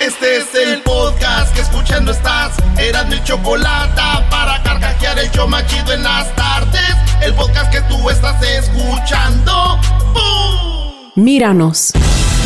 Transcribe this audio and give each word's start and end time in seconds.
Este 0.00 0.38
es 0.38 0.54
el 0.54 0.80
podcast 0.80 1.54
que 1.54 1.60
escuchando 1.60 2.12
estás. 2.12 2.56
Eran 2.78 3.10
mi 3.10 3.22
chocolate 3.22 4.00
para 4.30 4.62
carcajear 4.62 5.18
el 5.18 5.30
yo 5.30 5.46
machido 5.46 5.92
en 5.92 6.02
las 6.02 6.34
tardes. 6.36 6.96
El 7.22 7.34
podcast 7.34 7.70
que 7.70 7.82
tú 7.82 8.08
estás 8.08 8.42
escuchando. 8.42 9.78
¡Bum! 10.14 11.12
Míranos. 11.16 11.92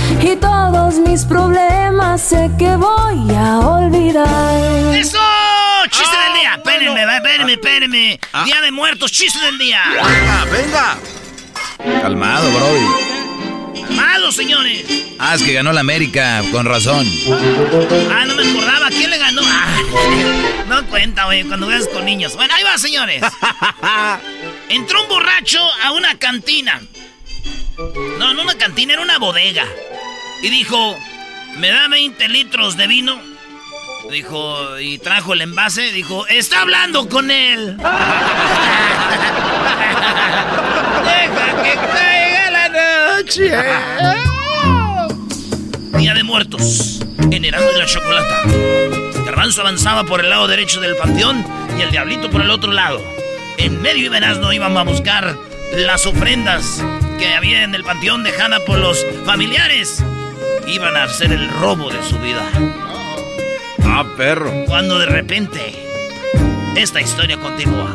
Y 0.21 0.35
todos 0.35 0.95
mis 0.99 1.25
problemas 1.25 2.21
sé 2.21 2.51
que 2.57 2.75
voy 2.75 3.35
a 3.35 3.59
olvidar. 3.59 4.95
¡Eso! 4.95 5.17
¡Chiste 5.89 6.15
del 6.15 6.33
día! 6.39 6.53
Espérenme, 6.57 7.05
va, 7.05 7.17
espérenme, 7.17 7.53
espérenme. 7.53 8.19
Día 8.45 8.61
de 8.61 8.71
muertos, 8.71 9.11
chiste 9.11 9.43
del 9.43 9.57
día. 9.57 9.81
Venga, 9.89 10.45
venga. 10.45 10.97
Calmado, 12.01 12.51
Brody. 12.51 13.81
Calmado, 13.81 14.31
señores. 14.31 14.85
Ah, 15.17 15.33
es 15.35 15.41
que 15.41 15.53
ganó 15.53 15.73
la 15.73 15.81
América, 15.81 16.43
con 16.51 16.65
razón. 16.65 17.07
Ah, 18.11 18.23
no 18.25 18.35
me 18.35 18.47
acordaba. 18.47 18.89
¿Quién 18.89 19.09
le 19.09 19.17
ganó? 19.17 19.41
Ah, 19.43 19.77
no 20.67 20.85
cuenta, 20.87 21.25
güey, 21.25 21.43
cuando 21.45 21.65
veas 21.65 21.87
con 21.87 22.05
niños. 22.05 22.35
Bueno, 22.35 22.53
ahí 22.53 22.63
va, 22.63 22.77
señores. 22.77 23.23
Entró 24.69 25.01
un 25.01 25.09
borracho 25.09 25.59
a 25.83 25.91
una 25.93 26.17
cantina. 26.19 26.79
No, 28.19 28.33
no 28.33 28.43
una 28.43 28.55
cantina, 28.55 28.93
era 28.93 29.01
una 29.01 29.17
bodega. 29.17 29.65
Y 30.41 30.49
dijo, 30.49 30.97
¿me 31.57 31.69
da 31.69 31.87
20 31.87 32.27
litros 32.29 32.77
de 32.77 32.87
vino? 32.87 33.19
Dijo, 34.09 34.79
y 34.79 34.97
trajo 34.97 35.33
el 35.33 35.41
envase. 35.41 35.91
Dijo, 35.91 36.25
está 36.27 36.61
hablando 36.61 37.07
con 37.07 37.29
él. 37.29 37.77
Deja 41.05 41.63
que 41.63 41.75
caiga 41.75 42.51
la 42.51 42.69
noche. 43.17 43.51
Día 45.97 46.13
de 46.13 46.23
muertos. 46.23 47.01
En 47.31 47.45
y 47.45 47.51
la 47.51 47.85
Chocolata. 47.85 48.41
Garbanzo 49.25 49.61
avanzaba 49.61 50.03
por 50.03 50.19
el 50.21 50.29
lado 50.29 50.47
derecho 50.47 50.81
del 50.81 50.97
panteón 50.97 51.45
y 51.77 51.81
el 51.81 51.91
diablito 51.91 52.29
por 52.29 52.41
el 52.41 52.49
otro 52.49 52.71
lado. 52.71 52.99
En 53.57 53.81
medio 53.81 54.09
de 54.09 54.17
Erasmo 54.17 54.51
iban 54.51 54.75
a 54.75 54.83
buscar 54.83 55.37
las 55.75 56.05
ofrendas 56.05 56.83
que 57.19 57.33
había 57.35 57.63
en 57.63 57.75
el 57.75 57.83
panteón 57.83 58.23
dejada 58.23 58.59
por 58.65 58.79
los 58.79 59.05
familiares. 59.25 60.03
Iban 60.67 60.95
a 60.95 61.03
hacer 61.03 61.31
el 61.31 61.49
robo 61.49 61.89
de 61.89 62.01
su 62.03 62.17
vida. 62.19 62.41
Ah, 63.83 64.05
perro. 64.17 64.51
Cuando 64.67 64.99
de 64.99 65.05
repente 65.07 65.73
esta 66.75 67.01
historia 67.01 67.37
continúa. 67.37 67.89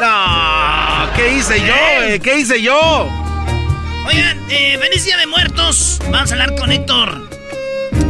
No, 0.00 1.12
¿qué 1.16 1.34
hice 1.34 1.60
yo, 1.60 1.74
eh? 1.74 2.20
¿Qué 2.22 2.38
hice 2.38 2.62
yo? 2.62 3.08
Oigan, 4.06 4.38
eh, 4.48 4.78
feliz 4.80 5.04
día 5.04 5.16
de 5.18 5.26
muertos. 5.26 6.00
Vamos 6.10 6.30
a 6.30 6.34
hablar 6.34 6.54
con 6.56 6.70
Héctor 6.72 7.28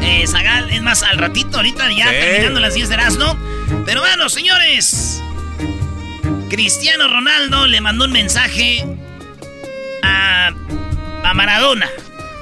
eh, 0.03 0.25
Zagal. 0.27 0.71
Es 0.71 0.83
más, 0.83 1.03
al 1.03 1.19
ratito, 1.19 1.57
ahorita 1.57 1.91
ya 1.91 2.05
Sí. 2.07 2.11
terminando 2.13 2.61
las 2.61 2.75
10 2.75 2.89
de 2.89 2.95
Erasmo. 2.95 3.37
Pero 3.85 4.01
bueno, 4.01 4.29
señores. 4.29 5.23
Cristiano 6.51 7.09
Ronaldo 7.09 7.67
le 7.67 7.81
mandó 7.81 8.05
un 8.05 8.13
mensaje 8.13 8.85
a, 10.03 10.53
a 11.25 11.35
Maradona. 11.35 11.89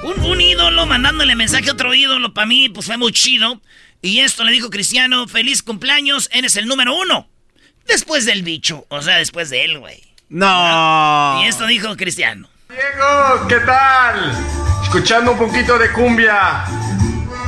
Un, 0.03 0.21
un 0.25 0.41
ídolo 0.41 0.87
mandándole 0.87 1.35
mensaje 1.35 1.69
a 1.71 1.73
otro 1.73 1.95
ídolo. 1.95 2.33
Para 2.35 2.47
mí, 2.47 2.69
pues 2.69 2.87
fue 2.87 2.97
muy 2.97 3.13
chido. 3.13 3.61
Y 4.03 4.21
esto 4.21 4.45
le 4.45 4.53
dijo 4.53 4.71
Cristiano: 4.71 5.27
Feliz 5.27 5.63
cumpleaños, 5.63 6.29
eres 6.33 6.57
el 6.57 6.67
número 6.67 6.95
uno. 6.97 7.29
Después 7.87 8.25
del 8.25 8.43
bicho. 8.43 8.85
O 8.89 9.01
sea, 9.03 9.17
después 9.17 9.51
de 9.51 9.65
él, 9.65 9.79
güey. 9.79 10.03
No. 10.29 11.41
Y 11.43 11.47
esto 11.47 11.67
dijo 11.67 11.97
Cristiano. 11.97 12.49
Diego, 12.69 13.49
¿qué 13.49 13.61
tal? 13.61 14.33
Escuchando 14.83 15.33
un 15.33 15.39
poquito 15.39 15.79
de 15.79 15.91
cumbia. 15.93 16.65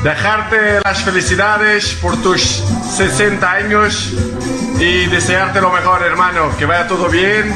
Dejarte 0.02 0.81
las 0.84 1.02
felicidades 1.02 1.99
por 2.00 2.20
tus 2.23 2.40
60 2.96 3.50
años 3.50 4.12
y 4.78 5.06
desearte 5.06 5.61
lo 5.61 5.73
mejor, 5.73 6.02
hermano. 6.02 6.56
Que 6.56 6.67
vaya 6.67 6.87
todo 6.87 7.08
bien 7.08 7.52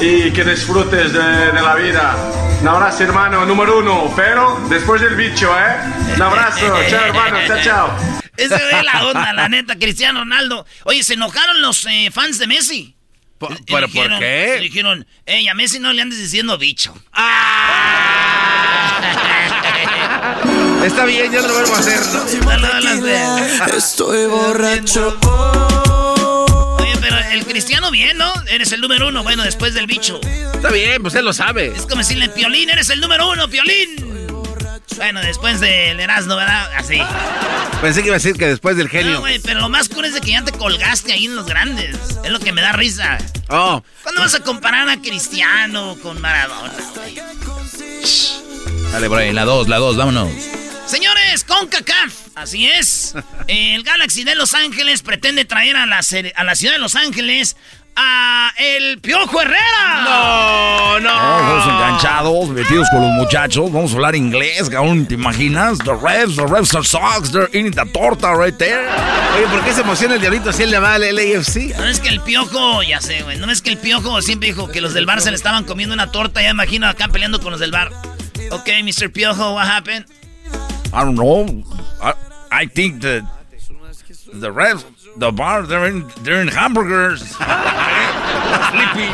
y 0.00 0.30
que 0.30 0.44
disfrutes 0.44 1.12
de, 1.12 1.52
de 1.52 1.60
la 1.60 1.74
vida. 1.74 2.16
Un 2.60 2.68
abrazo, 2.68 3.02
hermano, 3.04 3.46
número 3.46 3.78
uno. 3.78 4.12
Pero 4.14 4.60
después 4.68 5.00
del 5.00 5.16
bicho, 5.16 5.50
¿eh? 5.58 5.76
Un 6.14 6.22
abrazo. 6.22 6.60
chao, 6.90 7.04
hermano. 7.06 7.38
Chao, 7.46 7.58
chao. 7.62 7.96
Ese 8.36 8.54
es 8.54 8.84
la 8.84 9.04
onda, 9.06 9.32
la 9.32 9.48
neta, 9.48 9.76
Cristiano 9.76 10.20
Ronaldo. 10.20 10.66
Oye, 10.84 11.02
se 11.02 11.14
enojaron 11.14 11.60
los 11.62 11.86
eh, 11.86 12.10
fans 12.12 12.38
de 12.38 12.46
Messi. 12.46 12.94
¿Pero 13.38 13.56
por 13.66 13.86
dijeron- 13.86 14.18
qué? 14.18 14.58
Dijeron, 14.60 15.06
ey, 15.24 15.48
a 15.48 15.54
Messi 15.54 15.78
no 15.78 15.92
le 15.92 16.02
andes 16.02 16.18
diciendo 16.18 16.58
bicho. 16.58 16.92
Está 20.84 21.04
bien, 21.04 21.30
ya 21.32 21.40
no 21.42 21.48
lo 21.48 21.54
vuelvo 21.54 21.74
a 21.74 21.78
hacer. 21.78 22.00
¿no? 22.12 23.76
Estoy 23.76 24.26
borracho. 24.26 25.18
El 27.30 27.44
cristiano 27.46 27.90
bien, 27.90 28.18
¿no? 28.18 28.32
Eres 28.48 28.72
el 28.72 28.80
número 28.80 29.08
uno, 29.08 29.22
bueno, 29.22 29.42
después 29.44 29.72
del 29.74 29.86
bicho. 29.86 30.20
Está 30.54 30.70
bien, 30.70 31.00
pues 31.02 31.14
él 31.14 31.24
lo 31.24 31.32
sabe. 31.32 31.68
Es 31.74 31.82
como 31.82 31.96
decirle, 31.98 32.28
Piolín, 32.28 32.70
eres 32.70 32.90
el 32.90 33.00
número 33.00 33.30
uno, 33.30 33.48
Piolín. 33.48 34.08
Bueno, 34.96 35.20
después 35.22 35.60
del 35.60 35.98
Erasmo, 36.00 36.36
¿verdad? 36.36 36.70
Así. 36.76 37.00
Pensé 37.80 38.00
que 38.02 38.08
iba 38.08 38.16
a 38.16 38.18
decir 38.18 38.36
que 38.36 38.46
después 38.46 38.76
del 38.76 38.86
No, 38.86 38.90
genio. 38.92 39.20
güey, 39.20 39.38
pero 39.38 39.60
lo 39.60 39.68
más 39.68 39.88
cool 39.88 40.04
es 40.04 40.14
de 40.14 40.20
que 40.20 40.32
ya 40.32 40.44
te 40.44 40.52
colgaste 40.52 41.12
ahí 41.12 41.24
en 41.26 41.36
los 41.36 41.46
grandes. 41.46 41.96
Es 42.24 42.30
lo 42.30 42.38
que 42.40 42.52
me 42.52 42.60
da 42.60 42.72
risa. 42.72 43.16
Oh, 43.48 43.82
¿Cuándo 44.02 44.20
vas 44.20 44.34
a 44.34 44.40
comparar 44.40 44.88
a 44.88 45.00
Cristiano 45.00 45.96
con 46.02 46.20
Maradona, 46.20 46.72
güey? 46.96 47.14
Dale, 48.92 49.08
por 49.08 49.18
ahí, 49.18 49.32
la 49.32 49.44
2, 49.44 49.68
la 49.68 49.76
2, 49.78 49.96
vámonos. 49.96 50.30
Señores, 50.90 51.44
CONCACAF, 51.44 52.12
así 52.34 52.66
es. 52.66 53.14
El 53.46 53.84
Galaxy 53.84 54.24
de 54.24 54.34
Los 54.34 54.54
Ángeles 54.54 55.02
pretende 55.02 55.44
traer 55.44 55.76
a 55.76 55.86
la, 55.86 56.00
a 56.34 56.44
la 56.44 56.54
ciudad 56.56 56.74
de 56.74 56.80
Los 56.80 56.96
Ángeles 56.96 57.56
a 57.94 58.50
el 58.58 58.98
Piojo 58.98 59.40
Herrera. 59.40 60.02
no, 60.04 60.98
no. 60.98 61.10
Todos 61.10 61.64
enganchados, 61.66 62.48
metidos 62.48 62.88
con 62.90 63.02
los 63.02 63.10
muchachos. 63.12 63.70
Vamos 63.72 63.92
a 63.92 63.94
hablar 63.94 64.16
inglés, 64.16 64.68
cabrón, 64.68 65.06
¿te 65.06 65.14
imaginas? 65.14 65.78
The 65.78 65.94
refs, 65.94 66.34
the 66.34 66.46
refs 66.46 66.74
are 66.74 66.84
socks, 66.84 67.30
they're 67.30 67.48
eating 67.52 67.70
the 67.72 67.86
torta 67.92 68.34
right 68.34 68.56
there. 68.56 68.88
Oye, 69.36 69.46
¿por 69.48 69.62
qué 69.64 69.72
se 69.72 69.82
emociona 69.82 70.14
el 70.14 70.20
diablito 70.20 70.52
si 70.52 70.64
él 70.64 70.70
le 70.72 70.80
va 70.80 70.94
al 70.94 71.02
LAFC? 71.02 71.76
No 71.76 71.86
es 71.86 72.00
que 72.00 72.08
el 72.08 72.20
Piojo, 72.20 72.82
ya 72.82 73.00
sé, 73.00 73.22
güey. 73.22 73.38
No 73.38 73.48
es 73.52 73.62
que 73.62 73.70
el 73.70 73.78
Piojo 73.78 74.22
siempre 74.22 74.48
dijo 74.48 74.68
que 74.68 74.80
los 74.80 74.92
del 74.92 75.06
bar 75.06 75.20
se 75.20 75.30
le 75.30 75.36
estaban 75.36 75.62
comiendo 75.64 75.94
una 75.94 76.10
torta. 76.10 76.42
Ya 76.42 76.50
imagino 76.50 76.88
acá 76.88 77.06
peleando 77.08 77.40
con 77.40 77.52
los 77.52 77.60
del 77.60 77.70
bar. 77.70 77.92
Ok, 78.50 78.68
Mr. 78.82 79.12
Piojo, 79.12 79.54
what 79.54 79.68
happened? 79.68 80.04
I 80.92 81.04
don't 81.04 81.14
know. 81.14 81.62
I, 82.02 82.14
I 82.50 82.66
think 82.66 83.02
that 83.02 83.22
the 84.32 84.50
refs, 84.50 84.84
the 85.16 85.30
bar, 85.30 85.66
they're 85.66 85.86
in, 85.86 86.06
they're 86.22 86.40
in 86.42 86.48
hamburgers. 86.48 87.20
Sleepy. 88.70 89.08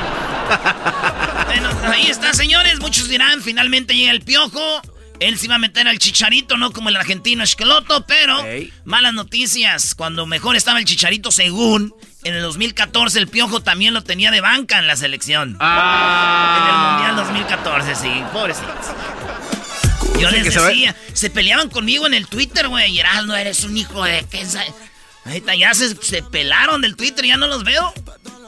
Bueno, 1.46 1.70
ahí 1.92 2.06
está, 2.08 2.32
señores. 2.32 2.80
Muchos 2.80 3.08
dirán, 3.08 3.42
finalmente 3.42 3.94
llega 3.94 4.12
el 4.12 4.22
Piojo. 4.22 4.80
Él 5.18 5.38
se 5.38 5.46
iba 5.46 5.54
a 5.54 5.58
meter 5.58 5.88
al 5.88 5.98
Chicharito, 5.98 6.58
no 6.58 6.72
como 6.72 6.90
el 6.90 6.96
argentino 6.96 7.42
Esqueloto, 7.42 8.04
pero 8.06 8.38
Ey. 8.44 8.70
malas 8.84 9.14
noticias. 9.14 9.94
Cuando 9.94 10.26
mejor 10.26 10.56
estaba 10.56 10.78
el 10.78 10.84
Chicharito, 10.84 11.30
según, 11.30 11.94
en 12.24 12.34
el 12.34 12.42
2014 12.42 13.18
el 13.18 13.28
Piojo 13.28 13.60
también 13.62 13.94
lo 13.94 14.02
tenía 14.02 14.30
de 14.30 14.42
banca 14.42 14.78
en 14.78 14.86
la 14.86 14.94
selección. 14.96 15.56
Ah. 15.58 16.58
En 16.60 17.14
el 17.14 17.14
Mundial 17.14 17.16
2014, 17.16 17.94
sí. 17.94 18.22
Pobrecitos. 18.32 18.92
Yo 20.20 20.30
les 20.30 20.44
que 20.44 20.50
se 20.50 20.58
va- 20.58 20.68
decía, 20.68 20.96
se 21.12 21.30
peleaban 21.30 21.68
conmigo 21.68 22.06
en 22.06 22.14
el 22.14 22.26
Twitter, 22.26 22.68
güey. 22.68 23.00
no 23.26 23.36
eres 23.36 23.64
un 23.64 23.76
hijo 23.76 24.04
de... 24.04 24.24
¿qué 24.30 24.44
Ahorita 25.24 25.56
ya 25.56 25.74
se, 25.74 25.94
se 25.96 26.22
pelaron 26.22 26.80
del 26.82 26.94
Twitter, 26.94 27.24
ya 27.24 27.36
no 27.36 27.48
los 27.48 27.64
veo. 27.64 27.92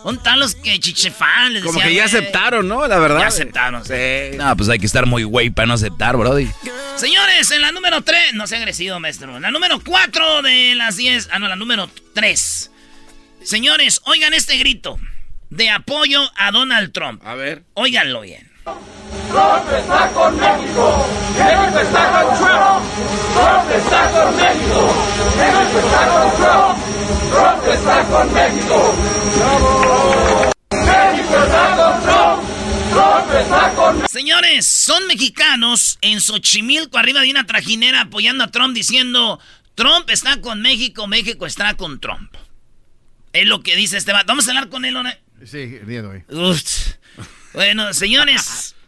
¿Dónde 0.05 0.19
están 0.21 0.39
los 0.39 0.55
que 0.55 0.79
chichefan? 0.79 1.53
Les 1.53 1.65
Como 1.65 1.81
decía, 1.81 1.89
que 1.91 1.97
ya 1.97 2.05
aceptaron, 2.05 2.69
¿no? 2.69 2.87
La 2.87 2.99
verdad. 2.99 3.19
Ya 3.21 3.27
aceptaron, 3.27 3.85
sí. 3.85 3.93
Sí. 4.31 4.37
No, 4.37 4.57
pues 4.57 4.69
hay 4.69 4.79
que 4.79 4.87
estar 4.87 5.05
muy 5.07 5.25
güey 5.25 5.51
para 5.51 5.67
no 5.67 5.75
aceptar, 5.75 6.17
brody. 6.17 6.49
Señores, 6.97 7.51
en 7.51 7.63
la 7.63 7.73
número 7.73 8.03
3, 8.03 8.35
no 8.35 8.47
se 8.47 8.55
ha 8.55 8.59
agresivo, 8.59 9.01
maestro. 9.01 9.37
En 9.37 9.43
la 9.43 9.51
número 9.51 9.81
4 9.85 10.43
de 10.43 10.75
las 10.77 10.97
10, 10.97 11.31
ah, 11.33 11.41
no, 11.41 11.49
la 11.49 11.57
número 11.57 11.91
3. 12.15 12.71
Señores, 13.43 14.01
oigan 14.05 14.33
este 14.35 14.57
grito 14.57 14.99
de 15.51 15.71
apoyo 15.71 16.31
a 16.37 16.53
Donald 16.53 16.93
Trump. 16.93 17.21
A 17.27 17.35
ver. 17.35 17.65
Óiganlo 17.75 18.21
bien. 18.21 18.48
Señores, 34.11 34.67
son 34.67 35.07
mexicanos 35.07 35.99
en 36.01 36.21
Xochimilco, 36.21 36.99
arriba 36.99 37.21
de 37.21 37.31
una 37.31 37.47
trajinera, 37.47 38.03
apoyando 38.03 38.45
a 38.45 38.51
Trump, 38.51 38.75
diciendo: 38.75 39.39
Trump 39.75 40.09
está 40.11 40.41
con 40.41 40.61
México, 40.61 41.07
México 41.07 41.47
está 41.47 41.75
con 41.75 42.01
Trump. 42.01 42.35
Es 43.33 43.47
lo 43.47 43.63
que 43.63 43.77
dice 43.77 43.97
este 43.97 44.13
vato. 44.13 44.27
Vamos 44.29 44.47
a 44.49 44.51
hablar 44.51 44.69
con 44.69 44.85
él, 44.85 44.97
¿o 44.97 45.03
no? 45.03 45.11
Sí, 45.45 45.59
el 45.59 45.87
día 45.87 46.03
de 46.03 46.09
hoy. 46.09 46.25
Uf. 46.29 46.95
Bueno, 47.53 47.93
señores. 47.95 48.75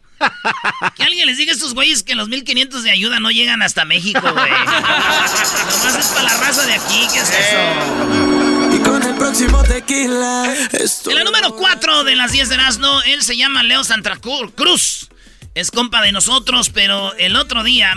Que 0.96 1.02
alguien 1.04 1.26
les 1.26 1.38
diga 1.38 1.50
a 1.50 1.54
estos 1.54 1.72
güeyes 1.72 2.02
que 2.02 2.14
los 2.14 2.28
1500 2.28 2.82
de 2.82 2.90
ayuda 2.90 3.20
no 3.20 3.30
llegan 3.30 3.62
hasta 3.62 3.86
México, 3.86 4.20
güey. 4.20 4.50
Nomás 4.50 5.96
es 5.98 6.06
para 6.08 6.22
la 6.24 6.36
raza 6.36 6.66
de 6.66 6.74
aquí, 6.74 7.06
¿qué 7.10 7.20
es 7.20 7.30
eso? 7.30 8.76
Y 8.76 8.78
con 8.80 9.02
el 9.02 9.14
próximo 9.14 9.62
tequila. 9.62 10.54
En 11.06 11.14
la 11.14 11.24
número 11.24 11.56
4 11.56 12.04
de 12.04 12.16
las 12.16 12.32
10 12.32 12.50
de 12.50 12.54
Erasmo, 12.56 13.00
él 13.06 13.22
se 13.22 13.38
llama 13.38 13.62
Leo 13.62 13.82
Santa 13.82 14.14
Cru- 14.16 14.52
Cruz. 14.54 15.08
Es 15.54 15.70
compa 15.70 16.02
de 16.02 16.12
nosotros, 16.12 16.68
pero 16.68 17.14
el 17.14 17.34
otro 17.36 17.62
día, 17.64 17.94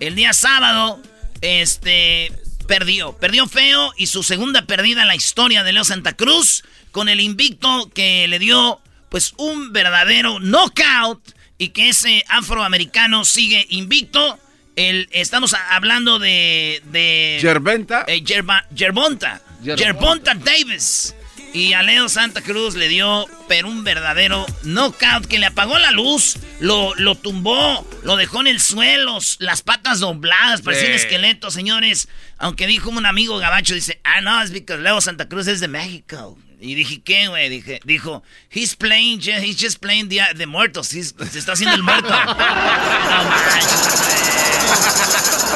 el 0.00 0.14
día 0.14 0.32
sábado, 0.32 1.02
este, 1.42 2.32
perdió. 2.66 3.12
Perdió 3.18 3.46
feo 3.48 3.92
y 3.98 4.06
su 4.06 4.22
segunda 4.22 4.62
perdida 4.64 5.02
en 5.02 5.08
la 5.08 5.14
historia 5.14 5.62
de 5.62 5.74
Leo 5.74 5.84
Santa 5.84 6.14
Cruz 6.14 6.64
con 6.90 7.10
el 7.10 7.20
invicto 7.20 7.90
que 7.94 8.26
le 8.28 8.38
dio, 8.38 8.80
pues, 9.08 9.32
un 9.36 9.72
verdadero 9.72 10.38
knockout 10.40 11.34
y 11.58 11.68
que 11.70 11.88
ese 11.90 12.24
afroamericano 12.28 13.24
sigue 13.24 13.66
invicto. 13.70 14.38
El, 14.76 15.08
estamos 15.12 15.54
hablando 15.70 16.18
de... 16.18 16.82
de 16.92 17.38
eh, 17.38 17.40
Gerba- 17.40 18.66
Gervonta. 18.76 19.40
Gervonta. 19.62 19.84
Gervonta 19.84 20.34
Davis. 20.34 21.14
Y 21.54 21.72
a 21.72 21.82
Leo 21.82 22.10
Santa 22.10 22.42
Cruz 22.42 22.74
le 22.74 22.86
dio, 22.88 23.26
pero 23.48 23.68
un 23.68 23.82
verdadero 23.82 24.44
knockout 24.64 25.24
que 25.26 25.38
le 25.38 25.46
apagó 25.46 25.78
la 25.78 25.90
luz, 25.90 26.36
lo, 26.60 26.94
lo 26.96 27.14
tumbó, 27.14 27.88
lo 28.02 28.16
dejó 28.16 28.42
en 28.42 28.48
el 28.48 28.60
suelo, 28.60 29.18
las 29.38 29.62
patas 29.62 30.00
dobladas, 30.00 30.60
parecía 30.60 30.88
un 30.90 30.98
Sí. 30.98 31.06
esqueleto, 31.06 31.50
señores. 31.50 32.08
Aunque 32.36 32.66
dijo 32.66 32.90
un 32.90 33.06
amigo 33.06 33.38
gabacho, 33.38 33.72
dice, 33.74 34.00
ah, 34.04 34.20
no, 34.20 34.42
es 34.42 34.50
porque 34.50 34.76
Leo 34.76 35.00
Santa 35.00 35.28
Cruz 35.28 35.46
es 35.46 35.60
de 35.60 35.68
México. 35.68 36.36
Y 36.58 36.74
dije, 36.74 37.02
¿qué, 37.02 37.28
güey? 37.28 37.48
Dije, 37.50 37.80
dijo, 37.84 38.22
he's 38.50 38.74
playing, 38.74 39.20
he's 39.20 39.56
just 39.60 39.78
playing 39.78 40.08
the, 40.08 40.20
the 40.36 40.46
muertos, 40.46 40.92
he's- 40.94 41.14
se 41.30 41.38
está 41.38 41.52
haciendo 41.52 41.76
el 41.76 41.82
muerto. 41.82 42.08
no 42.08 42.34
manches. 42.34 43.96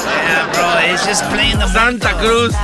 Yeah, 0.05 0.50
bro, 0.52 0.79
he's 0.93 1.02
just 1.06 1.25
playing 1.31 1.58
the 1.58 1.67
Santa 1.69 2.13
muerto. 2.15 2.48
Cruz. 2.48 2.55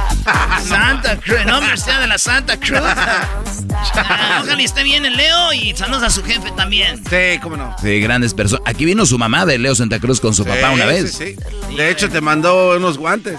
Santa 0.69 1.17
Cruz, 1.17 1.39
sea 1.85 2.01
de 2.01 2.07
la 2.07 2.19
Santa 2.19 2.57
Cruz. 2.59 2.81
Ah, 2.83 4.41
Ojalá 4.43 4.61
y 4.61 4.65
esté 4.65 4.83
bien 4.83 5.05
el 5.07 5.17
Leo 5.17 5.53
y 5.53 5.75
saludos 5.75 6.03
a 6.03 6.11
su 6.11 6.23
jefe 6.23 6.51
también. 6.53 7.03
Sí, 7.09 7.39
cómo 7.43 7.57
no. 7.57 7.75
Sí, 7.81 8.01
grandes 8.01 8.35
personas. 8.35 8.63
Aquí 8.67 8.85
vino 8.85 9.07
su 9.07 9.19
mamá 9.19 9.47
de 9.47 9.59
Leo 9.59 9.75
Santa 9.75 9.99
Cruz 10.01 10.21
con 10.21 10.35
su 10.35 10.45
papá 10.45 10.71
una 10.71 10.85
vez. 10.87 11.13
sí, 11.13 11.37
sí. 11.69 11.75
De 11.77 11.91
hecho, 11.91 12.09
te 12.11 12.21
mandó 12.21 12.77
unos 12.77 12.99
guantes. 12.99 13.39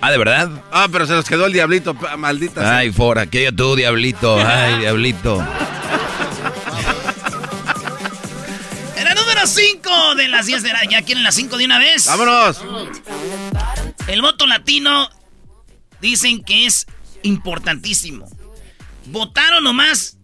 Ah, 0.00 0.10
¿de 0.12 0.18
verdad? 0.18 0.50
Ah, 0.70 0.88
pero 0.90 1.06
se 1.06 1.12
los 1.14 1.24
quedó 1.24 1.46
el 1.46 1.52
diablito, 1.52 1.94
maldita. 2.16 2.60
sea. 2.60 2.76
Ay, 2.78 2.92
fora, 2.92 3.26
que 3.26 3.50
tú, 3.52 3.74
diablito. 3.74 4.38
Ay, 4.46 4.78
diablito. 4.80 5.44
En 8.96 9.04
la 9.04 9.14
número 9.14 9.46
5 9.46 10.14
de 10.16 10.28
las 10.28 10.46
10 10.46 10.62
de 10.62 10.72
la... 10.72 10.84
¿Ya 10.84 11.02
quieren 11.02 11.24
las 11.24 11.34
5 11.34 11.56
de 11.56 11.64
una 11.64 11.78
vez? 11.78 12.06
Vámonos. 12.06 12.60
El 14.06 14.22
voto 14.22 14.46
latino 14.46 15.08
dicen 16.00 16.42
que 16.44 16.66
es 16.66 16.86
importantísimo. 17.22 18.28
Votaron 19.06 19.64
nomás 19.64 20.16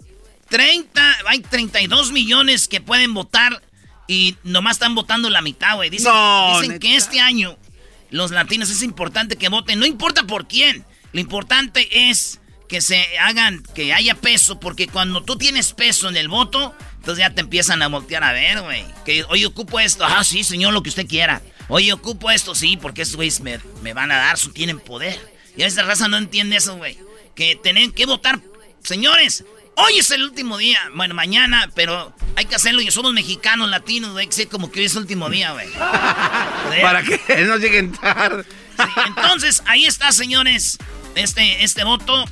30, 0.51 1.03
hay 1.27 1.41
32 1.41 2.13
millones 2.13 2.69
que 2.69 2.81
pueden 2.81 3.13
votar 3.15 3.63
y 4.07 4.37
nomás 4.45 4.77
están 4.77 4.95
votando 4.95 5.31
la 5.31 5.43
mitad, 5.43 5.77
güey. 5.77 5.91
Dicen, 5.91 6.13
No, 6.13 6.61
dicen 6.61 6.79
que 6.79 6.97
este 6.97 7.21
año 7.21 7.57
los 8.15 8.31
latinos 8.31 8.71
es 8.71 8.83
importante 8.83 9.35
que 9.35 9.49
voten, 9.49 9.81
no 9.81 9.87
importa 9.87 10.23
por 10.23 10.47
quién. 10.47 10.85
Lo 11.13 11.19
importante 11.19 12.11
es 12.11 12.39
que 12.69 12.81
se 12.81 13.05
hagan, 13.19 13.65
que 13.75 13.93
haya 13.93 14.15
peso, 14.15 14.61
porque 14.61 14.87
cuando 14.87 15.25
tú 15.25 15.37
tienes 15.37 15.73
peso 15.73 16.09
en 16.09 16.17
el 16.17 16.29
voto, 16.29 16.73
entonces 16.95 17.25
ya 17.25 17.35
te 17.35 17.41
empiezan 17.41 17.83
a 17.83 17.89
voltear 17.89 18.23
a 18.23 18.31
ver, 18.31 18.61
güey. 18.61 18.85
Que, 19.05 19.25
oye, 19.25 19.47
ocupo 19.47 19.81
esto. 19.81 20.05
Ah, 20.05 20.23
sí, 20.23 20.45
señor, 20.45 20.73
lo 20.73 20.85
que 20.85 20.91
usted 20.91 21.09
quiera. 21.09 21.43
Oye, 21.67 21.93
ocupo 21.93 22.31
esto, 22.31 22.55
sí, 22.55 22.77
porque 22.77 23.03
esos 23.03 23.17
güeyes 23.17 23.41
me, 23.41 23.59
van 23.93 24.13
a 24.13 24.17
dar, 24.19 24.39
tienen 24.39 24.79
poder. 24.79 25.19
Y 25.57 25.65
a 25.65 25.67
esa 25.67 25.83
raza 25.83 26.07
no 26.07 26.17
entiende 26.17 26.55
eso, 26.55 26.77
güey. 26.77 26.97
Que 27.35 27.59
tienen 27.61 27.91
que 27.91 28.07
votar. 28.07 28.41
Señores, 28.85 29.45
hoy 29.77 29.99
es 29.99 30.11
el 30.11 30.23
último 30.23 30.57
día. 30.59 30.79
Bueno, 30.95 31.15
mañana, 31.15 31.71
pero 31.75 32.15
hay 32.37 32.45
que 32.47 32.55
hacerlo. 32.55 32.81
Y 32.81 32.91
somos 32.91 33.13
mexicanos, 33.13 33.69
latinos, 33.71 34.13
güey. 34.13 34.23
Hay 34.25 34.29
que 34.29 34.35
ser 34.37 34.49
como 34.49 34.71
que 34.71 34.81
hoy 34.81 34.87
es 34.87 34.93
el 34.95 35.01
último 35.03 35.29
día, 35.31 35.53
güey. 35.53 35.69
Para 36.83 37.03
que 37.03 37.21
no 37.47 37.57
lleguen 37.57 37.93
tarde. 37.93 38.45
Sí, 38.45 39.01
entonces, 39.07 39.63
ahí 39.67 39.85
está, 39.85 40.13
señores. 40.13 40.79
Este, 41.15 41.63
este 41.63 41.85
voto. 41.85 42.25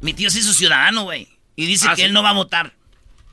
Mi 0.00 0.14
tío 0.14 0.30
se 0.30 0.38
hizo 0.40 0.52
ciudadano, 0.52 1.04
güey. 1.04 1.28
Y 1.56 1.66
dice 1.66 1.86
Ah, 1.88 1.90
que 1.90 1.96
sí. 1.96 2.02
él 2.02 2.12
no 2.12 2.22
va 2.22 2.30
a 2.30 2.34
votar. 2.34 2.74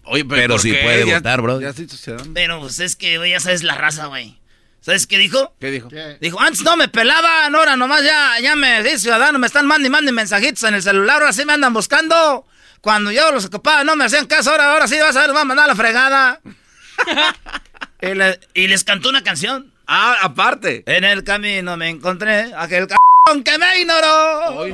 Oye, 0.06 0.26
Pero 0.26 0.56
¿por 0.56 0.62
sí 0.62 0.72
qué? 0.72 0.80
puede 0.84 1.06
Ya- 1.08 1.16
votar, 1.18 1.42
bro. 1.42 1.62
Ya 1.62 1.70
estoy 1.70 1.88
ciudadano. 1.88 2.32
Pero 2.34 2.60
pues 2.60 2.80
es 2.80 2.96
que, 2.96 3.18
güey, 3.18 3.32
ya 3.32 3.40
sabes 3.40 3.64
la 3.64 3.76
raza, 3.76 4.08
güey. 4.08 4.38
¿Sabes 4.82 5.08
qué 5.08 5.18
dijo? 5.18 5.56
¿Qué 5.62 5.72
dijo? 5.72 5.88
Dijo, 6.20 6.42
antes 6.42 6.62
no 6.62 6.76
me 6.76 6.90
pelaban, 6.90 7.56
ahora 7.56 7.78
nomás 7.78 8.04
ya, 8.04 8.34
ya 8.42 8.54
me 8.58 8.84
di 8.84 9.00
ciudadano, 9.00 9.40
me 9.40 9.48
están 9.48 9.66
mandando 9.66 9.88
y 9.88 9.90
mandando 9.92 10.12
mensajitos 10.12 10.62
en 10.64 10.74
el 10.76 10.84
celular, 10.84 11.22
ahora 11.22 11.32
sí 11.32 11.46
me 11.46 11.54
andan 11.54 11.72
buscando. 11.74 12.46
Cuando 12.84 13.12
yo 13.14 13.32
los 13.32 13.46
ocupaba 13.46 13.86
no 13.86 13.96
me 13.96 14.04
hacían 14.04 14.26
caso, 14.26 14.52
ahora, 14.52 14.74
ahora 14.74 14.90
sí 14.90 14.98
vas 15.00 15.16
a 15.16 15.22
ver, 15.22 15.30
me 15.30 15.36
van 15.36 15.44
a 15.44 15.46
mandar 15.46 15.64
a 15.66 15.68
la 15.70 15.76
fregada. 15.76 16.42
y, 18.02 18.14
le- 18.14 18.40
y 18.54 18.68
les 18.68 18.84
cantó 18.84 19.08
una 19.08 19.24
canción. 19.24 19.72
Ah, 19.88 20.18
aparte. 20.22 20.84
En 20.86 21.06
el 21.06 21.24
camino 21.24 21.78
me 21.78 21.88
encontré 21.90 22.52
aquel 22.58 22.90
c 22.90 22.96
que 23.46 23.58
me 23.58 23.80
ignoró. 23.80 24.66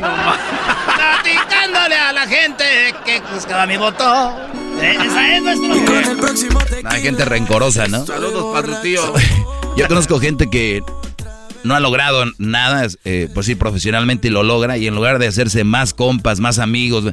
Platicándole 0.95 1.95
a 1.95 2.11
la 2.11 2.25
gente 2.27 2.95
que 3.05 3.21
buscaba 3.31 3.67
mi 3.67 3.77
voto. 3.77 4.03
Eh, 4.81 4.97
Esa 5.05 5.35
es 5.35 5.41
nuestra. 5.43 6.89
Hay 6.89 7.03
gente 7.03 7.25
rencorosa, 7.25 7.87
¿no? 7.87 8.07
Saludos, 8.07 8.55
patrutillo. 8.55 9.13
Yo 9.77 9.87
conozco 9.87 10.19
gente 10.19 10.49
que 10.49 10.81
no 11.63 11.75
ha 11.75 11.79
logrado 11.79 12.25
nada, 12.39 12.87
eh, 13.05 13.29
pues 13.35 13.45
sí, 13.45 13.53
profesionalmente 13.53 14.29
y 14.29 14.31
lo 14.31 14.41
logra, 14.41 14.77
y 14.77 14.87
en 14.87 14.95
lugar 14.95 15.19
de 15.19 15.27
hacerse 15.27 15.63
más 15.63 15.93
compas, 15.93 16.39
más 16.39 16.57
amigos, 16.57 17.05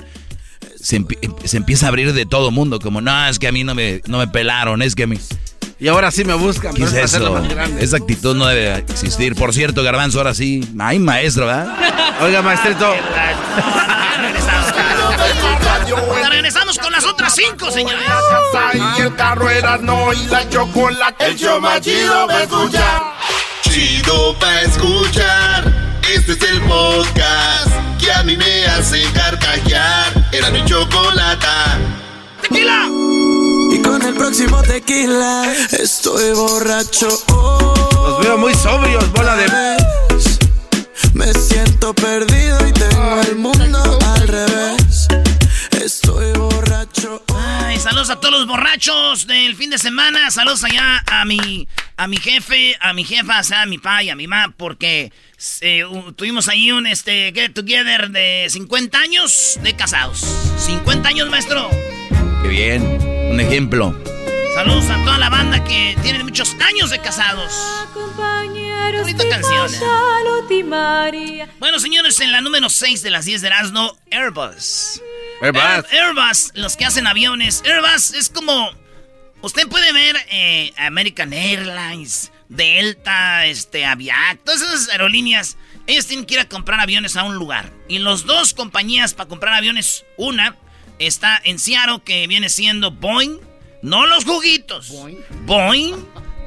se, 0.80 1.04
se 1.44 1.56
empieza 1.56 1.86
a 1.86 1.88
abrir 1.88 2.12
de 2.12 2.26
todo 2.26 2.50
mundo, 2.50 2.78
como, 2.78 3.00
no, 3.00 3.28
es 3.28 3.38
que 3.38 3.48
a 3.48 3.52
mí 3.52 3.64
no 3.64 3.74
me, 3.74 4.02
no 4.06 4.18
me 4.18 4.28
pelaron, 4.28 4.82
es 4.82 4.94
que 4.94 5.04
a 5.04 5.06
mí... 5.06 5.18
Y 5.78 5.88
ahora 5.88 6.10
sí 6.10 6.24
me 6.24 6.32
buscan. 6.32 6.72
¿Qué 6.72 6.84
es 6.84 6.90
para 6.90 7.04
eso? 7.04 7.32
más 7.34 7.48
grande. 7.48 7.84
Esa 7.84 7.98
actitud 7.98 8.34
no 8.34 8.46
debe 8.46 8.78
existir. 8.78 9.34
Por 9.34 9.52
cierto, 9.52 9.82
Garbanzo, 9.82 10.16
ahora 10.18 10.32
sí, 10.32 10.66
ay, 10.78 10.98
maestro, 10.98 11.44
¿verdad? 11.46 11.76
Oiga, 12.22 12.40
maestrito. 12.40 12.94
Regresamos 16.30 16.78
con 16.78 16.92
las 16.92 17.04
otras 17.04 17.34
cinco, 17.34 17.70
señores. 17.70 18.08
Y 18.98 19.02
el 19.02 19.14
carro 19.16 19.50
era 19.50 19.76
no 19.76 20.14
y 20.14 20.26
la 20.26 20.48
chocolate. 20.48 21.26
El 21.26 21.36
show 21.36 21.60
más 21.60 21.82
chido 21.82 22.26
va 22.26 22.34
a 22.36 22.42
escuchar. 22.44 23.02
Chido 23.62 24.36
va 24.42 24.48
a 24.48 24.62
escuchar. 24.62 26.00
Este 26.14 26.32
es 26.32 26.42
el 26.42 26.62
podcast 26.62 27.68
que 28.00 28.12
a 28.12 28.22
mí 28.22 28.36
me 28.36 28.64
hace 28.66 29.02
carcajear. 29.12 30.15
Era 30.32 30.50
mi 30.50 30.64
chocolate. 30.64 31.46
¡Tequila! 32.42 32.88
Y 33.72 33.82
con 33.82 34.02
el 34.02 34.14
próximo 34.14 34.62
tequila 34.62 35.52
estoy 35.72 36.32
borracho. 36.34 37.08
Los 37.28 38.20
veo 38.20 38.38
muy 38.38 38.54
sobrios, 38.54 39.10
bola 39.12 39.36
de... 39.36 39.76
Me 41.14 41.32
siento 41.32 41.94
perdido 41.94 42.66
y 42.66 42.72
tengo 42.72 43.20
el 43.22 43.36
mundo 43.36 43.98
al 44.14 44.28
revés. 44.28 45.08
Estoy 45.70 46.32
borracho. 46.32 47.22
Ay, 47.34 47.78
saludos 47.78 48.10
a 48.10 48.20
todos 48.20 48.34
los 48.34 48.46
borrachos 48.46 49.26
del 49.26 49.56
fin 49.56 49.70
de 49.70 49.78
semana. 49.78 50.30
Saludos 50.30 50.64
allá 50.64 51.02
a 51.06 51.24
mi, 51.24 51.66
a 51.96 52.06
mi 52.06 52.18
jefe, 52.18 52.76
a 52.80 52.92
mi 52.92 53.04
jefa, 53.04 53.40
o 53.40 53.44
sea, 53.44 53.62
a 53.62 53.66
mi 53.66 53.78
pa 53.78 54.02
y 54.02 54.10
a 54.10 54.16
mi 54.16 54.26
ma, 54.26 54.52
porque 54.56 55.12
eh, 55.60 55.84
tuvimos 56.16 56.48
ahí 56.48 56.72
un 56.72 56.86
este, 56.86 57.32
get 57.34 57.52
together 57.52 58.10
de 58.10 58.46
50 58.48 58.98
años 58.98 59.58
de 59.62 59.74
casados. 59.76 60.20
50 60.58 61.08
años, 61.08 61.28
maestro. 61.28 61.68
Qué 62.42 62.48
bien, 62.48 62.82
un 63.30 63.38
ejemplo. 63.40 63.98
Saludos 64.54 64.88
a 64.88 64.96
toda 65.04 65.18
la 65.18 65.28
banda 65.28 65.62
que 65.64 65.96
tiene 66.02 66.24
muchos 66.24 66.56
años 66.66 66.88
de 66.90 66.98
casados. 67.00 67.52
Bonita 69.02 69.28
canción. 69.28 69.66
¿eh? 69.74 69.78
Bueno, 71.58 71.78
señores, 71.78 72.18
en 72.20 72.32
la 72.32 72.40
número 72.40 72.68
6 72.70 73.02
de 73.02 73.10
las 73.10 73.24
10 73.26 73.40
de 73.42 73.46
Erasmo, 73.48 73.96
Airbus. 74.10 75.02
Airbus. 75.42 75.62
Air- 75.62 75.84
Airbus, 75.92 76.52
los 76.54 76.76
que 76.76 76.84
hacen 76.86 77.06
aviones. 77.06 77.62
Airbus 77.66 78.14
es 78.14 78.28
como. 78.30 78.70
Usted 79.42 79.68
puede 79.68 79.92
ver 79.92 80.16
eh, 80.30 80.72
American 80.78 81.32
Airlines, 81.32 82.32
Delta, 82.48 83.46
este, 83.46 83.84
Aviac, 83.84 84.42
todas 84.44 84.62
esas 84.62 84.88
aerolíneas. 84.88 85.56
Ellos 85.86 86.06
tienen 86.06 86.26
que 86.26 86.34
ir 86.34 86.40
a 86.40 86.48
comprar 86.48 86.80
aviones 86.80 87.16
a 87.16 87.22
un 87.22 87.36
lugar. 87.36 87.72
Y 87.88 87.98
los 87.98 88.26
dos 88.26 88.54
compañías 88.54 89.14
para 89.14 89.28
comprar 89.28 89.54
aviones, 89.54 90.04
una 90.16 90.56
está 90.98 91.40
en 91.44 91.58
Seattle, 91.58 92.00
que 92.04 92.26
viene 92.26 92.48
siendo 92.48 92.90
Boeing, 92.90 93.38
no 93.82 94.06
los 94.06 94.24
juguitos. 94.24 94.92
Boeing. 95.44 95.94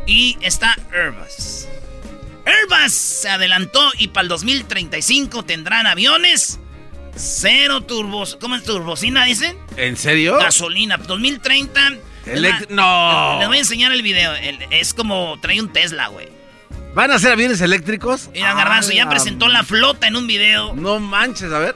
y 0.07 0.37
está 0.41 0.75
Airbus. 0.91 1.67
Airbus 2.45 2.93
se 2.93 3.29
adelantó 3.29 3.91
y 3.97 4.07
para 4.09 4.23
el 4.23 4.29
2035 4.29 5.45
tendrán 5.45 5.87
aviones 5.87 6.59
cero 7.15 7.81
turbos. 7.81 8.37
¿Cómo 8.39 8.55
es 8.55 8.63
turbocina, 8.63 9.25
dicen? 9.25 9.57
¿En 9.77 9.97
serio? 9.97 10.37
Gasolina. 10.37 10.97
2030. 10.97 11.97
No. 12.69 13.37
Les 13.39 13.47
voy 13.47 13.57
a 13.57 13.59
enseñar 13.59 13.91
el 13.91 14.01
video. 14.01 14.33
El- 14.35 14.59
es 14.71 14.93
como 14.93 15.37
trae 15.41 15.59
un 15.61 15.71
Tesla, 15.73 16.07
güey. 16.07 16.27
¿Van 16.93 17.11
a 17.11 17.19
ser 17.19 17.31
aviones 17.33 17.61
eléctricos? 17.61 18.29
Mira, 18.33 18.53
Garbanzo, 18.53 18.91
ya 18.91 19.03
Ah, 19.03 19.09
presentó 19.09 19.47
la 19.47 19.63
flota 19.63 20.07
en 20.07 20.15
un 20.15 20.27
video. 20.27 20.73
No 20.75 20.99
manches, 20.99 21.51
a 21.51 21.59
ver. 21.59 21.75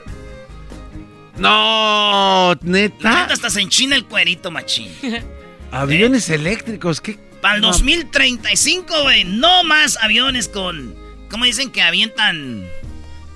No, 1.36 2.54
La 2.54 2.58
neta. 2.62 3.20
neta 3.22 3.32
hasta 3.32 3.50
se 3.50 3.60
enchina 3.60 3.96
el 3.96 4.04
cuerito, 4.04 4.50
machín. 4.50 4.88
Aviones 5.72 6.28
eléctricos, 6.30 7.00
¿qué? 7.00 7.18
Para 7.40 7.56
el 7.56 7.60
No. 7.62 7.68
2035, 7.68 9.02
güey. 9.02 9.24
No 9.24 9.64
más 9.64 9.98
aviones 10.00 10.48
con. 10.48 10.94
¿Cómo 11.30 11.44
dicen 11.44 11.70
que 11.70 11.82
avientan? 11.82 12.64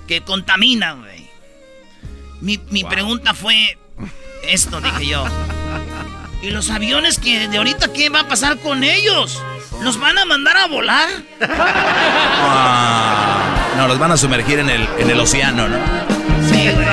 Que 0.07 0.21
contaminan, 0.21 1.01
güey. 1.01 1.29
Mi, 2.41 2.57
mi 2.69 2.83
pregunta 2.85 3.33
fue. 3.33 3.77
Esto 4.43 4.79
dije 4.79 5.07
yo. 5.07 5.25
¿Y 6.41 6.51
los 6.51 6.69
aviones 6.69 7.19
que 7.19 7.47
de 7.49 7.57
ahorita 7.57 7.91
qué 7.91 8.09
va 8.09 8.21
a 8.21 8.27
pasar 8.27 8.57
con 8.59 8.83
ellos? 8.83 9.41
¿Los 9.81 9.99
van 9.99 10.17
a 10.17 10.25
mandar 10.25 10.55
a 10.57 10.67
volar? 10.67 11.09
Ah, 12.41 13.73
no, 13.77 13.87
los 13.87 13.99
van 13.99 14.11
a 14.11 14.17
sumergir 14.17 14.59
en 14.59 14.69
el, 14.69 14.87
en 14.97 15.09
el 15.09 15.19
océano, 15.19 15.67
¿no? 15.67 15.77
Sí, 16.49 16.69
güey. 16.73 16.87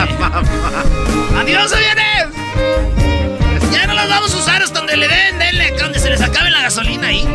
¡Adiós, 1.40 1.72
aviones! 1.72 2.26
Ya 3.72 3.86
no 3.86 3.94
los 3.94 4.08
vamos 4.08 4.34
a 4.34 4.38
usar 4.38 4.62
hasta 4.62 4.78
donde 4.78 4.96
le 4.96 5.06
den, 5.08 5.38
denle, 5.38 5.72
donde 5.78 5.98
se 6.00 6.10
les 6.10 6.20
acabe 6.20 6.50
la 6.50 6.62
gasolina 6.62 7.08
ahí. 7.08 7.26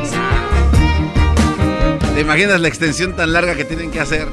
¿Te 2.14 2.22
imaginas 2.22 2.60
la 2.60 2.68
extensión 2.68 3.16
tan 3.16 3.32
larga 3.32 3.56
que 3.56 3.64
tienen 3.66 3.90
que 3.92 4.02
hacer? 4.02 4.28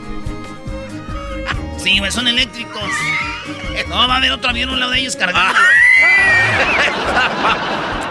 Sí, 1.82 1.99
güey, 2.00 2.11
son 2.11 2.26
eléctricos. 2.26 2.90
No, 3.87 4.08
va 4.08 4.14
a 4.14 4.16
haber 4.18 4.32
otro 4.32 4.50
avión 4.50 4.70
a 4.70 4.73
un 4.73 4.80
lado 4.80 4.92
de 4.92 5.00
ellos 5.00 5.16
cargándolo. 5.16 5.58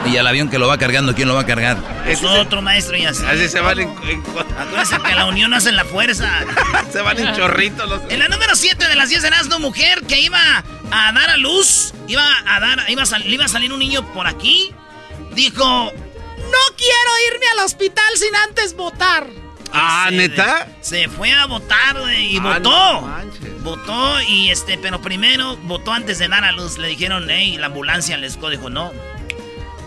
Y 0.05 0.15
al 0.15 0.25
avión 0.27 0.49
que 0.49 0.57
lo 0.57 0.69
va 0.69 0.77
cargando, 0.77 1.13
¿quién 1.13 1.27
lo 1.27 1.33
va 1.35 1.41
a 1.41 1.45
cargar? 1.45 1.77
Es 2.07 2.23
otro 2.23 2.61
maestro 2.61 2.95
y 2.95 3.05
así. 3.05 3.25
Así 3.25 3.49
se 3.49 3.59
van 3.59 3.77
en, 3.79 3.89
en- 4.07 4.23
Acuérdense 4.57 4.97
que 5.05 5.15
la 5.15 5.25
unión 5.25 5.53
hace 5.53 5.73
la 5.73 5.83
fuerza. 5.83 6.31
se 6.93 7.01
van 7.01 7.19
en 7.19 7.35
chorritos 7.35 7.89
los. 7.89 8.01
En 8.09 8.19
la 8.19 8.29
número 8.29 8.55
7 8.55 8.87
de 8.87 8.95
las 8.95 9.09
10 9.09 9.21
de 9.23 9.27
Erasmo, 9.27 9.59
mujer 9.59 10.03
que 10.07 10.21
iba 10.21 10.39
a 10.91 11.11
dar 11.11 11.29
a 11.31 11.35
luz, 11.37 11.93
iba 12.07 12.23
a 12.45 12.59
dar, 12.61 12.85
iba 12.89 13.03
a 13.03 13.05
sal- 13.05 13.25
iba 13.27 13.43
a 13.45 13.49
salir 13.49 13.73
un 13.73 13.79
niño 13.79 14.13
por 14.13 14.27
aquí, 14.27 14.73
dijo, 15.33 15.65
no 15.65 16.75
quiero 16.77 17.33
irme 17.33 17.45
al 17.57 17.65
hospital 17.65 18.05
sin 18.15 18.33
antes 18.47 18.77
votar. 18.77 19.27
Ah, 19.73 20.07
Se- 20.09 20.15
¿neta? 20.15 20.67
Se 20.81 21.07
fue 21.09 21.31
a 21.33 21.45
votar 21.45 21.97
y 22.17 22.37
Ah, 22.37 22.41
votó. 22.41 23.01
no. 23.01 23.17
Votó 23.63 24.21
y 24.21 24.49
este, 24.49 24.77
pero 24.77 25.01
primero 25.01 25.57
votó 25.63 25.91
antes 25.91 26.19
de 26.19 26.27
dar 26.27 26.43
a 26.45 26.51
luz. 26.51 26.77
Le 26.77 26.87
dijeron, 26.87 27.27
hey, 27.29 27.57
la 27.57 27.67
ambulancia 27.67 28.17
les 28.17 28.39
dijo, 28.39 28.69
no, 28.69 28.91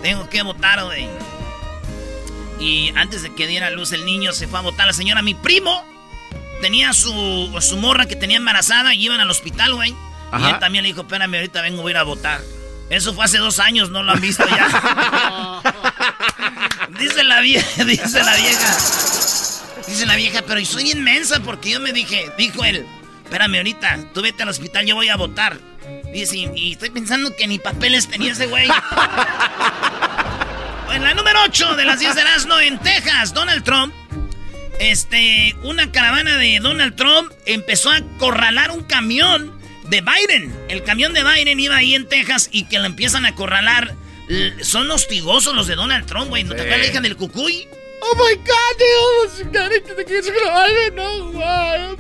tengo 0.03 0.29
que 0.29 0.43
votar, 0.43 0.85
güey. 0.85 1.09
Y 2.59 2.93
antes 2.97 3.23
de 3.23 3.35
que 3.35 3.47
diera 3.47 3.69
a 3.69 3.71
luz 3.71 3.93
el 3.93 4.05
niño, 4.05 4.33
se 4.33 4.47
fue 4.47 4.59
a 4.59 4.63
votar 4.63 4.87
la 4.87 4.93
señora. 4.93 5.23
Mi 5.23 5.35
primo 5.35 5.83
tenía 6.61 6.93
su, 6.93 7.57
su 7.63 7.77
morra 7.79 8.05
que 8.07 8.17
tenía 8.17 8.37
embarazada 8.37 8.93
y 8.95 9.03
iban 9.05 9.21
al 9.21 9.31
hospital, 9.31 9.75
güey. 9.75 9.95
Y 10.39 10.45
él 10.45 10.59
también 10.61 10.83
le 10.83 10.89
dijo, 10.91 11.01
espérame, 11.01 11.35
ahorita 11.37 11.63
vengo, 11.63 11.87
a 11.87 11.91
ir 11.91 11.97
a 11.97 12.03
votar. 12.03 12.41
Eso 12.91 13.15
fue 13.15 13.25
hace 13.25 13.39
dos 13.39 13.59
años, 13.61 13.89
no 13.91 14.03
lo 14.03 14.13
han 14.13 14.21
visto 14.21 14.45
ya. 14.47 15.63
dice 16.99 17.25
la 17.25 17.41
vieja, 17.41 17.85
dice 17.85 18.23
la 18.23 18.37
vieja. 18.37 18.77
Dice 19.91 20.07
la 20.07 20.17
vieja, 20.17 20.43
pero 20.47 20.65
soy 20.65 20.93
inmensa 20.93 21.41
porque 21.41 21.71
yo 21.71 21.81
me 21.81 21.93
dije, 21.93 22.31
dijo 22.39 22.65
él, 22.65 22.87
espérame 23.25 23.57
ahorita, 23.57 23.99
tú 24.15 24.23
vete 24.23 24.43
al 24.45 24.49
hospital, 24.49 24.87
yo 24.87 24.95
voy 24.95 25.09
a 25.09 25.17
votar. 25.17 25.59
Dice, 26.13 26.37
y, 26.37 26.51
y 26.55 26.73
estoy 26.73 26.91
pensando 26.91 27.35
que 27.37 27.47
ni 27.47 27.59
papeles 27.59 28.09
tenía 28.09 28.33
ese 28.33 28.47
güey. 28.47 28.69
en 30.95 31.03
la 31.03 31.15
número 31.15 31.41
8 31.45 31.77
de 31.77 31.85
las 31.85 32.01
10 32.01 32.15
de 32.15 32.21
Erasmo, 32.21 32.59
en 32.61 32.79
Texas, 32.79 33.33
Donald 33.35 33.65
Trump, 33.65 33.95
este, 34.79 35.55
una 35.63 35.91
caravana 35.93 36.37
de 36.37 36.59
Donald 36.61 36.97
Trump 36.97 37.31
empezó 37.47 37.91
a 37.91 37.97
acorralar 37.97 38.71
un 38.71 38.83
camión 38.85 39.59
de 39.89 40.03
Biden. 40.03 40.55
El 40.69 40.83
camión 40.85 41.13
de 41.13 41.23
Biden 41.23 41.61
iba 41.61 41.77
ahí 41.77 41.95
en 41.95 42.09
Texas 42.09 42.49
y 42.53 42.65
que 42.65 42.79
lo 42.79 42.87
empiezan 42.87 43.25
a 43.27 43.31
acorralar. 43.31 43.95
L- 44.29 44.65
Son 44.65 44.91
hostigosos 44.91 45.55
los 45.55 45.67
de 45.67 45.75
Donald 45.75 46.07
Trump, 46.07 46.29
güey. 46.29 46.45
¿No 46.45 46.55
te 46.55 46.63
acuerdas 46.63 46.81
la 46.81 46.87
hija 46.93 47.01
del 47.01 47.17
cucuy? 47.17 47.67
Oh 48.03 48.15
my 48.17 48.35
God, 48.37 48.79
they 48.79 48.93
almost 48.97 49.53
got 49.53 49.73
into 49.73 49.95
the 49.95 50.05
kids' 50.05 50.31
garage. 50.31 50.93
No, 50.95 51.31
why? 51.33 51.97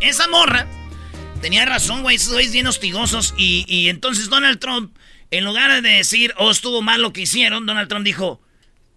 Esa 0.00 0.28
morra 0.28 0.66
tenía 1.40 1.64
razón, 1.64 2.02
güey. 2.02 2.16
Esos 2.16 2.32
güeyes 2.32 2.52
bien 2.52 2.66
hostigosos. 2.66 3.34
Y, 3.36 3.64
y 3.68 3.88
entonces 3.88 4.28
Donald 4.28 4.58
Trump, 4.58 4.96
en 5.30 5.44
lugar 5.44 5.82
de 5.82 5.88
decir, 5.88 6.34
oh, 6.38 6.50
estuvo 6.50 6.82
mal 6.82 7.02
lo 7.02 7.12
que 7.12 7.22
hicieron, 7.22 7.66
Donald 7.66 7.88
Trump 7.88 8.04
dijo, 8.04 8.40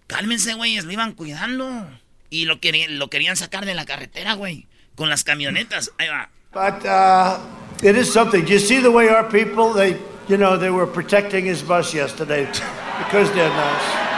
cálmense, 0.08 0.54
güeyes, 0.54 0.86
lo 0.86 0.92
iban 0.92 1.14
cuidando. 1.14 1.88
Y 2.30 2.46
lo 2.46 2.60
querían, 2.60 3.00
lo 3.00 3.10
querían 3.10 3.38
sacar 3.38 3.66
de 3.66 3.74
la 3.74 3.86
carretera, 3.86 4.34
güey. 4.34 4.68
Con 4.96 5.10
las 5.10 5.24
camionetas. 5.24 5.92
Ahí 5.98 6.08
va. 6.08 6.30
But 6.54 6.86
uh, 6.86 7.38
it 7.84 7.96
is 7.96 8.12
something. 8.12 8.44
Do 8.44 8.54
you 8.54 8.60
see 8.60 8.82
the 8.82 8.90
way 8.90 9.08
our 9.10 9.28
people, 9.30 9.74
they, 9.74 9.98
you 10.28 10.38
know, 10.38 10.58
they 10.58 10.72
were 10.72 10.88
protecting 10.88 11.46
his 11.46 11.62
bus 11.62 11.94
yesterday 11.94 12.46
because 12.98 13.32
they're 13.34 13.50
nice. 13.50 14.17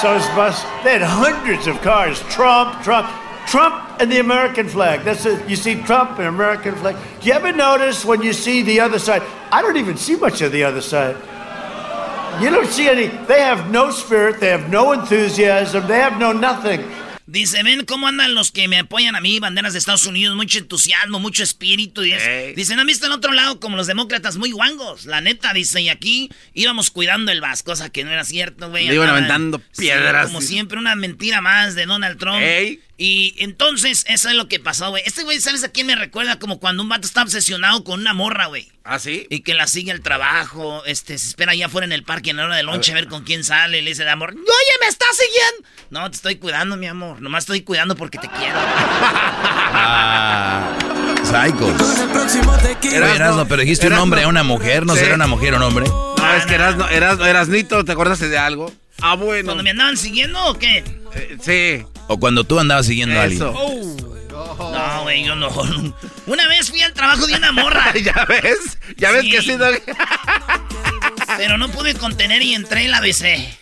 So 0.00 0.14
his 0.14 0.26
bus, 0.28 0.62
they 0.82 0.98
had 0.98 1.02
hundreds 1.02 1.66
of 1.66 1.78
cars. 1.82 2.20
Trump, 2.30 2.82
Trump, 2.82 3.06
Trump 3.46 4.00
and 4.00 4.10
the 4.10 4.18
American 4.18 4.66
flag. 4.66 5.04
That's 5.04 5.26
it. 5.26 5.46
You 5.46 5.56
see 5.56 5.74
Trump 5.82 6.18
and 6.18 6.26
American 6.26 6.74
flag. 6.76 6.96
Do 7.20 7.28
you 7.28 7.34
ever 7.34 7.52
notice 7.52 8.02
when 8.02 8.22
you 8.22 8.32
see 8.32 8.62
the 8.62 8.80
other 8.80 8.98
side? 8.98 9.22
I 9.52 9.60
don't 9.60 9.76
even 9.76 9.98
see 9.98 10.16
much 10.16 10.40
of 10.40 10.52
the 10.52 10.64
other 10.64 10.80
side. 10.80 11.16
You 12.42 12.48
don't 12.48 12.70
see 12.70 12.88
any. 12.88 13.08
They 13.26 13.42
have 13.42 13.70
no 13.70 13.90
spirit. 13.90 14.40
They 14.40 14.48
have 14.48 14.70
no 14.70 14.92
enthusiasm. 14.92 15.86
They 15.86 15.98
have 15.98 16.18
no 16.18 16.32
nothing. 16.32 16.80
Dice, 17.30 17.62
ven 17.62 17.84
cómo 17.84 18.08
andan 18.08 18.34
los 18.34 18.50
que 18.50 18.66
me 18.66 18.80
apoyan 18.80 19.14
a 19.14 19.20
mí, 19.20 19.38
banderas 19.38 19.72
de 19.72 19.78
Estados 19.78 20.04
Unidos, 20.04 20.34
mucho 20.34 20.58
entusiasmo, 20.58 21.20
mucho 21.20 21.44
espíritu. 21.44 22.02
Y 22.04 22.12
eso. 22.12 22.26
Dice, 22.56 22.74
¿no 22.74 22.80
han 22.80 22.88
visto 22.88 23.06
en 23.06 23.12
otro 23.12 23.32
lado 23.32 23.60
como 23.60 23.76
los 23.76 23.86
demócratas 23.86 24.36
muy 24.36 24.50
guangos? 24.50 25.04
La 25.06 25.20
neta, 25.20 25.52
dice, 25.52 25.80
y 25.80 25.88
aquí 25.90 26.28
íbamos 26.54 26.90
cuidando 26.90 27.30
el 27.30 27.40
vas, 27.40 27.62
cosa 27.62 27.88
que 27.90 28.02
no 28.02 28.10
era 28.10 28.24
cierto, 28.24 28.68
güey. 28.70 28.88
Le 28.88 28.94
iban 28.94 29.10
aventando 29.10 29.58
Sí, 29.70 29.82
piedras. 29.82 30.26
como 30.26 30.40
siempre, 30.40 30.76
una 30.78 30.96
mentira 30.96 31.40
más 31.40 31.76
de 31.76 31.86
Donald 31.86 32.18
Trump. 32.18 32.40
Ey. 32.42 32.80
Y 33.02 33.34
entonces, 33.38 34.04
eso 34.08 34.28
es 34.28 34.34
lo 34.34 34.46
que 34.46 34.60
pasó, 34.60 34.90
güey. 34.90 35.02
Este 35.06 35.22
güey, 35.24 35.40
¿sabes 35.40 35.64
a 35.64 35.70
quién 35.70 35.86
me 35.86 35.96
recuerda? 35.96 36.38
Como 36.38 36.60
cuando 36.60 36.82
un 36.82 36.90
vato 36.90 37.06
está 37.06 37.22
obsesionado 37.22 37.82
con 37.82 37.98
una 37.98 38.12
morra, 38.12 38.44
güey. 38.48 38.70
¿Ah, 38.84 38.98
sí? 38.98 39.26
Y 39.30 39.40
que 39.40 39.54
la 39.54 39.66
sigue 39.66 39.90
al 39.90 40.02
trabajo, 40.02 40.84
este, 40.84 41.16
se 41.16 41.28
espera 41.28 41.52
allá 41.52 41.64
afuera 41.66 41.86
en 41.86 41.92
el 41.92 42.04
parque 42.04 42.28
en 42.28 42.36
la 42.36 42.44
hora 42.44 42.56
de 42.56 42.62
lonche 42.62 42.92
a 42.92 42.94
ver 42.96 43.08
con 43.08 43.24
quién 43.24 43.42
sale, 43.42 43.80
le 43.80 43.88
dice 43.88 44.02
el 44.02 44.08
amor, 44.10 44.32
oye, 44.34 44.74
¿me 44.82 44.86
estás 44.88 45.16
siguiendo? 45.16 45.68
No, 45.88 46.10
te 46.10 46.16
estoy 46.16 46.36
cuidando, 46.36 46.76
mi 46.76 46.88
amor, 46.88 47.22
nomás 47.22 47.44
estoy 47.44 47.62
cuidando 47.62 47.96
porque 47.96 48.18
te 48.18 48.28
quiero. 48.28 48.58
Ah, 49.72 50.76
psychos. 51.24 51.70
Oye, 51.80 52.96
Erasno, 52.96 53.14
Erasno, 53.16 53.48
pero 53.48 53.62
dijiste 53.62 53.86
un 53.86 53.94
hombre 53.94 54.24
a 54.24 54.28
una 54.28 54.42
mujer, 54.42 54.84
¿no 54.84 54.94
Sí. 54.94 55.00
será 55.00 55.14
una 55.14 55.26
mujer 55.26 55.54
o 55.54 55.56
un 55.56 55.62
hombre? 55.62 55.86
No, 55.88 56.34
es 56.36 56.44
que 56.44 56.54
Erasno, 56.56 56.86
Erasno, 56.88 57.24
Erasnito, 57.24 57.82
¿te 57.84 57.92
acordaste 57.92 58.28
de 58.28 58.36
algo? 58.38 58.70
Ah, 59.02 59.14
bueno. 59.16 59.46
¿Cuando 59.46 59.62
me 59.62 59.70
andaban 59.70 59.96
siguiendo 59.96 60.44
o 60.46 60.58
qué? 60.58 60.84
Eh, 61.14 61.38
sí. 61.40 61.86
O 62.08 62.18
cuando 62.18 62.44
tú 62.44 62.58
andabas 62.58 62.86
siguiendo 62.86 63.18
a 63.18 63.22
alguien. 63.24 63.42
Eso. 63.42 63.52
No, 64.58 65.02
güey, 65.02 65.24
yo 65.24 65.34
no. 65.36 65.48
Una 66.26 66.46
vez 66.48 66.70
fui 66.70 66.82
al 66.82 66.92
trabajo 66.92 67.26
de 67.26 67.34
una 67.34 67.52
morra, 67.52 67.92
¿Ya 68.02 68.24
ves? 68.28 68.78
¿Ya 68.96 69.10
ves 69.12 69.22
Sí. 69.22 69.30
que 69.30 69.42
sí? 69.42 69.52
Pero 71.36 71.56
no 71.58 71.68
pude 71.70 71.94
contener 71.94 72.42
y 72.42 72.54
entré 72.54 72.84
y 72.84 72.88
la 72.88 73.00
besé. 73.00 73.58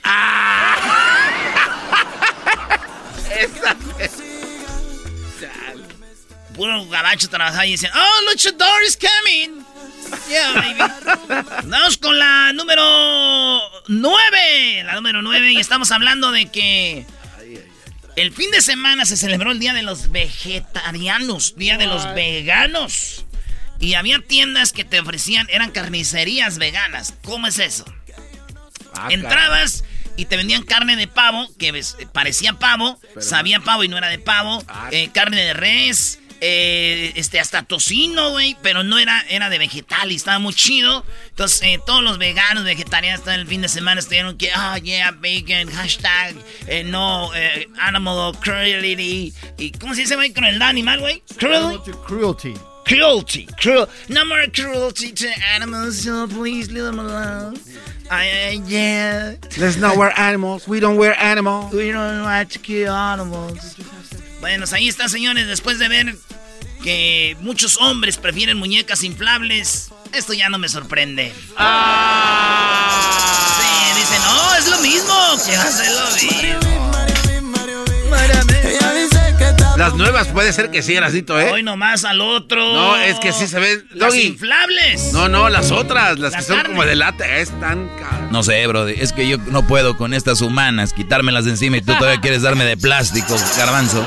Esa- 3.41 3.77
Puro 6.55 6.85
gabacho 6.87 7.29
trabajaba 7.29 7.67
y 7.67 7.73
dicen, 7.73 7.91
oh, 7.95 8.31
luchador 8.31 8.83
is 8.85 8.97
coming. 8.99 9.65
Yeah, 10.29 10.53
baby. 10.55 11.43
Vamos 11.65 11.99
con 11.99 12.19
la 12.19 12.53
número 12.53 12.83
9. 13.89 14.83
La 14.85 14.95
número 14.95 15.23
9. 15.23 15.53
Y 15.53 15.59
estamos 15.59 15.91
hablando 15.93 16.31
de 16.33 16.47
que 16.47 17.07
el 18.17 18.33
fin 18.33 18.51
de 18.51 18.61
semana 18.61 19.05
se 19.07 19.17
celebró 19.17 19.53
el 19.53 19.59
Día 19.59 19.73
de 19.73 19.83
los 19.83 20.11
Vegetarianos, 20.11 21.57
Día 21.57 21.77
de 21.79 21.87
los 21.87 22.13
Veganos. 22.15 23.25
Y 23.81 23.95
había 23.95 24.19
tiendas 24.21 24.73
que 24.73 24.85
te 24.85 24.99
ofrecían, 25.01 25.47
eran 25.51 25.71
carnicerías 25.71 26.59
veganas. 26.59 27.15
¿Cómo 27.23 27.47
es 27.47 27.59
eso? 27.61 27.85
Ah, 28.95 29.07
Entrabas 29.11 29.85
y 30.17 30.25
te 30.25 30.37
vendían 30.37 30.65
carne 30.65 30.97
de 30.97 31.07
pavo, 31.07 31.49
que 31.61 31.81
parecía 32.13 32.55
pavo, 32.55 32.99
sabía 33.21 33.61
pavo 33.61 33.85
y 33.85 33.89
no 33.89 33.97
era 33.97 34.09
de 34.09 34.19
pavo, 34.19 34.65
Ah. 34.67 34.89
eh, 34.91 35.11
carne 35.15 35.41
de 35.45 35.53
res, 35.55 36.19
eh, 36.41 37.13
este, 37.17 37.41
hasta 37.41 37.63
tocino, 37.63 38.31
güey, 38.31 38.57
pero 38.63 38.83
no 38.85 38.99
era, 38.99 39.25
era 39.29 39.49
de 39.51 39.59
vegetal 39.59 40.13
y 40.13 40.17
estaba 40.17 40.39
muy 40.39 40.55
chido. 40.55 41.05
Entonces, 41.31 41.61
eh, 41.63 41.81
todos 41.85 42.03
los 42.03 42.19
veganos, 42.19 42.65
vegetarianos, 42.65 43.23
todo 43.25 43.35
el 43.35 43.47
fin 43.47 43.63
de 43.63 43.69
semana 43.69 44.01
estuvieron 44.01 44.37
que, 44.39 44.51
ah, 44.55 44.79
yeah, 44.79 45.11
vegan, 45.13 45.71
hashtag, 45.71 46.35
eh, 46.67 46.85
no, 46.85 47.35
eh, 47.35 47.69
animal 47.81 48.33
cruelty. 48.41 49.33
¿Y 49.59 49.73
cómo 49.73 49.95
se 49.95 50.03
dice, 50.03 50.17
güey? 50.17 50.33
Crueldad 50.33 50.69
animal, 50.69 51.01
güey? 51.01 51.23
Cruelty. 51.39 51.91
Cruelty. 52.07 52.55
Cruelty, 52.85 53.47
cruel, 53.61 53.87
no 54.09 54.25
more 54.25 54.49
cruelty 54.51 55.13
to 55.13 55.27
animals, 55.55 55.99
so 56.03 56.27
please 56.27 56.71
leave 56.73 56.85
them 56.87 56.99
alone. 56.99 57.55
I, 58.11 58.55
I- 58.55 58.63
yeah, 58.67 59.35
Let's 59.59 59.77
not 59.77 59.99
wear 59.99 60.11
animals. 60.19 60.67
We 60.67 60.81
don't 60.81 60.97
wear 60.97 61.15
animals. 61.21 61.71
we 61.75 61.91
don't 61.93 62.23
like 62.23 62.49
to 62.55 62.59
kill 62.59 62.95
animals. 62.95 63.77
Bueno, 64.41 64.61
pues 64.61 64.73
ahí 64.73 64.89
está, 64.89 65.11
señores, 65.11 65.47
después 65.47 65.79
de 65.79 65.89
ver 65.89 66.15
que 66.83 67.37
muchos 67.41 67.77
hombres 67.79 68.17
prefieren 68.17 68.57
muñecas 68.57 69.03
inflables, 69.03 69.91
esto 70.13 70.33
ya 70.33 70.49
no 70.49 70.59
me 70.59 70.69
sorprende. 70.69 71.33
Sí, 73.59 74.01
dicen, 74.01 74.23
no, 74.23 74.55
es 74.55 74.69
lo 74.69 74.79
mismo, 74.81 75.15
que 75.47 75.57
hace 75.57 75.91
lo 75.91 76.11
mismo. 76.13 76.79
Las 79.77 79.95
nuevas 79.95 80.27
puede 80.29 80.53
ser 80.53 80.73
que 80.73 80.83
sí, 80.83 80.97
Erasnito, 80.97 81.39
¿eh? 81.39 81.53
Hoy 81.53 81.63
nomás 81.63 82.05
al 82.05 82.21
otro. 82.21 82.75
No, 82.75 82.97
es 82.97 83.17
que 83.21 83.33
sí 83.33 83.47
se 83.47 83.61
ven. 83.61 83.87
Las 83.93 84.11
Doggy. 84.11 84.23
inflables. 84.27 85.13
No, 85.13 85.29
no, 85.29 85.49
las 85.49 85.71
otras, 85.71 86.19
las 86.19 86.33
La 86.33 86.39
que 86.39 86.45
son 86.45 86.63
como 86.65 86.85
de 86.85 86.97
lata, 86.97 87.25
están 87.37 87.89
caras. 87.97 88.33
No 88.33 88.43
sé, 88.43 88.67
bro. 88.67 88.89
Es 88.89 89.13
que 89.13 89.29
yo 89.29 89.39
no 89.39 89.69
puedo 89.69 89.97
con 89.97 90.15
estas 90.15 90.41
humanas 90.41 90.93
quitármelas 90.93 91.45
de 91.45 91.53
encima 91.53 91.77
y 91.77 91.83
tú 91.83 91.95
todavía 91.97 92.21
quieres 92.21 92.43
darme 92.43 92.65
de 92.65 92.77
plástico, 92.77 93.37
garbanzo. 93.57 94.05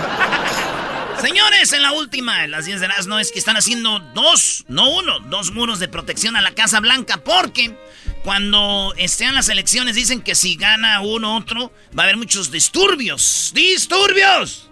Señores, 1.21 1.71
en 1.73 1.81
la 1.83 1.91
última, 1.91 2.43
en 2.43 2.51
las 2.51 2.65
10 2.65 2.81
de 2.81 2.87
las 2.87 3.07
no 3.07 3.19
es 3.19 3.31
que 3.31 3.39
están 3.39 3.55
haciendo 3.57 3.99
dos, 4.13 4.65
no 4.67 4.89
uno, 4.89 5.19
dos 5.21 5.51
muros 5.51 5.79
de 5.79 5.87
protección 5.87 6.35
a 6.35 6.41
la 6.41 6.51
Casa 6.51 6.79
Blanca, 6.79 7.17
porque 7.17 7.75
cuando 8.23 8.93
estén 8.97 9.35
las 9.35 9.49
elecciones 9.49 9.95
dicen 9.95 10.21
que 10.21 10.35
si 10.35 10.55
gana 10.55 11.01
uno 11.01 11.35
otro, 11.37 11.71
va 11.97 12.03
a 12.03 12.05
haber 12.05 12.17
muchos 12.17 12.51
disturbios. 12.51 13.51
¡Disturbios! 13.53 14.69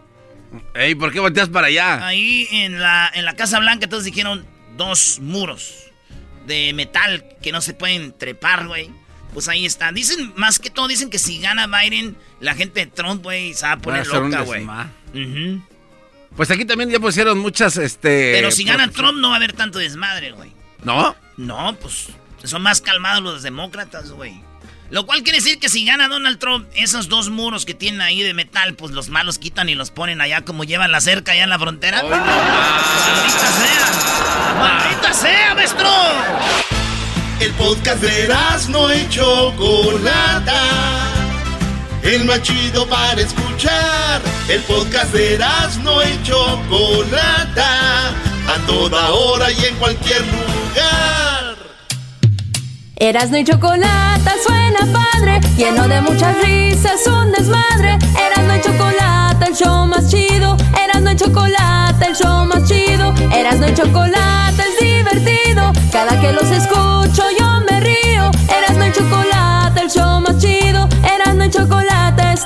Ey, 0.73 0.95
¿por 0.95 1.11
qué 1.11 1.19
volteas 1.19 1.49
para 1.49 1.67
allá? 1.67 2.05
Ahí 2.05 2.47
en 2.51 2.79
la, 2.79 3.11
en 3.13 3.25
la 3.25 3.35
Casa 3.35 3.59
Blanca, 3.59 3.85
entonces 3.85 4.05
dijeron 4.05 4.45
dos 4.77 5.19
muros 5.21 5.73
de 6.47 6.73
metal 6.73 7.25
que 7.43 7.51
no 7.51 7.61
se 7.61 7.73
pueden 7.75 8.17
trepar, 8.17 8.65
güey. 8.67 8.89
Pues 9.33 9.47
ahí 9.47 9.67
está. 9.67 9.91
Dicen, 9.91 10.33
más 10.35 10.57
que 10.57 10.71
todo, 10.71 10.87
dicen 10.87 11.11
que 11.11 11.19
si 11.19 11.39
gana 11.39 11.67
Biden, 11.67 12.17
la 12.39 12.55
gente 12.55 12.79
de 12.79 12.87
Trump, 12.87 13.21
güey, 13.21 13.53
se 13.53 13.63
va 13.67 13.73
a 13.73 13.75
a 13.75 13.77
poner 13.77 14.09
un 14.09 14.31
loca, 14.31 14.41
güey. 14.41 14.65
desma- 14.65 14.89
Ujú. 15.13 15.63
Pues 16.35 16.51
aquí 16.51 16.65
también 16.65 16.89
ya 16.89 16.99
pusieron 16.99 17.37
muchas, 17.37 17.77
este... 17.77 18.31
Pero 18.33 18.51
si 18.51 18.63
gana 18.63 18.85
pues, 18.85 18.95
Trump 18.95 19.19
no 19.19 19.29
va 19.29 19.35
a 19.35 19.37
haber 19.37 19.53
tanto 19.53 19.79
desmadre, 19.79 20.31
güey. 20.31 20.51
¿No? 20.83 21.15
No, 21.37 21.75
pues 21.81 22.07
son 22.43 22.61
más 22.61 22.81
calmados 22.81 23.23
los 23.23 23.43
demócratas, 23.43 24.11
güey. 24.11 24.41
Lo 24.89 25.05
cual 25.05 25.21
quiere 25.21 25.37
decir 25.37 25.59
que 25.59 25.69
si 25.69 25.85
gana 25.85 26.07
Donald 26.07 26.39
Trump, 26.39 26.67
esos 26.73 27.09
dos 27.09 27.29
muros 27.29 27.65
que 27.65 27.75
tienen 27.75 28.01
ahí 28.01 28.23
de 28.23 28.33
metal, 28.33 28.73
pues 28.73 28.91
los 28.91 29.09
malos 29.09 29.37
quitan 29.37 29.69
y 29.69 29.75
los 29.75 29.91
ponen 29.91 30.19
allá 30.19 30.41
como 30.41 30.63
llevan 30.63 30.91
la 30.91 30.99
cerca 30.99 31.33
allá 31.33 31.43
en 31.43 31.49
la 31.49 31.59
frontera. 31.59 32.01
¡Maldita 32.01 33.51
sea! 33.51 34.55
¡Maldita 34.57 35.13
sea, 35.13 35.53
maestro! 35.53 35.89
El 37.39 37.53
podcast 37.53 38.01
de 38.01 38.33
no 38.69 38.91
y 38.93 39.07
Chocolata. 39.09 41.18
El 42.03 42.25
más 42.25 42.41
chido 42.41 42.87
para 42.87 43.19
escuchar. 43.21 44.21
El 44.47 44.61
podcast 44.61 45.13
de 45.13 45.37
no 45.83 46.01
y 46.01 46.23
Chocolata. 46.23 48.09
A 48.47 48.65
toda 48.65 49.11
hora 49.11 49.51
y 49.51 49.65
en 49.65 49.75
cualquier 49.75 50.21
lugar. 50.21 51.55
Erasno 52.95 53.37
y 53.37 53.43
chocolate 53.45 54.31
suena 54.45 54.79
padre, 54.91 55.39
lleno 55.55 55.87
de 55.87 56.01
muchas 56.01 56.35
risas, 56.41 57.05
un 57.07 57.31
desmadre. 57.31 57.97
Erasno 58.17 58.55
y 58.57 58.61
chocolate, 58.61 59.45
el 59.45 59.55
show 59.55 59.85
más 59.85 60.09
chido. 60.09 60.57
Erasno 60.83 61.11
y 61.11 61.15
chocolate, 61.15 62.05
el 62.07 62.15
show 62.15 62.45
más 62.45 62.67
chido. 62.67 63.13
Erasno 63.33 63.69
y 63.69 63.73
chocolate 63.73 64.63
es 64.63 64.79
divertido. 64.79 65.71
Cada 65.91 66.19
que 66.19 66.33
los 66.33 66.49
escucho 66.49 66.98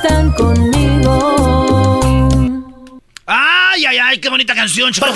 están 0.03 0.31
conmigo. 0.33 2.01
¡Ay, 3.25 3.85
ay, 3.85 3.97
ay! 3.97 4.19
¡Qué 4.19 4.27
bonita 4.29 4.53
canción, 4.53 4.91
Choco! 4.91 5.13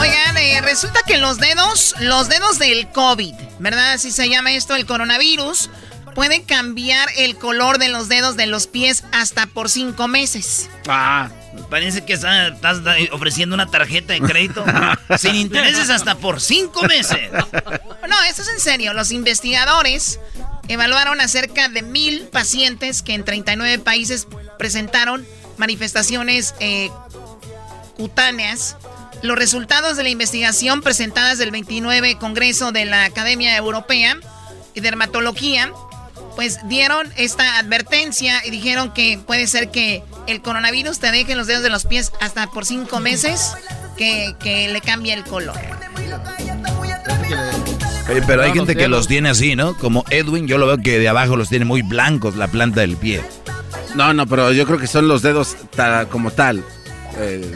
Oigan, 0.00 0.36
eh, 0.38 0.60
resulta 0.62 1.00
que 1.06 1.18
los 1.18 1.38
dedos, 1.38 1.94
los 2.00 2.28
dedos 2.30 2.58
del 2.58 2.88
COVID, 2.88 3.34
¿verdad? 3.58 3.92
Así 3.92 4.10
se 4.10 4.30
llama 4.30 4.52
esto, 4.52 4.76
el 4.76 4.86
coronavirus, 4.86 5.68
pueden 6.14 6.42
cambiar 6.42 7.08
el 7.18 7.36
color 7.36 7.76
de 7.78 7.90
los 7.90 8.08
dedos 8.08 8.36
de 8.36 8.46
los 8.46 8.66
pies 8.66 9.04
hasta 9.12 9.46
por 9.46 9.68
cinco 9.68 10.08
meses. 10.08 10.70
Ah, 10.88 11.28
parece 11.68 12.04
que 12.04 12.12
está- 12.14 12.48
estás 12.48 12.78
ofreciendo 13.12 13.54
una 13.54 13.66
tarjeta 13.66 14.12
de 14.12 14.20
crédito 14.20 14.64
sin 15.18 15.34
intereses 15.36 15.90
hasta 15.90 16.14
por 16.16 16.40
cinco 16.40 16.82
meses. 16.84 17.30
No, 17.32 18.22
esto 18.28 18.42
es 18.42 18.48
en 18.48 18.60
serio. 18.60 18.92
Los 18.94 19.10
investigadores 19.12 20.18
Evaluaron 20.68 21.20
a 21.20 21.26
cerca 21.26 21.68
de 21.68 21.82
mil 21.82 22.28
pacientes 22.28 23.02
que 23.02 23.14
en 23.14 23.24
39 23.24 23.80
países 23.80 24.28
presentaron 24.56 25.26
manifestaciones 25.56 26.54
eh, 26.60 26.90
cutáneas. 27.96 28.76
Los 29.22 29.36
resultados 29.36 29.96
de 29.96 30.04
la 30.04 30.10
investigación 30.10 30.80
presentadas 30.80 31.38
del 31.38 31.50
29 31.50 32.16
Congreso 32.18 32.70
de 32.70 32.84
la 32.84 33.04
Academia 33.04 33.56
Europea 33.56 34.16
de 34.76 34.80
Dermatología, 34.80 35.72
pues 36.40 36.58
dieron 36.68 37.06
esta 37.18 37.58
advertencia 37.58 38.40
y 38.46 38.50
dijeron 38.50 38.94
que 38.94 39.20
puede 39.26 39.46
ser 39.46 39.70
que 39.70 40.02
el 40.26 40.40
coronavirus 40.40 40.98
te 40.98 41.12
deje 41.12 41.34
los 41.34 41.46
dedos 41.46 41.62
de 41.62 41.68
los 41.68 41.84
pies 41.84 42.12
hasta 42.18 42.46
por 42.46 42.64
cinco 42.64 42.98
meses 42.98 43.52
que, 43.98 44.34
que 44.42 44.68
le 44.68 44.80
cambie 44.80 45.12
el 45.12 45.22
color. 45.24 45.54
pero 48.26 48.42
hay 48.42 48.52
gente 48.52 48.74
que 48.74 48.88
los 48.88 49.06
tiene 49.06 49.28
así, 49.28 49.54
¿no? 49.54 49.76
Como 49.76 50.02
Edwin, 50.08 50.46
yo 50.46 50.56
lo 50.56 50.66
veo 50.66 50.78
que 50.78 50.98
de 50.98 51.10
abajo 51.10 51.36
los 51.36 51.50
tiene 51.50 51.66
muy 51.66 51.82
blancos 51.82 52.36
la 52.36 52.48
planta 52.48 52.80
del 52.80 52.96
pie. 52.96 53.20
No, 53.94 54.14
no, 54.14 54.26
pero 54.26 54.50
yo 54.50 54.64
creo 54.64 54.78
que 54.78 54.86
son 54.86 55.08
los 55.08 55.20
dedos 55.20 55.58
como 56.10 56.30
tal. 56.30 56.64
Eh, 57.18 57.54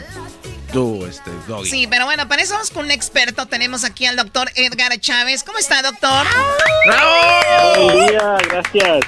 tú, 0.75 1.05
este, 1.05 1.31
doggy. 1.47 1.69
Sí, 1.69 1.87
pero 1.89 2.03
bueno, 2.03 2.27
para 2.27 2.41
eso 2.41 2.53
vamos 2.53 2.69
con 2.69 2.83
un 2.83 2.91
experto. 2.91 3.45
Tenemos 3.45 3.85
aquí 3.85 4.05
al 4.05 4.17
doctor 4.17 4.49
Edgar 4.55 4.91
Chávez. 4.99 5.45
¿Cómo 5.45 5.57
está, 5.57 5.81
doctor? 5.81 6.25
¡Bravo! 6.85 7.93
Buen 7.93 8.07
día, 8.07 8.37
gracias. 8.49 9.05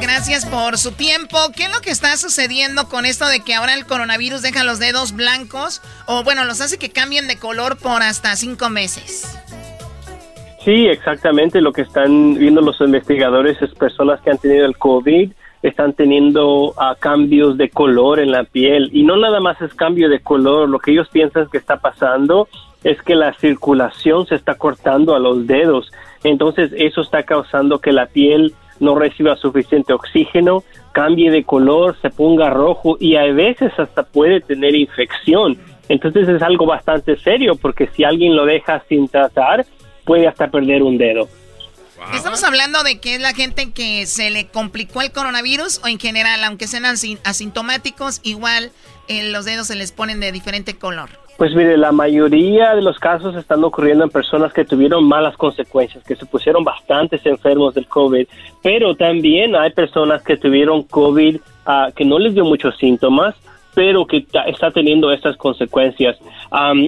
Gracias 0.00 0.46
por 0.46 0.78
su 0.78 0.92
tiempo. 0.92 1.38
¿Qué 1.56 1.64
es 1.64 1.74
lo 1.74 1.80
que 1.80 1.90
está 1.90 2.16
sucediendo 2.16 2.88
con 2.88 3.04
esto 3.04 3.26
de 3.26 3.40
que 3.40 3.52
ahora 3.54 3.74
el 3.74 3.84
coronavirus 3.84 4.42
deja 4.42 4.62
los 4.62 4.78
dedos 4.78 5.10
blancos? 5.10 5.82
O 6.06 6.22
bueno, 6.22 6.44
los 6.44 6.60
hace 6.60 6.78
que 6.78 6.90
cambien 6.90 7.26
de 7.26 7.36
color 7.36 7.78
por 7.78 8.04
hasta 8.04 8.36
cinco 8.36 8.70
meses. 8.70 9.36
Sí, 10.64 10.86
exactamente. 10.86 11.60
Lo 11.60 11.72
que 11.72 11.82
están 11.82 12.34
viendo 12.34 12.60
los 12.60 12.80
investigadores 12.80 13.60
es 13.60 13.74
personas 13.74 14.20
que 14.20 14.30
han 14.30 14.38
tenido 14.38 14.64
el 14.64 14.78
COVID 14.78 15.32
están 15.62 15.92
teniendo 15.92 16.70
uh, 16.70 16.74
cambios 16.98 17.56
de 17.56 17.70
color 17.70 18.20
en 18.20 18.30
la 18.30 18.44
piel 18.44 18.90
y 18.92 19.02
no 19.02 19.16
nada 19.16 19.40
más 19.40 19.60
es 19.62 19.74
cambio 19.74 20.08
de 20.08 20.20
color, 20.20 20.68
lo 20.68 20.78
que 20.78 20.92
ellos 20.92 21.08
piensan 21.08 21.48
que 21.50 21.58
está 21.58 21.78
pasando 21.78 22.48
es 22.84 23.00
que 23.02 23.14
la 23.14 23.32
circulación 23.34 24.26
se 24.26 24.36
está 24.36 24.54
cortando 24.54 25.14
a 25.14 25.18
los 25.18 25.46
dedos, 25.46 25.90
entonces 26.22 26.72
eso 26.76 27.00
está 27.00 27.22
causando 27.22 27.80
que 27.80 27.92
la 27.92 28.06
piel 28.06 28.54
no 28.78 28.94
reciba 28.94 29.36
suficiente 29.36 29.92
oxígeno, 29.92 30.62
cambie 30.92 31.30
de 31.30 31.44
color, 31.44 31.96
se 32.00 32.10
ponga 32.10 32.50
rojo 32.50 32.96
y 33.00 33.16
a 33.16 33.24
veces 33.32 33.72
hasta 33.78 34.02
puede 34.02 34.40
tener 34.40 34.74
infección. 34.74 35.56
Entonces 35.88 36.28
es 36.28 36.42
algo 36.42 36.66
bastante 36.66 37.16
serio 37.16 37.54
porque 37.60 37.86
si 37.88 38.04
alguien 38.04 38.36
lo 38.36 38.44
deja 38.44 38.82
sin 38.88 39.08
tratar, 39.08 39.64
puede 40.04 40.26
hasta 40.26 40.48
perder 40.48 40.82
un 40.82 40.98
dedo. 40.98 41.28
Estamos 42.14 42.44
hablando 42.44 42.82
de 42.82 42.98
que 43.00 43.14
es 43.14 43.20
la 43.20 43.32
gente 43.32 43.72
que 43.72 44.06
se 44.06 44.30
le 44.30 44.48
complicó 44.48 45.02
el 45.02 45.12
coronavirus 45.12 45.80
o 45.84 45.88
en 45.88 45.98
general, 45.98 46.42
aunque 46.44 46.66
sean 46.66 46.84
asintomáticos, 47.24 48.20
igual 48.22 48.70
eh, 49.08 49.30
los 49.30 49.44
dedos 49.44 49.68
se 49.68 49.74
les 49.76 49.92
ponen 49.92 50.20
de 50.20 50.32
diferente 50.32 50.76
color. 50.76 51.08
Pues 51.36 51.54
mire, 51.54 51.76
la 51.76 51.92
mayoría 51.92 52.74
de 52.74 52.80
los 52.80 52.98
casos 52.98 53.36
están 53.36 53.62
ocurriendo 53.62 54.04
en 54.04 54.10
personas 54.10 54.54
que 54.54 54.64
tuvieron 54.64 55.06
malas 55.06 55.36
consecuencias, 55.36 56.02
que 56.04 56.16
se 56.16 56.24
pusieron 56.24 56.64
bastantes 56.64 57.24
enfermos 57.26 57.74
del 57.74 57.86
COVID, 57.86 58.26
pero 58.62 58.94
también 58.94 59.54
hay 59.54 59.70
personas 59.72 60.22
que 60.22 60.38
tuvieron 60.38 60.84
COVID 60.84 61.36
uh, 61.36 61.92
que 61.94 62.06
no 62.06 62.18
les 62.18 62.32
dio 62.32 62.44
muchos 62.44 62.78
síntomas, 62.78 63.34
pero 63.76 64.06
que 64.06 64.24
está 64.46 64.70
teniendo 64.70 65.12
estas 65.12 65.36
consecuencias. 65.36 66.16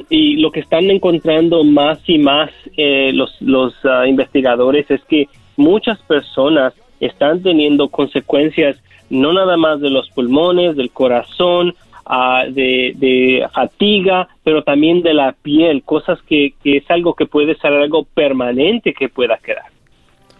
y 0.08 0.36
lo 0.36 0.50
que 0.50 0.60
están 0.60 0.90
encontrando 0.90 1.62
más 1.62 1.98
y 2.06 2.16
más 2.16 2.50
eh, 2.78 3.12
los, 3.12 3.30
los 3.42 3.74
ah, 3.84 4.06
investigadores 4.06 4.90
es 4.90 5.04
que 5.04 5.28
muchas 5.58 5.98
personas 6.04 6.72
están 6.98 7.42
teniendo 7.42 7.90
consecuencias 7.90 8.76
no 9.10 9.34
nada 9.34 9.58
más 9.58 9.82
de 9.82 9.90
los 9.90 10.08
pulmones, 10.08 10.76
del 10.76 10.90
corazón, 10.90 11.74
ah, 12.06 12.44
de, 12.48 13.46
fatiga, 13.52 14.26
pero 14.42 14.62
también 14.62 15.02
de 15.02 15.12
la 15.12 15.32
piel, 15.32 15.82
cosas 15.82 16.18
que, 16.22 16.54
que 16.62 16.78
es 16.78 16.90
algo 16.90 17.12
que 17.12 17.26
puede 17.26 17.54
ser 17.56 17.74
algo 17.74 18.04
permanente 18.04 18.94
que 18.94 19.10
pueda 19.10 19.36
quedar. 19.36 19.66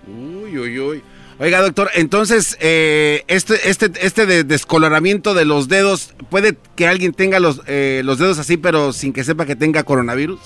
Uy, 0.06 0.58
uy, 0.58 0.78
uy. 0.78 1.02
Oiga, 1.40 1.62
doctor, 1.62 1.88
entonces, 1.94 2.58
eh, 2.60 3.22
este, 3.28 3.54
este, 3.70 3.86
este 4.04 4.26
de 4.26 4.42
descoloramiento 4.42 5.34
de 5.34 5.44
los 5.44 5.68
dedos, 5.68 6.14
¿puede 6.30 6.56
que 6.74 6.88
alguien 6.88 7.12
tenga 7.12 7.38
los, 7.38 7.62
eh, 7.68 8.02
los 8.04 8.18
dedos 8.18 8.40
así, 8.40 8.56
pero 8.56 8.92
sin 8.92 9.12
que 9.12 9.22
sepa 9.22 9.46
que 9.46 9.54
tenga 9.54 9.84
coronavirus? 9.84 10.40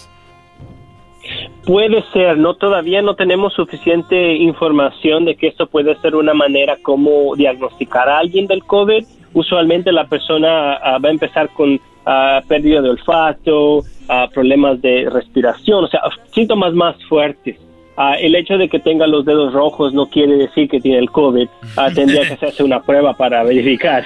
Puede 1.64 2.02
ser, 2.12 2.36
no 2.36 2.54
todavía 2.54 3.00
no 3.00 3.14
tenemos 3.14 3.54
suficiente 3.54 4.34
información 4.34 5.24
de 5.24 5.36
que 5.36 5.46
esto 5.46 5.66
puede 5.66 5.98
ser 6.00 6.14
una 6.14 6.34
manera 6.34 6.76
como 6.82 7.36
diagnosticar 7.36 8.10
a 8.10 8.18
alguien 8.18 8.46
del 8.46 8.62
COVID. 8.64 9.04
Usualmente 9.32 9.92
la 9.92 10.08
persona 10.08 10.74
ah, 10.74 10.98
va 10.98 11.08
a 11.08 11.12
empezar 11.12 11.48
con 11.54 11.80
ah, 12.04 12.42
pérdida 12.46 12.82
de 12.82 12.90
olfato, 12.90 13.82
ah, 14.08 14.28
problemas 14.34 14.82
de 14.82 15.08
respiración, 15.08 15.84
o 15.84 15.88
sea, 15.88 16.02
síntomas 16.32 16.74
más 16.74 16.96
fuertes. 17.04 17.56
Ah, 17.96 18.14
el 18.14 18.34
hecho 18.34 18.56
de 18.56 18.68
que 18.68 18.78
tenga 18.78 19.06
los 19.06 19.24
dedos 19.24 19.52
rojos 19.52 19.92
no 19.92 20.06
quiere 20.06 20.36
decir 20.36 20.68
que 20.68 20.80
tiene 20.80 20.98
el 20.98 21.10
COVID. 21.10 21.48
Ah, 21.76 21.90
tendría 21.94 22.26
que 22.26 22.34
hacerse 22.34 22.62
una 22.62 22.82
prueba 22.82 23.16
para 23.16 23.42
verificar. 23.42 24.04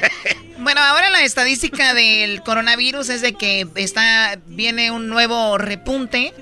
bueno, 0.58 0.80
ahora 0.80 1.10
la 1.10 1.22
estadística 1.24 1.92
del 1.92 2.42
coronavirus 2.42 3.08
es 3.08 3.22
de 3.22 3.32
que 3.34 3.66
está 3.74 4.38
viene 4.46 4.92
un 4.92 5.08
nuevo 5.08 5.58
repunte, 5.58 6.32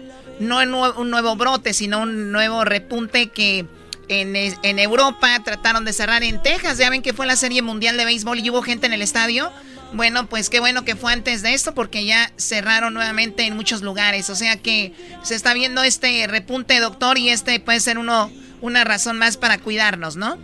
no 0.40 0.58
un 0.98 1.10
nuevo 1.10 1.36
brote, 1.36 1.72
sino 1.72 2.02
un 2.02 2.32
nuevo 2.32 2.64
repunte 2.64 3.28
que 3.28 3.64
en, 4.08 4.34
en 4.36 4.78
Europa 4.78 5.40
trataron 5.44 5.84
de 5.84 5.92
cerrar 5.92 6.22
en 6.22 6.42
Texas. 6.42 6.78
Ya 6.78 6.90
ven 6.90 7.02
que 7.02 7.12
fue 7.12 7.26
la 7.26 7.36
Serie 7.36 7.62
Mundial 7.62 7.96
de 7.96 8.04
Béisbol 8.04 8.38
y 8.38 8.50
hubo 8.50 8.62
gente 8.62 8.86
en 8.86 8.92
el 8.92 9.02
estadio 9.02 9.50
bueno, 9.94 10.26
pues 10.28 10.50
qué 10.50 10.58
bueno 10.58 10.84
que 10.84 10.96
fue 10.96 11.12
antes 11.12 11.42
de 11.42 11.54
esto 11.54 11.72
porque 11.72 12.04
ya 12.04 12.30
cerraron 12.36 12.94
nuevamente 12.94 13.46
en 13.46 13.54
muchos 13.54 13.82
lugares. 13.82 14.28
O 14.28 14.34
sea 14.34 14.60
que 14.60 14.92
se 15.22 15.36
está 15.36 15.54
viendo 15.54 15.82
este 15.82 16.26
repunte, 16.26 16.80
doctor, 16.80 17.16
y 17.16 17.28
este 17.28 17.60
puede 17.60 17.80
ser 17.80 17.98
uno 17.98 18.30
una 18.60 18.82
razón 18.82 19.18
más 19.18 19.36
para 19.36 19.58
cuidarnos, 19.58 20.16
¿no? 20.16 20.36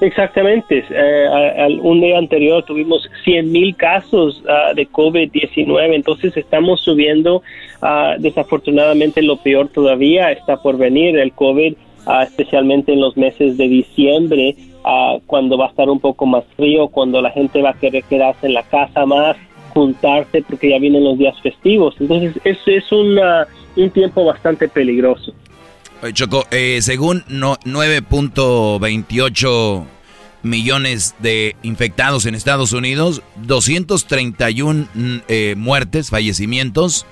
Exactamente. 0.00 0.84
Eh, 0.90 1.78
un 1.80 2.00
día 2.00 2.18
anterior 2.18 2.64
tuvimos 2.64 3.08
100 3.24 3.50
mil 3.50 3.74
casos 3.76 4.42
ah, 4.48 4.72
de 4.74 4.86
COVID-19, 4.88 5.94
entonces 5.94 6.36
estamos 6.36 6.82
subiendo. 6.82 7.42
Ah, 7.80 8.16
desafortunadamente 8.18 9.22
lo 9.22 9.36
peor 9.38 9.68
todavía 9.68 10.32
está 10.32 10.60
por 10.60 10.76
venir, 10.76 11.16
el 11.16 11.32
COVID, 11.32 11.74
especialmente 12.22 12.92
en 12.92 13.00
los 13.00 13.16
meses 13.16 13.56
de 13.56 13.68
diciembre 13.68 14.56
cuando 15.26 15.58
va 15.58 15.66
a 15.66 15.68
estar 15.68 15.90
un 15.90 16.00
poco 16.00 16.24
más 16.26 16.44
frío, 16.56 16.88
cuando 16.88 17.20
la 17.20 17.30
gente 17.30 17.60
va 17.60 17.70
a 17.70 17.74
querer 17.74 18.04
quedarse 18.04 18.46
en 18.46 18.54
la 18.54 18.62
casa 18.62 19.04
más, 19.04 19.36
juntarse 19.74 20.42
porque 20.48 20.70
ya 20.70 20.78
vienen 20.78 21.04
los 21.04 21.18
días 21.18 21.38
festivos. 21.42 21.94
Entonces 22.00 22.40
es, 22.44 22.56
es 22.66 22.90
un 22.90 23.20
tiempo 23.92 24.24
bastante 24.24 24.66
peligroso. 24.68 25.34
Oye, 26.02 26.12
Choco, 26.12 26.44
eh, 26.50 26.78
según 26.80 27.22
no, 27.28 27.56
9.28 27.64 29.84
millones 30.42 31.14
de 31.18 31.56
infectados 31.62 32.26
en 32.26 32.34
Estados 32.36 32.72
Unidos, 32.72 33.22
231 33.36 34.88
mm, 34.94 35.16
eh, 35.26 35.54
muertes, 35.56 36.10
fallecimientos, 36.10 37.04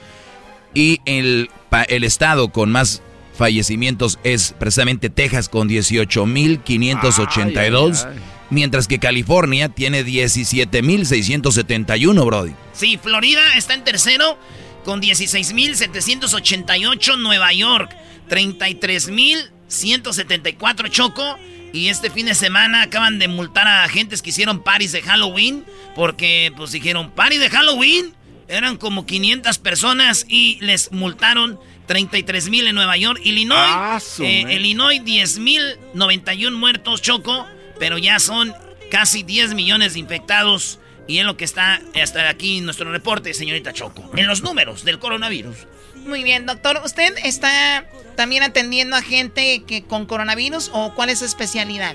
y 0.73 1.01
el, 1.05 1.51
el 1.89 2.05
estado 2.05 2.51
con 2.51 2.71
más 2.71 3.03
fallecimientos 3.37 4.19
es 4.25 4.53
precisamente 4.59 5.11
Texas 5.11 5.49
con 5.49 5.69
18.582, 5.69 8.09
mientras 8.51 8.89
que 8.89 8.99
California 8.99 9.69
tiene 9.69 10.05
17.671, 10.05 12.27
Brody. 12.27 12.55
Sí, 12.73 12.99
Florida 13.03 13.43
está 13.57 13.75
en 13.75 13.85
tercero 13.85 14.37
con 14.85 15.01
16.788, 15.03 17.19
Nueva 17.19 17.53
York 17.53 17.95
33.174, 18.29 20.91
Choco. 20.91 21.39
Y 21.73 21.89
este 21.89 22.11
fin 22.11 22.27
de 22.27 22.35
semana 22.35 22.83
acaban 22.83 23.19
de 23.19 23.27
multar 23.29 23.69
a 23.69 23.85
agentes 23.85 24.21
que 24.23 24.31
hicieron 24.31 24.63
paris 24.63 24.93
de 24.93 25.03
Halloween, 25.03 25.65
porque 25.95 26.53
pues 26.57 26.73
dijeron, 26.73 27.11
party 27.11 27.37
de 27.39 27.51
Halloween, 27.51 28.15
eran 28.49 28.77
como 28.77 29.05
500 29.05 29.59
personas 29.59 30.25
y 30.29 30.59
les 30.61 30.93
multaron 30.93 31.59
33 31.87 32.49
mil 32.51 32.67
en 32.67 32.75
Nueva 32.75 32.97
York. 32.97 33.21
Illinois, 33.25 33.59
ah, 33.59 33.99
eh, 34.21 34.45
Illinois 34.51 35.03
10 35.03 35.39
mil 35.39 35.63
91 35.95 36.57
muertos, 36.57 37.03
Choco. 37.03 37.47
Pero 37.79 37.99
ya 37.99 38.19
son 38.19 38.55
casi 38.91 39.23
10 39.23 39.55
millones 39.55 39.95
de 39.95 40.01
infectados. 40.01 40.79
Y 41.09 41.19
es 41.19 41.25
lo 41.25 41.37
que 41.37 41.45
está 41.45 41.81
hasta 42.01 42.29
aquí 42.29 42.59
en 42.59 42.65
nuestro 42.65 42.91
reporte, 42.91 43.33
señorita 43.33 43.73
Choco. 43.73 44.11
En 44.17 44.27
los 44.27 44.43
números 44.43 44.85
del 44.85 44.99
coronavirus. 44.99 45.57
Muy 45.95 46.25
bien, 46.25 46.47
doctor. 46.47 46.81
¿Usted 46.85 47.15
está 47.25 47.87
también 48.17 48.43
atendiendo 48.43 48.97
a 48.97 49.03
gente 49.03 49.63
que 49.67 49.85
con 49.85 50.07
coronavirus 50.07 50.71
o 50.73 50.95
cuál 50.95 51.11
es 51.11 51.21
su 51.21 51.25
especialidad? 51.25 51.95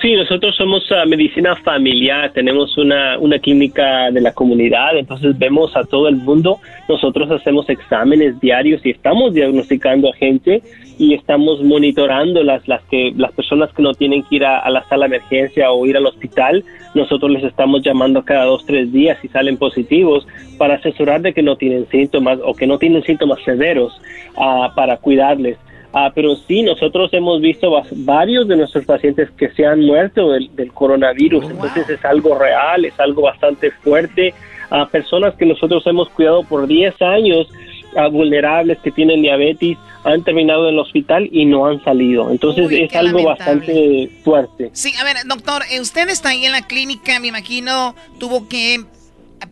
Sí, 0.00 0.14
nosotros 0.14 0.54
somos 0.54 0.84
ah, 0.92 1.04
medicina 1.06 1.56
familiar, 1.56 2.30
tenemos 2.32 2.78
una, 2.78 3.18
una 3.18 3.40
clínica 3.40 4.12
de 4.12 4.20
la 4.20 4.32
comunidad, 4.32 4.96
entonces 4.96 5.36
vemos 5.36 5.76
a 5.76 5.82
todo 5.82 6.06
el 6.06 6.14
mundo, 6.14 6.60
nosotros 6.88 7.28
hacemos 7.32 7.68
exámenes 7.68 8.38
diarios 8.38 8.80
y 8.86 8.90
estamos 8.90 9.34
diagnosticando 9.34 10.08
a 10.08 10.14
gente 10.14 10.62
y 10.98 11.14
estamos 11.14 11.64
monitorando 11.64 12.44
las, 12.44 12.68
las, 12.68 12.80
que, 12.84 13.12
las 13.16 13.32
personas 13.32 13.72
que 13.72 13.82
no 13.82 13.92
tienen 13.92 14.22
que 14.22 14.36
ir 14.36 14.44
a, 14.44 14.70
la 14.70 14.88
sala 14.88 15.08
de 15.08 15.16
emergencia 15.16 15.72
o 15.72 15.84
ir 15.84 15.96
al 15.96 16.06
hospital, 16.06 16.64
nosotros 16.94 17.32
les 17.32 17.42
estamos 17.42 17.82
llamando 17.82 18.24
cada 18.24 18.44
dos, 18.44 18.64
tres 18.66 18.92
días 18.92 19.18
si 19.20 19.26
salen 19.26 19.56
positivos 19.56 20.28
para 20.58 20.74
asesorar 20.74 21.22
de 21.22 21.32
que 21.32 21.42
no 21.42 21.56
tienen 21.56 21.88
síntomas 21.88 22.38
o 22.44 22.54
que 22.54 22.68
no 22.68 22.78
tienen 22.78 23.02
síntomas 23.02 23.40
severos 23.44 24.00
ah, 24.36 24.72
para 24.76 24.98
cuidarles. 24.98 25.58
Ah, 25.92 26.12
pero 26.14 26.36
sí, 26.36 26.62
nosotros 26.62 27.10
hemos 27.12 27.40
visto 27.40 27.70
varios 27.92 28.46
de 28.46 28.56
nuestros 28.56 28.84
pacientes 28.84 29.30
que 29.38 29.50
se 29.50 29.64
han 29.64 29.80
muerto 29.80 30.32
del, 30.32 30.54
del 30.54 30.72
coronavirus, 30.72 31.50
entonces 31.50 31.88
es 31.88 32.04
algo 32.04 32.38
real, 32.38 32.84
es 32.84 32.98
algo 33.00 33.22
bastante 33.22 33.70
fuerte. 33.70 34.34
A 34.70 34.86
personas 34.86 35.34
que 35.36 35.46
nosotros 35.46 35.82
hemos 35.86 36.10
cuidado 36.10 36.42
por 36.42 36.66
10 36.66 37.00
años, 37.00 37.48
a 37.96 38.08
vulnerables 38.08 38.78
que 38.80 38.90
tienen 38.90 39.22
diabetes, 39.22 39.78
han 40.04 40.22
terminado 40.22 40.68
en 40.68 40.74
el 40.74 40.80
hospital 40.80 41.28
y 41.32 41.44
no 41.44 41.66
han 41.66 41.82
salido. 41.84 42.30
Entonces 42.30 42.66
Uy, 42.66 42.82
es 42.82 42.94
algo 42.94 43.18
lamentable. 43.18 43.62
bastante 43.64 44.10
fuerte. 44.22 44.70
Sí, 44.72 44.92
a 45.00 45.04
ver, 45.04 45.16
doctor, 45.26 45.62
eh, 45.70 45.80
usted 45.80 46.08
está 46.08 46.30
ahí 46.30 46.44
en 46.44 46.52
la 46.52 46.66
clínica, 46.66 47.18
me 47.18 47.28
imagino, 47.28 47.94
tuvo 48.18 48.48
que 48.48 48.84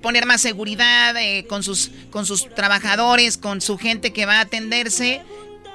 poner 0.03 0.27
más 0.27 0.41
seguridad 0.41 1.17
eh, 1.17 1.47
con 1.49 1.63
sus 1.63 1.91
con 2.11 2.27
sus 2.27 2.53
trabajadores, 2.55 3.39
con 3.39 3.61
su 3.61 3.79
gente 3.79 4.13
que 4.13 4.27
va 4.27 4.39
a 4.39 4.41
atenderse. 4.43 5.23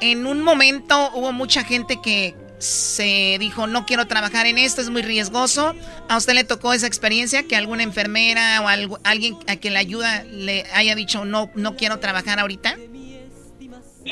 En 0.01 0.25
un 0.25 0.41
momento 0.41 0.95
hubo 1.13 1.31
mucha 1.31 1.63
gente 1.63 1.99
que 2.03 2.33
se 2.57 3.37
dijo, 3.39 3.67
no 3.67 3.85
quiero 3.85 4.05
trabajar 4.05 4.45
en 4.45 4.57
esto, 4.57 4.81
es 4.81 4.89
muy 4.89 5.01
riesgoso. 5.01 5.73
¿A 6.09 6.17
usted 6.17 6.33
le 6.33 6.43
tocó 6.43 6.73
esa 6.73 6.87
experiencia 6.87 7.47
que 7.47 7.55
alguna 7.55 7.83
enfermera 7.83 8.61
o 8.63 8.67
alguien 9.03 9.35
a 9.47 9.55
quien 9.55 9.73
le 9.73 9.79
ayuda 9.79 10.23
le 10.23 10.63
haya 10.73 10.95
dicho, 10.95 11.25
no, 11.25 11.49
no 11.55 11.75
quiero 11.75 11.99
trabajar 11.99 12.39
ahorita? 12.39 12.75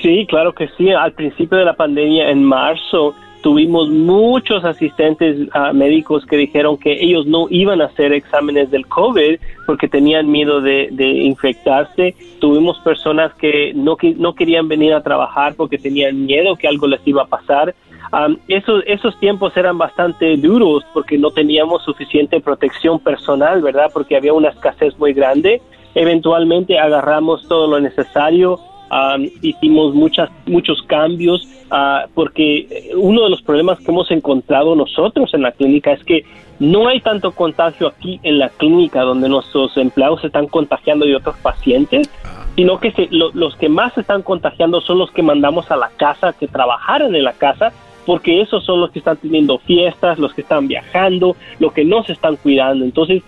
Sí, 0.02 0.26
claro 0.30 0.54
que 0.54 0.70
sí. 0.78 0.92
Al 0.92 1.14
principio 1.14 1.58
de 1.58 1.66
la 1.66 1.76
pandemia, 1.76 2.30
en 2.30 2.44
marzo, 2.44 3.16
tuvimos 3.42 3.90
muchos 3.90 4.64
asistentes 4.66 5.48
ah, 5.54 5.72
médicos 5.74 6.26
que 6.26 6.38
dijeron 6.38 6.78
que 6.78 7.04
ellos 7.04 7.26
no 7.26 7.48
iban 7.50 7.82
a 7.82 7.86
hacer 7.86 8.14
exámenes 8.14 8.70
del 8.72 8.86
COVID 8.88 9.40
porque 9.66 9.88
tenían 9.88 10.30
miedo 10.30 10.62
de, 10.62 10.90
infectarse. 11.00 12.16
Tuvimos 12.40 12.80
personas 12.80 13.34
que 13.36 13.74
no, 13.74 13.98
no 14.18 14.34
querían 14.34 14.68
venir 14.68 14.94
a 14.94 15.04
trabajar 15.04 15.56
porque 15.56 15.78
tenían 15.78 16.26
miedo 16.26 16.56
que 16.56 16.68
algo 16.68 16.88
les 16.88 17.06
iba 17.06 17.24
a 17.24 17.28
pasar. 17.28 17.76
Am, 18.12 18.38
esos, 18.48 18.84
esos 18.88 19.18
tiempos 19.20 19.56
eran 19.56 19.78
bastante 19.78 20.36
duros 20.38 20.84
porque 20.94 21.18
no 21.18 21.32
teníamos 21.32 21.84
suficiente 21.84 22.42
protección 22.42 23.00
personal, 23.00 23.62
¿verdad? 23.62 23.92
Porque 23.94 24.18
había 24.18 24.34
una 24.34 24.50
escasez 24.50 24.98
muy 24.98 25.14
grande. 25.14 25.62
Eventualmente 25.96 26.78
agarramos 26.80 27.48
todo 27.48 27.68
lo 27.68 27.80
necesario, 27.80 28.60
am, 28.90 29.30
hicimos 29.42 29.94
muchas, 29.94 30.30
muchos 30.46 30.82
cambios, 30.84 31.48
ah, 31.72 32.06
porque 32.14 32.90
uno 32.96 33.24
de 33.24 33.30
los 33.30 33.42
problemas 33.42 33.80
que 33.80 33.92
hemos 33.92 34.10
encontrado 34.12 34.76
nosotros 34.76 35.34
en 35.34 35.42
la 35.44 35.52
clínica 35.52 35.92
es 35.92 36.04
que 36.04 36.24
no 36.60 36.88
hay 36.88 37.00
tanto 37.00 37.32
contagio 37.32 37.88
aquí 37.88 38.20
en 38.24 38.38
la 38.40 38.50
clínica 38.50 39.02
donde 39.04 39.30
nuestros 39.30 39.78
empleados 39.78 40.22
se 40.22 40.28
están 40.28 40.48
contagiando 40.48 41.06
de 41.06 41.16
otros 41.16 41.38
pacientes, 41.38 42.10
sino 42.56 42.80
que 42.80 42.92
se- 42.92 43.08
lo- 43.12 43.32
los 43.34 43.56
que 43.56 43.70
más 43.70 43.94
se 43.94 44.02
están 44.02 44.22
contagiando 44.24 44.82
son 44.82 44.98
los 44.98 45.10
que 45.12 45.24
mandamos 45.24 45.72
a 45.72 45.78
la 45.78 45.90
casa, 45.96 46.34
que 46.34 46.48
trabajaran 46.48 47.16
en 47.16 47.24
la 47.24 47.32
casa, 47.34 47.72
porque 48.06 48.42
esos 48.42 48.66
son 48.66 48.82
los 48.82 48.92
que 48.92 49.00
están 49.00 49.18
teniendo 49.18 49.60
fiestas, 49.60 50.20
los 50.20 50.34
que 50.34 50.42
están 50.42 50.68
viajando, 50.68 51.36
los 51.60 51.72
que 51.74 51.86
no 51.86 52.04
se 52.04 52.14
están 52.14 52.36
cuidando. 52.38 52.84
Entonces, 52.84 53.22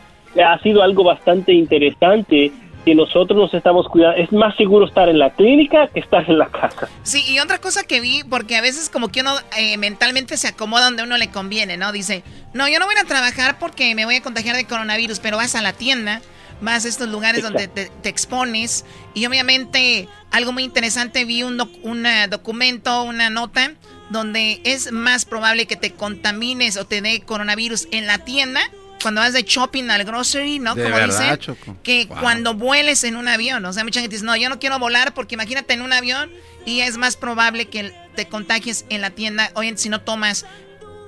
ha 0.44 0.58
sido 0.60 0.82
algo 0.82 1.04
bastante 1.04 1.54
interesante 1.54 2.52
que 2.84 2.96
nosotros 2.96 3.38
nos 3.38 3.54
estamos 3.54 3.88
cuidando. 3.88 4.18
Es 4.18 4.32
más 4.32 4.56
seguro 4.56 4.88
estar 4.88 5.08
en 5.10 5.20
la 5.20 5.30
clínica 5.32 5.88
que 5.88 6.00
estar 6.00 6.28
en 6.30 6.38
la 6.38 6.48
casa. 6.48 6.90
Sí, 7.04 7.24
y 7.28 7.40
otra 7.40 7.60
cosa 7.60 7.84
que 7.84 8.02
vi, 8.02 8.24
porque 8.24 8.56
a 8.56 8.62
veces 8.62 8.90
como 8.90 9.10
que 9.10 9.22
uno 9.22 9.34
eh, 9.58 9.78
mentalmente 9.78 10.38
se 10.38 10.48
acomoda 10.48 10.86
donde 10.86 11.04
uno 11.04 11.18
le 11.18 11.30
conviene, 11.30 11.78
¿no? 11.78 11.92
Dice, 11.92 12.24
no, 12.54 12.68
yo 12.68 12.80
no 12.80 12.86
voy 12.86 12.96
a 13.02 13.06
trabajar 13.06 13.60
porque 13.60 13.94
me 13.96 14.06
voy 14.06 14.16
a 14.16 14.22
contagiar 14.22 14.56
de 14.56 14.66
coronavirus, 14.66 15.20
pero 15.20 15.38
vas 15.38 15.56
a 15.56 15.62
la 15.62 15.74
tienda, 15.74 16.22
vas 16.62 16.86
a 16.86 16.88
estos 16.88 17.10
lugares 17.10 17.44
donde 17.44 17.68
te, 17.68 17.90
te 18.02 18.10
expones, 18.10 18.86
y 19.14 19.26
obviamente 19.26 20.08
algo 20.32 20.52
muy 20.52 20.64
interesante, 20.64 21.26
vi 21.26 21.44
un, 21.44 21.58
doc- 21.58 21.80
un 21.84 22.06
eh, 22.06 22.28
documento, 22.30 23.04
una 23.04 23.30
nota, 23.30 23.72
donde 24.10 24.60
es 24.66 24.92
más 24.92 25.26
probable 25.26 25.66
que 25.66 25.76
te 25.78 25.92
contamines 25.94 26.78
o 26.78 26.86
te 26.86 27.02
dé 27.02 27.22
coronavirus 27.22 27.88
en 27.92 28.08
la 28.08 28.18
tienda. 28.18 28.60
Cuando 29.02 29.22
vas 29.22 29.34
de 29.34 29.44
shopping 29.44 29.90
al 29.90 30.04
grocery, 30.04 30.60
¿no? 30.60 30.76
De 30.76 30.84
Como 30.84 30.96
verdad, 30.96 31.38
dicen, 31.38 31.56
Choco. 31.56 31.78
que 31.84 32.06
Wow. 32.06 32.18
cuando 32.20 32.54
vueles 32.54 33.04
en 33.04 33.16
un 33.16 33.28
avión. 33.28 33.64
O 33.66 33.74
sea, 33.74 33.84
mucha 33.84 34.02
gente 34.02 34.16
dice, 34.16 34.26
no, 34.26 34.36
yo 34.36 34.50
no 34.50 34.60
quiero 34.60 34.78
volar 34.80 35.14
porque 35.14 35.36
imagínate 35.36 35.74
en 35.74 35.82
un 35.82 35.94
avión 35.94 36.30
y 36.66 36.82
es 36.82 36.98
más 36.98 37.18
probable 37.18 37.66
que 37.70 37.94
te 38.16 38.28
contagies 38.28 38.86
en 38.90 39.02
la 39.02 39.10
tienda, 39.12 39.52
oye, 39.56 39.74
si 39.78 39.90
no 39.90 40.02
tomas 40.02 40.46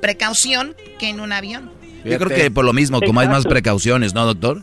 precaución 0.01 0.75
que 0.99 1.09
en 1.09 1.19
un 1.19 1.31
avión. 1.31 1.71
Yo 2.03 2.17
creo 2.19 2.29
que 2.29 2.51
por 2.51 2.65
lo 2.65 2.73
mismo, 2.73 2.99
como 3.01 3.19
hay 3.21 3.27
más 3.29 3.45
precauciones, 3.45 4.13
¿no, 4.13 4.25
doctor? 4.25 4.61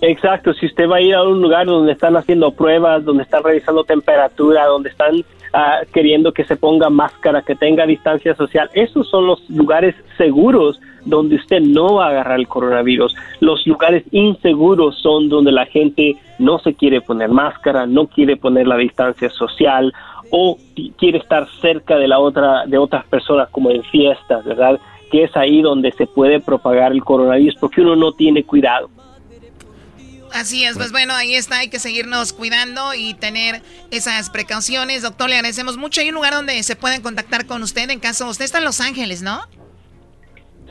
Exacto, 0.00 0.54
si 0.54 0.66
usted 0.66 0.88
va 0.88 0.96
a 0.96 1.00
ir 1.00 1.14
a 1.14 1.24
un 1.24 1.40
lugar 1.42 1.66
donde 1.66 1.92
están 1.92 2.16
haciendo 2.16 2.52
pruebas, 2.52 3.04
donde 3.04 3.24
están 3.24 3.42
revisando 3.42 3.82
temperatura, 3.82 4.66
donde 4.66 4.90
están 4.90 5.24
ah, 5.52 5.80
queriendo 5.92 6.32
que 6.32 6.44
se 6.44 6.56
ponga 6.56 6.88
máscara, 6.88 7.42
que 7.42 7.56
tenga 7.56 7.84
distancia 7.84 8.34
social, 8.36 8.70
esos 8.74 9.08
son 9.08 9.26
los 9.26 9.48
lugares 9.50 9.96
seguros 10.16 10.80
donde 11.04 11.36
usted 11.36 11.60
no 11.60 11.94
va 11.94 12.06
a 12.06 12.10
agarrar 12.10 12.38
el 12.38 12.46
coronavirus. 12.46 13.14
Los 13.40 13.66
lugares 13.66 14.04
inseguros 14.12 14.96
son 15.00 15.28
donde 15.28 15.50
la 15.50 15.66
gente 15.66 16.16
no 16.38 16.58
se 16.60 16.74
quiere 16.74 17.00
poner 17.00 17.30
máscara, 17.30 17.86
no 17.86 18.06
quiere 18.06 18.36
poner 18.36 18.68
la 18.68 18.76
distancia 18.76 19.30
social 19.30 19.92
o 20.30 20.58
qui- 20.76 20.92
quiere 20.96 21.18
estar 21.18 21.48
cerca 21.60 21.96
de 21.96 22.06
la 22.06 22.20
otra 22.20 22.66
de 22.66 22.78
otras 22.78 23.04
personas 23.06 23.48
como 23.48 23.70
en 23.70 23.82
fiestas, 23.84 24.44
¿verdad? 24.44 24.78
Que 25.10 25.24
es 25.24 25.36
ahí 25.36 25.60
donde 25.62 25.90
se 25.92 26.06
puede 26.06 26.38
propagar 26.38 26.92
el 26.92 27.02
coronavirus 27.02 27.56
porque 27.58 27.80
uno 27.80 27.96
no 27.96 28.12
tiene 28.12 28.44
cuidado. 28.44 28.90
Así 30.34 30.64
es, 30.64 30.76
pues 30.76 30.92
bueno, 30.92 31.14
ahí 31.14 31.34
está, 31.34 31.58
hay 31.58 31.68
que 31.68 31.78
seguirnos 31.78 32.32
cuidando 32.32 32.94
y 32.94 33.14
tener 33.14 33.62
esas 33.90 34.30
precauciones. 34.30 35.02
Doctor, 35.02 35.28
le 35.28 35.36
agradecemos 35.36 35.76
mucho. 35.76 36.00
Hay 36.00 36.08
un 36.08 36.14
lugar 36.14 36.34
donde 36.34 36.62
se 36.62 36.76
pueden 36.76 37.02
contactar 37.02 37.46
con 37.46 37.62
usted 37.62 37.90
en 37.90 38.00
caso, 38.00 38.28
usted 38.28 38.44
está 38.44 38.58
en 38.58 38.64
Los 38.64 38.80
Ángeles, 38.80 39.22
¿no? 39.22 39.40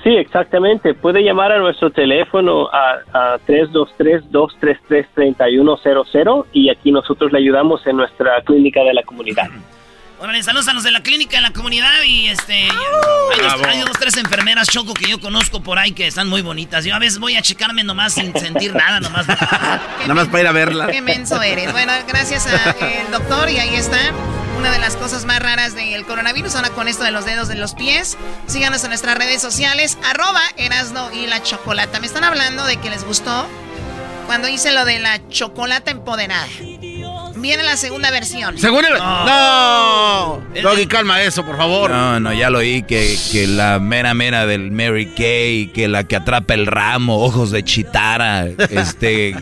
Sí, 0.04 0.16
exactamente. 0.16 0.94
Puede 0.94 1.24
llamar 1.24 1.52
a 1.52 1.58
nuestro 1.60 1.90
teléfono 1.90 2.70
a, 2.72 3.00
a 3.14 3.40
323-233-3100 3.48 6.46
y 6.54 6.70
aquí 6.70 6.92
nosotros 6.92 7.32
le 7.32 7.40
ayudamos 7.40 7.86
en 7.88 7.98
nuestra 7.98 8.40
clínica 8.44 8.84
de 8.84 8.94
la 8.94 9.02
comunidad. 9.04 9.50
Órale, 10.20 10.42
saludos 10.42 10.68
a 10.68 10.74
los 10.74 10.84
de 10.84 10.90
la 10.90 11.04
clínica, 11.04 11.38
de 11.38 11.44
la 11.44 11.52
comunidad 11.52 12.02
y 12.04 12.28
este... 12.28 12.54
hay, 12.54 12.68
dos, 12.70 13.38
Bravo. 13.38 13.66
hay 13.68 13.80
dos, 13.82 13.92
tres 14.00 14.18
enfermeras, 14.18 14.68
Choco, 14.68 14.96
que 14.96 15.08
yo 15.08 15.20
conozco 15.20 15.62
por 15.62 15.78
ahí 15.78 15.92
que 15.92 16.08
están 16.08 16.28
muy 16.28 16.42
bonitas. 16.42 16.86
Yo 16.86 16.96
a 16.96 17.00
veces 17.00 17.20
voy 17.20 17.36
a 17.36 17.44
checarme 17.44 17.84
nomás 17.84 18.14
sin 18.14 18.34
sentir 18.34 18.74
nada, 18.74 19.00
nomás. 19.00 19.28
Nada 19.28 20.14
más 20.16 20.28
para 20.28 20.42
ir 20.42 20.48
a 20.48 20.52
verla. 20.52 20.88
Qué 20.88 21.02
menso 21.02 21.40
eres. 21.44 21.72
Bueno, 21.72 21.94
gracias 22.08 22.48
al 22.48 23.12
doctor 23.12 23.48
y 23.52 23.60
ahí 23.60 23.76
está. 23.76 24.00
Una 24.58 24.72
de 24.72 24.80
las 24.80 24.96
cosas 24.96 25.26
más 25.26 25.40
raras 25.40 25.76
del 25.76 26.04
coronavirus, 26.04 26.56
ahora 26.56 26.72
con 26.72 26.88
esto 26.88 27.04
de 27.04 27.12
los 27.12 27.26
dedos 27.26 27.48
de 27.48 27.54
los 27.54 27.76
pies. 27.76 28.18
Síganos 28.48 28.84
en 28.84 28.90
nuestras 28.90 29.16
redes 29.20 29.40
sociales, 29.40 30.00
arroba 30.04 30.42
Erasno 30.58 31.12
y 31.14 31.28
la 31.28 31.44
Chocolata. 31.44 32.00
Me 32.00 32.08
están 32.08 32.24
hablando 32.24 32.66
de 32.66 32.78
que 32.78 32.90
les 32.90 33.04
gustó 33.04 33.48
cuando 34.26 34.48
hice 34.48 34.74
lo 34.74 34.84
de 34.84 34.98
la 34.98 35.20
chocolata 35.30 35.92
empoderada. 35.92 36.48
Viene 37.38 37.64
la 37.64 37.78
segunda 37.78 38.12
versión. 38.12 38.58
Según 38.58 38.86
el... 38.86 38.94
No. 38.94 40.42
Doggy, 40.62 40.88
calma 40.88 41.22
eso, 41.22 41.46
por 41.46 41.58
favor. 41.58 41.92
No, 41.92 42.20
no, 42.20 42.34
ya 42.34 42.50
lo 42.50 42.60
oí 42.60 42.84
que, 42.84 43.18
que 43.32 43.48
la 43.48 43.80
mera 43.80 44.14
mera 44.14 44.46
del 44.46 44.72
Mary 44.72 45.08
Kay, 45.08 45.68
que 45.68 45.88
la 45.88 46.04
que 46.04 46.16
atrapa 46.16 46.54
el 46.54 46.66
ramo, 46.66 47.24
ojos 47.24 47.52
de 47.52 47.64
chitara, 47.64 48.48
este 48.48 49.36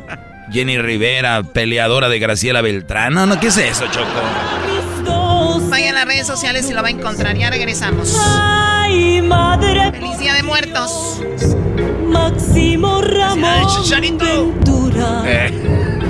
Jenny 0.52 0.78
Rivera, 0.78 1.42
peleadora 1.42 2.08
de 2.08 2.18
Graciela 2.18 2.60
Beltrán. 2.60 3.14
No, 3.14 3.26
no, 3.26 3.38
¿qué 3.38 3.48
es 3.48 3.56
eso, 3.56 3.86
Choco? 3.88 4.08
Vayan 5.70 5.94
a 5.94 6.00
las 6.00 6.08
redes 6.08 6.26
sociales 6.26 6.68
y 6.68 6.74
lo 6.74 6.82
va 6.82 6.88
a 6.88 6.90
encontrar. 6.90 7.36
Ya 7.36 7.48
regresamos. 7.48 8.16
Ay, 8.20 9.22
madre. 9.22 9.92
Feliz 9.92 10.18
Día 10.18 10.34
de 10.34 10.42
Muertos. 10.42 11.20
Máximo 12.08 13.00
Ramón 13.00 13.66
Chicharito. 13.68 14.24
Ventura. 14.24 15.22
Eh. 15.26 16.09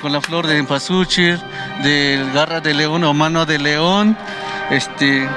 Con 0.00 0.12
la 0.12 0.20
flor 0.20 0.46
de 0.46 0.58
empasuchil, 0.58 1.40
del 1.82 2.30
garra 2.32 2.60
de 2.60 2.74
león 2.74 3.04
o 3.04 3.12
mano 3.14 3.46
de 3.46 3.58
león. 3.58 4.16
Este, 4.70 5.28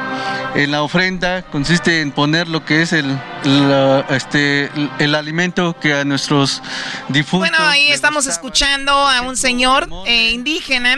en 0.55 0.71
la 0.71 0.81
ofrenda 0.81 1.43
consiste 1.43 2.01
en 2.01 2.11
poner 2.11 2.47
lo 2.47 2.65
que 2.65 2.81
es 2.81 2.93
el, 2.93 3.07
la- 3.43 4.05
este, 4.09 4.69
el 4.97 5.13
alimento 5.13 5.75
que 5.79 5.93
a 5.93 6.03
nuestros 6.03 6.61
difuntos. 7.09 7.49
Bueno, 7.49 7.63
ahí 7.69 7.91
estamos 7.91 8.25
escuchando 8.25 8.91
a 8.91 9.21
un 9.21 9.37
señor 9.37 9.87
eh, 10.07 10.31
indígena 10.31 10.97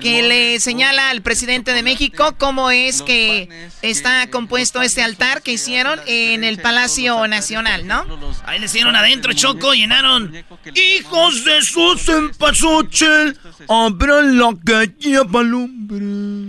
que 0.00 0.22
le 0.22 0.60
señala 0.60 1.10
al 1.10 1.22
presidente 1.22 1.72
de 1.72 1.82
México 1.82 2.34
cómo 2.38 2.70
es 2.70 3.02
que 3.02 3.68
está 3.82 4.28
compuesto 4.30 4.82
este 4.82 5.02
altar 5.02 5.42
que 5.42 5.52
hicieron 5.52 6.00
en 6.06 6.44
el 6.44 6.60
Palacio 6.60 7.26
Nacional, 7.28 7.86
¿no? 7.86 8.04
Ahí 8.44 8.58
le 8.58 8.66
hicieron 8.66 8.96
adentro, 8.96 9.32
Choco, 9.32 9.74
llenaron. 9.74 10.32
Hijos 10.74 11.44
de 11.44 11.62
sus 11.62 12.08
empasuchel, 12.08 13.38
abran 13.68 14.38
la 14.38 14.56
calle 14.64 15.24
palumbre. 15.30 16.47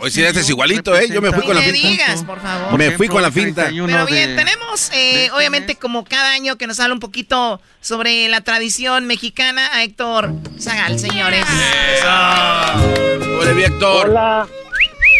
Hoy 0.00 0.10
sí, 0.10 0.22
este 0.22 0.40
es 0.40 0.48
igualito, 0.48 0.96
¿eh? 0.96 1.08
Yo 1.10 1.20
me 1.20 1.30
fui 1.32 1.44
con 1.44 1.54
la 1.54 1.60
le 1.60 1.72
finta. 1.72 1.88
digas, 1.88 2.24
por 2.24 2.40
favor. 2.40 2.78
Me 2.78 2.92
fui 2.92 3.08
con 3.08 3.20
la 3.20 3.30
finta. 3.30 3.68
Pero 3.70 4.06
bien, 4.06 4.34
tenemos 4.34 4.90
eh, 4.94 5.30
obviamente 5.34 5.76
como 5.76 6.04
cada 6.04 6.30
año 6.30 6.56
que 6.56 6.66
nos 6.66 6.80
habla 6.80 6.94
un 6.94 7.00
poquito 7.00 7.60
sobre 7.80 8.28
la 8.28 8.40
tradición 8.40 9.06
mexicana 9.06 9.68
a 9.74 9.82
Héctor 9.82 10.32
Zagal, 10.58 10.98
señores. 10.98 11.44
Hola, 12.02 13.54
Héctor. 13.66 14.08
Hola, 14.08 14.48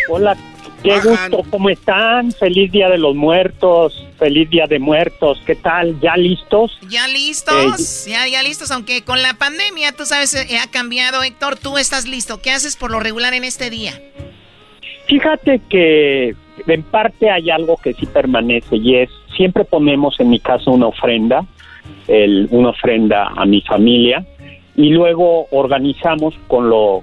hola, 0.08 0.36
qué 0.82 1.00
gusto, 1.00 1.42
¿cómo 1.50 1.68
están? 1.68 2.32
Feliz 2.32 2.72
Día 2.72 2.88
de 2.88 2.96
los 2.96 3.14
Muertos, 3.14 4.06
feliz 4.18 4.48
Día 4.48 4.66
de 4.66 4.78
Muertos, 4.78 5.38
¿qué 5.44 5.54
tal? 5.54 6.00
¿Ya 6.00 6.16
listos? 6.16 6.78
Ya 6.88 7.06
listos, 7.08 8.06
ya, 8.06 8.26
ya 8.26 8.42
listos, 8.42 8.70
aunque 8.70 9.02
con 9.02 9.20
la 9.20 9.34
pandemia, 9.34 9.92
tú 9.92 10.06
sabes, 10.06 10.32
eh, 10.34 10.58
ha 10.58 10.70
cambiado, 10.70 11.22
Héctor, 11.22 11.56
tú 11.56 11.76
estás 11.76 12.06
listo. 12.06 12.40
¿Qué 12.40 12.52
haces 12.52 12.76
por 12.76 12.90
lo 12.90 13.00
regular 13.00 13.34
en 13.34 13.44
este 13.44 13.68
día? 13.68 14.00
Fíjate 15.06 15.60
que 15.68 16.34
en 16.66 16.82
parte 16.84 17.30
hay 17.30 17.50
algo 17.50 17.76
que 17.76 17.92
sí 17.94 18.06
permanece 18.06 18.76
y 18.76 18.96
es, 18.96 19.10
siempre 19.36 19.64
ponemos 19.64 20.18
en 20.20 20.30
mi 20.30 20.40
casa 20.40 20.70
una 20.70 20.86
ofrenda, 20.88 21.44
el- 22.08 22.48
una 22.50 22.70
ofrenda 22.70 23.28
a 23.36 23.44
mi 23.46 23.60
familia 23.60 24.24
y 24.76 24.90
luego 24.90 25.46
organizamos 25.52 26.34
con 26.48 26.68
lo, 26.68 27.02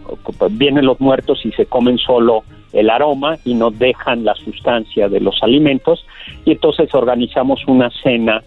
vienen 0.52 0.86
los 0.86 1.00
muertos 1.00 1.46
y 1.46 1.52
se 1.54 1.66
comen 1.66 1.98
solo 1.98 2.44
el 2.74 2.89
aroma 2.89 3.38
y 3.46 3.54
no 3.54 3.72
dejan 3.72 4.26
la 4.26 4.34
sustancia 4.36 5.08
de 5.08 5.20
los 5.20 5.42
alimentos 5.42 6.06
y 6.46 6.52
entonces 6.52 6.94
organizamos 6.94 7.62
una 7.68 7.89
cena 8.02 8.44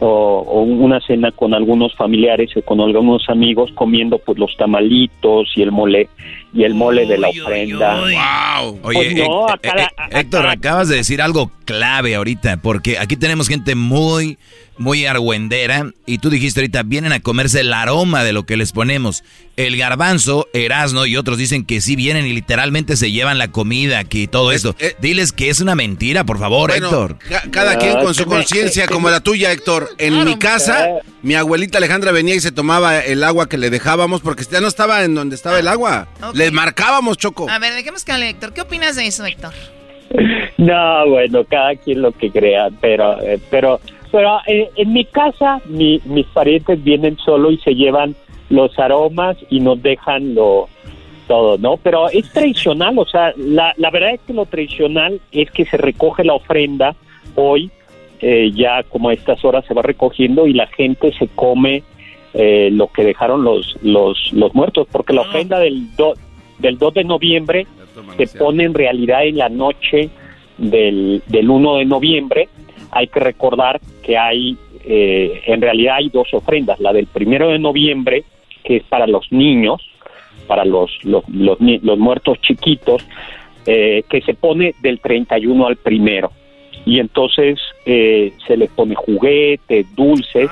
o, 0.00 0.06
o 0.06 0.62
una 0.62 1.00
cena 1.00 1.32
con 1.32 1.54
algunos 1.54 1.94
familiares 1.96 2.50
o 2.56 2.62
con 2.62 2.80
algunos 2.80 3.28
amigos 3.28 3.70
comiendo 3.74 4.18
pues 4.18 4.38
los 4.38 4.56
tamalitos 4.56 5.50
y 5.56 5.62
el 5.62 5.72
mole 5.72 6.08
y 6.54 6.62
el 6.64 6.74
mole 6.74 7.04
de 7.06 7.18
la 7.18 7.28
ofrenda. 7.28 8.00
Wow. 8.00 8.78
Oye, 8.84 8.98
Pues 9.12 9.28
no, 9.28 9.46
Hé- 9.48 9.52
a 9.52 9.58
cada- 9.58 9.82
Hé- 10.10 10.20
Héctor, 10.20 10.46
acabas 10.46 10.88
de 10.88 10.96
decir 10.96 11.20
algo 11.20 11.50
clave 11.64 12.14
ahorita, 12.14 12.58
porque 12.62 12.98
aquí 12.98 13.16
tenemos 13.16 13.48
gente 13.48 13.74
muy, 13.74 14.38
muy 14.78 15.06
argüendera, 15.06 15.90
y 16.06 16.18
tú 16.18 16.30
dijiste 16.30 16.60
ahorita, 16.60 16.82
vienen 16.84 17.12
a 17.12 17.20
comerse 17.20 17.60
el 17.60 17.72
aroma 17.72 18.24
de 18.24 18.32
lo 18.32 18.44
que 18.46 18.56
les 18.56 18.72
ponemos. 18.72 19.24
El 19.56 19.76
garbanzo, 19.76 20.46
Erasno 20.52 21.04
y 21.06 21.16
otros 21.16 21.36
dicen 21.36 21.64
que 21.64 21.80
sí 21.80 21.96
vienen 21.96 22.26
y 22.26 22.32
literalmente 22.32 22.96
se 22.96 23.10
llevan 23.10 23.38
la 23.38 23.48
comida 23.48 23.98
aquí 23.98 24.22
y 24.22 24.26
todo 24.28 24.52
esto. 24.52 24.76
Diles 25.00 25.32
que 25.32 25.50
es 25.50 25.60
una 25.60 25.74
mentira, 25.74 26.22
por 26.24 26.38
favor, 26.38 26.70
Bueno, 26.70 26.86
Héctor. 26.86 27.18
ca- 27.28 27.42
cada 27.50 27.76
quien 27.78 27.94
con 27.94 28.14
su 28.14 28.24
conciencia, 28.26 28.86
como 28.86 29.10
la 29.10 29.20
tuya, 29.20 29.50
Héctor. 29.50 29.90
En 29.98 30.24
mi 30.24 30.36
casa, 30.38 30.88
mi 31.22 31.34
abuelita 31.34 31.78
Alejandra 31.78 32.12
venía 32.12 32.36
y 32.36 32.40
se 32.40 32.52
tomaba 32.52 33.00
el 33.00 33.24
agua 33.24 33.48
que 33.48 33.58
le 33.58 33.70
dejábamos 33.70 34.20
porque 34.20 34.44
ya 34.50 34.60
no 34.60 34.68
estaba 34.68 35.02
en 35.02 35.14
donde 35.16 35.34
estaba 35.34 35.58
el 35.58 35.66
agua. 35.66 36.06
Ok. 36.22 36.36
Le 36.36 36.50
marcábamos, 36.52 37.18
Choco. 37.18 37.50
A 37.50 37.58
ver, 37.58 37.74
dejemos 37.74 38.04
que 38.04 38.12
hable 38.12 38.28
Héctor. 38.28 38.52
¿Qué 38.52 38.60
opinas 38.60 38.94
de 38.94 39.06
eso, 39.08 39.26
Héctor? 39.26 39.52
No, 40.58 41.08
bueno, 41.08 41.44
cada 41.48 41.76
quien 41.76 42.02
lo 42.02 42.10
que 42.10 42.30
crea, 42.32 42.68
pero, 42.80 43.20
eh, 43.22 43.38
pero, 43.50 43.80
pero 44.10 44.38
eh, 44.46 44.70
en 44.76 44.92
mi 44.92 45.04
casa 45.04 45.60
mi- 45.66 46.00
mis 46.04 46.26
parientes 46.26 46.82
vienen 46.82 47.16
solo 47.18 47.50
y 47.50 47.58
se 47.58 47.74
llevan 47.74 48.14
los 48.50 48.78
aromas 48.78 49.36
y 49.50 49.60
nos 49.60 49.82
dejan 49.82 50.34
lo 50.34 50.68
todo, 51.26 51.58
¿no? 51.58 51.76
Pero 51.76 52.08
es 52.08 52.30
tradicional, 52.32 52.98
o 52.98 53.04
sea, 53.04 53.34
la, 53.36 53.74
la 53.76 53.90
verdad 53.90 54.14
es 54.14 54.20
que 54.26 54.32
lo 54.32 54.46
tradicional 54.46 55.20
es 55.30 55.50
que 55.50 55.66
se 55.66 55.76
recoge 55.76 56.24
la 56.24 56.32
ofrenda 56.34 56.94
hoy, 57.34 57.70
eh, 58.22 58.50
ya 58.54 58.82
como 58.84 59.10
a 59.10 59.12
estas 59.12 59.44
horas 59.44 59.64
se 59.66 59.74
va 59.74 59.82
recogiendo 59.82 60.46
y 60.46 60.54
la 60.54 60.66
gente 60.68 61.12
se 61.18 61.28
come 61.28 61.82
eh, 62.32 62.70
lo 62.72 62.88
que 62.88 63.04
dejaron 63.04 63.44
los, 63.44 63.76
los, 63.82 64.32
los 64.32 64.54
muertos, 64.54 64.86
porque 64.90 65.12
la 65.12 65.20
ofrenda 65.22 65.58
del, 65.58 65.94
do- 65.96 66.14
del 66.58 66.78
2 66.78 66.94
de 66.94 67.04
noviembre 67.04 67.66
se 68.16 68.38
pone 68.38 68.64
en 68.64 68.72
realidad 68.74 69.26
en 69.26 69.36
la 69.36 69.48
noche 69.50 70.08
del, 70.56 71.22
del 71.26 71.50
1 71.50 71.76
de 71.76 71.84
noviembre. 71.84 72.48
Hay 72.90 73.08
que 73.08 73.20
recordar 73.20 73.80
que 74.02 74.16
hay, 74.16 74.56
eh, 74.84 75.42
en 75.46 75.60
realidad 75.60 75.96
hay 75.96 76.08
dos 76.08 76.32
ofrendas, 76.32 76.80
la 76.80 76.92
del 76.92 77.06
primero 77.06 77.48
de 77.48 77.58
noviembre 77.58 78.24
que 78.64 78.76
es 78.76 78.82
para 78.84 79.06
los 79.06 79.32
niños, 79.32 79.82
para 80.46 80.64
los, 80.64 80.90
los, 81.02 81.26
los, 81.28 81.58
los 81.60 81.98
muertos 81.98 82.38
chiquitos, 82.42 83.02
eh, 83.66 84.02
que 84.08 84.20
se 84.22 84.34
pone 84.34 84.74
del 84.82 85.00
31 85.00 85.66
al 85.66 85.76
primero. 85.76 86.32
Y 86.84 87.00
entonces 87.00 87.58
eh, 87.86 88.32
se 88.46 88.56
les 88.56 88.70
pone 88.70 88.94
juguetes, 88.94 89.94
dulces, 89.94 90.50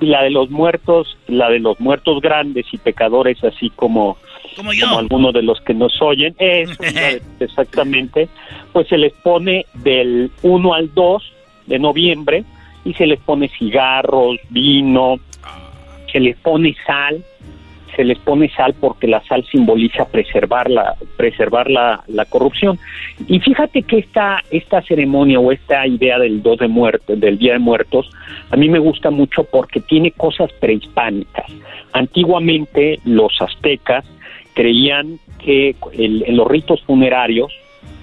y 0.00 0.06
la 0.06 0.22
de 0.22 0.30
los 0.30 0.50
muertos, 0.50 1.16
la 1.26 1.48
de 1.48 1.58
los 1.58 1.80
muertos 1.80 2.20
grandes 2.20 2.66
y 2.72 2.78
pecadores, 2.78 3.42
así 3.44 3.70
como, 3.70 4.16
como, 4.56 4.70
algunos 4.98 5.32
de 5.32 5.42
los 5.42 5.60
que 5.60 5.74
nos 5.74 6.00
oyen, 6.02 6.34
eso, 6.38 6.82
exactamente, 7.40 8.28
pues 8.72 8.88
se 8.88 8.98
les 8.98 9.12
pone 9.12 9.64
del 9.74 10.30
1 10.42 10.74
al 10.74 10.92
2 10.94 11.32
de 11.66 11.78
noviembre 11.78 12.44
y 12.84 12.94
se 12.94 13.06
les 13.06 13.18
pone 13.20 13.48
cigarros, 13.48 14.36
vino, 14.50 15.16
se 16.12 16.20
les 16.20 16.36
pone 16.36 16.74
sal, 16.86 17.22
se 17.94 18.04
les 18.04 18.18
pone 18.18 18.48
sal 18.50 18.74
porque 18.78 19.06
la 19.06 19.22
sal 19.24 19.44
simboliza 19.50 20.04
preservar 20.06 20.70
la, 20.70 20.94
preservar 21.16 21.70
la, 21.70 22.04
la 22.08 22.24
corrupción. 22.26 22.78
Y 23.26 23.40
fíjate 23.40 23.82
que 23.82 23.98
esta, 23.98 24.42
esta 24.50 24.82
ceremonia 24.82 25.40
o 25.40 25.50
esta 25.50 25.86
idea 25.86 26.18
del 26.18 26.42
2 26.42 26.58
de 26.58 26.68
muertos, 26.68 27.18
del 27.18 27.38
Día 27.38 27.54
de 27.54 27.58
Muertos, 27.58 28.10
a 28.50 28.56
mí 28.56 28.68
me 28.68 28.78
gusta 28.78 29.10
mucho 29.10 29.44
porque 29.44 29.80
tiene 29.80 30.10
cosas 30.10 30.52
prehispánicas. 30.60 31.46
Antiguamente 31.92 33.00
los 33.04 33.32
aztecas 33.40 34.04
creían 34.54 35.18
que 35.38 35.74
el- 35.94 36.22
en 36.26 36.36
los 36.36 36.46
ritos 36.48 36.82
funerarios 36.82 37.52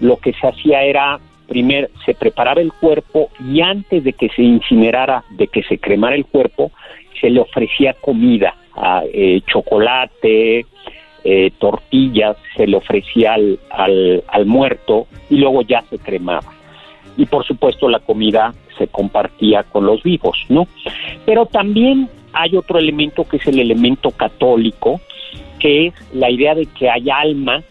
lo 0.01 0.18
que 0.18 0.34
se 0.34 0.47
hacía 0.47 0.84
era 0.84 1.20
primero 1.48 1.88
se 2.06 2.14
preparaba 2.14 2.62
el 2.62 2.72
cuerpo 2.74 3.30
y 3.39 3.62
antes 3.62 4.04
de 4.04 4.14
que 4.14 4.30
se 4.30 4.41
incinerara, 4.41 5.24
de 5.32 5.48
que 5.48 5.64
se 5.64 5.78
cremara 5.78 6.16
el 6.16 6.26
cuerpo, 6.26 6.72
se 7.20 7.30
le 7.30 7.39
ofrecía 7.39 7.94
comida, 7.94 8.56
eh, 9.14 9.41
chocolate, 9.48 10.66
eh, 11.24 11.52
tortillas, 11.58 12.38
se 12.56 12.68
le 12.68 12.78
ofrecía 12.78 13.34
al, 13.34 13.60
al, 13.70 14.24
al 14.28 14.46
muerto 14.46 15.08
y 15.30 15.38
luego 15.38 15.62
ya 15.62 15.82
se 15.89 15.98
cremaba. 15.98 16.52
Y 17.16 17.26
por 17.26 17.46
supuesto 17.46 17.88
la 17.88 18.00
comida 18.00 18.54
se 18.78 18.88
compartía 18.88 19.64
con 19.64 19.86
los 19.86 20.02
vivos, 20.04 20.38
¿no? 20.50 20.68
Pero 21.26 21.46
también 21.46 22.10
hay 22.34 22.58
otro 22.58 22.80
elemento 22.80 23.24
que 23.26 23.38
es 23.38 23.48
el 23.48 23.60
elemento 23.60 24.12
católico, 24.12 25.00
que 25.60 25.88
es 25.88 25.94
la 26.14 26.30
idea 26.30 26.56
de 26.56 26.66
que 26.66 26.89
hay 26.89 27.10
almas 27.10 27.64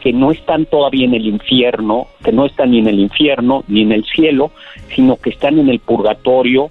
que 0.00 0.12
no 0.12 0.30
están 0.30 0.66
todavía 0.66 1.04
en 1.04 1.14
el 1.14 1.26
infierno, 1.26 2.08
que 2.24 2.32
no 2.32 2.46
están 2.46 2.70
ni 2.70 2.78
en 2.78 2.88
el 2.88 2.98
infierno 2.98 3.64
ni 3.68 3.82
en 3.82 3.92
el 3.92 4.04
cielo, 4.04 4.50
sino 4.94 5.16
que 5.16 5.30
están 5.30 5.58
en 5.58 5.68
el 5.68 5.78
purgatorio, 5.80 6.68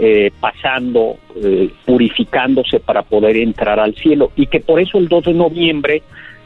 eh, 0.00 0.30
pasando, 0.40 1.16
eh, 1.36 1.68
purificándose 1.84 2.80
para 2.80 3.02
poder 3.02 3.36
entrar 3.36 3.78
al 3.80 3.94
cielo. 3.94 4.32
Y 4.36 4.46
que 4.46 4.60
por 4.60 4.80
eso 4.80 4.98
el 4.98 5.08
2 5.08 5.24
de 5.24 5.34
noviembre 5.34 6.02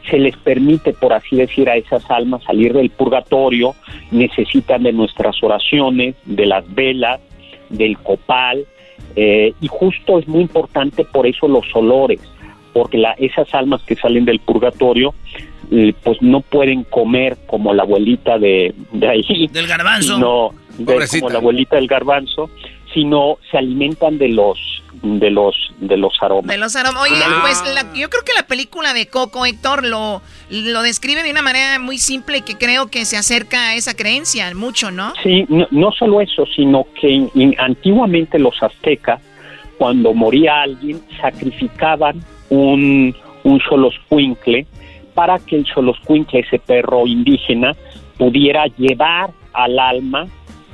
se 0.09 0.17
les 0.17 0.35
permite, 0.37 0.93
por 0.93 1.13
así 1.13 1.35
decir, 1.35 1.69
a 1.69 1.75
esas 1.75 2.09
almas 2.11 2.43
salir 2.43 2.73
del 2.73 2.89
purgatorio, 2.89 3.75
necesitan 4.11 4.83
de 4.83 4.93
nuestras 4.93 5.41
oraciones, 5.43 6.15
de 6.25 6.45
las 6.45 6.73
velas, 6.73 7.21
del 7.69 7.97
copal, 7.97 8.65
eh, 9.15 9.53
y 9.61 9.67
justo 9.67 10.19
es 10.19 10.27
muy 10.27 10.41
importante 10.41 11.05
por 11.05 11.25
eso 11.25 11.47
los 11.47 11.65
olores, 11.75 12.19
porque 12.73 12.97
la, 12.97 13.13
esas 13.13 13.53
almas 13.53 13.81
que 13.83 13.95
salen 13.95 14.25
del 14.25 14.39
purgatorio, 14.39 15.13
pues 16.03 16.21
no 16.21 16.41
pueden 16.41 16.83
comer 16.83 17.37
como 17.47 17.73
la 17.73 17.83
abuelita 17.83 18.37
de, 18.37 18.73
de 18.91 19.07
ahí. 19.07 19.47
Del 19.51 19.67
garbanzo. 19.67 20.15
sino 20.15 20.49
de- 20.77 20.85
Pobrecita. 20.85 21.19
como 21.21 21.29
la 21.33 21.39
abuelita 21.39 21.75
del 21.77 21.87
garbanzo, 21.87 22.49
sino 22.93 23.37
se 23.51 23.57
alimentan 23.57 24.17
de 24.17 24.29
los 24.29 24.57
de 25.01 25.29
los 25.29 25.53
de 25.79 25.97
los 25.97 26.13
aromas. 26.21 26.47
De 26.47 26.57
los 26.57 26.75
aromas. 26.75 27.03
Oye, 27.03 27.21
Ah. 27.23 27.39
pues 27.41 27.61
la- 27.73 27.93
yo 27.93 28.09
creo 28.09 28.23
que 28.23 28.33
la 28.33 28.47
película 28.47 28.93
de 28.93 29.07
Coco, 29.07 29.45
Héctor, 29.45 29.85
lo, 29.85 30.21
lo 30.49 30.81
describe 30.81 31.21
de 31.21 31.29
una 31.31 31.41
manera 31.41 31.77
muy 31.79 31.97
simple 31.97 32.41
que 32.41 32.55
creo 32.57 32.87
que 32.87 33.03
se 33.05 33.17
acerca 33.17 33.69
a 33.69 33.75
esa 33.75 33.93
creencia 33.95 34.53
mucho, 34.55 34.91
¿no? 34.91 35.13
Sí, 35.21 35.45
no, 35.49 35.67
no 35.71 35.91
solo 35.91 36.21
eso, 36.21 36.45
sino 36.55 36.87
que 36.99 37.09
in- 37.09 37.29
in- 37.35 37.55
antiguamente 37.59 38.39
los 38.39 38.55
aztecas, 38.63 39.21
cuando 39.77 40.13
moría 40.13 40.61
alguien, 40.61 41.01
sacrificaban 41.21 42.23
un, 42.49 43.13
un 43.43 43.59
xoloscuincle 43.59 44.65
para 45.15 45.39
que 45.39 45.55
el 45.55 45.65
xoloscuincle, 45.65 46.41
ese 46.41 46.59
perro 46.59 47.07
indígena, 47.07 47.75
pudiera 48.17 48.65
llevar 48.77 49.31
al 49.53 49.79
alma 49.79 50.27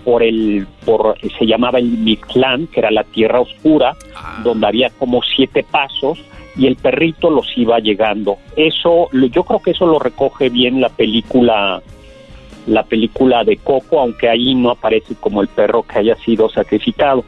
por 0.03 0.23
el, 0.23 0.65
por, 0.83 1.15
se 1.37 1.45
llamaba 1.45 1.77
el 1.79 1.85
Mictlán, 1.85 2.67
que 2.67 2.79
era 2.79 2.91
la 2.91 3.03
tierra 3.03 3.39
oscura, 3.39 3.95
donde 4.43 4.65
había 4.67 4.89
como 4.89 5.21
siete 5.21 5.63
pasos, 5.63 6.19
y 6.57 6.65
el 6.67 6.75
perrito 6.75 7.29
los 7.29 7.47
iba 7.55 7.79
llegando. 7.79 8.37
Eso, 8.57 9.07
lo- 9.11 9.27
yo 9.27 9.43
creo 9.43 9.61
que 9.61 9.71
eso 9.71 9.85
lo 9.85 9.99
recoge 9.99 10.49
bien 10.49 10.81
la 10.81 10.89
película 10.89 11.81
la 12.67 12.83
película 12.83 13.43
de 13.43 13.57
Coco, 13.57 13.99
aunque 13.99 14.29
ahí 14.29 14.53
no 14.55 14.71
aparece 14.71 15.15
como 15.19 15.41
el 15.41 15.47
perro 15.47 15.83
que 15.83 15.99
haya 15.99 16.15
sido 16.17 16.49
sacrificado. 16.49 17.23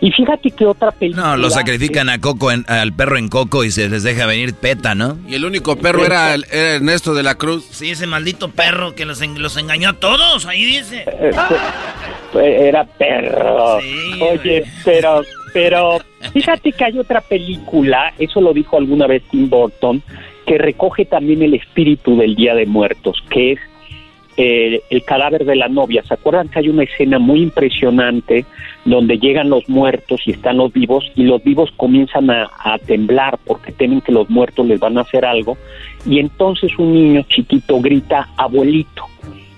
Y 0.00 0.10
fíjate 0.10 0.50
que 0.50 0.66
otra 0.66 0.90
película... 0.90 1.22
No, 1.28 1.36
lo 1.36 1.50
sacrifican 1.50 2.08
a 2.08 2.20
Coco, 2.20 2.50
en- 2.50 2.64
al 2.68 2.92
perro 2.92 3.16
en 3.18 3.28
Coco 3.28 3.62
y 3.64 3.70
se 3.70 3.88
les 3.88 4.02
deja 4.02 4.26
venir 4.26 4.54
peta, 4.54 4.94
¿no? 4.94 5.18
Y 5.28 5.34
el 5.34 5.44
único 5.44 5.76
perro 5.76 6.04
era, 6.04 6.34
el- 6.34 6.44
era 6.50 6.74
Ernesto 6.76 7.14
de 7.14 7.22
la 7.22 7.36
Cruz. 7.36 7.64
Sí, 7.70 7.90
ese 7.90 8.06
maldito 8.06 8.50
perro 8.50 8.94
que 8.94 9.04
los, 9.04 9.20
en- 9.22 9.40
los 9.40 9.56
engañó 9.56 9.90
a 9.90 9.92
todos, 9.94 10.46
ahí 10.46 10.64
dice. 10.64 11.04
Eh, 11.06 11.30
fue- 12.32 12.68
Era 12.68 12.84
perro. 12.84 13.76
Oye, 13.76 14.64
pero, 14.84 15.22
pero 15.52 15.98
fíjate 16.32 16.72
que 16.72 16.84
hay 16.84 16.98
otra 16.98 17.20
película, 17.20 18.12
eso 18.18 18.40
lo 18.40 18.52
dijo 18.52 18.78
alguna 18.78 19.06
vez 19.06 19.22
Tim 19.30 19.48
Burton, 19.48 20.02
que 20.46 20.58
recoge 20.58 21.04
también 21.04 21.42
el 21.42 21.54
espíritu 21.54 22.16
del 22.16 22.34
Día 22.34 22.54
de 22.54 22.66
Muertos, 22.66 23.22
que 23.30 23.52
es 23.52 23.60
eh, 24.36 24.82
el 24.88 25.04
cadáver 25.04 25.44
de 25.44 25.56
la 25.56 25.68
novia. 25.68 26.02
¿Se 26.04 26.14
acuerdan 26.14 26.48
que 26.48 26.60
hay 26.60 26.68
una 26.68 26.84
escena 26.84 27.18
muy 27.18 27.42
impresionante 27.42 28.46
donde 28.84 29.18
llegan 29.18 29.50
los 29.50 29.68
muertos 29.68 30.22
y 30.26 30.32
están 30.32 30.56
los 30.56 30.72
vivos 30.72 31.04
y 31.14 31.24
los 31.24 31.42
vivos 31.44 31.70
comienzan 31.76 32.30
a, 32.30 32.48
temblar 32.86 33.38
porque 33.44 33.72
temen 33.72 34.00
que 34.00 34.10
los 34.10 34.28
muertos 34.30 34.66
les 34.66 34.80
van 34.80 34.98
a 34.98 35.02
hacer 35.02 35.24
algo 35.24 35.56
y 36.06 36.18
entonces 36.18 36.72
un 36.78 36.92
niño 36.92 37.22
chiquito 37.28 37.80
grita 37.80 38.28
abuelito 38.36 39.06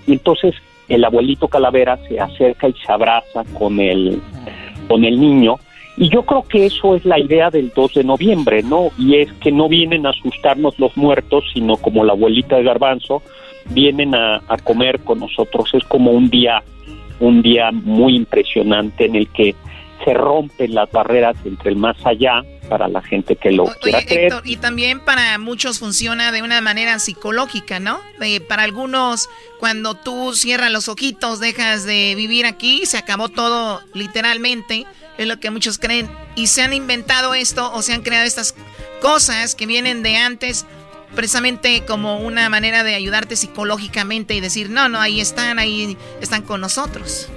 y 0.06 0.12
entonces 0.12 0.54
el 0.88 1.04
abuelito 1.04 1.48
calavera 1.48 1.96
se 2.08 2.20
acerca 2.20 2.68
y 2.68 2.74
se 2.74 2.92
abraza 2.92 3.44
con 3.56 3.80
el 3.80 4.20
con 4.88 5.04
el 5.04 5.18
niño 5.18 5.56
y 5.96 6.08
yo 6.08 6.22
creo 6.22 6.42
que 6.42 6.66
eso 6.66 6.96
es 6.96 7.04
la 7.04 7.18
idea 7.18 7.50
del 7.50 7.70
2 7.74 7.94
de 7.94 8.04
noviembre, 8.04 8.62
¿no? 8.64 8.90
Y 8.98 9.16
es 9.16 9.32
que 9.34 9.52
no 9.52 9.68
vienen 9.68 10.06
a 10.06 10.10
asustarnos 10.10 10.76
los 10.80 10.96
muertos, 10.96 11.44
sino 11.54 11.76
como 11.76 12.04
la 12.04 12.14
abuelita 12.14 12.56
de 12.56 12.64
Garbanzo, 12.64 13.22
vienen 13.70 14.14
a, 14.14 14.42
a 14.48 14.56
comer 14.58 15.00
con 15.00 15.20
nosotros. 15.20 15.70
Es 15.72 15.84
como 15.84 16.10
un 16.12 16.28
día, 16.30 16.62
un 17.20 17.42
día 17.42 17.70
muy 17.72 18.16
impresionante 18.16 19.06
en 19.06 19.16
el 19.16 19.28
que 19.28 19.54
se 20.04 20.12
rompen 20.12 20.74
las 20.74 20.90
barreras 20.90 21.36
entre 21.44 21.70
el 21.70 21.76
más 21.76 21.96
allá 22.04 22.42
para 22.68 22.88
la 22.88 23.00
gente 23.02 23.36
que 23.36 23.52
lo 23.52 23.66
quiera 23.80 23.98
Oye, 23.98 24.06
creer. 24.06 24.24
Héctor, 24.24 24.42
y 24.44 24.56
también 24.56 25.00
para 25.00 25.38
muchos 25.38 25.78
funciona 25.78 26.32
de 26.32 26.42
una 26.42 26.60
manera 26.60 26.98
psicológica, 26.98 27.78
¿no? 27.78 28.00
De- 28.18 28.40
para 28.40 28.62
algunos, 28.64 29.28
cuando 29.60 29.94
tú 29.94 30.32
cierras 30.34 30.70
los 30.72 30.88
ojitos, 30.88 31.40
dejas 31.40 31.84
de 31.84 32.14
vivir 32.16 32.44
aquí, 32.46 32.86
se 32.86 32.98
acabó 32.98 33.28
todo 33.28 33.80
literalmente, 33.92 34.86
es 35.18 35.26
lo 35.26 35.38
que 35.38 35.50
muchos 35.50 35.78
creen. 35.78 36.08
Y 36.36 36.48
se 36.48 36.62
han 36.62 36.72
inventado 36.72 37.34
esto 37.34 37.70
o 37.72 37.82
se 37.82 37.92
han 37.92 38.02
creado 38.02 38.26
estas 38.26 38.54
cosas 39.00 39.54
que 39.54 39.66
vienen 39.66 40.02
de 40.02 40.16
antes, 40.16 40.66
precisamente 41.14 41.82
como 41.86 42.18
una 42.18 42.48
manera 42.48 42.82
de 42.84 42.94
ayudarte 42.94 43.36
psicológicamente 43.36 44.34
y 44.34 44.40
decir, 44.40 44.70
no, 44.70 44.88
no, 44.88 45.00
ahí 45.00 45.20
están, 45.20 45.58
ahí 45.58 45.96
están 46.20 46.42
con 46.42 46.60
nosotros. 46.60 47.30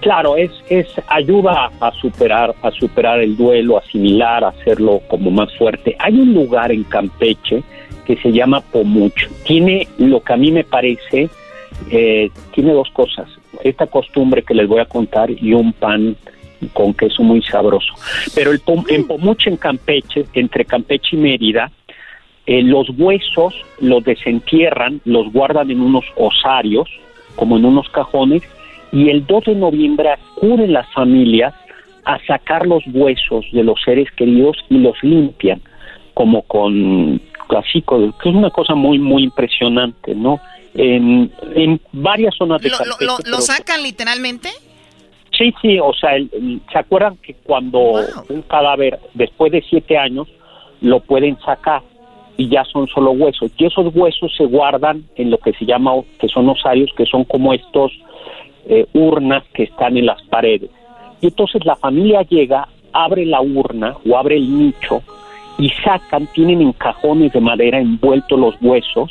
Claro, 0.00 0.36
es, 0.36 0.50
es 0.68 0.86
ayuda 1.06 1.70
a 1.80 1.90
superar, 1.92 2.54
a 2.62 2.70
superar 2.72 3.20
el 3.20 3.36
duelo, 3.36 3.78
asimilar, 3.78 4.44
hacerlo 4.44 5.00
como 5.08 5.30
más 5.30 5.48
fuerte. 5.56 5.96
Hay 5.98 6.14
un 6.14 6.34
lugar 6.34 6.70
en 6.72 6.84
Campeche 6.84 7.62
que 8.04 8.16
se 8.16 8.30
llama 8.30 8.60
Pomuch. 8.60 9.28
Tiene 9.46 9.88
lo 9.96 10.22
que 10.22 10.32
a 10.34 10.36
mí 10.36 10.50
me 10.52 10.62
parece, 10.64 11.30
eh, 11.90 12.30
tiene 12.54 12.72
dos 12.74 12.90
cosas. 12.92 13.28
Esta 13.62 13.86
costumbre 13.86 14.42
que 14.42 14.52
les 14.52 14.68
voy 14.68 14.80
a 14.80 14.84
contar 14.84 15.30
y 15.30 15.54
un 15.54 15.72
pan 15.72 16.16
con 16.74 16.92
queso 16.92 17.22
muy 17.22 17.42
sabroso. 17.42 17.94
Pero 18.34 18.50
el 18.52 18.62
pom- 18.62 18.84
en 18.90 19.06
Pomuch, 19.06 19.46
en 19.46 19.56
Campeche, 19.56 20.26
entre 20.34 20.66
Campeche 20.66 21.16
y 21.16 21.16
Mérida, 21.16 21.70
eh, 22.46 22.62
los 22.62 22.88
huesos 22.98 23.54
los 23.80 24.04
desentierran, 24.04 25.00
los 25.04 25.32
guardan 25.32 25.70
en 25.70 25.80
unos 25.80 26.04
osarios, 26.16 26.88
como 27.36 27.56
en 27.56 27.64
unos 27.64 27.88
cajones, 27.88 28.42
y 28.92 29.08
el 29.08 29.26
2 29.26 29.44
de 29.46 29.54
noviembre 29.54 30.10
acuden 30.10 30.72
las 30.72 30.90
familias 30.92 31.54
a 32.04 32.18
sacar 32.26 32.66
los 32.66 32.82
huesos 32.92 33.46
de 33.52 33.64
los 33.64 33.80
seres 33.82 34.10
queridos 34.12 34.56
y 34.68 34.78
los 34.78 34.94
limpian, 35.02 35.60
como 36.12 36.42
con 36.42 37.20
con- 37.46 38.12
que 38.12 38.28
es 38.30 38.34
una 38.34 38.50
cosa 38.50 38.74
muy, 38.74 38.98
muy 38.98 39.22
impresionante, 39.24 40.14
¿no? 40.14 40.40
En, 40.74 41.30
en 41.54 41.80
varias 41.92 42.34
zonas 42.36 42.60
de 42.62 42.68
¿Lo, 42.70 42.78
lo- 42.78 42.84
Campeche, 42.84 43.04
lo- 43.04 43.16
lo 43.18 43.22
pero- 43.24 43.40
sacan 43.40 43.82
literalmente? 43.82 44.48
Sí, 45.36 45.52
sí, 45.60 45.78
o 45.78 45.92
sea, 45.94 46.16
el- 46.16 46.30
el- 46.32 46.60
¿se 46.72 46.78
acuerdan 46.78 47.16
que 47.18 47.34
cuando 47.42 47.78
un 48.28 48.42
cadáver, 48.42 48.98
después 49.14 49.52
de 49.52 49.62
siete 49.68 49.96
años, 49.98 50.26
lo 50.80 51.00
pueden 51.00 51.38
sacar 51.40 51.82
y 52.36 52.48
ya 52.48 52.64
son 52.64 52.86
solo 52.88 53.12
huesos. 53.12 53.52
Y 53.56 53.66
esos 53.66 53.94
huesos 53.94 54.34
se 54.36 54.44
guardan 54.44 55.04
en 55.16 55.30
lo 55.30 55.38
que 55.38 55.52
se 55.52 55.64
llama, 55.64 55.92
que 56.18 56.28
son 56.28 56.48
osarios, 56.48 56.90
que 56.96 57.06
son 57.06 57.24
como 57.24 57.52
estos 57.52 57.92
eh, 58.66 58.86
urnas 58.94 59.44
que 59.52 59.64
están 59.64 59.96
en 59.96 60.06
las 60.06 60.22
paredes. 60.24 60.70
Y 61.20 61.26
entonces 61.28 61.64
la 61.64 61.76
familia 61.76 62.22
llega, 62.22 62.68
abre 62.92 63.24
la 63.24 63.40
urna 63.40 63.96
o 64.08 64.16
abre 64.16 64.36
el 64.36 64.58
nicho 64.58 65.02
y 65.58 65.70
sacan, 65.70 66.26
tienen 66.32 66.60
en 66.60 66.72
cajones 66.72 67.32
de 67.32 67.40
madera 67.40 67.78
envueltos 67.78 68.38
los 68.38 68.54
huesos 68.60 69.10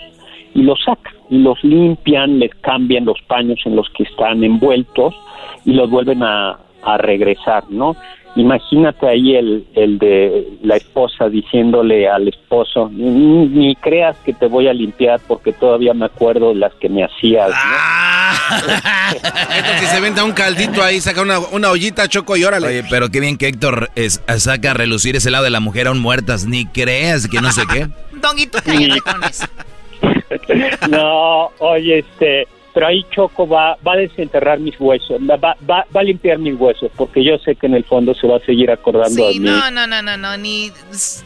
y 0.54 0.62
los 0.62 0.84
sacan 0.84 1.14
y 1.30 1.38
los 1.40 1.64
limpian, 1.64 2.40
les 2.40 2.54
cambian 2.56 3.06
los 3.06 3.22
paños 3.24 3.60
en 3.66 3.76
los 3.76 3.90
que 3.90 4.04
están 4.04 4.44
envueltos 4.44 5.16
y 5.66 5.74
los 5.74 5.90
vuelven 5.90 6.22
a, 6.24 6.60
a 6.84 6.98
regresar, 6.98 7.64
¿no? 7.70 7.96
Imagínate 8.36 9.08
ahí 9.08 9.36
el, 9.36 9.68
el 9.76 10.00
de 10.00 10.48
la 10.64 10.76
esposa 10.78 11.30
diciéndole 11.30 12.10
al 12.10 12.28
esposo, 12.28 12.90
ni, 12.92 13.46
ni 13.46 13.76
creas 13.76 14.18
que 14.26 14.34
te 14.34 14.48
voy 14.48 14.68
a 14.68 14.74
limpiar 14.74 15.20
porque 15.28 15.54
todavía 15.54 15.94
me 15.94 16.06
acuerdo 16.06 16.54
las 16.56 16.74
que 16.76 16.90
me 16.90 17.04
hacías. 17.04 17.50
¿no? 17.50 17.56
Esto 19.14 19.80
que 19.82 19.86
se 19.86 20.00
venda 20.02 20.24
un 20.24 20.32
caldito 20.32 20.82
ahí, 20.84 21.00
saca 21.00 21.22
una, 21.22 21.38
una 21.40 21.70
ollita, 21.70 22.08
choco 22.08 22.36
y 22.36 22.44
órale. 22.44 22.68
Oye, 22.68 22.84
pero 22.90 23.10
qué 23.10 23.20
bien 23.20 23.38
que 23.38 23.48
Héctor 23.48 23.92
es- 23.96 24.22
saca 24.38 24.72
a 24.72 24.74
relucir 24.74 25.16
ese 25.16 25.30
lado 25.30 25.44
de 25.44 25.52
la 25.52 25.60
mujer 25.60 25.88
aún 25.88 26.00
muertas. 26.00 26.48
Ni 26.48 26.66
creas 26.66 27.28
que 27.28 27.40
no 27.40 27.52
sé 27.52 27.62
qué. 27.72 27.88
Donguito. 28.22 28.58
No, 30.90 31.52
oye, 31.60 32.00
este, 32.00 32.48
pero 32.74 32.88
ahí 32.88 33.06
Choco 33.12 33.48
va, 33.48 33.78
va 33.86 33.94
a 33.94 33.98
desenterrar 33.98 34.60
mis 34.60 34.80
huesos, 34.80 35.22
va, 35.22 35.38
va, 35.38 35.56
va 35.96 36.00
a 36.00 36.04
limpiar 36.04 36.40
mis 36.40 36.56
huesos, 36.56 36.92
porque 36.96 37.24
yo 37.24 37.38
sé 37.38 37.56
que 37.56 37.68
en 37.68 37.76
el 37.76 37.84
fondo 37.84 38.14
se 38.16 38.26
va 38.28 38.38
a 38.38 38.40
seguir 38.40 38.72
acordando 38.72 39.16
Sí, 39.30 39.34
de 39.36 39.40
mí. 39.40 39.46
no, 39.50 39.70
no, 39.72 39.86
no, 39.88 40.02
no, 40.02 40.18
no, 40.18 40.38
ni, 40.38 40.72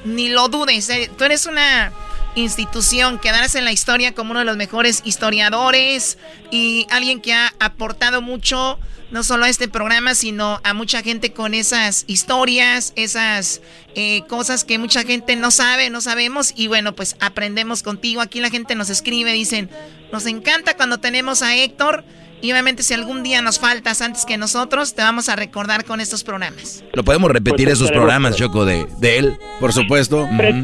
ni 0.06 0.30
lo 0.30 0.48
dudes. 0.50 0.90
eh. 0.90 1.10
Tú 1.18 1.24
eres 1.24 1.46
una 1.46 1.92
institución, 2.36 3.20
quedarás 3.20 3.56
en 3.56 3.66
la 3.66 3.72
historia 3.72 4.14
como 4.14 4.32
uno 4.32 4.40
de 4.40 4.46
los 4.46 4.58
mejores 4.58 5.02
historiadores 5.06 6.18
y 6.52 6.86
alguien 6.92 7.20
que 7.22 7.34
ha 7.34 7.52
aportado 7.60 8.22
mucho, 8.22 8.80
no 9.12 9.24
solo 9.24 9.46
a 9.46 9.50
este 9.50 9.68
programa, 9.68 10.14
sino 10.16 10.60
a 10.64 10.74
mucha 10.74 11.02
gente 11.02 11.32
con 11.34 11.54
esas 11.54 12.04
historias, 12.08 12.94
esas 12.96 13.62
eh, 13.96 14.22
cosas 14.28 14.64
que 14.66 14.78
mucha 14.78 15.04
gente 15.04 15.36
no 15.36 15.50
sabe, 15.50 15.90
no 15.90 16.02
sabemos 16.02 16.54
y 16.56 16.68
bueno, 16.68 16.94
pues 16.94 17.16
aprendemos 17.20 17.84
contigo. 17.84 18.22
Aquí 18.22 18.40
la 18.40 18.50
gente 18.50 18.76
nos 18.76 18.90
escribe, 18.90 19.32
dicen, 19.34 19.70
nos 20.12 20.26
encanta 20.26 20.76
cuando 20.76 20.98
tenemos 21.00 21.42
a 21.42 21.56
Héctor. 21.56 22.04
Y 22.40 22.52
obviamente 22.52 22.84
si 22.84 22.94
algún 22.94 23.24
día 23.24 23.42
nos 23.42 23.58
faltas 23.58 24.00
antes 24.04 24.24
que 24.24 24.38
nosotros, 24.38 24.94
te 24.94 25.02
vamos 25.02 25.28
a 25.28 25.36
recordar 25.36 25.86
con 25.86 26.00
estos 26.00 26.24
programas. 26.24 26.84
Lo 26.94 27.04
podemos 27.04 27.32
repetir 27.32 27.66
Pues 27.66 27.80
esos 27.80 27.90
programas, 27.92 28.36
Choco, 28.36 28.64
de, 28.64 28.86
de 29.00 29.18
él. 29.18 29.38
Por 29.60 29.74
supuesto. 29.74 30.30
Pre- 30.38 30.64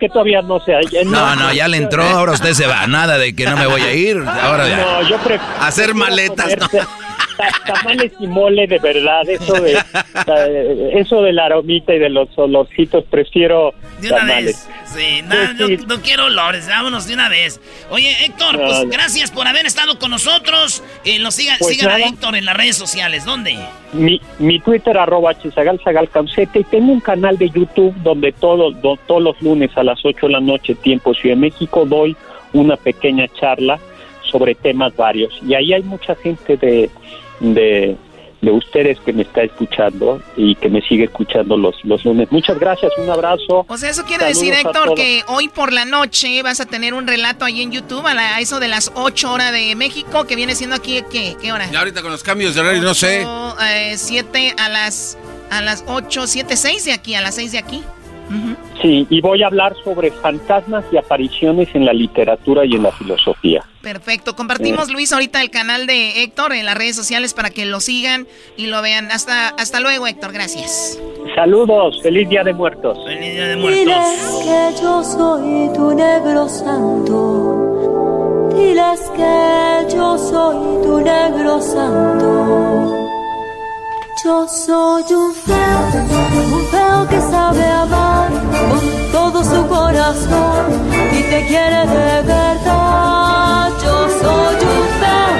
que 0.00 0.08
todavía 0.08 0.42
no 0.42 0.58
sea. 0.58 0.80
ya 0.90 1.04
No, 1.04 1.36
no, 1.36 1.52
ya 1.52 1.68
le 1.68 1.76
entró, 1.76 2.02
ahora 2.02 2.32
usted 2.32 2.52
se 2.54 2.66
va. 2.66 2.84
Nada 2.88 3.16
de 3.16 3.32
que 3.36 3.44
no 3.46 3.56
me 3.56 3.66
voy 3.66 3.80
a 3.80 3.94
ir. 3.94 4.18
Ahora 4.26 4.68
ya. 4.68 4.76
No, 4.78 5.08
yo 5.08 5.18
pre- 5.18 5.38
Hacer 5.60 5.94
maletas, 5.94 6.56
ta- 6.56 6.88
Tamales 7.66 8.12
y 8.20 8.26
mole 8.26 8.66
de 8.66 8.78
verdad, 8.78 9.28
eso 9.28 9.54
de 9.60 9.78
eso 10.94 11.22
de 11.22 11.32
la 11.32 11.46
aromita 11.46 11.94
y 11.94 11.98
de 11.98 12.08
los 12.08 12.28
olorcitos, 12.36 13.04
prefiero 13.10 13.72
De 14.00 14.08
una 14.08 14.18
tamales. 14.18 14.44
vez. 14.44 14.68
Sí, 14.84 15.22
no, 15.22 15.54
no, 15.54 15.68
no 15.86 16.02
quiero 16.02 16.26
olores, 16.26 16.68
vámonos 16.68 17.06
de 17.06 17.14
una 17.14 17.28
vez. 17.28 17.60
Oye, 17.90 18.14
Héctor, 18.24 18.58
No, 18.58 18.66
pues 18.66 18.90
gracias 18.90 19.30
por 19.30 19.46
haber 19.46 19.64
estado 19.66 19.98
con 19.98 20.10
nosotros. 20.10 20.82
Eh, 21.04 21.18
nos 21.18 21.34
sigan, 21.34 21.56
Pues 21.58 21.76
sigan 21.78 22.00
a. 22.02 22.06
Héctor 22.06 22.36
en 22.36 22.44
las 22.44 22.56
redes 22.56 22.76
sociales. 22.76 23.24
¿Dónde? 23.24 23.56
Mi, 23.92 24.20
mi 24.38 24.60
Twitter 24.60 24.96
arroba 24.98 25.34
chisagalsagalcaucete 25.38 26.60
y 26.60 26.64
tengo 26.64 26.92
un 26.92 27.00
canal 27.00 27.38
de 27.38 27.48
YouTube 27.50 27.94
donde 28.02 28.32
todo, 28.32 28.70
do- 28.72 28.98
todos 29.06 29.22
los 29.22 29.40
lunes 29.42 29.70
a 29.76 29.82
las 29.82 29.98
8 30.04 30.26
de 30.26 30.32
la 30.32 30.40
noche, 30.40 30.74
tiempo 30.74 31.14
Ciudad 31.14 31.36
de 31.36 31.40
México, 31.40 31.84
doy 31.86 32.16
una 32.52 32.76
pequeña 32.76 33.26
charla 33.40 33.78
sobre 34.32 34.54
temas 34.56 34.96
varios. 34.96 35.32
Y 35.46 35.54
ahí 35.54 35.72
hay 35.74 35.82
mucha 35.84 36.14
gente 36.16 36.56
de, 36.56 36.90
de, 37.40 37.96
de 38.40 38.50
ustedes 38.50 38.98
que 39.00 39.12
me 39.12 39.22
está 39.22 39.42
escuchando 39.42 40.20
y 40.36 40.54
que 40.56 40.68
me 40.68 40.80
sigue 40.82 41.04
escuchando 41.04 41.56
los, 41.56 41.76
los 41.84 42.04
lunes. 42.04 42.32
Muchas 42.32 42.58
gracias, 42.58 42.90
un 42.98 43.08
abrazo. 43.10 43.64
O 43.68 43.76
sea, 43.76 43.90
eso 43.90 44.02
quiere 44.04 44.24
Saludos 44.24 44.40
decir, 44.40 44.54
Héctor, 44.54 44.94
que 44.94 45.22
hoy 45.28 45.48
por 45.48 45.72
la 45.72 45.84
noche 45.84 46.42
vas 46.42 46.60
a 46.60 46.66
tener 46.66 46.94
un 46.94 47.06
relato 47.06 47.44
ahí 47.44 47.62
en 47.62 47.70
YouTube 47.70 48.04
a, 48.06 48.14
la- 48.14 48.36
a 48.36 48.40
eso 48.40 48.58
de 48.58 48.66
las 48.68 48.90
8 48.96 49.32
horas 49.32 49.52
de 49.52 49.76
México, 49.76 50.24
que 50.24 50.34
viene 50.34 50.54
siendo 50.56 50.74
aquí, 50.74 51.02
¿qué, 51.12 51.36
qué 51.40 51.52
hora? 51.52 51.68
Y 51.70 51.76
ahorita 51.76 52.02
con 52.02 52.10
los 52.10 52.22
cambios 52.24 52.54
de 52.54 52.62
horario, 52.62 52.82
no 52.82 52.94
sé. 52.94 53.24
7 53.96 54.54
a 54.58 54.68
las 54.68 55.18
a 55.50 55.60
las 55.60 55.84
8, 55.86 56.26
7, 56.26 56.56
6 56.56 56.84
de 56.86 56.92
aquí, 56.92 57.14
a 57.14 57.20
las 57.20 57.34
6 57.34 57.52
de 57.52 57.58
aquí. 57.58 57.82
Sí, 58.80 59.06
y 59.08 59.20
voy 59.20 59.42
a 59.42 59.46
hablar 59.46 59.74
sobre 59.84 60.10
fantasmas 60.10 60.84
y 60.92 60.96
apariciones 60.96 61.68
en 61.74 61.84
la 61.84 61.92
literatura 61.92 62.64
y 62.64 62.74
en 62.74 62.82
la 62.82 62.92
filosofía. 62.92 63.64
Perfecto. 63.82 64.36
Compartimos, 64.36 64.90
Luis, 64.90 65.12
ahorita 65.12 65.42
el 65.42 65.50
canal 65.50 65.86
de 65.86 66.22
Héctor 66.22 66.52
en 66.52 66.66
las 66.66 66.76
redes 66.76 66.96
sociales 66.96 67.34
para 67.34 67.50
que 67.50 67.66
lo 67.66 67.80
sigan 67.80 68.26
y 68.56 68.66
lo 68.66 68.80
vean. 68.80 69.10
Hasta, 69.10 69.48
hasta 69.48 69.80
luego, 69.80 70.06
Héctor. 70.06 70.32
Gracias. 70.32 70.98
Saludos, 71.34 72.00
feliz 72.02 72.28
Día 72.28 72.44
de 72.44 72.52
Muertos. 72.52 72.98
Feliz 73.04 73.34
Día 73.34 73.48
de 73.48 73.56
Diles 73.56 74.40
que 74.44 74.82
yo 74.82 75.02
soy 75.02 75.72
tu 75.74 75.94
negro 75.94 76.48
santo. 76.48 78.50
Diles 78.54 79.00
que 79.16 79.96
yo 79.96 80.18
soy 80.18 80.82
tu 80.82 81.00
negro 81.00 81.60
santo. 81.60 83.01
Yo 84.20 84.46
soy 84.46 85.02
un 85.14 85.34
feo, 85.34 85.88
un 86.52 86.66
feo 86.66 87.08
que 87.08 87.18
sabe 87.20 87.64
amar 87.64 88.30
con 88.30 88.80
todo 89.10 89.42
su 89.42 89.66
corazón 89.66 90.66
y 91.12 91.22
te 91.22 91.46
quiere 91.46 91.86
de 91.86 92.20
verdad. 92.22 93.70
Yo 93.82 94.08
soy 94.20 94.54
un 94.54 94.88
feo, 95.00 95.32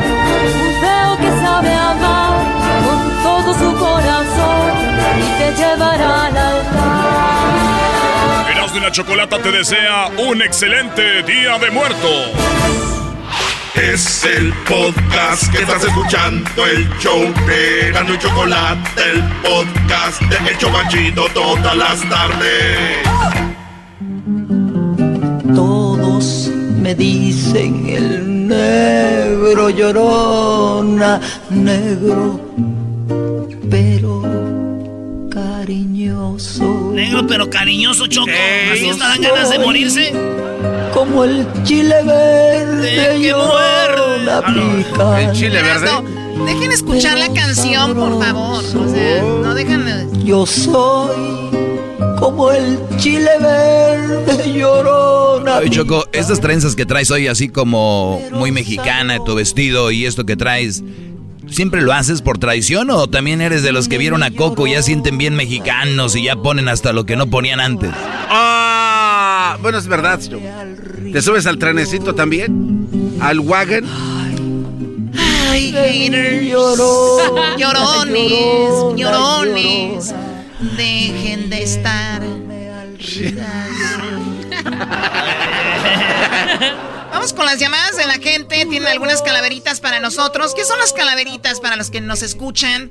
un 0.65 0.73
feo 0.81 1.17
que 1.19 1.31
sabe 1.45 1.73
amar 1.75 2.41
con 2.87 2.99
todo 3.23 3.53
su 3.55 3.77
corazón 3.79 4.73
y 5.19 5.21
te 5.39 5.53
llevará 5.55 6.25
al 6.27 6.37
altar. 6.37 8.51
Erasmo 8.51 8.79
y 8.79 8.81
la 8.81 8.91
Chocolata 8.91 9.39
te 9.39 9.53
desea 9.53 10.09
un 10.19 10.43
excelente 10.43 11.23
Día 11.23 11.57
de 11.59 11.71
Muertos. 11.71 12.33
Es 13.75 14.25
el 14.25 14.53
podcast 14.69 15.51
que 15.51 15.63
estás 15.63 15.83
escuchando, 15.83 16.67
el 16.67 16.87
show 16.99 17.21
de 17.47 17.91
Gano 17.91 18.15
y 18.15 18.19
Chocolate, 18.19 18.91
el 19.11 19.23
podcast 19.41 20.21
de 20.21 20.51
El 20.51 20.59
Chocachito 20.59 21.25
todas 21.33 21.77
las 21.77 22.01
tardes. 22.09 22.99
Todos 25.55 26.51
me 26.83 26.95
dicen 26.95 27.89
el 27.89 28.49
negro 28.49 29.71
llorona, 29.71 31.19
negro, 31.49 32.41
pero 33.71 34.23
cariñoso. 35.31 36.91
Negro 36.93 37.27
pero 37.27 37.49
cariñoso, 37.49 38.07
Choco. 38.07 38.31
Así 38.71 38.91
está, 38.91 39.09
dan 39.09 39.23
ganas 39.23 39.49
de 39.51 39.59
morirse. 39.59 40.13
Como 40.93 41.25
el 41.25 41.47
chile 41.65 41.95
verde 42.05 42.91
que 43.19 43.29
llorona 43.29 44.43
pica. 44.47 45.21
El 45.23 45.33
chile 45.33 45.63
verde. 45.63 45.87
No, 46.37 46.45
dejen 46.45 46.73
escuchar 46.73 47.19
la 47.19 47.33
canción, 47.33 47.95
por 47.95 48.23
favor. 48.23 48.63
O 48.65 48.89
sea, 48.89 49.23
no 49.23 49.55
dejan 49.55 49.85
de- 49.85 50.25
Yo 50.25 50.47
soy 50.47 51.51
como 52.19 52.53
el 52.53 52.79
chile 52.99 53.31
verde 53.41 54.53
llorona. 54.53 55.59
Oye, 55.59 55.71
Choco, 55.71 56.05
estas 56.13 56.41
trenzas 56.41 56.77
que 56.77 56.87
traes 56.87 57.11
hoy, 57.11 57.27
así 57.27 57.49
como 57.49 58.21
muy 58.33 58.53
mexicana, 58.53 59.19
tu 59.25 59.35
vestido 59.35 59.91
y 59.91 60.07
esto 60.07 60.25
que 60.25 60.37
traes, 60.37 60.85
¿siempre 61.51 61.81
lo 61.83 61.93
haces 61.93 62.23
por 62.23 62.39
tradición 62.39 62.91
o 62.91 63.09
también 63.09 63.41
eres 63.41 63.63
de 63.63 63.73
los 63.73 63.89
que 63.89 63.99
vieron 63.99 64.23
a 64.23 64.31
Coco 64.31 64.67
y 64.67 64.73
ya 64.73 64.83
sienten 64.83 65.19
bien 65.19 65.35
mexicanos 65.35 66.15
y 66.17 66.25
ya 66.25 66.37
ponen 66.37 66.69
hasta 66.69 66.93
lo 66.93 67.05
que 67.07 67.17
no 67.17 67.27
ponían 67.29 67.59
antes? 67.61 67.91
Ah, 68.29 68.92
bueno, 69.61 69.79
es 69.79 69.87
verdad. 69.87 70.21
Choco. 70.21 70.43
¿Te 71.13 71.21
subes 71.23 71.47
al 71.47 71.59
trenecito 71.59 72.15
también? 72.15 73.19
¿Al 73.21 73.41
wagon? 73.41 73.85
Ay, 75.51 75.73
haters. 75.73 76.47
Llorones, 77.59 78.97
llorones. 78.97 80.15
Dejen 80.77 81.51
de 81.51 81.63
estar. 81.63 82.23
Vamos 87.11 87.33
con 87.35 87.47
las 87.47 87.59
llamadas 87.59 87.97
de 87.97 88.07
la 88.07 88.15
gente. 88.15 88.65
Tienen 88.67 88.87
algunas 88.87 89.23
calaveritas 89.23 89.81
para 89.81 90.01
nosotros. 90.01 90.55
¿Qué 90.55 90.65
son 90.65 90.79
las 90.79 90.93
calaveritas 90.93 91.61
para 91.61 91.77
los 91.77 91.91
que 91.91 92.01
nos 92.01 92.23
escuchan 92.23 92.91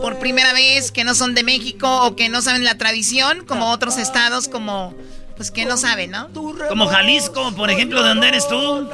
por 0.00 0.18
primera 0.18 0.52
vez, 0.52 0.92
que 0.92 1.04
no 1.04 1.14
son 1.14 1.34
de 1.34 1.44
México 1.44 2.02
o 2.02 2.16
que 2.16 2.28
no 2.28 2.42
saben 2.42 2.64
la 2.64 2.76
tradición, 2.76 3.44
como 3.46 3.70
otros 3.70 3.98
estados, 3.98 4.48
como 4.48 4.94
pues 5.42 5.50
que 5.50 5.64
no 5.64 5.76
saben, 5.76 6.12
¿no? 6.12 6.28
Como 6.68 6.86
Jalisco, 6.86 7.52
por 7.56 7.68
ejemplo, 7.68 8.00
¿de 8.00 8.10
dónde 8.10 8.28
eres 8.28 8.46
tú? 8.46 8.88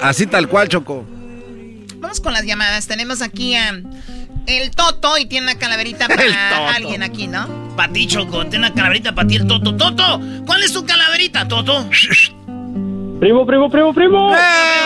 Así 0.00 0.26
tal 0.26 0.48
cual, 0.48 0.70
Choco. 0.70 1.04
Vamos 1.96 2.18
con 2.22 2.32
las 2.32 2.46
llamadas. 2.46 2.86
Tenemos 2.86 3.20
aquí 3.20 3.54
a 3.56 3.78
el 4.46 4.70
Toto 4.70 5.18
y 5.18 5.26
tiene 5.26 5.52
una 5.52 5.58
calaverita 5.58 6.08
para 6.08 6.74
alguien 6.74 7.02
aquí, 7.02 7.26
¿no? 7.26 7.46
para 7.76 7.92
ti, 7.92 8.06
Choco. 8.06 8.46
Tiene 8.46 8.68
una 8.68 8.74
calaverita 8.74 9.14
para 9.14 9.28
ti 9.28 9.36
el 9.36 9.46
Toto. 9.46 9.76
Toto, 9.76 10.18
¿cuál 10.46 10.62
es 10.62 10.72
tu 10.72 10.86
calaverita, 10.86 11.46
Toto? 11.46 11.86
Primo, 13.20 13.44
primo, 13.44 13.68
primo, 13.70 13.92
primo. 13.92 14.34
¡Eh! 14.34 14.38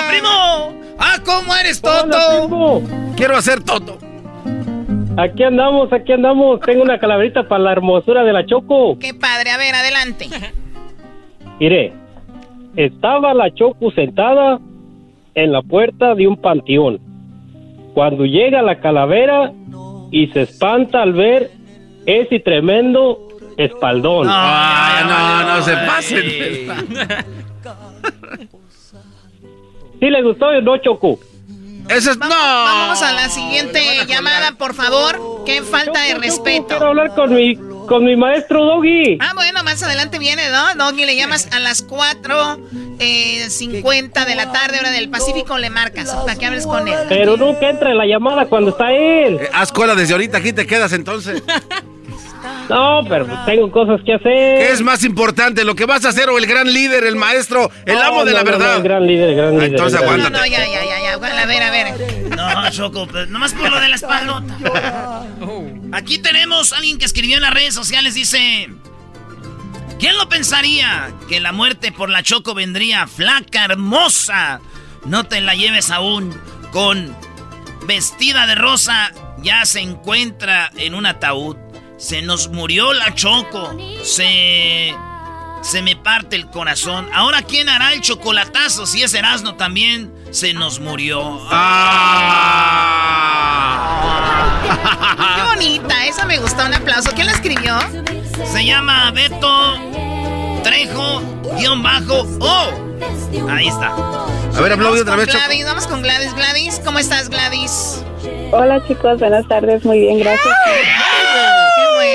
Primo, 0.08 0.72
primo. 0.72 0.96
Ah, 0.98 1.18
¿cómo 1.24 1.54
eres, 1.54 1.80
Toto? 1.80 2.82
Quiero 3.16 3.36
hacer 3.36 3.62
Toto. 3.62 3.96
Aquí 5.16 5.44
andamos, 5.44 5.92
aquí 5.92 6.12
andamos. 6.12 6.60
Tengo 6.60 6.82
una 6.82 6.98
calaverita 6.98 7.46
para 7.46 7.62
la 7.62 7.72
hermosura 7.72 8.24
de 8.24 8.32
la 8.32 8.44
Choco. 8.46 8.98
Qué 8.98 9.14
padre, 9.14 9.50
a 9.50 9.58
ver, 9.58 9.74
adelante. 9.74 10.28
Mire, 11.60 11.92
estaba 12.74 13.32
la 13.32 13.54
Choco 13.54 13.92
sentada 13.92 14.58
en 15.34 15.52
la 15.52 15.62
puerta 15.62 16.14
de 16.16 16.26
un 16.26 16.36
panteón. 16.36 16.98
Cuando 17.94 18.24
llega 18.24 18.60
la 18.62 18.80
calavera 18.80 19.52
y 20.10 20.26
se 20.28 20.42
espanta 20.42 21.02
al 21.02 21.12
ver 21.12 21.50
ese 22.06 22.40
tremendo 22.40 23.28
espaldón. 23.56 24.26
Ah, 24.28 25.44
no, 25.46 25.54
no 25.54 25.62
se 25.62 25.76
pasen. 25.86 26.24
¿Sí 30.00 30.10
le 30.10 30.22
gustó 30.22 30.48
o 30.48 30.60
no, 30.60 30.76
Choco? 30.78 31.20
Eso 31.88 32.12
es... 32.12 32.18
no. 32.18 32.28
Vamos 32.28 33.02
a 33.02 33.12
la 33.12 33.28
siguiente 33.28 34.04
llamada, 34.06 34.52
por 34.52 34.74
favor. 34.74 35.44
Qué 35.44 35.62
falta 35.62 36.00
de 36.02 36.14
respeto. 36.14 36.68
Quiero 36.68 36.88
hablar 36.88 37.14
con 37.14 37.34
mi, 37.34 37.56
con 37.86 38.04
mi 38.04 38.16
maestro 38.16 38.64
Doggy. 38.64 39.18
Ah, 39.20 39.32
bueno, 39.34 39.62
más 39.62 39.82
adelante 39.82 40.18
viene, 40.18 40.42
¿no? 40.50 40.84
Doggy, 40.84 41.04
le 41.04 41.16
llamas 41.16 41.48
a 41.52 41.60
las 41.60 41.86
4.50 41.86 42.96
eh, 43.00 43.50
50 43.50 44.24
de 44.24 44.34
la 44.34 44.52
tarde, 44.52 44.78
hora 44.78 44.90
del 44.90 45.10
Pacífico, 45.10 45.58
le 45.58 45.70
marcas 45.70 46.10
para 46.14 46.36
que 46.36 46.46
hables 46.46 46.66
con 46.66 46.88
él. 46.88 46.98
Pero 47.08 47.36
nunca 47.36 47.68
entra 47.68 47.90
en 47.90 47.98
la 47.98 48.06
llamada 48.06 48.46
cuando 48.46 48.70
está 48.70 48.92
él. 48.92 49.38
Eh, 49.40 49.50
haz 49.52 49.72
cola 49.72 49.94
desde 49.94 50.14
ahorita, 50.14 50.38
aquí 50.38 50.52
te 50.52 50.66
quedas 50.66 50.92
entonces. 50.92 51.42
No, 52.68 53.00
pero 53.08 53.26
pues 53.26 53.38
tengo 53.46 53.70
cosas 53.70 54.00
que 54.04 54.14
hacer. 54.14 54.58
¿Qué 54.58 54.72
es 54.72 54.80
más 54.82 55.04
importante, 55.04 55.64
lo 55.64 55.74
que 55.74 55.84
vas 55.86 56.04
a 56.04 56.08
hacer 56.10 56.28
o 56.30 56.38
el 56.38 56.46
gran 56.46 56.72
líder, 56.72 57.04
el 57.04 57.16
maestro, 57.16 57.70
el 57.86 57.94
No, 57.94 58.02
amo 58.02 58.24
de 58.24 58.32
no, 58.32 58.38
la 58.38 58.44
no, 58.44 58.50
no, 58.52 58.58
verdad? 58.58 58.76
el 58.76 58.82
gran 58.82 59.06
líder, 59.06 59.30
el 59.30 59.36
gran 59.36 59.48
Ah, 59.48 59.52
líder. 59.52 59.70
entonces 59.70 60.00
el 60.00 60.06
gran 60.06 60.18
No, 60.20 60.26
aguántate. 60.26 60.50
no, 60.50 60.56
ya, 60.56 60.66
ya, 60.66 60.84
ya, 60.84 61.02
ya. 61.02 61.16
Bueno, 61.18 61.36
a 61.38 61.46
ver, 61.46 61.62
a 61.62 61.70
ver. 61.70 62.36
No, 62.36 62.70
Choco, 62.70 63.06
pues, 63.06 63.28
nomás 63.28 63.52
por 63.54 63.70
lo 63.70 63.80
de 63.80 63.88
la 63.88 63.94
espaldota. 63.96 64.56
Aquí 65.92 66.18
tenemos 66.18 66.72
a 66.72 66.76
alguien 66.78 66.98
que 66.98 67.04
escribió 67.04 67.36
en 67.36 67.42
las 67.42 67.54
redes 67.54 67.74
sociales, 67.74 68.14
dice... 68.14 68.68
¿Quién 69.98 70.16
lo 70.18 70.28
pensaría? 70.28 71.12
Que 71.28 71.40
la 71.40 71.52
muerte 71.52 71.92
por 71.92 72.10
la 72.10 72.22
Choco 72.22 72.52
vendría 72.54 73.06
flaca, 73.06 73.64
hermosa. 73.64 74.60
No 75.06 75.24
te 75.24 75.40
la 75.40 75.54
lleves 75.54 75.90
aún 75.90 76.34
con 76.72 77.14
vestida 77.86 78.46
de 78.46 78.54
rosa. 78.56 79.12
Ya 79.38 79.64
se 79.64 79.80
encuentra 79.80 80.70
en 80.76 80.94
un 80.94 81.06
ataúd. 81.06 81.56
Se 81.96 82.22
nos 82.22 82.48
murió 82.48 82.92
la 82.92 83.14
Choco. 83.14 83.76
Se... 84.02 84.94
Se 85.62 85.80
me 85.80 85.96
parte 85.96 86.36
el 86.36 86.50
corazón. 86.50 87.08
Ahora, 87.14 87.40
¿quién 87.40 87.70
hará 87.70 87.94
el 87.94 88.02
chocolatazo? 88.02 88.84
Si 88.84 89.02
es 89.02 89.14
Erasmo 89.14 89.54
también, 89.54 90.12
se 90.30 90.52
nos 90.52 90.78
murió. 90.78 91.40
Qué 95.36 95.42
bonita, 95.42 96.04
esa 96.04 96.26
me 96.26 96.38
gustó. 96.38 96.66
Un 96.66 96.74
aplauso. 96.74 97.12
¿Quién 97.14 97.28
la 97.28 97.32
escribió? 97.32 97.78
Se 98.44 98.62
llama 98.62 99.10
Beto 99.12 99.78
Trejo, 100.62 101.22
guion 101.56 101.82
bajo, 101.82 102.26
oh. 102.40 102.70
Ahí 103.48 103.68
está. 103.68 103.88
A 103.88 104.60
ver, 104.60 104.72
aplaude 104.72 105.00
otra 105.00 105.16
vez, 105.16 105.28
Choco. 105.28 105.38
Gladys, 105.46 105.64
vamos 105.64 105.86
con 105.86 106.02
Gladys. 106.02 106.34
Gladys, 106.34 106.80
¿cómo 106.84 106.98
estás, 106.98 107.30
Gladys? 107.30 108.04
Hola 108.52 108.86
chicos, 108.86 109.18
buenas 109.18 109.48
tardes, 109.48 109.82
muy 109.84 109.98
bien, 110.00 110.18
gracias. 110.18 110.54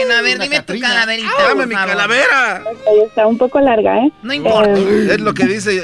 Bueno, 0.09 0.21
a 0.21 0.23
ver, 0.23 0.39
dime 0.39 0.61
tu 0.63 0.79
calaverita. 0.79 1.29
Dame 1.49 1.67
mi 1.67 1.75
favor. 1.75 1.89
calavera. 1.89 2.55
Ahí 2.87 2.99
está 3.05 3.27
un 3.27 3.37
poco 3.37 3.59
larga, 3.59 3.99
¿eh? 3.99 4.11
No 4.23 4.33
importa. 4.33 4.73
Eh, 4.73 5.07
Es 5.11 5.21
lo 5.21 5.33
que 5.35 5.45
dice. 5.45 5.83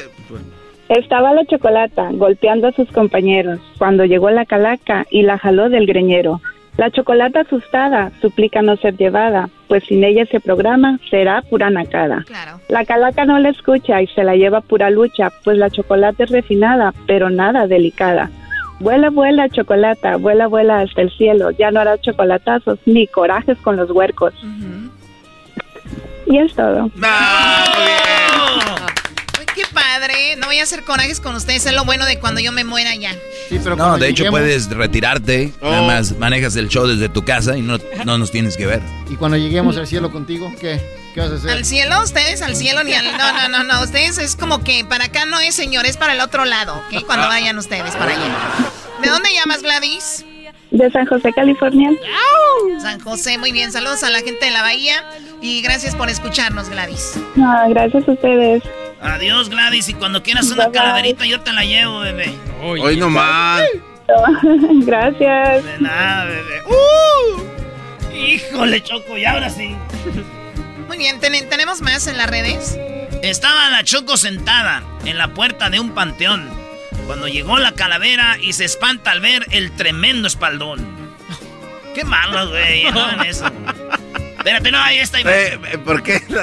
estaba 0.90 1.32
la 1.34 1.46
chocolata 1.46 2.10
golpeando 2.12 2.68
a 2.68 2.72
sus 2.72 2.92
compañeros 2.92 3.60
cuando 3.78 4.04
llegó 4.06 4.32
la 4.32 4.46
calaca 4.46 5.06
y 5.12 5.22
la 5.22 5.38
jaló 5.38 5.70
del 5.70 5.86
greñero. 5.86 6.42
La 6.78 6.90
chocolata 6.92 7.42
asustada 7.42 8.12
suplica 8.20 8.62
no 8.64 8.76
ser 8.78 8.98
llevada, 8.98 9.50
pues 9.68 9.84
sin 9.86 10.04
ella 10.04 10.26
se 10.26 10.40
programa 10.40 11.00
será 11.10 11.42
pura 11.44 11.70
nacada. 11.70 12.26
La 12.68 12.84
calaca 12.84 13.26
no 13.26 13.38
la 13.40 13.50
escucha 13.50 14.02
y 14.02 14.08
se 14.08 14.24
la 14.24 14.36
lleva 14.36 14.60
pura 14.62 14.90
lucha, 14.90 15.32
pues 15.44 15.58
la 15.58 15.70
chocolate 15.70 16.24
es 16.24 16.32
refinada, 16.32 16.94
pero 17.08 17.30
nada 17.30 17.68
delicada. 17.68 18.30
Vuela, 18.80 19.10
vuela, 19.10 19.48
chocolata, 19.50 20.18
vuela, 20.18 20.48
vuela 20.48 20.82
hasta 20.82 21.02
el 21.02 21.10
cielo. 21.18 21.52
Ya 21.52 21.72
no 21.72 21.80
hará 21.80 21.98
chocolatazos 22.00 22.78
ni 22.86 23.08
corajes 23.08 23.58
con 23.60 23.78
los 23.78 23.90
huercos. 23.92 24.34
Y 26.28 26.38
es 26.40 26.54
todo. 26.56 26.90
Ay, 29.38 29.46
qué 29.56 29.62
padre. 29.74 30.36
No 30.38 30.48
voy 30.48 30.60
a 30.60 30.64
hacer 30.64 30.84
corajes 30.84 31.20
con 31.22 31.36
ustedes. 31.36 31.66
Es 31.66 31.74
lo 31.74 31.86
bueno 31.86 32.06
de 32.06 32.20
cuando 32.20 32.42
yo 32.42 32.52
me 32.52 32.64
muera 32.64 32.96
ya. 32.96 33.12
No, 33.78 33.98
de 33.98 34.10
hecho 34.10 34.26
puedes 34.30 34.70
retirarte, 34.70 35.54
nada 35.62 35.82
Oh. 35.82 35.86
más 35.88 36.18
manejas 36.18 36.56
el 36.56 36.68
show 36.68 36.86
desde 36.88 37.10
tu 37.10 37.24
casa 37.24 37.56
y 37.58 37.62
no, 37.62 37.78
no 38.06 38.18
nos 38.18 38.32
tienes 38.32 38.58
que 38.58 38.66
ver. 38.66 38.82
Y 39.10 39.16
cuando 39.16 39.38
lleguemos 39.38 39.78
al 39.78 39.88
cielo 39.88 40.12
contigo, 40.12 40.52
¿qué? 40.60 40.82
¿Qué 41.16 41.22
vas 41.22 41.32
a 41.32 41.36
hacer? 41.36 41.52
¿Al 41.52 41.64
cielo? 41.64 42.04
¿Ustedes 42.04 42.42
al 42.42 42.58
cielo? 42.58 42.84
Ni 42.84 42.94
al... 42.94 43.06
No, 43.18 43.32
no, 43.32 43.48
no, 43.48 43.64
no. 43.64 43.82
Ustedes 43.82 44.18
es 44.18 44.36
como 44.36 44.66
que 44.66 44.84
para 44.84 45.06
acá 45.06 45.26
no 45.26 45.40
es, 45.40 45.56
señor. 45.56 45.86
Es 45.86 45.96
para 45.96 46.12
el 46.12 46.20
otro 46.20 46.44
lado, 46.44 46.76
¿ok? 46.76 47.06
Cuando 47.06 47.30
vayan 47.30 47.58
ustedes 47.58 47.96
para 47.96 48.12
allá. 48.12 48.36
¿De 49.02 49.08
dónde 49.08 49.30
llamas, 49.34 49.62
Gladys? 49.62 50.26
De 50.72 50.92
San 50.92 51.06
José, 51.06 51.32
California. 51.32 51.90
San 52.82 53.00
José, 53.00 53.38
muy 53.38 53.54
bien. 53.54 53.72
Saludos 53.72 54.04
a 54.04 54.10
la 54.10 54.20
gente 54.20 54.44
de 54.44 54.52
la 54.52 54.62
Bahía. 54.62 55.10
Y 55.42 55.62
gracias 55.62 55.96
por 55.96 56.10
escucharnos, 56.10 56.68
Gladys. 56.68 57.18
No, 57.36 57.70
gracias 57.70 58.06
a 58.10 58.12
ustedes. 58.12 58.62
Adiós, 59.02 59.48
Gladys. 59.50 59.88
Y 59.88 59.94
cuando 59.94 60.22
quieras 60.22 60.52
una 60.52 60.70
calaverita, 60.70 61.26
yo 61.26 61.40
te 61.40 61.54
la 61.54 61.64
llevo, 61.64 62.00
bebé. 62.00 62.34
Hoy 62.62 62.98
no 62.98 63.10
más. 63.10 63.62
Gracias. 64.86 65.64
De 65.64 65.78
nada, 65.80 66.26
bebé. 66.26 66.62
¡Uh! 66.68 68.14
Híjole, 68.14 68.84
Choco, 68.84 69.18
y 69.18 69.24
ahora 69.24 69.50
sí. 69.50 69.76
Muy 70.96 71.04
bien, 71.04 71.20
¿ten- 71.20 71.50
¿tenemos 71.50 71.82
más 71.82 72.08
en 72.08 72.18
las 72.18 72.30
redes? 72.30 72.78
Estaba 73.22 73.70
la 73.70 73.84
Choco 73.84 74.16
sentada 74.16 74.82
en 75.04 75.18
la 75.18 75.34
puerta 75.34 75.70
de 75.70 75.78
un 75.82 75.92
panteón 75.94 76.50
cuando 77.06 77.28
llegó 77.28 77.58
la 77.60 77.74
calavera 77.74 78.38
y 78.40 78.54
se 78.54 78.64
espanta 78.64 79.12
al 79.12 79.20
ver 79.20 79.46
el 79.52 79.74
tremendo 79.74 80.26
espaldón. 80.30 80.88
Qué 81.96 82.06
malo, 82.06 82.48
güey. 82.48 82.90
No 82.94 83.24
eso. 83.24 83.46
Espérate, 84.38 84.72
no, 84.72 84.80
ahí 84.82 85.00
está. 85.00 85.20
Eh, 85.20 85.60
eh, 85.74 85.78
¿Por 85.84 86.02
qué? 86.02 86.22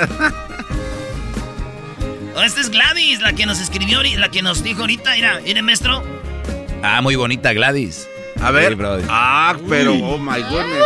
Oh, 2.35 2.41
esta 2.43 2.61
es 2.63 2.71
Gladys, 2.71 3.21
la 3.21 3.35
que 3.35 3.45
nos 3.45 3.59
escribió, 3.61 4.03
la 4.03 4.31
que 4.31 4.41
nos 4.43 4.63
dijo 4.63 4.81
ahorita. 4.83 5.13
Mira, 5.15 5.41
mire, 5.45 5.61
maestro. 5.63 6.03
Ah, 6.83 7.01
muy 7.03 7.15
bonita 7.15 7.53
Gladys. 7.53 8.09
A 8.41 8.51
ver. 8.51 8.73
Sí. 8.75 9.07
Ah, 9.11 9.55
pero, 9.69 9.93
oh 9.95 10.17
my 10.19 10.41
goodness. 10.41 10.83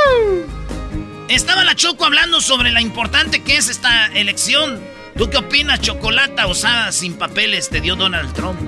Estaba 1.28 1.64
la 1.64 1.74
Choco 1.74 2.04
hablando 2.04 2.40
sobre 2.40 2.70
la 2.70 2.80
importante 2.80 3.42
que 3.42 3.56
es 3.56 3.68
esta 3.68 4.06
elección. 4.14 4.80
¿Tú 5.16 5.28
qué 5.30 5.38
opinas, 5.38 5.80
chocolata 5.80 6.46
usada 6.46 6.92
sin 6.92 7.14
papeles 7.14 7.68
te 7.68 7.80
dio 7.80 7.96
Donald 7.96 8.32
Trump? 8.34 8.58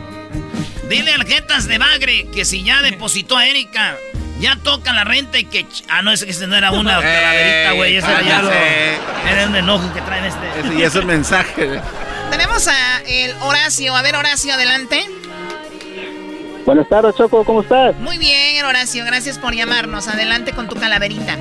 Dile 0.89 1.13
al 1.13 1.25
Jetas 1.27 1.69
de 1.69 1.79
Bagre 1.79 2.27
que 2.33 2.45
si 2.45 2.65
ya 2.65 2.81
depositó 2.83 3.37
a 3.37 3.47
Erika, 3.47 3.95
ya 4.41 4.57
toca 4.57 4.93
la 4.93 5.05
renta 5.05 5.39
y 5.39 5.45
que... 5.45 5.67
Ah, 5.89 6.03
no, 6.03 6.11
ese, 6.11 6.29
ese 6.29 6.47
no 6.47 6.57
era 6.57 6.73
una 6.73 6.93
calaverita, 7.01 7.73
güey. 7.73 7.97
Ese 7.97 8.11
era 8.11 8.23
ya 8.23 8.43
lo- 8.43 8.51
Era 8.53 9.47
un 9.47 9.57
enojo 9.57 9.93
que 9.93 10.01
traen 10.01 10.25
este. 10.25 10.61
Ese 10.61 10.79
ya 10.81 10.87
es 10.87 10.95
un 10.95 11.07
mensaje. 11.07 11.81
Tenemos 12.31 12.67
a 12.67 12.99
el 13.07 13.33
Horacio. 13.43 13.95
A 13.95 14.03
ver, 14.03 14.17
Horacio, 14.17 14.53
adelante. 14.55 15.05
Buenas 16.67 16.89
tardes, 16.89 17.15
Choco, 17.17 17.45
¿cómo 17.45 17.63
estás? 17.63 17.95
Muy 17.99 18.19
bien, 18.19 18.65
Horacio. 18.65 19.05
Gracias 19.05 19.39
por 19.39 19.55
llamarnos. 19.55 20.09
Adelante 20.09 20.53
con 20.53 20.69
tu 20.69 20.75
calaverita. 20.77 21.37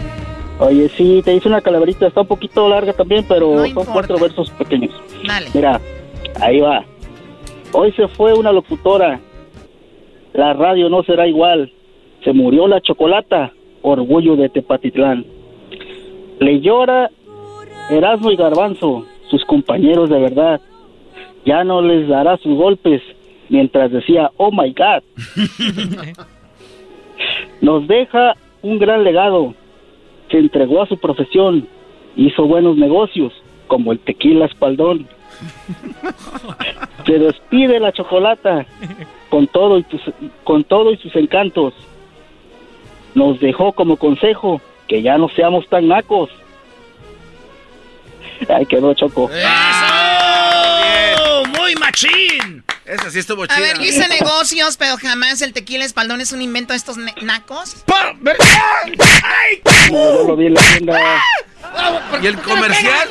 Oye, 0.59 0.89
sí, 0.89 1.21
te 1.23 1.35
hice 1.35 1.47
una 1.47 1.61
calaverita, 1.61 2.07
está 2.07 2.21
un 2.21 2.27
poquito 2.27 2.67
larga 2.67 2.93
también, 2.93 3.23
pero 3.27 3.65
son 3.67 3.85
cuatro 3.85 4.17
versos 4.17 4.49
pequeños. 4.51 4.91
Dale. 5.25 5.47
Mira, 5.53 5.79
ahí 6.41 6.59
va. 6.59 6.83
Hoy 7.73 7.91
se 7.91 8.07
fue 8.07 8.33
una 8.33 8.51
locutora. 8.51 9.19
La 10.33 10.53
radio 10.53 10.89
no 10.89 11.03
será 11.03 11.27
igual. 11.27 11.71
Se 12.23 12.33
murió 12.33 12.67
la 12.67 12.81
chocolata, 12.81 13.53
orgullo 13.83 14.35
de 14.35 14.49
Tepatitlán. 14.49 15.25
Le 16.39 16.59
llora 16.59 17.09
Erasmo 17.89 18.31
y 18.31 18.35
Garbanzo, 18.35 19.05
sus 19.29 19.45
compañeros 19.45 20.09
de 20.09 20.19
verdad. 20.19 20.61
Ya 21.45 21.63
no 21.63 21.81
les 21.81 22.07
dará 22.07 22.37
sus 22.37 22.57
golpes 22.57 23.01
mientras 23.49 23.91
decía, 23.91 24.31
oh 24.37 24.51
my 24.51 24.73
God. 24.73 25.03
Nos 27.61 27.87
deja 27.87 28.35
un 28.61 28.79
gran 28.79 29.03
legado. 29.03 29.53
Se 30.31 30.37
entregó 30.37 30.81
a 30.81 30.87
su 30.87 30.97
profesión, 30.97 31.67
hizo 32.15 32.45
buenos 32.45 32.77
negocios, 32.77 33.33
como 33.67 33.91
el 33.91 33.99
tequila 33.99 34.45
espaldón. 34.45 35.07
Se 37.05 37.19
despide 37.19 37.79
la 37.79 37.91
chocolata 37.91 38.65
con 39.29 39.47
todo 39.47 39.77
y 39.77 39.83
tus- 39.83 40.01
con 40.43 40.63
todo 40.63 40.91
y 40.91 40.97
sus 40.97 41.15
encantos. 41.15 41.73
Nos 43.13 43.39
dejó 43.39 43.73
como 43.73 43.97
consejo 43.97 44.61
que 44.87 45.01
ya 45.01 45.17
no 45.17 45.29
seamos 45.29 45.67
tan 45.67 45.87
nacos. 45.87 46.29
Ahí 48.49 48.65
quedó 48.65 48.93
Choco. 48.93 49.29
¡Eso! 49.31 51.43
¡Muy 51.59 51.73
machín! 51.75 52.63
Esa 52.87 53.11
sí 53.11 53.19
estuvo 53.19 53.43
A 53.43 53.47
chida. 53.47 53.59
ver, 53.59 53.77
yo 53.77 53.83
hice 53.83 54.07
negocios, 54.07 54.77
pero 54.77 54.97
jamás 54.97 55.41
el 55.41 55.51
tequila 55.53 55.83
espaldón 55.83 56.21
es 56.21 56.31
un 56.31 56.41
invento 56.41 56.71
de 56.73 56.77
estos 56.77 56.95
nacos. 57.21 57.75
No, 59.91 59.91
yo 59.91 60.23
lo 60.27 60.35
vi 60.37 60.45
en 60.47 60.53
la 60.53 60.61
tienda. 60.61 61.21
¿Y 62.21 62.27
el 62.27 62.39
comercial? 62.41 63.09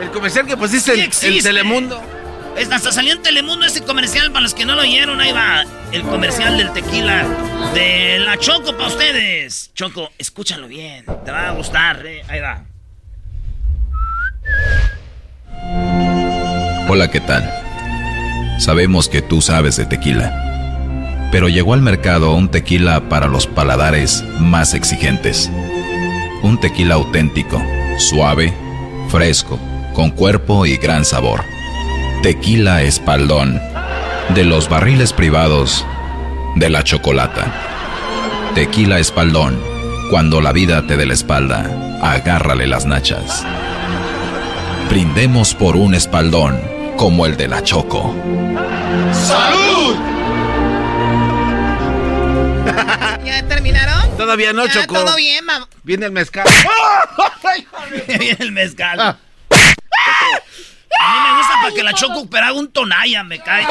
El 0.00 0.10
comercial 0.10 0.46
que 0.46 0.56
pusiste 0.56 0.94
Sí 0.94 1.00
en, 1.00 1.06
existe. 1.06 1.42
Telemundo. 1.42 2.02
Es- 2.56 2.70
hasta 2.72 2.90
salió 2.90 3.12
en 3.12 3.22
Telemundo 3.22 3.66
ese 3.66 3.82
comercial 3.82 4.30
para 4.32 4.40
los 4.42 4.54
que 4.54 4.64
no 4.64 4.74
lo 4.74 4.80
oyeron. 4.82 5.20
Ahí 5.20 5.32
va 5.32 5.64
el 5.92 6.02
comercial 6.02 6.56
del 6.56 6.72
tequila 6.72 7.26
de 7.74 8.18
la 8.20 8.38
Choco 8.38 8.76
para 8.76 8.88
ustedes. 8.88 9.70
Choco, 9.74 10.10
escúchalo 10.18 10.68
bien. 10.68 11.04
Te 11.24 11.30
va 11.30 11.48
a 11.48 11.52
gustar. 11.52 12.04
eh. 12.06 12.22
Ahí 12.28 12.40
va. 12.40 12.64
Hola, 16.88 17.10
¿qué 17.10 17.20
tal? 17.20 17.44
Sabemos 18.58 19.08
que 19.08 19.22
tú 19.22 19.40
sabes 19.40 19.76
de 19.76 19.86
tequila, 19.86 21.28
pero 21.30 21.48
llegó 21.48 21.74
al 21.74 21.80
mercado 21.80 22.34
un 22.34 22.48
tequila 22.48 23.08
para 23.08 23.28
los 23.28 23.46
paladares 23.46 24.24
más 24.40 24.74
exigentes. 24.74 25.48
Un 26.42 26.58
tequila 26.58 26.96
auténtico, 26.96 27.62
suave, 27.98 28.52
fresco, 29.10 29.60
con 29.94 30.10
cuerpo 30.10 30.66
y 30.66 30.76
gran 30.76 31.04
sabor. 31.04 31.44
Tequila 32.24 32.82
Espaldón, 32.82 33.60
de 34.34 34.44
los 34.44 34.68
barriles 34.68 35.12
privados 35.12 35.86
de 36.56 36.68
la 36.68 36.82
chocolata. 36.82 37.54
Tequila 38.56 38.98
Espaldón, 38.98 39.56
cuando 40.10 40.40
la 40.40 40.50
vida 40.50 40.84
te 40.84 40.96
dé 40.96 41.06
la 41.06 41.14
espalda, 41.14 42.00
agárrale 42.02 42.66
las 42.66 42.86
nachas. 42.86 43.46
Brindemos 44.90 45.54
por 45.54 45.76
un 45.76 45.94
espaldón 45.94 46.77
como 46.98 47.24
el 47.26 47.36
de 47.36 47.46
la 47.48 47.62
Choco. 47.62 48.12
¡Salud! 49.12 49.96
¿Ya 53.24 53.42
terminaron? 53.48 54.16
Todavía 54.16 54.52
no, 54.52 54.66
Ya, 54.66 54.72
Choco. 54.72 54.94
Todo 54.96 55.14
bien, 55.16 55.44
ma- 55.44 55.66
Viene 55.84 56.06
el 56.06 56.12
mezcal. 56.12 56.44
Viene 58.08 58.36
el 58.40 58.52
mezcal. 58.52 59.00
A 59.00 59.16
mí 61.12 61.20
me 61.30 61.38
gusta 61.38 61.54
para 61.62 61.72
que 61.74 61.82
la 61.84 61.92
Choco 61.94 62.28
pero 62.28 62.46
haga 62.46 62.54
un 62.58 62.70
tonalla, 62.72 63.22
me 63.22 63.38
cae. 63.38 63.64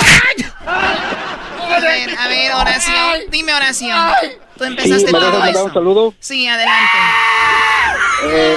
A 0.66 1.80
ver, 1.82 2.18
a 2.18 2.28
ver, 2.30 2.54
oración. 2.56 3.20
Dime 3.30 3.54
oración. 3.54 4.00
Tú 4.58 4.64
Sí, 4.64 4.70
empezaste 4.70 5.06
¿me 5.06 5.12
todo 5.20 5.32
mandar 5.34 5.50
un 5.50 5.68
eso. 5.68 5.74
saludo? 5.74 6.14
Sí, 6.20 6.48
adelante. 6.48 6.98
Eh, 8.24 8.56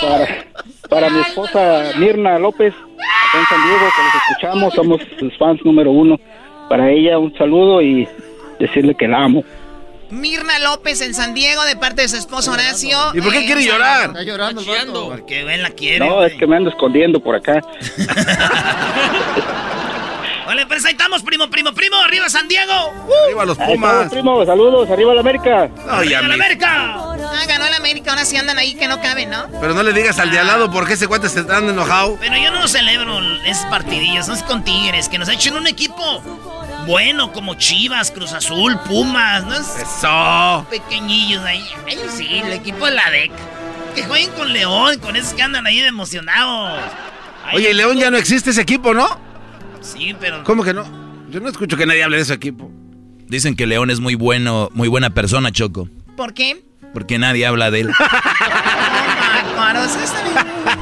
para, 0.00 0.44
para 0.88 1.10
mi 1.10 1.20
esposa 1.22 1.82
Mirna 1.96 2.38
López, 2.38 2.74
en 3.38 3.46
San 3.46 3.62
Diego, 3.62 3.86
que 3.96 4.02
los 4.02 4.14
escuchamos, 4.28 4.74
somos 4.74 5.00
sus 5.18 5.36
fans 5.38 5.60
número 5.64 5.90
uno. 5.90 6.18
Para 6.68 6.90
ella 6.90 7.18
un 7.18 7.34
saludo 7.36 7.80
y 7.82 8.06
decirle 8.58 8.94
que 8.94 9.08
la 9.08 9.24
amo. 9.24 9.42
Mirna 10.10 10.58
López 10.60 11.00
en 11.02 11.12
San 11.14 11.34
Diego 11.34 11.62
de 11.64 11.76
parte 11.76 12.00
de 12.02 12.08
su 12.08 12.16
esposo 12.16 12.52
Horacio. 12.52 12.96
¿Y 13.14 13.20
por 13.20 13.30
qué 13.32 13.40
Eh, 13.40 13.46
quiere 13.46 13.62
llorar? 13.64 14.06
Está 14.06 14.22
llorando. 14.22 14.62
Porque 15.10 15.40
él 15.42 15.62
la 15.62 15.70
quiere. 15.70 16.06
No, 16.06 16.22
es 16.24 16.34
que 16.34 16.46
me 16.46 16.56
ando 16.56 16.70
escondiendo 16.70 17.20
por 17.20 17.34
acá. 17.36 17.60
Vale, 20.48 20.64
pues 20.66 20.82
ahí 20.86 20.92
estamos, 20.92 21.22
primo, 21.22 21.50
primo, 21.50 21.74
primo. 21.74 21.96
Arriba, 21.98 22.26
San 22.30 22.48
Diego. 22.48 22.72
Arriba 23.26 23.44
los 23.44 23.58
Ahí 23.58 23.74
estamos, 23.74 23.90
Pumas. 23.92 24.10
primo, 24.10 24.46
saludos, 24.46 24.88
arriba 24.90 25.12
la 25.12 25.20
América. 25.20 25.68
Ay, 25.90 26.14
¡Arriba 26.14 26.18
a 26.20 26.22
la. 26.28 26.34
América! 26.34 26.94
Ah, 27.00 27.44
ganó 27.46 27.66
el 27.66 27.74
América, 27.74 28.12
ahora 28.12 28.24
sí 28.24 28.34
andan 28.38 28.56
ahí 28.56 28.74
que 28.74 28.88
no 28.88 28.98
caben, 29.02 29.28
¿no? 29.28 29.46
Pero 29.60 29.74
no 29.74 29.82
le 29.82 29.92
digas 29.92 30.18
al 30.18 30.30
de 30.30 30.38
al 30.38 30.46
lado 30.46 30.70
porque 30.70 30.94
ese 30.94 31.06
cuate 31.06 31.28
se 31.28 31.40
está 31.40 31.58
enojado. 31.58 32.16
Pero 32.18 32.34
yo 32.38 32.50
no 32.50 32.66
celebro 32.66 33.20
esos 33.44 33.66
partidillos, 33.66 34.26
no 34.26 34.34
es 34.34 34.42
con 34.42 34.64
Tigres, 34.64 35.10
que 35.10 35.18
nos 35.18 35.28
echen 35.28 35.54
un 35.54 35.66
equipo 35.66 36.22
bueno 36.86 37.30
como 37.32 37.54
Chivas, 37.56 38.10
Cruz 38.10 38.32
Azul, 38.32 38.78
Pumas, 38.86 39.44
¿no? 39.44 39.52
Es 39.54 39.76
Eso. 39.76 40.66
pequeñillos 40.70 41.44
ahí. 41.44 41.62
Ay, 41.86 41.98
sí, 42.16 42.38
el 42.42 42.54
equipo 42.54 42.86
de 42.86 42.92
la 42.92 43.10
DEC. 43.10 43.32
Que 43.94 44.04
jueguen 44.04 44.30
con 44.30 44.50
León, 44.50 44.98
con 45.00 45.14
esos 45.14 45.34
que 45.34 45.42
andan 45.42 45.66
ahí 45.66 45.78
de 45.80 45.88
emocionados. 45.88 46.80
Ay, 47.44 47.56
Oye, 47.56 47.74
León 47.74 47.98
ya 47.98 48.10
no 48.10 48.16
existe 48.16 48.48
ese 48.50 48.62
equipo, 48.62 48.94
¿no? 48.94 49.27
Sí, 49.80 50.14
pero... 50.18 50.44
¿Cómo 50.44 50.64
que 50.64 50.74
no? 50.74 50.84
Yo 51.30 51.40
no 51.40 51.48
escucho 51.48 51.76
que 51.76 51.86
nadie 51.86 52.02
hable 52.02 52.16
de 52.16 52.22
ese 52.22 52.34
equipo. 52.34 52.70
Dicen 53.26 53.56
que 53.56 53.66
León 53.66 53.90
es 53.90 54.00
muy 54.00 54.14
bueno, 54.14 54.70
muy 54.72 54.88
buena 54.88 55.10
persona, 55.10 55.52
Choco. 55.52 55.88
¿Por 56.16 56.32
qué? 56.34 56.64
Porque 56.94 57.18
nadie 57.18 57.46
habla 57.46 57.70
de 57.70 57.80
él. 57.80 57.90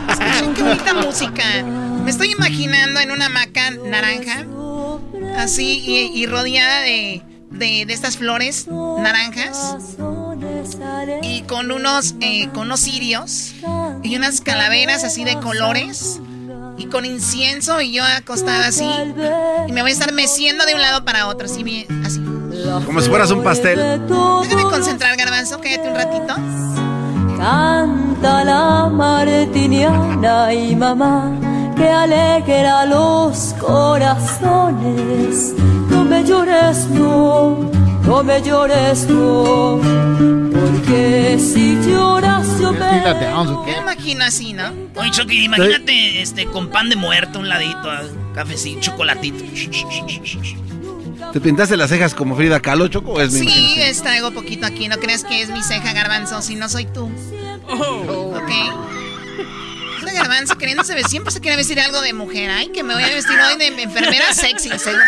Escuchen 0.09 0.55
qué 0.55 0.63
bonita 0.63 0.95
música. 0.95 1.43
Me 2.05 2.11
estoy 2.11 2.31
imaginando 2.33 3.01
en 3.01 3.11
una 3.11 3.27
hamaca 3.27 3.71
naranja, 3.71 4.47
así, 5.37 5.83
y, 5.85 6.23
y 6.23 6.27
rodeada 6.27 6.83
de, 6.83 7.23
de, 7.51 7.85
de 7.87 7.93
estas 7.93 8.17
flores 8.17 8.69
naranjas, 8.69 9.77
y 11.23 11.43
con 11.43 11.73
unos, 11.73 12.15
eh, 12.21 12.49
con 12.55 12.67
unos 12.67 12.81
cirios, 12.81 13.55
y 14.03 14.17
unas 14.17 14.41
calaveras 14.41 15.03
así 15.05 15.25
de 15.25 15.35
colores, 15.41 16.21
y 16.79 16.87
con 16.87 17.05
incienso, 17.05 17.81
y 17.81 17.93
yo 17.93 18.03
acostada 18.05 18.69
así, 18.69 18.89
y 19.67 19.73
me 19.73 19.83
voy 19.83 19.91
a 19.91 19.95
estar 19.95 20.13
meciendo 20.13 20.65
de 20.67 20.75
un 20.75 20.81
lado 20.81 21.05
para 21.05 21.27
otro, 21.27 21.47
así, 21.47 21.63
bien, 21.63 21.87
así. 22.05 22.21
Como 22.85 23.01
si 23.01 23.09
fueras 23.09 23.31
un 23.31 23.43
pastel. 23.43 23.79
Déjame 24.43 24.65
concentrar, 24.65 25.17
Garbanzo, 25.17 25.61
cállate 25.61 25.89
un 25.89 25.95
ratito. 25.95 26.35
Canta 27.37 28.45
la 28.45 28.89
martiniana 28.89 30.53
y 30.53 30.75
mamá 30.75 31.31
que 31.77 31.89
alegra 31.89 32.87
los 32.87 33.55
corazones. 33.61 35.55
No 35.91 36.05
me 36.05 36.25
llores, 36.25 36.87
no, 36.89 37.71
no 38.07 38.23
me 38.23 38.41
llores, 38.43 39.09
no, 39.09 39.81
porque 40.53 41.39
si 41.39 41.77
lloras 41.83 42.47
yo 42.61 42.73
¿Tienes 42.73 43.03
Tila 43.03 43.15
me... 43.15 43.65
Qué? 43.65 43.79
imagino 43.79 44.25
así, 44.25 44.53
¿no? 44.53 44.73
Oye, 44.95 45.11
Chucky, 45.11 45.45
imagínate 45.45 46.23
este, 46.23 46.47
con 46.47 46.69
pan 46.69 46.89
de 46.89 46.97
muerto, 46.97 47.39
un 47.41 47.49
ladito, 47.49 47.89
cafecito, 48.35 48.81
chocolatito. 48.81 49.45
¿Te 51.33 51.41
pintaste 51.41 51.77
las 51.77 51.91
cejas 51.91 52.15
como 52.15 52.37
Frida 52.37 52.61
Kahlo, 52.61 52.89
Choco? 52.89 53.13
¿O 53.13 53.21
es 53.21 53.33
mi 53.33 53.41
Sí, 53.41 53.75
es, 53.79 54.03
traigo 54.03 54.31
poquito 54.31 54.67
aquí. 54.67 54.89
No 54.89 54.97
creas 54.97 55.25
que 55.25 55.43
es 55.43 55.51
mi 55.51 55.63
ceja, 55.63 55.93
garbanzo, 55.93 56.41
si 56.41 56.55
no 56.55 56.69
soy 56.69 56.87
tú. 56.87 57.11
¿Ok? 57.69 58.51
Este 60.07 60.19
garbanzo 60.19 60.57
queriéndose 60.57 61.03
siempre 61.05 61.33
se 61.33 61.41
quiere 61.41 61.57
vestir 61.57 61.81
algo 61.81 62.01
de 62.01 62.13
mujer. 62.13 62.49
Ay, 62.51 62.69
que 62.69 62.83
me 62.85 62.95
voy 62.95 63.03
a 63.03 63.09
vestir 63.09 63.37
hoy 63.41 63.57
de 63.59 63.67
enfermera 63.83 64.33
sexy, 64.33 64.71
según 64.79 65.01
él. 65.01 65.07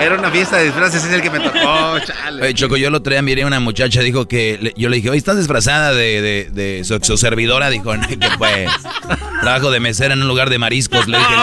Era 0.00 0.14
una 0.16 0.30
fiesta 0.30 0.56
de 0.56 0.64
disfraces, 0.64 1.04
es 1.04 1.12
el 1.12 1.20
que 1.20 1.28
me 1.30 1.40
tocó, 1.40 1.98
chale. 2.00 2.42
Oye, 2.42 2.54
Choco, 2.54 2.76
yo 2.78 2.88
el 2.88 2.94
otro 2.94 3.10
día 3.12 3.20
miré 3.20 3.42
a 3.42 3.46
una 3.46 3.60
muchacha, 3.60 4.00
dijo 4.00 4.26
que, 4.26 4.58
le- 4.60 4.72
yo 4.76 4.88
le 4.88 4.96
dije, 4.96 5.10
oye, 5.10 5.18
¿estás 5.18 5.36
disfrazada 5.36 5.92
de, 5.92 6.22
de, 6.22 6.48
de 6.50 6.84
su, 6.84 6.98
su 7.02 7.18
servidora? 7.18 7.68
Dijo, 7.68 7.94
"No, 7.94 8.08
que 8.08 8.16
pues, 8.38 8.70
trabajo 9.42 9.70
de 9.70 9.78
mesera 9.78 10.14
en 10.14 10.22
un 10.22 10.28
lugar 10.28 10.48
de 10.48 10.58
mariscos. 10.58 11.06
Le 11.06 11.18
dije, 11.18 11.30
no. 11.30 11.36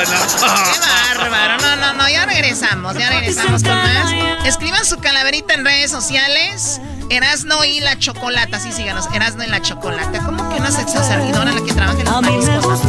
Qué 0.00 1.28
bárbaro. 1.28 1.62
No, 1.62 1.76
no, 1.76 1.92
no, 1.94 2.08
ya 2.08 2.26
regresamos, 2.50 2.94
ya 2.94 3.10
regresamos 3.10 3.62
con 3.62 3.72
más. 3.72 4.12
Escriban 4.44 4.84
su 4.84 4.98
calaverita 4.98 5.54
en 5.54 5.64
redes 5.64 5.90
sociales. 5.90 6.80
Erasno 7.08 7.64
y 7.64 7.80
la 7.80 7.98
chocolata, 7.98 8.60
sí, 8.60 8.72
síganos. 8.72 9.08
Erasno 9.12 9.44
y 9.44 9.48
la 9.48 9.60
chocolata. 9.60 10.18
¿Cómo 10.24 10.48
que 10.48 10.56
una 10.56 10.70
sexo 10.70 11.02
servidora 11.04 11.52
la 11.52 11.60
que 11.60 11.72
trabaja 11.72 11.98
en 11.98 12.04
los 12.04 12.22
mariscos? 12.22 12.80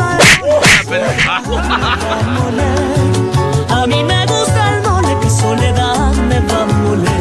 A 3.69 3.87
mí 3.87 4.03
me 4.03 4.25
gusta 4.25 4.77
el 4.77 4.83
mole 4.83 5.17
que 5.21 5.29
soledad 5.29 6.13
me 6.13 6.39
va 6.39 6.61
a 6.61 6.65
moler. 6.65 7.20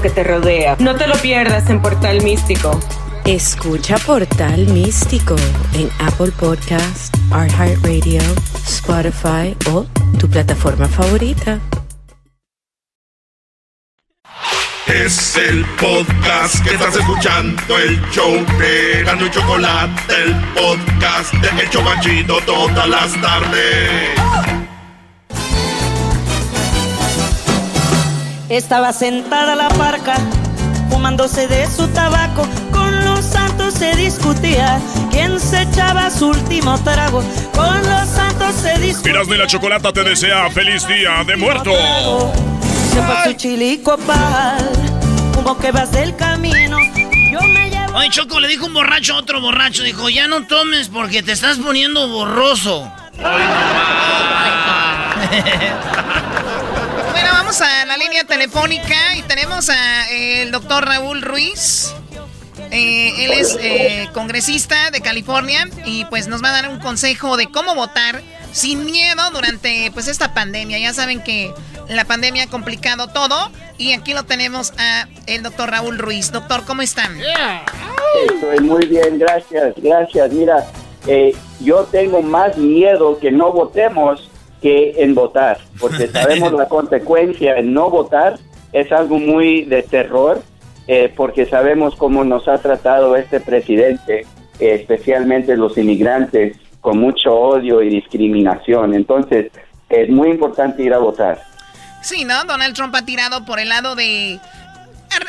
que 0.00 0.10
te 0.10 0.22
rodea. 0.22 0.76
No 0.78 0.94
te 0.96 1.06
lo 1.06 1.14
pierdas 1.16 1.68
en 1.70 1.80
Portal 1.80 2.22
Místico. 2.22 2.78
Escucha 3.24 3.96
Portal 3.98 4.66
Místico 4.68 5.36
en 5.74 5.90
Apple 5.98 6.32
Podcast, 6.38 7.14
Radio, 7.30 8.20
Spotify 8.66 9.56
o 9.70 9.84
tu 10.18 10.28
plataforma 10.28 10.86
favorita. 10.88 11.58
Es 14.86 15.36
el 15.36 15.64
podcast 15.80 16.64
que 16.64 16.74
estás 16.74 16.96
escuchando, 16.96 17.78
el 17.78 18.00
show 18.10 18.32
de 18.58 19.02
Gano 19.04 19.26
y 19.26 19.30
Chocolate, 19.30 20.14
el 20.24 20.34
podcast 20.54 21.34
de 21.34 21.62
El 21.62 21.70
Chobachito 21.70 22.40
todas 22.46 22.88
las 22.88 23.20
tardes. 23.20 24.57
Estaba 28.48 28.94
sentada 28.94 29.54
la 29.54 29.68
parca, 29.68 30.14
fumándose 30.88 31.46
de 31.48 31.66
su 31.66 31.86
tabaco. 31.88 32.48
Con 32.72 33.04
los 33.04 33.22
santos 33.22 33.74
se 33.74 33.94
discutía 33.94 34.80
quién 35.10 35.38
se 35.38 35.62
echaba 35.62 36.10
su 36.10 36.28
último 36.28 36.78
trago. 36.82 37.22
Con 37.54 37.76
los 37.82 38.08
santos 38.08 38.54
se 38.54 38.78
discutía. 38.78 39.12
Miras 39.12 39.28
de 39.28 39.36
la 39.36 39.46
chocolata 39.46 39.92
te 39.92 40.02
desea 40.02 40.48
feliz 40.50 40.86
día 40.86 41.22
de 41.26 41.36
muerto. 41.36 41.72
Se 42.90 43.30
su 43.30 43.36
chilico 43.36 43.98
pal, 43.98 44.66
como 45.34 45.58
que 45.58 45.70
vas 45.70 45.92
del 45.92 46.16
camino. 46.16 46.78
Yo 47.30 47.40
me 47.42 47.68
llevo. 47.68 47.98
Oye, 47.98 48.08
Choco, 48.08 48.40
le 48.40 48.48
dijo 48.48 48.64
un 48.64 48.72
borracho 48.72 49.14
a 49.14 49.18
otro 49.18 49.42
borracho. 49.42 49.82
Dijo, 49.82 50.08
ya 50.08 50.26
no 50.26 50.46
tomes 50.46 50.88
porque 50.88 51.22
te 51.22 51.32
estás 51.32 51.58
poniendo 51.58 52.08
borroso. 52.08 52.90
Ay, 53.22 53.42
vamos 57.48 57.62
a 57.62 57.86
la 57.86 57.96
línea 57.96 58.24
telefónica 58.24 59.16
y 59.16 59.22
tenemos 59.22 59.70
a 59.70 60.12
eh, 60.12 60.42
el 60.42 60.50
doctor 60.50 60.84
Raúl 60.84 61.22
Ruiz. 61.22 61.94
Eh, 62.70 63.24
él 63.24 63.30
es 63.32 63.56
eh, 63.62 64.06
congresista 64.12 64.90
de 64.90 65.00
California 65.00 65.66
y 65.86 66.04
pues 66.10 66.28
nos 66.28 66.44
va 66.44 66.50
a 66.50 66.52
dar 66.52 66.68
un 66.68 66.78
consejo 66.78 67.38
de 67.38 67.46
cómo 67.46 67.74
votar 67.74 68.20
sin 68.52 68.84
miedo 68.84 69.22
durante 69.32 69.90
pues 69.94 70.08
esta 70.08 70.34
pandemia. 70.34 70.78
Ya 70.78 70.92
saben 70.92 71.22
que 71.24 71.50
la 71.88 72.04
pandemia 72.04 72.42
ha 72.42 72.46
complicado 72.48 73.06
todo 73.06 73.50
y 73.78 73.94
aquí 73.94 74.12
lo 74.12 74.24
tenemos 74.24 74.74
a 74.76 75.08
el 75.26 75.42
doctor 75.42 75.70
Raúl 75.70 75.96
Ruiz. 75.96 76.30
Doctor, 76.30 76.66
¿cómo 76.66 76.82
están? 76.82 77.16
Estoy 78.30 78.60
muy 78.60 78.84
bien, 78.84 79.18
gracias, 79.18 79.72
gracias. 79.78 80.32
Mira, 80.32 80.66
yo 81.60 81.84
tengo 81.84 82.20
más 82.20 82.58
miedo 82.58 83.18
que 83.18 83.30
no 83.30 83.50
votemos 83.52 84.27
que 84.60 84.94
en 84.98 85.14
votar, 85.14 85.58
porque 85.80 86.08
sabemos 86.12 86.52
la 86.52 86.68
consecuencia 86.68 87.56
en 87.56 87.72
no 87.72 87.90
votar 87.90 88.38
es 88.72 88.92
algo 88.92 89.18
muy 89.18 89.64
de 89.64 89.82
terror, 89.82 90.42
eh, 90.86 91.12
porque 91.14 91.46
sabemos 91.46 91.94
cómo 91.96 92.24
nos 92.24 92.48
ha 92.48 92.58
tratado 92.58 93.16
este 93.16 93.40
presidente, 93.40 94.26
eh, 94.60 94.74
especialmente 94.74 95.56
los 95.56 95.76
inmigrantes, 95.78 96.56
con 96.80 96.98
mucho 96.98 97.34
odio 97.34 97.82
y 97.82 97.88
discriminación. 97.88 98.94
Entonces, 98.94 99.50
es 99.88 100.08
muy 100.08 100.30
importante 100.30 100.82
ir 100.82 100.94
a 100.94 100.98
votar. 100.98 101.42
Sí, 102.02 102.24
¿no? 102.24 102.44
Donald 102.44 102.74
Trump 102.74 102.94
ha 102.94 103.04
tirado 103.04 103.44
por 103.44 103.58
el 103.58 103.68
lado 103.68 103.96
de... 103.96 104.38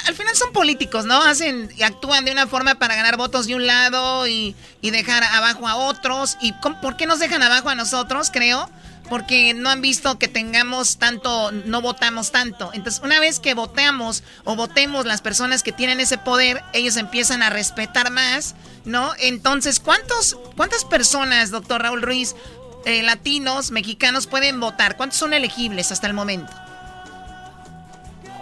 Al, 0.08 0.14
final 0.14 0.36
son 0.36 0.52
políticos, 0.52 1.06
¿no? 1.06 1.22
Hacen 1.24 1.70
y 1.76 1.84
actúan 1.84 2.26
de 2.26 2.32
una 2.32 2.48
forma 2.48 2.76
para 2.76 2.96
ganar 2.96 3.16
votos 3.16 3.48
de 3.48 3.56
un 3.56 3.66
lado 3.66 4.28
y, 4.28 4.54
y 4.82 4.92
dejar 4.92 5.24
abajo 5.24 5.68
a 5.68 5.78
otros. 5.78 6.38
¿Y 6.42 6.54
por 6.82 6.98
qué 6.98 7.06
nos 7.08 7.20
dejan 7.20 7.42
abajo 7.42 7.70
a 7.70 7.76
nosotros, 7.76 8.30
creo? 8.32 8.70
Porque 9.10 9.54
no 9.54 9.70
han 9.70 9.82
visto 9.82 10.20
que 10.20 10.28
tengamos 10.28 10.98
tanto, 10.98 11.52
no 11.52 11.82
votamos 11.82 12.32
tanto. 12.32 12.72
Entonces, 12.74 13.02
una 13.04 13.20
vez 13.20 13.40
que 13.40 13.54
votemos 13.54 14.24
o 14.46 14.56
votemos 14.56 15.06
las 15.06 15.22
personas 15.22 15.64
que 15.64 15.72
tienen 15.72 16.00
ese 16.00 16.18
poder, 16.18 16.62
ellos 16.74 16.98
empiezan 16.98 17.42
a 17.42 17.50
respetar 17.50 18.12
más, 18.12 18.56
¿no? 18.86 19.12
Entonces, 19.20 19.80
¿cuántos, 19.80 20.40
¿cuántas 20.56 20.86
personas, 20.86 21.52
doctor 21.52 21.82
Raúl 21.82 22.02
Ruiz, 22.02 22.36
eh, 22.86 23.04
latinos, 23.04 23.72
mexicanos 23.72 24.28
pueden 24.28 24.60
votar? 24.60 24.96
¿Cuántos 24.96 25.20
son 25.20 25.34
elegibles 25.34 25.92
hasta 25.92 26.08
el 26.08 26.14
momento? 26.14 26.52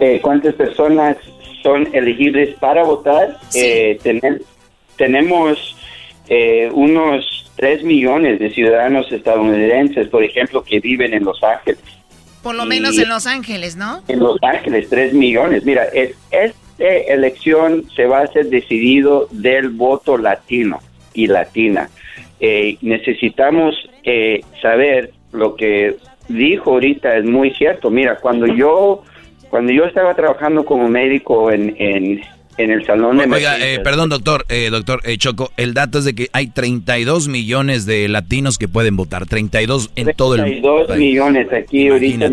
Eh, 0.00 0.20
¿Cuántas 0.22 0.54
personas 0.54 1.16
son 1.62 1.88
elegibles 1.92 2.54
para 2.58 2.84
votar? 2.84 3.38
Eh, 3.54 3.98
tenemos 4.96 5.76
unos 6.72 7.47
3 7.58 7.82
millones 7.82 8.38
de 8.38 8.50
ciudadanos 8.50 9.10
estadounidenses, 9.10 10.08
por 10.08 10.22
ejemplo, 10.22 10.62
que 10.62 10.78
viven 10.78 11.12
en 11.12 11.24
Los 11.24 11.42
Ángeles. 11.42 11.80
Por 12.42 12.54
lo 12.54 12.64
menos 12.64 12.96
en 12.98 13.08
Los 13.08 13.26
Ángeles, 13.26 13.76
¿no? 13.76 14.02
En 14.06 14.20
Los 14.20 14.38
Ángeles, 14.42 14.88
3 14.88 15.12
millones. 15.12 15.64
Mira, 15.64 15.84
esta 16.30 16.84
elección 16.84 17.84
se 17.96 18.06
va 18.06 18.20
a 18.20 18.22
hacer 18.22 18.46
decidido 18.46 19.26
del 19.32 19.70
voto 19.70 20.16
latino 20.16 20.78
y 21.14 21.26
latina. 21.26 21.90
Eh, 22.38 22.78
necesitamos 22.80 23.74
eh, 24.04 24.40
saber 24.62 25.10
lo 25.32 25.56
que 25.56 25.96
dijo 26.28 26.70
ahorita 26.70 27.16
es 27.16 27.24
muy 27.24 27.50
cierto. 27.54 27.90
Mira, 27.90 28.16
cuando 28.16 28.46
yo 28.46 29.02
cuando 29.50 29.72
yo 29.72 29.84
estaba 29.84 30.14
trabajando 30.14 30.64
como 30.64 30.88
médico 30.88 31.50
en, 31.50 31.74
en, 31.78 32.20
en 32.58 32.72
el 32.72 32.84
salón 32.84 33.18
de 33.18 33.24
Oiga, 33.24 33.56
eh, 33.58 33.78
perdón, 33.82 34.10
doctor, 34.10 34.44
eh, 34.48 34.68
doctor 34.70 35.00
eh, 35.04 35.16
Choco, 35.16 35.52
el 35.56 35.74
dato 35.74 35.98
es 35.98 36.04
de 36.04 36.14
que 36.14 36.28
hay 36.32 36.48
32 36.48 37.28
millones 37.28 37.86
de 37.86 38.08
latinos 38.08 38.58
que 38.58 38.68
pueden 38.68 38.96
votar, 38.96 39.26
32 39.26 39.92
en 39.96 40.12
todo 40.14 40.34
el 40.34 40.42
mundo. 40.42 40.84
32 40.86 40.98
millones 40.98 41.52
aquí 41.52 41.88
ahorita. 41.88 42.30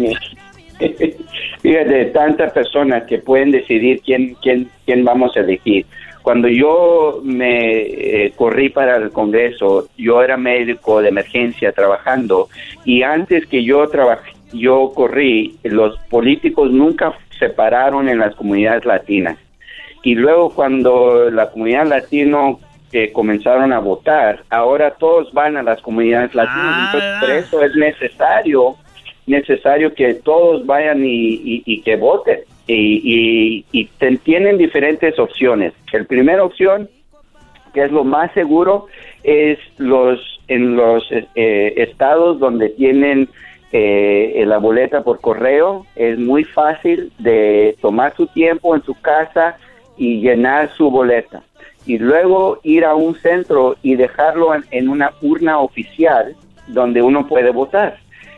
Fíjate, 1.61 2.05
tantas 2.05 2.51
personas 2.51 3.03
que 3.03 3.19
pueden 3.19 3.51
decidir 3.51 4.01
quién, 4.03 4.35
quién, 4.41 4.69
quién 4.85 5.05
vamos 5.05 5.37
a 5.37 5.39
elegir. 5.39 5.85
Cuando 6.21 6.47
yo 6.47 7.21
me 7.23 7.81
eh, 7.81 8.33
corrí 8.35 8.69
para 8.69 8.97
el 8.97 9.11
Congreso, 9.11 9.87
yo 9.95 10.23
era 10.23 10.37
médico 10.37 11.01
de 11.01 11.09
emergencia 11.09 11.71
trabajando 11.71 12.49
y 12.83 13.03
antes 13.03 13.45
que 13.45 13.63
yo 13.63 13.87
trabajé, 13.89 14.31
yo 14.51 14.91
corrí, 14.95 15.55
los 15.63 15.97
políticos 16.09 16.71
nunca 16.71 17.13
se 17.37 17.49
pararon 17.49 18.09
en 18.09 18.17
las 18.17 18.33
comunidades 18.35 18.85
latinas 18.85 19.37
y 20.05 20.13
luego 20.13 20.51
cuando 20.51 21.31
la 21.31 21.49
comunidad 21.49 21.87
latino 21.87 22.59
que 22.91 23.11
comenzaron 23.11 23.73
a 23.73 23.79
votar, 23.79 24.43
ahora 24.51 24.91
todos 24.91 25.33
van 25.33 25.57
a 25.57 25.63
las 25.63 25.81
comunidades 25.81 26.35
latinas. 26.35 26.93
Entonces, 26.93 27.19
por 27.19 27.31
eso 27.31 27.63
es 27.63 27.75
necesario, 27.75 28.75
necesario 29.25 29.95
que 29.95 30.13
todos 30.13 30.63
vayan 30.63 31.01
y, 31.03 31.81
que 31.81 31.95
voten. 31.95 32.41
Y, 32.67 33.65
y, 33.71 33.85
tienen 34.23 34.59
diferentes 34.59 35.17
opciones. 35.17 35.73
La 35.91 36.03
primera 36.03 36.43
opción, 36.43 36.87
que 37.73 37.85
es 37.85 37.91
lo 37.91 38.03
más 38.03 38.31
seguro, 38.33 38.85
es 39.23 39.57
los 39.79 40.19
en 40.47 40.75
los 40.75 41.03
eh, 41.11 41.73
estados 41.77 42.37
donde 42.37 42.69
tienen 42.69 43.27
eh, 43.71 44.43
la 44.45 44.59
boleta 44.59 45.03
por 45.03 45.19
correo. 45.19 45.87
Es 45.95 46.19
muy 46.19 46.43
fácil 46.43 47.11
de 47.17 47.75
tomar 47.81 48.15
su 48.15 48.27
tiempo 48.27 48.75
en 48.75 48.83
su 48.83 48.93
casa 49.01 49.57
y 49.97 50.21
llenar 50.21 50.69
su 50.75 50.89
boleta 50.89 51.43
y 51.85 51.97
luego 51.97 52.59
ir 52.63 52.85
a 52.85 52.95
un 52.95 53.15
centro 53.15 53.75
y 53.83 53.95
dejarlo 53.95 54.51
en, 54.71 54.89
una 54.89 55.11
urna 55.21 55.59
oficial 55.59 56.35
donde 56.67 57.01
uno 57.01 57.27
puede 57.27 57.51
votar. 57.51 57.97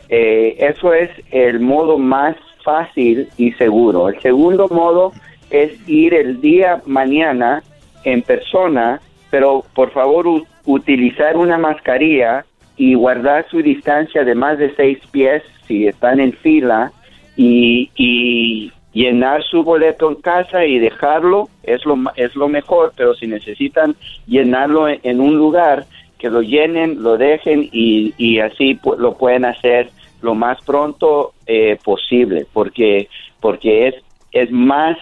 Eh, 0.10 0.55
eso 0.60 0.93
es 0.93 1.10
el 1.32 1.60
modo 1.60 1.97
más 1.97 2.36
fácil 2.64 3.30
y 3.38 3.51
seguro. 3.53 4.10
El 4.10 4.20
segundo 4.22 4.68
modo 4.68 5.14
es 5.49 5.72
ir 5.88 6.14
el 6.14 6.41
día 6.41 6.82
mañana 6.86 7.64
en 8.03 8.22
persona, 8.22 8.99
pero 9.30 9.64
por 9.74 9.91
favor 9.91 10.43
utilizar 10.66 11.38
una 11.38 11.58
mascarilla 11.58 12.45
y 12.76 12.93
guardar 12.95 13.47
su 13.49 13.62
distancia 13.62 14.24
de 14.24 14.36
más 14.36 14.58
de 14.58 14.76
seis 14.76 14.99
pies 15.12 15.41
si 15.68 15.88
están 15.88 16.20
en 16.20 16.34
fila 16.34 16.91
y, 17.38 17.89
y 17.95 18.72
llenar 18.98 19.43
su 19.43 19.64
boleto 19.64 20.10
en 20.10 20.16
casa 20.16 20.66
y 20.66 20.80
dejarlo 20.80 21.50
es 21.62 21.86
lo, 21.86 21.95
es 22.16 22.36
lo 22.36 22.48
mejor, 22.48 22.93
pero 22.98 23.14
si 23.14 23.28
necesitan 23.28 23.95
llenarlo 24.26 24.88
en, 24.89 25.22
un 25.22 25.38
lugar, 25.38 25.86
que 26.18 26.32
lo 26.32 26.41
llenen, 26.41 27.04
lo 27.04 27.16
dejen 27.16 27.70
y, 27.72 28.16
y 28.18 28.39
así 28.39 28.80
lo 28.98 29.14
pueden 29.16 29.45
hacer 29.45 29.91
lo 30.24 30.34
más 30.34 30.60
pronto 30.66 31.34
eh, 31.45 31.78
posible, 31.84 32.48
porque, 32.52 33.08
porque 33.39 33.89
es, 33.89 33.95
es 34.32 34.52
más 34.52 34.98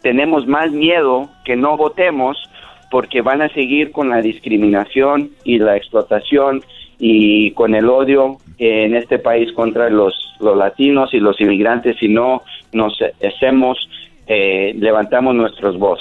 tenemos 0.00 0.46
más 0.46 0.70
miedo 0.70 1.28
que 1.44 1.56
no 1.56 1.76
votemos 1.76 2.38
porque 2.90 3.20
van 3.20 3.42
a 3.42 3.48
seguir 3.48 3.90
con 3.90 4.08
la 4.08 4.22
discriminación 4.22 5.32
y 5.44 5.58
la 5.58 5.76
explotación 5.76 6.62
y 6.98 7.50
con 7.50 7.74
el 7.74 7.90
odio 7.90 8.38
en 8.58 8.94
este 8.94 9.18
país 9.18 9.52
contra 9.52 9.90
los, 9.90 10.14
los 10.40 10.56
latinos 10.56 11.12
y 11.12 11.18
los 11.18 11.40
inmigrantes 11.40 11.96
si 11.98 12.08
no 12.08 12.42
nos 12.72 12.98
hacemos, 13.22 13.78
eh, 14.26 14.74
levantamos 14.76 15.34
nuestros 15.34 15.78
voz. 15.78 16.00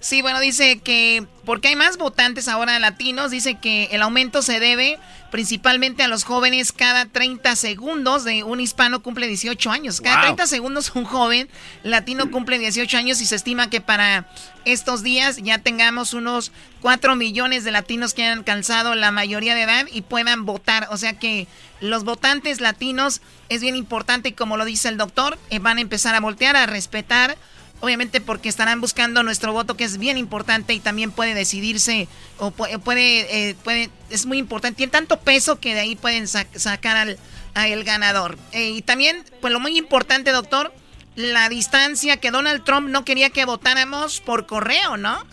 Sí, 0.00 0.22
bueno, 0.22 0.40
dice 0.40 0.78
que 0.78 1.26
porque 1.44 1.68
hay 1.68 1.76
más 1.76 1.98
votantes 1.98 2.48
ahora 2.48 2.78
latinos, 2.78 3.30
dice 3.30 3.56
que 3.56 3.84
el 3.92 4.00
aumento 4.00 4.40
se 4.40 4.58
debe 4.58 4.98
principalmente 5.30 6.02
a 6.02 6.08
los 6.08 6.24
jóvenes 6.24 6.72
cada 6.72 7.04
30 7.04 7.54
segundos 7.54 8.24
de 8.24 8.42
un 8.42 8.60
hispano 8.60 9.02
cumple 9.02 9.26
18 9.26 9.70
años. 9.70 10.00
Cada 10.00 10.22
30 10.22 10.46
segundos 10.46 10.92
un 10.94 11.04
joven 11.04 11.50
latino 11.82 12.30
cumple 12.30 12.58
18 12.58 12.96
años 12.96 13.20
y 13.20 13.26
se 13.26 13.36
estima 13.36 13.68
que 13.68 13.82
para 13.82 14.26
estos 14.64 15.02
días 15.02 15.36
ya 15.36 15.58
tengamos 15.58 16.14
unos 16.14 16.50
4 16.80 17.14
millones 17.14 17.64
de 17.64 17.70
latinos 17.70 18.14
que 18.14 18.24
han 18.24 18.38
alcanzado 18.38 18.94
la 18.94 19.10
mayoría 19.10 19.54
de 19.54 19.62
edad 19.62 19.86
y 19.92 20.00
puedan 20.00 20.46
votar. 20.46 20.88
O 20.90 20.96
sea 20.96 21.18
que 21.18 21.46
los 21.80 22.04
votantes 22.04 22.62
latinos 22.62 23.20
es 23.50 23.60
bien 23.60 23.76
importante, 23.76 24.34
como 24.34 24.56
lo 24.56 24.64
dice 24.64 24.88
el 24.88 24.96
doctor, 24.96 25.38
eh, 25.50 25.58
van 25.58 25.76
a 25.76 25.82
empezar 25.82 26.14
a 26.14 26.20
voltear, 26.20 26.56
a 26.56 26.64
respetar 26.64 27.36
obviamente 27.80 28.20
porque 28.20 28.48
estarán 28.48 28.80
buscando 28.80 29.22
nuestro 29.22 29.52
voto 29.52 29.76
que 29.76 29.84
es 29.84 29.98
bien 29.98 30.18
importante 30.18 30.74
y 30.74 30.80
también 30.80 31.10
puede 31.10 31.34
decidirse 31.34 32.08
o 32.38 32.50
puede, 32.50 33.50
eh, 33.50 33.56
puede, 33.62 33.90
es 34.10 34.26
muy 34.26 34.38
importante, 34.38 34.76
tiene 34.76 34.92
tanto 34.92 35.18
peso 35.20 35.58
que 35.58 35.74
de 35.74 35.80
ahí 35.80 35.96
pueden 35.96 36.28
sacar 36.28 37.16
al 37.54 37.84
ganador. 37.84 38.38
Eh, 38.52 38.70
y 38.70 38.82
también, 38.82 39.24
pues 39.40 39.52
lo 39.52 39.60
muy 39.60 39.76
importante, 39.76 40.30
doctor, 40.30 40.72
la 41.16 41.48
distancia 41.48 42.18
que 42.18 42.30
Donald 42.30 42.64
Trump 42.64 42.88
no 42.88 43.04
quería 43.04 43.30
que 43.30 43.44
votáramos 43.44 44.20
por 44.20 44.46
correo, 44.46 44.96
¿no? 44.96 45.24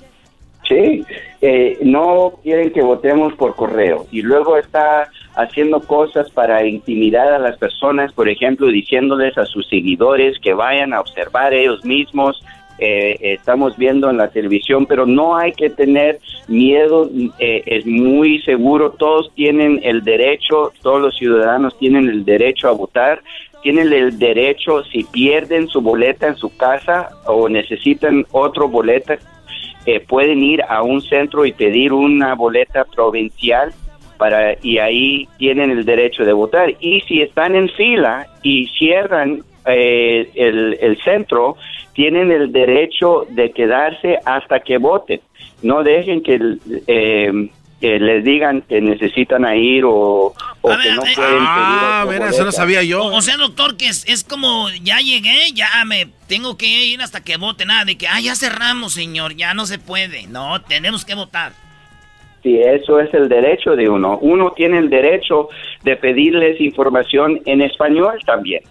Sí, 0.67 1.05
eh, 1.41 1.77
no 1.81 2.33
quieren 2.43 2.71
que 2.71 2.81
votemos 2.81 3.33
por 3.35 3.55
correo 3.55 4.05
y 4.11 4.21
luego 4.21 4.57
está 4.57 5.09
haciendo 5.35 5.79
cosas 5.79 6.29
para 6.31 6.65
intimidar 6.65 7.31
a 7.31 7.39
las 7.39 7.57
personas, 7.57 8.11
por 8.11 8.27
ejemplo, 8.27 8.67
diciéndoles 8.67 9.37
a 9.37 9.45
sus 9.45 9.67
seguidores 9.69 10.37
que 10.39 10.53
vayan 10.53 10.93
a 10.93 10.99
observar 10.99 11.53
ellos 11.53 11.85
mismos. 11.85 12.43
Eh, 12.79 13.17
estamos 13.21 13.75
viendo 13.77 14.09
en 14.09 14.17
la 14.17 14.27
televisión, 14.27 14.85
pero 14.85 15.05
no 15.05 15.35
hay 15.35 15.51
que 15.53 15.69
tener 15.69 16.19
miedo, 16.47 17.09
eh, 17.39 17.63
es 17.65 17.85
muy 17.87 18.39
seguro, 18.43 18.91
todos 18.91 19.31
tienen 19.33 19.79
el 19.83 20.03
derecho, 20.03 20.73
todos 20.83 21.01
los 21.01 21.17
ciudadanos 21.17 21.77
tienen 21.79 22.07
el 22.07 22.23
derecho 22.23 22.67
a 22.67 22.73
votar, 22.73 23.23
tienen 23.63 23.91
el 23.91 24.19
derecho, 24.19 24.83
si 24.83 25.03
pierden 25.05 25.67
su 25.69 25.81
boleta 25.81 26.27
en 26.27 26.35
su 26.35 26.55
casa 26.55 27.09
o 27.25 27.49
necesitan 27.49 28.25
otro 28.31 28.69
boleta, 28.69 29.17
eh, 29.87 30.01
pueden 30.01 30.43
ir 30.43 30.61
a 30.67 30.83
un 30.83 31.01
centro 31.01 31.45
y 31.45 31.53
pedir 31.53 31.93
una 31.93 32.35
boleta 32.35 32.83
provincial 32.83 33.73
para 34.17 34.57
y 34.61 34.79
ahí 34.79 35.29
tienen 35.37 35.71
el 35.71 35.85
derecho 35.85 36.25
de 36.25 36.33
votar. 36.33 36.75
Y 36.81 36.99
si 37.07 37.21
están 37.21 37.55
en 37.55 37.69
fila 37.69 38.27
y 38.43 38.67
cierran 38.67 39.43
eh, 39.65 40.29
el, 40.35 40.97
centro, 41.05 41.55
tienen 41.93 42.31
el 42.31 42.51
derecho 42.51 43.25
de 43.29 43.51
quedarse 43.51 44.19
hasta 44.25 44.59
que 44.59 44.77
voten. 44.77 45.21
No 45.63 45.83
dejen 45.83 46.21
que 46.21 46.37
eh, 46.87 47.49
que 47.79 47.99
les 47.99 48.23
digan 48.23 48.61
que 48.61 48.81
necesitan 48.81 49.45
ir 49.55 49.83
o, 49.85 50.33
que 50.63 50.91
no 50.93 51.01
pueden 51.01 51.39
ah, 51.41 52.05
eso 52.29 52.43
no 52.43 52.51
sabía 52.51 52.81
yo. 52.83 53.05
O, 53.05 53.21
sea, 53.21 53.37
doctor, 53.37 53.77
que 53.77 53.87
es, 53.87 54.03
es, 54.07 54.23
como, 54.23 54.69
ya 54.81 54.97
llegué, 54.99 55.51
ya 55.53 55.67
me 55.85 56.07
tengo 56.27 56.57
que 56.57 56.65
ir 56.65 57.01
hasta 57.01 57.23
que 57.23 57.37
vote, 57.37 57.65
nada 57.65 57.85
de 57.85 57.97
que, 57.97 58.07
ah, 58.07 58.19
ya 58.19 58.35
cerramos, 58.35 58.93
señor, 58.93 59.35
ya 59.35 59.53
no 59.53 59.65
se 59.65 59.77
puede. 59.77 60.27
No, 60.27 60.61
tenemos 60.61 61.05
que 61.05 61.15
votar. 61.15 61.53
Sí, 62.43 62.59
eso 62.59 62.99
es 62.99 63.13
el 63.13 63.29
derecho 63.29 63.75
de 63.75 63.89
uno. 63.89 64.17
Uno 64.19 64.53
tiene 64.55 64.77
el 64.77 64.89
derecho 64.89 65.49
de 65.83 65.95
pedirles 65.97 66.61
información 66.61 67.41
en 67.45 67.61
español 67.61 68.19
también. 68.25 68.63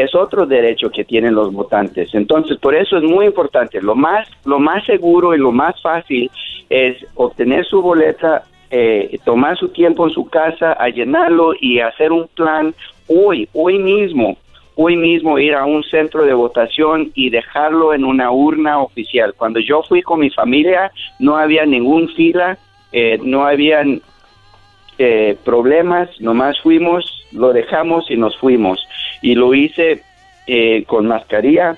Es 0.00 0.14
otro 0.14 0.46
derecho 0.46 0.90
que 0.90 1.04
tienen 1.04 1.34
los 1.34 1.52
votantes. 1.52 2.14
Entonces, 2.14 2.58
por 2.58 2.74
eso 2.74 2.96
es 2.96 3.02
muy 3.02 3.26
importante. 3.26 3.80
Lo 3.80 3.94
más, 3.94 4.28
lo 4.44 4.58
más 4.58 4.84
seguro 4.86 5.34
y 5.34 5.38
lo 5.38 5.52
más 5.52 5.80
fácil 5.82 6.30
es 6.68 6.96
obtener 7.14 7.64
su 7.64 7.82
boleta 7.82 8.44
eh, 8.72 9.18
tomar 9.24 9.58
su 9.58 9.70
tiempo 9.70 10.06
en 10.06 10.14
su 10.14 10.28
casa 10.28 10.74
a 10.74 10.88
llenarlo 10.88 11.54
y 11.60 11.80
hacer 11.80 12.12
un 12.12 12.28
plan 12.28 12.72
hoy, 13.08 13.48
hoy 13.52 13.80
mismo, 13.80 14.36
hoy 14.76 14.94
mismo 14.96 15.40
ir 15.40 15.54
a 15.54 15.64
un 15.64 15.82
centro 15.82 16.24
de 16.24 16.34
votación 16.34 17.10
y 17.14 17.30
dejarlo 17.30 17.92
en 17.92 18.04
una 18.04 18.30
urna 18.30 18.78
oficial. 18.78 19.34
Cuando 19.36 19.58
yo 19.58 19.82
fui 19.82 20.02
con 20.02 20.20
mi 20.20 20.30
familia 20.30 20.92
no 21.18 21.36
había 21.36 21.66
ningún 21.66 22.10
fila, 22.10 22.58
eh, 22.92 23.18
no 23.20 23.44
habían 23.44 24.02
eh, 24.98 25.36
problemas, 25.44 26.08
nomás 26.20 26.60
fuimos, 26.60 27.26
lo 27.32 27.52
dejamos 27.52 28.08
y 28.08 28.16
nos 28.16 28.38
fuimos. 28.38 28.86
Y 29.22 29.34
lo 29.34 29.54
hice 29.54 30.02
eh, 30.46 30.84
con 30.86 31.06
mascarilla, 31.06 31.76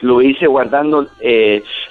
lo 0.00 0.22
hice 0.22 0.46
guardando 0.46 1.08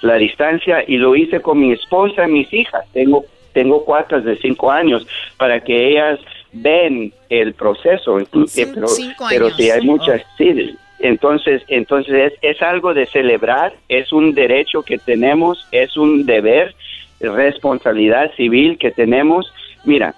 la 0.01 0.15
distancia 0.15 0.83
y 0.87 0.97
lo 0.97 1.15
hice 1.15 1.41
con 1.41 1.59
mi 1.59 1.71
esposa 1.71 2.27
y 2.27 2.31
mis 2.31 2.53
hijas. 2.53 2.85
Tengo 2.91 3.25
tengo 3.53 3.85
cuatro 3.85 4.19
de 4.21 4.35
cinco 4.37 4.71
años 4.71 5.07
para 5.37 5.61
que 5.61 5.89
ellas 5.89 6.19
ven 6.51 7.13
el 7.29 7.53
proceso, 7.53 8.19
eh, 8.19 8.27
pero, 8.31 8.87
pero 9.29 9.49
si 9.51 9.69
hay 9.69 9.81
muchas, 9.81 10.21
sí, 10.37 10.75
entonces, 10.99 11.63
entonces 11.67 12.33
es, 12.33 12.55
es, 12.55 12.61
algo 12.61 12.93
de 12.93 13.05
celebrar, 13.07 13.73
es 13.89 14.11
un 14.11 14.33
derecho 14.33 14.83
que 14.83 14.97
tenemos, 14.97 15.67
es 15.71 15.97
un 15.97 16.25
deber, 16.25 16.75
responsabilidad 17.19 18.31
civil 18.35 18.77
que 18.77 18.91
tenemos. 18.91 19.53
Mira, 19.85 20.13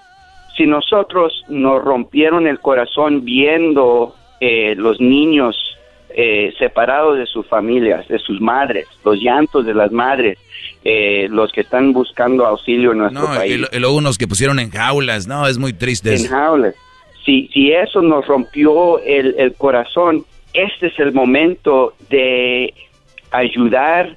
si 0.57 0.65
nosotros 0.65 1.43
nos 1.49 1.83
rompieron 1.83 2.47
el 2.47 2.59
corazón 2.59 3.23
viendo 3.23 4.15
eh, 4.39 4.75
los 4.75 4.99
niños 4.99 5.55
eh, 6.09 6.53
separados 6.57 7.17
de 7.17 7.25
sus 7.25 7.45
familias, 7.47 8.07
de 8.07 8.19
sus 8.19 8.39
madres, 8.39 8.87
los 9.03 9.17
llantos 9.19 9.65
de 9.65 9.73
las 9.73 9.91
madres, 9.91 10.37
eh, 10.83 11.27
los 11.29 11.51
que 11.51 11.61
están 11.61 11.93
buscando 11.93 12.45
auxilio 12.45 12.93
en 12.93 12.99
nuestro 12.99 13.25
país. 13.25 13.67
Y, 13.71 13.79
luego 13.79 13.95
unos 13.95 14.17
que 14.17 14.27
pusieron 14.27 14.59
en 14.59 14.69
jaulas, 14.69 15.27
no, 15.27 15.47
es 15.47 15.57
muy 15.57 15.73
triste. 15.73 16.15
En 16.15 16.27
jaulas. 16.27 16.75
Si, 17.25 17.49
si 17.53 17.71
eso 17.71 18.01
nos 18.01 18.25
rompió 18.27 18.99
el, 18.99 19.35
el 19.37 19.55
corazón, 19.55 20.25
este 20.53 20.87
es 20.87 20.99
el 20.99 21.11
momento 21.11 21.95
de 22.09 22.73
ayudar 23.31 24.15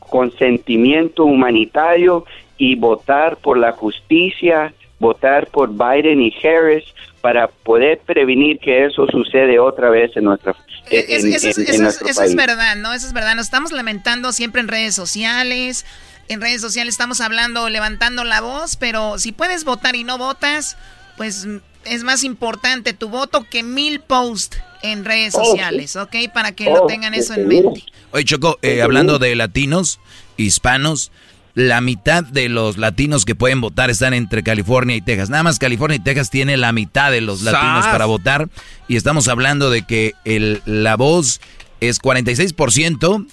con 0.00 0.32
sentimiento 0.32 1.24
humanitario 1.24 2.24
y 2.58 2.74
votar 2.74 3.36
por 3.36 3.56
la 3.56 3.72
justicia, 3.72 4.74
votar 5.00 5.48
por 5.48 5.70
Biden 5.70 6.22
y 6.22 6.32
Harris 6.42 6.84
para 7.20 7.48
poder 7.48 7.98
prevenir 8.06 8.60
que 8.60 8.86
eso 8.86 9.06
sucede 9.08 9.58
otra 9.58 9.90
vez 9.90 10.16
en 10.16 10.24
nuestra 10.24 10.54
eso, 10.90 12.22
es 12.22 12.34
verdad, 12.34 12.76
¿no? 12.76 12.92
Eso 12.92 13.06
es 13.06 13.12
verdad. 13.12 13.34
Nos 13.36 13.46
estamos 13.46 13.72
lamentando 13.72 14.32
siempre 14.32 14.60
en 14.60 14.68
redes 14.68 14.94
sociales. 14.94 15.86
En 16.28 16.40
redes 16.40 16.60
sociales 16.60 16.94
estamos 16.94 17.20
hablando, 17.20 17.68
levantando 17.68 18.24
la 18.24 18.40
voz, 18.40 18.76
pero 18.76 19.18
si 19.18 19.32
puedes 19.32 19.64
votar 19.64 19.96
y 19.96 20.04
no 20.04 20.18
votas, 20.18 20.76
pues 21.16 21.46
es 21.84 22.04
más 22.04 22.24
importante 22.24 22.92
tu 22.92 23.08
voto 23.08 23.44
que 23.48 23.62
mil 23.62 24.00
posts 24.00 24.60
en 24.82 25.04
redes 25.04 25.34
oh, 25.34 25.44
sociales, 25.44 25.96
¿ok? 25.96 26.14
Para 26.32 26.52
que 26.52 26.64
lo 26.64 26.84
oh, 26.84 26.86
tengan 26.86 27.14
eso 27.14 27.34
en 27.34 27.48
mente. 27.48 27.84
Oye, 28.12 28.24
Choco, 28.24 28.58
eh, 28.62 28.82
hablando 28.82 29.18
de 29.18 29.34
latinos, 29.34 30.00
hispanos, 30.36 31.10
la 31.54 31.80
mitad 31.80 32.24
de 32.24 32.48
los 32.48 32.78
latinos 32.78 33.24
que 33.24 33.34
pueden 33.34 33.60
votar 33.60 33.90
están 33.90 34.14
entre 34.14 34.42
California 34.42 34.96
y 34.96 35.00
Texas. 35.00 35.30
Nada 35.30 35.42
más 35.42 35.58
California 35.58 35.96
y 35.96 36.00
Texas 36.00 36.30
tiene 36.30 36.56
la 36.56 36.72
mitad 36.72 37.10
de 37.10 37.20
los 37.20 37.42
latinos 37.42 37.86
para 37.86 38.06
votar. 38.06 38.48
Y 38.88 38.96
estamos 38.96 39.28
hablando 39.28 39.70
de 39.70 39.82
que 39.82 40.14
el, 40.24 40.62
la 40.64 40.96
voz 40.96 41.40
es 41.80 42.00
46%. 42.00 43.26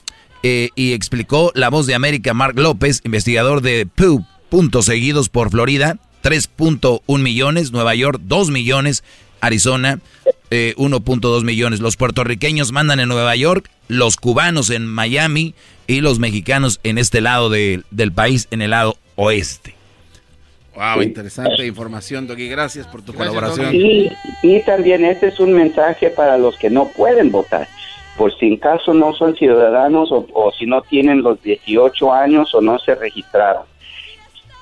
Eh, 0.43 0.69
y 0.75 0.93
explicó 0.93 1.51
la 1.55 1.69
voz 1.69 1.87
de 1.87 1.95
América, 1.95 2.33
Mark 2.35 2.57
López, 2.59 3.01
investigador 3.03 3.61
de 3.61 3.87
Pew, 3.87 4.23
puntos 4.49 4.85
seguidos 4.85 5.29
por 5.29 5.49
Florida, 5.49 5.97
3.1 6.23 7.01
millones, 7.19 7.71
Nueva 7.71 7.95
York 7.95 8.21
2 8.23 8.51
millones, 8.51 9.03
Arizona 9.41 9.99
1.2 10.51 11.41
eh, 11.41 11.43
millones. 11.43 11.79
Los 11.79 11.97
puertorriqueños 11.97 12.71
mandan 12.71 12.99
en 12.99 13.09
Nueva 13.09 13.35
York, 13.35 13.69
los 13.87 14.15
cubanos 14.15 14.69
en 14.69 14.85
Miami, 14.85 15.55
y 15.87 16.01
los 16.01 16.19
mexicanos 16.19 16.79
en 16.83 16.97
este 16.97 17.21
lado 17.21 17.49
del 17.49 18.11
país, 18.13 18.47
en 18.51 18.61
el 18.61 18.71
lado 18.71 18.97
oeste. 19.15 19.73
Wow, 20.75 21.01
interesante 21.01 21.65
información, 21.65 22.27
Doggy. 22.27 22.49
Gracias 22.49 22.85
por 22.85 23.01
tu 23.01 23.13
colaboración. 23.13 23.73
Y, 23.73 24.11
también 24.65 25.03
este 25.05 25.29
es 25.29 25.39
un 25.39 25.53
mensaje 25.53 26.11
para 26.11 26.37
los 26.37 26.55
que 26.57 26.69
no 26.69 26.89
pueden 26.89 27.31
votar. 27.31 27.67
Por 28.15 28.37
si 28.37 28.47
en 28.47 28.57
caso 28.57 28.93
no 28.93 29.13
son 29.13 29.35
ciudadanos 29.35 30.11
o, 30.11 30.27
o 30.33 30.51
si 30.51 30.65
no 30.65 30.81
tienen 30.83 31.23
los 31.23 31.41
18 31.41 32.13
años 32.13 32.53
o 32.53 32.61
no 32.61 32.77
se 32.77 32.93
registraron. 32.93 33.63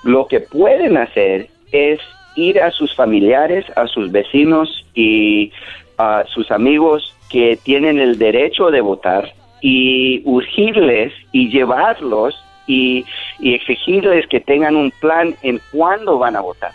Lo 0.04 0.28
que 0.28 0.40
pueden 0.40 0.98
hacer 0.98 1.50
es 1.72 2.00
ir 2.36 2.62
a 2.62 2.72
sus 2.72 2.96
familiares, 2.96 3.66
a 3.76 3.88
sus 3.88 4.12
vecinos 4.12 4.86
y 4.94 5.52
a 5.98 6.24
sus 6.34 6.52
amigos 6.52 7.14
que 7.30 7.58
tienen 7.62 8.00
el 8.00 8.18
derecho 8.18 8.72
de 8.72 8.82
votar 8.82 9.34
y 9.68 10.22
urgirles 10.26 11.12
y 11.32 11.50
llevarlos 11.50 12.36
y, 12.68 13.04
y 13.40 13.56
exigirles 13.56 14.28
que 14.28 14.40
tengan 14.40 14.76
un 14.76 14.92
plan 14.92 15.34
en 15.42 15.60
cuándo 15.72 16.20
van 16.20 16.36
a 16.36 16.42
votar. 16.42 16.72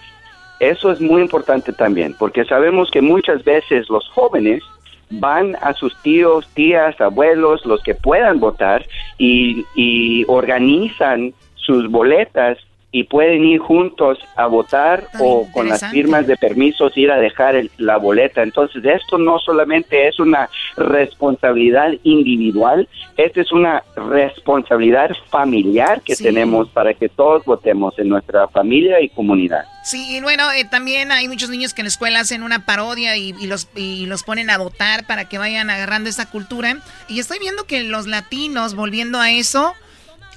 Eso 0.59 0.91
es 0.91 1.01
muy 1.01 1.23
importante 1.23 1.73
también, 1.73 2.17
porque 2.19 2.45
sabemos 2.45 2.91
que 2.91 3.01
muchas 3.01 3.45
veces 3.45 3.89
los 3.89 4.09
jóvenes 4.09 4.65
van 5.09 5.57
a 5.63 5.73
sus 5.73 5.97
tíos, 6.03 6.49
tías, 6.55 7.01
abuelos, 7.01 7.65
los 7.65 7.81
que 7.85 7.95
puedan 7.95 8.41
votar, 8.41 8.85
y, 9.19 9.65
y 9.77 10.25
organizan 10.27 11.33
sus 11.55 11.89
boletas 11.89 12.59
y 12.93 13.05
pueden 13.05 13.45
ir 13.45 13.61
juntos 13.61 14.19
a 14.37 14.47
votar 14.47 15.07
o 15.21 15.47
con 15.53 15.69
las 15.69 15.89
firmas 15.91 16.27
de 16.27 16.37
permisos 16.37 16.97
ir 16.97 17.11
a 17.13 17.19
dejar 17.19 17.55
el- 17.55 17.71
la 17.79 17.99
boleta. 17.99 18.43
Entonces, 18.43 18.85
esto 18.85 19.17
no 19.17 19.39
solamente 19.39 20.09
es 20.09 20.19
una 20.19 20.49
responsabilidad 20.77 21.93
individual, 22.03 22.89
esta 23.17 23.41
es 23.41 23.53
una 23.53 23.83
responsabilidad 23.95 25.11
familiar 25.29 26.01
que 26.03 26.17
Sí. 26.17 26.25
tenemos 26.25 26.69
para 26.71 26.95
que 26.95 27.09
todos 27.09 27.45
votemos 27.45 27.99
en 27.99 28.09
nuestra 28.09 28.49
familia 28.49 29.01
y 29.01 29.09
comunidad. 29.09 29.65
Sí, 29.85 30.17
y 30.17 30.21
bueno, 30.21 30.51
eh, 30.53 30.65
también 30.71 31.13
hay 31.13 31.29
muchos 31.29 31.49
niños 31.51 31.73
que 31.75 31.83
en 31.83 31.87
la 31.87 31.91
escuela 31.91 32.21
hacen 32.21 32.43
una 32.43 32.67
parodia 32.67 33.17
y, 33.17 33.35
y 33.41 33.47
los, 33.47 33.69
y 33.77 34.07
los 34.07 34.23
ponen 34.25 34.51
a 34.51 34.59
votar 34.59 35.07
para 35.07 35.29
que 35.29 35.39
vayan 35.39 35.71
agarrando 35.71 36.11
esa 36.11 36.31
cultura. 36.31 36.77
Y 37.09 37.19
estoy 37.21 37.39
viendo 37.39 37.65
que 37.65 37.83
los 37.85 38.07
latinos, 38.07 38.75
volviendo 38.75 39.19
a 39.21 39.31
eso, 39.31 39.73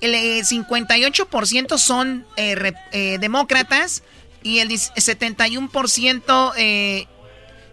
el 0.04 0.16
eh, 0.16 0.42
58% 0.42 1.78
son 1.78 2.26
eh, 2.36 2.74
eh, 2.92 3.18
demócratas 3.20 4.04
y 4.44 4.60
el 4.60 4.68
10 4.68 4.94
71%, 4.96 6.54
eh, 6.58 7.08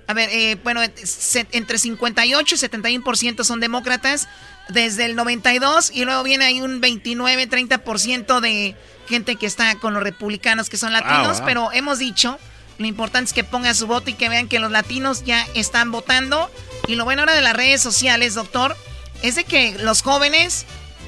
a 0.06 0.14
ver, 0.14 0.28
eh, 0.32 0.56
bueno, 0.62 0.80
entre 0.82 1.78
58 1.78 2.54
y 2.54 2.58
71% 2.58 3.44
son 3.44 3.60
demócratas 3.60 4.28
desde 4.68 5.04
el 5.06 5.16
92 5.16 5.90
y 5.92 6.04
luego 6.04 6.22
viene 6.22 6.44
ahí 6.44 6.60
un 6.60 6.80
29, 6.80 7.48
30% 7.48 8.40
de 8.40 8.76
gente 9.08 9.34
que 9.36 9.46
está 9.46 9.74
con 9.76 9.92
los 9.92 10.02
republicanos 10.02 10.70
que 10.70 10.76
son 10.76 10.92
latinos, 10.92 11.38
wow. 11.38 11.46
pero 11.46 11.72
hemos 11.72 11.98
dicho, 11.98 12.38
lo 12.78 12.86
importante 12.86 13.28
es 13.28 13.32
que 13.32 13.42
pongan 13.44 13.74
su 13.74 13.88
voto 13.88 14.10
y 14.10 14.14
que 14.14 14.28
vean 14.28 14.46
que 14.46 14.60
los 14.60 14.70
latinos 14.70 15.24
ya 15.24 15.44
están 15.54 15.90
votando. 15.90 16.50
Y 16.86 16.94
lo 16.94 17.04
bueno 17.04 17.22
ahora 17.22 17.34
de 17.34 17.42
las 17.42 17.54
redes 17.54 17.82
sociales, 17.82 18.34
doctor, 18.34 18.76
es 19.22 19.34
de 19.34 19.44
que 19.44 19.76
los 19.78 20.02
jóvenes 20.02 20.64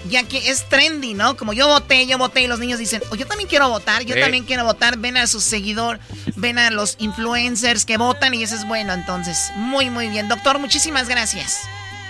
ya 0.09 0.23
que 0.25 0.39
es 0.39 0.69
trendy, 0.69 1.15
¿no? 1.15 1.37
Como 1.37 1.53
yo 1.53 1.69
voté, 1.69 2.07
yo 2.07 2.19
voté 2.19 2.43
y 2.43 2.47
los 2.47 2.59
niños 2.59 2.79
dicen, 2.79 3.03
oh, 3.11 3.15
yo 3.17 3.27
también 3.27 3.49
quiero 3.49 3.69
votar, 3.69 4.03
yo 4.05 4.15
Sí. 4.15 4.21
también 4.21 4.45
quiero 4.45 4.65
votar, 4.65 4.99
ven 4.99 5.17
a 5.17 5.27
sus 5.27 5.45
seguidores, 5.45 6.01
ven 6.37 6.59
a 6.59 6.71
los 6.71 6.97
influencers 6.99 7.85
que 7.85 7.97
votan 7.97 8.35
y 8.35 8.43
eso 8.43 8.55
es 8.55 8.67
bueno, 8.67 8.93
entonces, 8.93 9.51
muy, 9.57 9.91
muy 9.91 10.09
bien. 10.09 10.29
Doctor, 10.29 10.59
muchísimas 10.59 11.09
gracias. 11.09 11.61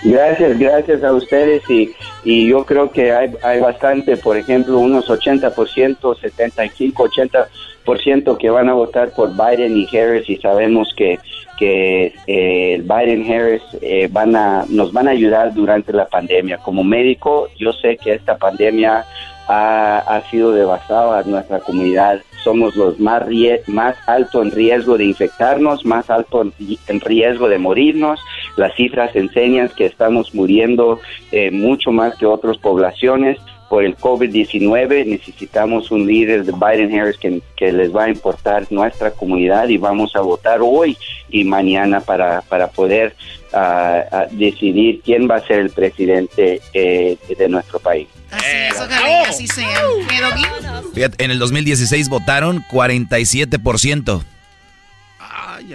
Gracias, 0.05 0.59
gracias 0.59 1.01
a 1.03 1.13
ustedes 1.13 1.63
y, 1.69 1.91
y 2.25 2.47
yo 2.49 2.65
creo 2.65 2.91
que 2.91 3.13
hay, 3.13 3.31
hay 3.41 3.61
bastante, 3.61 4.17
por 4.17 4.35
ejemplo, 4.35 4.77
unos 4.79 5.07
80%, 5.07 6.19
75, 6.19 7.09
80% 7.85 8.37
que 8.37 8.49
van 8.49 8.67
a 8.69 8.73
votar 8.73 9.11
por 9.11 9.31
Biden 9.33 9.77
y 9.77 9.87
Harris 9.97 10.29
y 10.29 10.37
sabemos 10.37 10.89
que, 10.97 11.19
que 11.63 12.13
eh, 12.27 12.81
Biden 12.83 13.31
Harris 13.31 13.61
eh, 13.81 14.09
van 14.11 14.35
a, 14.35 14.65
nos 14.67 14.91
van 14.91 15.07
a 15.07 15.11
ayudar 15.11 15.53
durante 15.53 15.93
la 15.93 16.07
pandemia. 16.07 16.57
Como 16.57 16.83
médico, 16.83 17.47
yo 17.57 17.71
sé 17.71 17.95
que 17.95 18.15
esta 18.15 18.37
pandemia 18.37 19.05
ha, 19.47 20.21
sido 20.29 20.51
devastada 20.51 21.19
a 21.19 21.23
nuestra 21.23 21.59
comunidad. 21.59 22.21
Somos 22.43 22.75
los 22.75 22.99
más, 22.99 23.23
más 23.67 23.95
alto 24.07 24.41
en 24.41 24.51
riesgo 24.51 24.97
de 24.97 25.05
infectarnos, 25.05 25.85
más 25.85 26.09
alto 26.09 26.41
en 26.41 26.99
riesgo 26.99 27.47
de 27.47 27.57
morirnos. 27.59 28.19
Las 28.57 28.75
cifras 28.75 29.15
enseñan 29.15 29.69
que 29.69 29.85
estamos 29.85 30.35
muriendo 30.35 30.99
eh, 31.31 31.49
mucho 31.49 31.91
más 31.91 32.15
que 32.17 32.25
otras 32.25 32.57
poblaciones 32.57 33.37
por 33.73 33.83
el 33.83 33.97
COVID-19. 33.97 35.03
Necesitamos 35.03 35.89
un 35.89 36.05
líder 36.05 36.45
de 36.45 36.51
Biden-Harris 36.51 37.17
que, 37.17 37.41
que 37.57 37.71
les 37.71 37.91
va 37.91 38.03
a 38.03 38.09
importar 38.09 38.67
nuestra 38.69 39.09
comunidad 39.09 39.67
y 39.67 39.79
vamos 39.79 40.15
a 40.15 40.19
votar 40.19 40.59
hoy 40.61 40.95
y 41.31 41.43
mañana 41.43 41.99
para, 41.99 42.41
para 42.41 42.67
poder 42.67 43.15
ah, 43.51 44.27
decidir 44.29 45.01
quién 45.03 45.27
va 45.27 45.37
a 45.37 45.47
ser 45.47 45.57
el 45.57 45.71
presidente 45.71 46.61
eh, 46.75 47.17
de 47.35 47.49
nuestro 47.49 47.79
país. 47.79 48.07
Así 48.29 48.45
es, 48.45 48.75
ojalá 48.75 49.09
y 49.09 49.23
así 49.23 49.47
sea. 49.47 49.81
Fíjate, 50.93 51.23
en 51.23 51.31
el 51.31 51.39
2016 51.39 52.09
votaron 52.09 52.63
47%. 52.69 54.23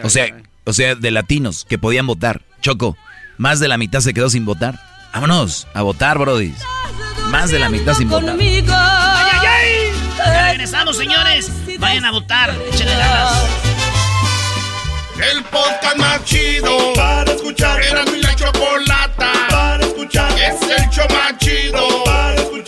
o 0.04 0.08
sea, 0.08 0.26
o 0.62 0.72
sea, 0.72 0.94
de 0.94 1.10
latinos 1.10 1.64
que 1.68 1.78
podían 1.78 2.06
votar. 2.06 2.42
Choco, 2.60 2.96
más 3.38 3.58
de 3.58 3.66
la 3.66 3.76
mitad 3.76 3.98
se 3.98 4.14
quedó 4.14 4.30
sin 4.30 4.44
votar. 4.44 4.78
Vámonos 5.12 5.66
a 5.74 5.82
votar, 5.82 6.16
Brody. 6.16 6.54
Más 7.30 7.50
de 7.50 7.58
la 7.58 7.68
mitad 7.68 7.94
sin 7.94 8.08
votar. 8.08 8.36
¡Ay, 8.38 8.46
ay, 8.68 9.46
ay! 9.46 9.92
Ya 10.18 10.48
regresamos, 10.48 10.96
señores. 10.96 11.50
Vayan 11.78 12.04
a 12.04 12.10
votar. 12.10 12.54
Échenle 12.72 12.94
ganas. 12.96 13.32
El 15.32 15.42
podcast 15.44 15.96
más 15.96 16.24
chido 16.24 16.92
para 16.94 17.32
escuchar. 17.32 17.82
Era 17.82 18.04
mi 18.06 18.20
la 18.22 18.34
chocolata 18.34 19.32
para 19.50 19.84
escuchar. 19.84 20.30
Es 20.38 20.62
el 20.62 20.88
show 20.90 21.06
más 21.10 21.36
chido 21.38 22.04
para 22.04 22.34
escuchar. 22.34 22.67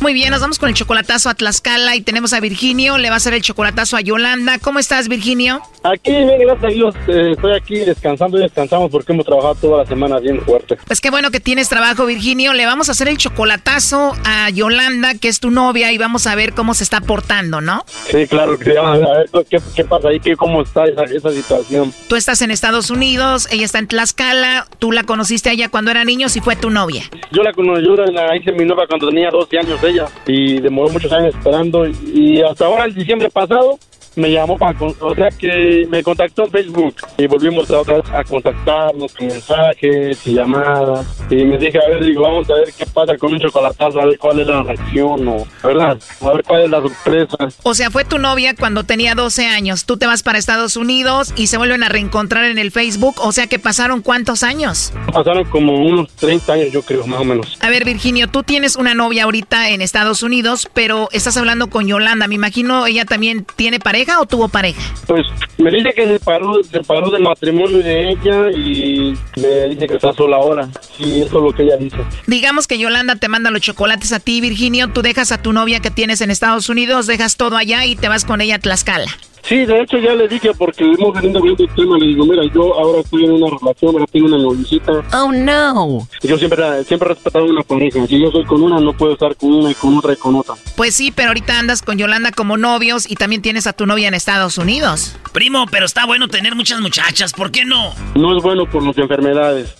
Muy 0.00 0.12
bien, 0.12 0.30
nos 0.30 0.40
vamos 0.40 0.58
con 0.58 0.68
el 0.68 0.74
chocolatazo 0.74 1.30
a 1.30 1.34
Tlaxcala 1.34 1.96
y 1.96 2.00
tenemos 2.02 2.32
a 2.32 2.40
Virginio, 2.40 2.98
le 2.98 3.08
va 3.08 3.14
a 3.14 3.16
hacer 3.16 3.34
el 3.34 3.40
chocolatazo 3.40 3.96
a 3.96 4.00
Yolanda. 4.02 4.58
¿Cómo 4.58 4.78
estás, 4.78 5.08
Virginio? 5.08 5.62
Aquí, 5.82 6.10
bien, 6.10 6.38
gracias 6.38 6.64
a 6.64 6.68
Dios. 6.68 6.94
eh, 7.08 7.32
estoy 7.32 7.52
aquí 7.54 7.76
descansando 7.76 8.38
y 8.38 8.42
descansamos 8.42 8.90
porque 8.90 9.12
hemos 9.12 9.24
trabajado 9.24 9.54
toda 9.54 9.78
la 9.78 9.86
semana 9.86 10.18
bien 10.18 10.40
fuerte. 10.42 10.76
Pues 10.86 11.00
qué 11.00 11.10
bueno 11.10 11.30
que 11.30 11.40
tienes 11.40 11.68
trabajo, 11.68 12.06
Virginio. 12.06 12.52
Le 12.52 12.66
vamos 12.66 12.88
a 12.88 12.92
hacer 12.92 13.08
el 13.08 13.16
chocolatazo 13.16 14.14
a 14.24 14.50
Yolanda, 14.50 15.14
que 15.14 15.28
es 15.28 15.40
tu 15.40 15.50
novia, 15.50 15.90
y 15.92 15.98
vamos 15.98 16.26
a 16.26 16.34
ver 16.34 16.52
cómo 16.52 16.74
se 16.74 16.84
está 16.84 17.00
portando, 17.00 17.60
¿no? 17.60 17.84
Sí, 18.10 18.26
claro 18.26 18.58
que 18.58 18.64
sí. 18.64 18.70
Vamos 18.76 19.02
a 19.02 19.18
ver 19.18 19.46
qué, 19.48 19.58
qué 19.74 19.84
pasa 19.84 20.08
ahí, 20.08 20.20
qué, 20.20 20.36
cómo 20.36 20.62
está 20.62 20.84
esa, 20.84 21.04
esa 21.04 21.30
situación. 21.30 21.92
Tú 22.08 22.16
estás 22.16 22.42
en 22.42 22.50
Estados 22.50 22.90
Unidos, 22.90 23.48
ella 23.50 23.64
está 23.64 23.78
en 23.78 23.86
Tlaxcala, 23.88 24.66
tú 24.78 24.92
la 24.92 25.04
conociste 25.04 25.48
a 25.48 25.52
ella 25.52 25.68
cuando 25.68 25.90
era 25.90 26.04
niño, 26.04 26.28
si 26.28 26.40
fue 26.40 26.54
tu 26.56 26.70
novia. 26.70 27.04
Yo 27.32 27.42
la 27.42 27.52
conocí, 27.52 27.84
yo 27.84 27.96
la 27.96 28.36
hice 28.36 28.52
mi 28.52 28.64
novia 28.64 28.86
cuando 28.88 29.08
tenía 29.08 29.30
12 29.30 29.58
años 29.58 29.80
y 30.26 30.60
demoró 30.60 30.90
muchos 30.90 31.12
años 31.12 31.34
esperando 31.34 31.86
y 31.86 32.40
hasta 32.42 32.66
ahora, 32.66 32.84
en 32.84 32.94
diciembre 32.94 33.30
pasado, 33.30 33.78
me 34.16 34.30
llamó 34.32 34.58
para, 34.58 34.76
con- 34.78 34.94
o 35.00 35.14
sea 35.14 35.28
que 35.30 35.86
me 35.88 36.02
contactó 36.02 36.44
en 36.44 36.50
Facebook 36.50 36.96
y 37.18 37.26
volvimos 37.26 37.70
a, 37.70 37.80
otra 37.80 37.96
vez 37.98 38.10
a 38.12 38.24
contactarnos 38.24 39.12
con 39.14 39.26
mensajes 39.28 40.26
y 40.26 40.34
llamadas 40.34 41.06
y 41.30 41.36
me 41.36 41.58
dije, 41.58 41.78
a 41.84 41.88
ver, 41.88 42.04
digo, 42.04 42.22
vamos 42.22 42.48
a 42.50 42.54
ver 42.54 42.72
qué 42.76 42.86
pasa 42.86 43.16
con 43.18 43.32
un 43.32 43.40
chocolatazo, 43.40 44.00
a 44.00 44.06
ver 44.06 44.18
cuál 44.18 44.40
es 44.40 44.46
la 44.46 44.62
reacción 44.62 45.28
o, 45.28 45.46
¿verdad? 45.62 45.98
A 46.20 46.32
ver 46.32 46.42
cuál 46.44 46.62
es 46.62 46.70
la 46.70 46.80
sorpresa. 46.80 47.36
O 47.62 47.74
sea, 47.74 47.90
fue 47.90 48.04
tu 48.04 48.18
novia 48.18 48.54
cuando 48.54 48.84
tenía 48.84 49.14
12 49.14 49.46
años. 49.46 49.84
Tú 49.84 49.96
te 49.96 50.06
vas 50.06 50.22
para 50.22 50.38
Estados 50.38 50.76
Unidos 50.76 51.32
y 51.36 51.48
se 51.48 51.58
vuelven 51.58 51.82
a 51.82 51.88
reencontrar 51.88 52.44
en 52.46 52.58
el 52.58 52.70
Facebook. 52.70 53.16
O 53.18 53.32
sea, 53.32 53.46
que 53.46 53.58
pasaron 53.58 54.02
cuántos 54.02 54.42
años. 54.42 54.92
Pasaron 55.12 55.44
como 55.44 55.74
unos 55.74 56.10
30 56.16 56.52
años, 56.52 56.72
yo 56.72 56.82
creo, 56.82 57.06
más 57.06 57.20
o 57.20 57.24
menos. 57.24 57.56
A 57.60 57.68
ver, 57.68 57.84
Virginio, 57.84 58.28
tú 58.28 58.42
tienes 58.42 58.76
una 58.76 58.94
novia 58.94 59.24
ahorita 59.24 59.70
en 59.70 59.82
Estados 59.82 60.22
Unidos, 60.22 60.68
pero 60.72 61.08
estás 61.12 61.36
hablando 61.36 61.68
con 61.68 61.86
Yolanda. 61.86 62.26
Me 62.28 62.34
imagino 62.36 62.86
ella 62.86 63.04
también 63.04 63.46
tiene 63.56 63.78
pareja 63.80 64.05
o 64.20 64.26
tuvo 64.26 64.48
pareja. 64.48 64.80
Pues 65.06 65.26
me 65.58 65.70
dice 65.70 65.92
que 65.94 66.06
se 66.06 66.20
paró, 66.20 66.62
se 66.62 66.80
paró 66.82 67.10
del 67.10 67.22
matrimonio 67.22 67.78
de 67.78 68.10
ella 68.10 68.50
y 68.50 69.14
me 69.40 69.68
dice 69.68 69.86
que 69.86 69.94
está 69.94 70.12
sola 70.12 70.36
ahora. 70.36 70.68
Sí, 70.96 71.22
eso 71.22 71.38
es 71.38 71.44
lo 71.44 71.52
que 71.52 71.62
ella 71.64 71.76
dice. 71.76 71.96
Digamos 72.26 72.66
que 72.66 72.78
Yolanda 72.78 73.16
te 73.16 73.28
manda 73.28 73.50
los 73.50 73.60
chocolates 73.60 74.12
a 74.12 74.20
ti, 74.20 74.40
Virginio. 74.40 74.88
Tú 74.88 75.02
dejas 75.02 75.32
a 75.32 75.42
tu 75.42 75.52
novia 75.52 75.80
que 75.80 75.90
tienes 75.90 76.20
en 76.20 76.30
Estados 76.30 76.68
Unidos, 76.68 77.06
dejas 77.06 77.36
todo 77.36 77.56
allá 77.56 77.84
y 77.84 77.96
te 77.96 78.08
vas 78.08 78.24
con 78.24 78.40
ella 78.40 78.56
a 78.56 78.58
Tlaxcala. 78.58 79.10
Sí, 79.46 79.64
de 79.64 79.80
hecho 79.80 79.98
ya 79.98 80.12
le 80.12 80.26
dije 80.26 80.50
porque 80.58 80.82
hemos 80.82 81.14
venido 81.14 81.40
viendo 81.40 81.62
el 81.62 81.74
tema, 81.74 81.96
le 81.98 82.06
digo, 82.06 82.26
mira, 82.26 82.42
yo 82.52 82.74
ahora 82.74 83.00
estoy 83.00 83.26
en 83.26 83.32
una 83.32 83.46
relación, 83.56 83.94
ahora 83.94 84.06
tengo 84.10 84.26
una 84.26 84.38
noviecita. 84.38 84.92
Oh, 85.12 85.30
no. 85.30 86.08
Yo 86.22 86.36
siempre, 86.36 86.82
siempre 86.82 87.10
he 87.10 87.14
respetado 87.14 87.44
una 87.44 87.62
pareja. 87.62 88.04
Si 88.08 88.20
yo 88.20 88.32
soy 88.32 88.44
con 88.44 88.60
una, 88.62 88.80
no 88.80 88.92
puedo 88.96 89.12
estar 89.12 89.36
con 89.36 89.52
una 89.52 89.70
y 89.70 89.74
con 89.74 89.96
otra 89.96 90.14
y 90.14 90.16
con 90.16 90.34
otra. 90.34 90.56
Pues 90.74 90.96
sí, 90.96 91.12
pero 91.14 91.28
ahorita 91.28 91.60
andas 91.60 91.82
con 91.82 91.96
Yolanda 91.96 92.32
como 92.32 92.56
novios 92.56 93.08
y 93.08 93.14
también 93.14 93.40
tienes 93.40 93.68
a 93.68 93.72
tu 93.72 93.86
novia 93.86 94.08
en 94.08 94.14
Estados 94.14 94.58
Unidos. 94.58 95.16
Primo, 95.32 95.66
pero 95.70 95.86
está 95.86 96.06
bueno 96.06 96.26
tener 96.26 96.56
muchas 96.56 96.80
muchachas, 96.80 97.32
¿por 97.32 97.52
qué 97.52 97.64
no? 97.64 97.94
No 98.16 98.36
es 98.36 98.42
bueno 98.42 98.68
por 98.68 98.82
las 98.82 98.98
enfermedades. 98.98 99.76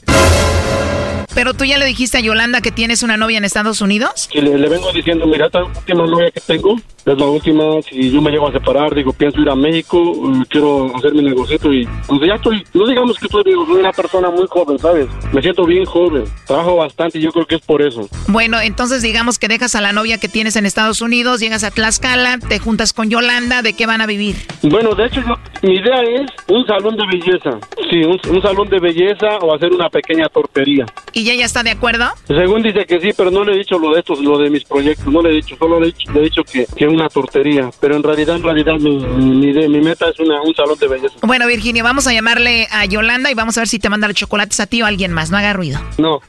Pero 1.37 1.53
tú 1.53 1.65
ya 1.67 1.77
le 1.77 1.85
dijiste 1.85 2.17
a 2.17 2.21
Yolanda 2.21 2.63
que 2.63 2.73
tienes 2.73 3.03
una 3.05 3.17
novia 3.19 3.37
en 3.39 3.45
Estados 3.45 3.83
Unidos. 3.83 4.29
Y 4.33 4.41
le, 4.41 4.57
le 4.59 4.69
vengo 4.71 4.91
diciendo, 4.91 5.27
mira, 5.27 5.47
esta 5.47 5.63
última 5.63 6.07
novia 6.07 6.31
que 6.31 6.41
tengo 6.41 6.77
es 7.05 7.19
la 7.19 7.27
última. 7.27 7.63
Si 7.89 8.11
yo 8.11 8.23
me 8.23 8.31
llego 8.31 8.49
a 8.49 8.53
separar, 8.53 8.95
digo, 8.95 9.13
pienso 9.13 9.41
ir 9.43 9.51
a 9.51 9.55
México, 9.55 9.99
eh, 10.01 10.45
quiero 10.49 10.97
hacer 10.97 11.13
mi 11.13 11.23
negocito 11.23 11.71
y 11.73 11.87
pues 12.09 12.21
ya 12.27 12.35
estoy, 12.37 12.65
no 12.73 12.87
digamos 12.89 13.19
que 13.19 13.27
estoy, 13.27 13.45
digo, 13.45 13.67
soy 13.67 13.77
una 13.81 13.93
persona 13.93 14.31
muy 14.31 14.47
joven, 14.49 14.79
¿sabes? 14.79 15.07
Me 15.33 15.43
siento 15.43 15.67
bien 15.67 15.85
joven, 15.85 16.25
trabajo 16.47 16.77
bastante 16.77 17.19
y 17.19 17.23
yo 17.23 17.31
creo 17.33 17.47
que 17.47 17.57
es 17.57 17.61
por 17.61 17.83
eso. 17.83 18.09
Bueno, 18.29 18.59
entonces 18.61 19.03
digamos 19.03 19.39
que 19.39 19.47
dejas 19.49 19.75
a 19.75 19.83
la 19.83 19.93
novia 19.93 20.19
que 20.19 20.29
tienes 20.29 20.57
en 20.57 20.65
Estados 20.65 21.03
Unidos, 21.03 21.41
llegas 21.41 21.65
a 21.65 21.71
Tlaxcala, 21.71 22.39
te 22.39 22.59
juntas 22.59 22.95
con 22.95 23.11
Yolanda, 23.11 23.61
¿de 23.61 23.75
qué 23.75 23.85
van 23.85 24.01
a 24.01 24.07
vivir? 24.07 24.37
Bueno, 24.63 24.95
de 24.95 25.05
hecho, 25.05 25.21
yo- 25.21 25.37
mi 25.63 25.75
idea 25.77 26.01
es 26.03 26.31
un 26.49 26.67
salón 26.67 26.97
de 26.97 27.05
belleza. 27.07 27.59
Sí, 27.91 27.99
un, 28.05 28.19
un 28.35 28.43
salón 28.43 28.69
de 28.69 28.81
belleza 28.81 29.39
o 29.43 29.55
hacer 29.55 29.71
una 29.73 29.89
pequeña 29.91 30.29
tortería. 30.29 30.87
¿Y 31.13 31.25
ella 31.31 31.45
está 31.45 31.63
de 31.63 31.71
acuerdo? 31.71 32.07
Según 32.27 32.63
dice 32.63 32.85
que 32.87 33.01
sí, 33.01 33.11
pero 33.17 33.31
no 33.31 33.45
le 33.45 33.55
he 33.55 33.59
dicho 33.59 33.79
lo 33.79 33.93
de 33.93 34.01
estos, 34.01 34.21
lo 34.21 34.39
de 34.39 34.51
mis 34.51 34.65
proyectos, 34.65 35.07
no 35.07 35.23
le 35.23 35.31
he 35.31 35.33
dicho, 35.35 35.57
solo 35.59 35.81
le 35.81 35.89
he 35.89 35.93
dicho, 35.93 36.13
le 36.13 36.21
he 36.21 36.23
dicho 36.25 36.43
que, 36.45 36.67
que 36.77 36.87
una 36.87 37.09
tortería. 37.09 37.71
Pero 37.81 37.97
en 37.97 38.03
realidad, 38.03 38.37
en 38.37 38.43
realidad, 38.43 38.75
mi, 38.79 38.97
mi, 38.99 39.49
idea- 39.51 39.69
mi 39.69 39.81
meta 39.81 40.09
es 40.09 40.19
una, 40.21 40.41
un 40.43 40.55
salón 40.55 40.79
de 40.79 40.89
belleza. 40.89 41.15
Bueno, 41.23 41.47
Virginia, 41.47 41.83
vamos 41.83 42.07
a 42.07 42.13
llamarle 42.13 42.67
a 42.71 42.85
Yolanda 42.87 43.31
y 43.31 43.35
vamos 43.35 43.57
a 43.57 43.61
ver 43.63 43.69
si 43.69 43.79
te 43.79 43.89
manda 43.89 44.07
los 44.09 44.17
chocolates 44.17 44.59
a 44.61 44.67
ti 44.67 44.83
o 44.83 44.85
a 44.85 44.89
alguien 44.89 45.13
más. 45.13 45.31
No 45.31 45.37
haga 45.39 45.53
ruido. 45.53 45.81
No. 45.99 46.21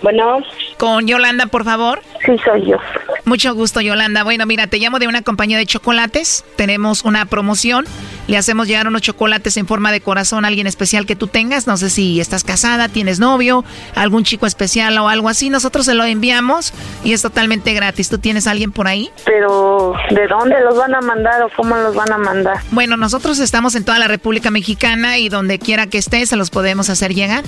Bueno. 0.00 0.38
Con 0.78 1.06
Yolanda, 1.08 1.46
por 1.46 1.64
favor. 1.64 2.00
Sí, 2.24 2.32
soy 2.44 2.66
yo. 2.70 2.76
Mucho 3.24 3.52
gusto, 3.54 3.80
Yolanda. 3.80 4.22
Bueno, 4.22 4.46
mira, 4.46 4.68
te 4.68 4.78
llamo 4.78 5.00
de 5.00 5.08
una 5.08 5.22
compañía 5.22 5.58
de 5.58 5.66
chocolates. 5.66 6.44
Tenemos 6.56 7.04
una 7.04 7.26
promoción. 7.26 7.84
Le 8.28 8.36
hacemos 8.36 8.68
llegar 8.68 8.86
unos 8.86 9.02
chocolates 9.02 9.56
en 9.56 9.66
forma 9.66 9.90
de 9.90 10.02
corazón 10.02 10.44
a 10.44 10.48
alguien 10.48 10.66
especial 10.66 11.06
que 11.06 11.16
tú 11.16 11.26
tengas. 11.26 11.66
No 11.66 11.78
sé 11.78 11.88
si 11.88 12.20
estás 12.20 12.44
casada, 12.44 12.88
tienes 12.88 13.18
novio, 13.18 13.64
algún 13.94 14.22
chico 14.22 14.46
especial 14.46 14.96
o 14.98 15.08
algo 15.08 15.30
así. 15.30 15.48
Nosotros 15.48 15.86
se 15.86 15.94
lo 15.94 16.04
enviamos 16.04 16.74
y 17.04 17.14
es 17.14 17.22
totalmente 17.22 17.72
gratis. 17.72 18.10
¿Tú 18.10 18.18
tienes 18.18 18.46
a 18.46 18.50
alguien 18.50 18.70
por 18.70 18.86
ahí? 18.86 19.10
Pero, 19.24 19.94
¿de 20.10 20.26
dónde 20.26 20.60
los 20.60 20.76
van 20.76 20.94
a 20.94 21.00
mandar 21.00 21.42
o 21.42 21.48
cómo 21.56 21.74
los 21.76 21.94
van 21.94 22.12
a 22.12 22.18
mandar? 22.18 22.58
Bueno, 22.70 22.98
nosotros 22.98 23.38
estamos 23.38 23.74
en 23.74 23.84
toda 23.84 23.98
la 23.98 24.08
República 24.08 24.50
Mexicana 24.50 25.16
y 25.16 25.30
donde 25.30 25.58
quiera 25.58 25.86
que 25.86 25.96
estés 25.96 26.28
se 26.28 26.36
los 26.36 26.50
podemos 26.50 26.90
hacer 26.90 27.14
llegar. 27.14 27.44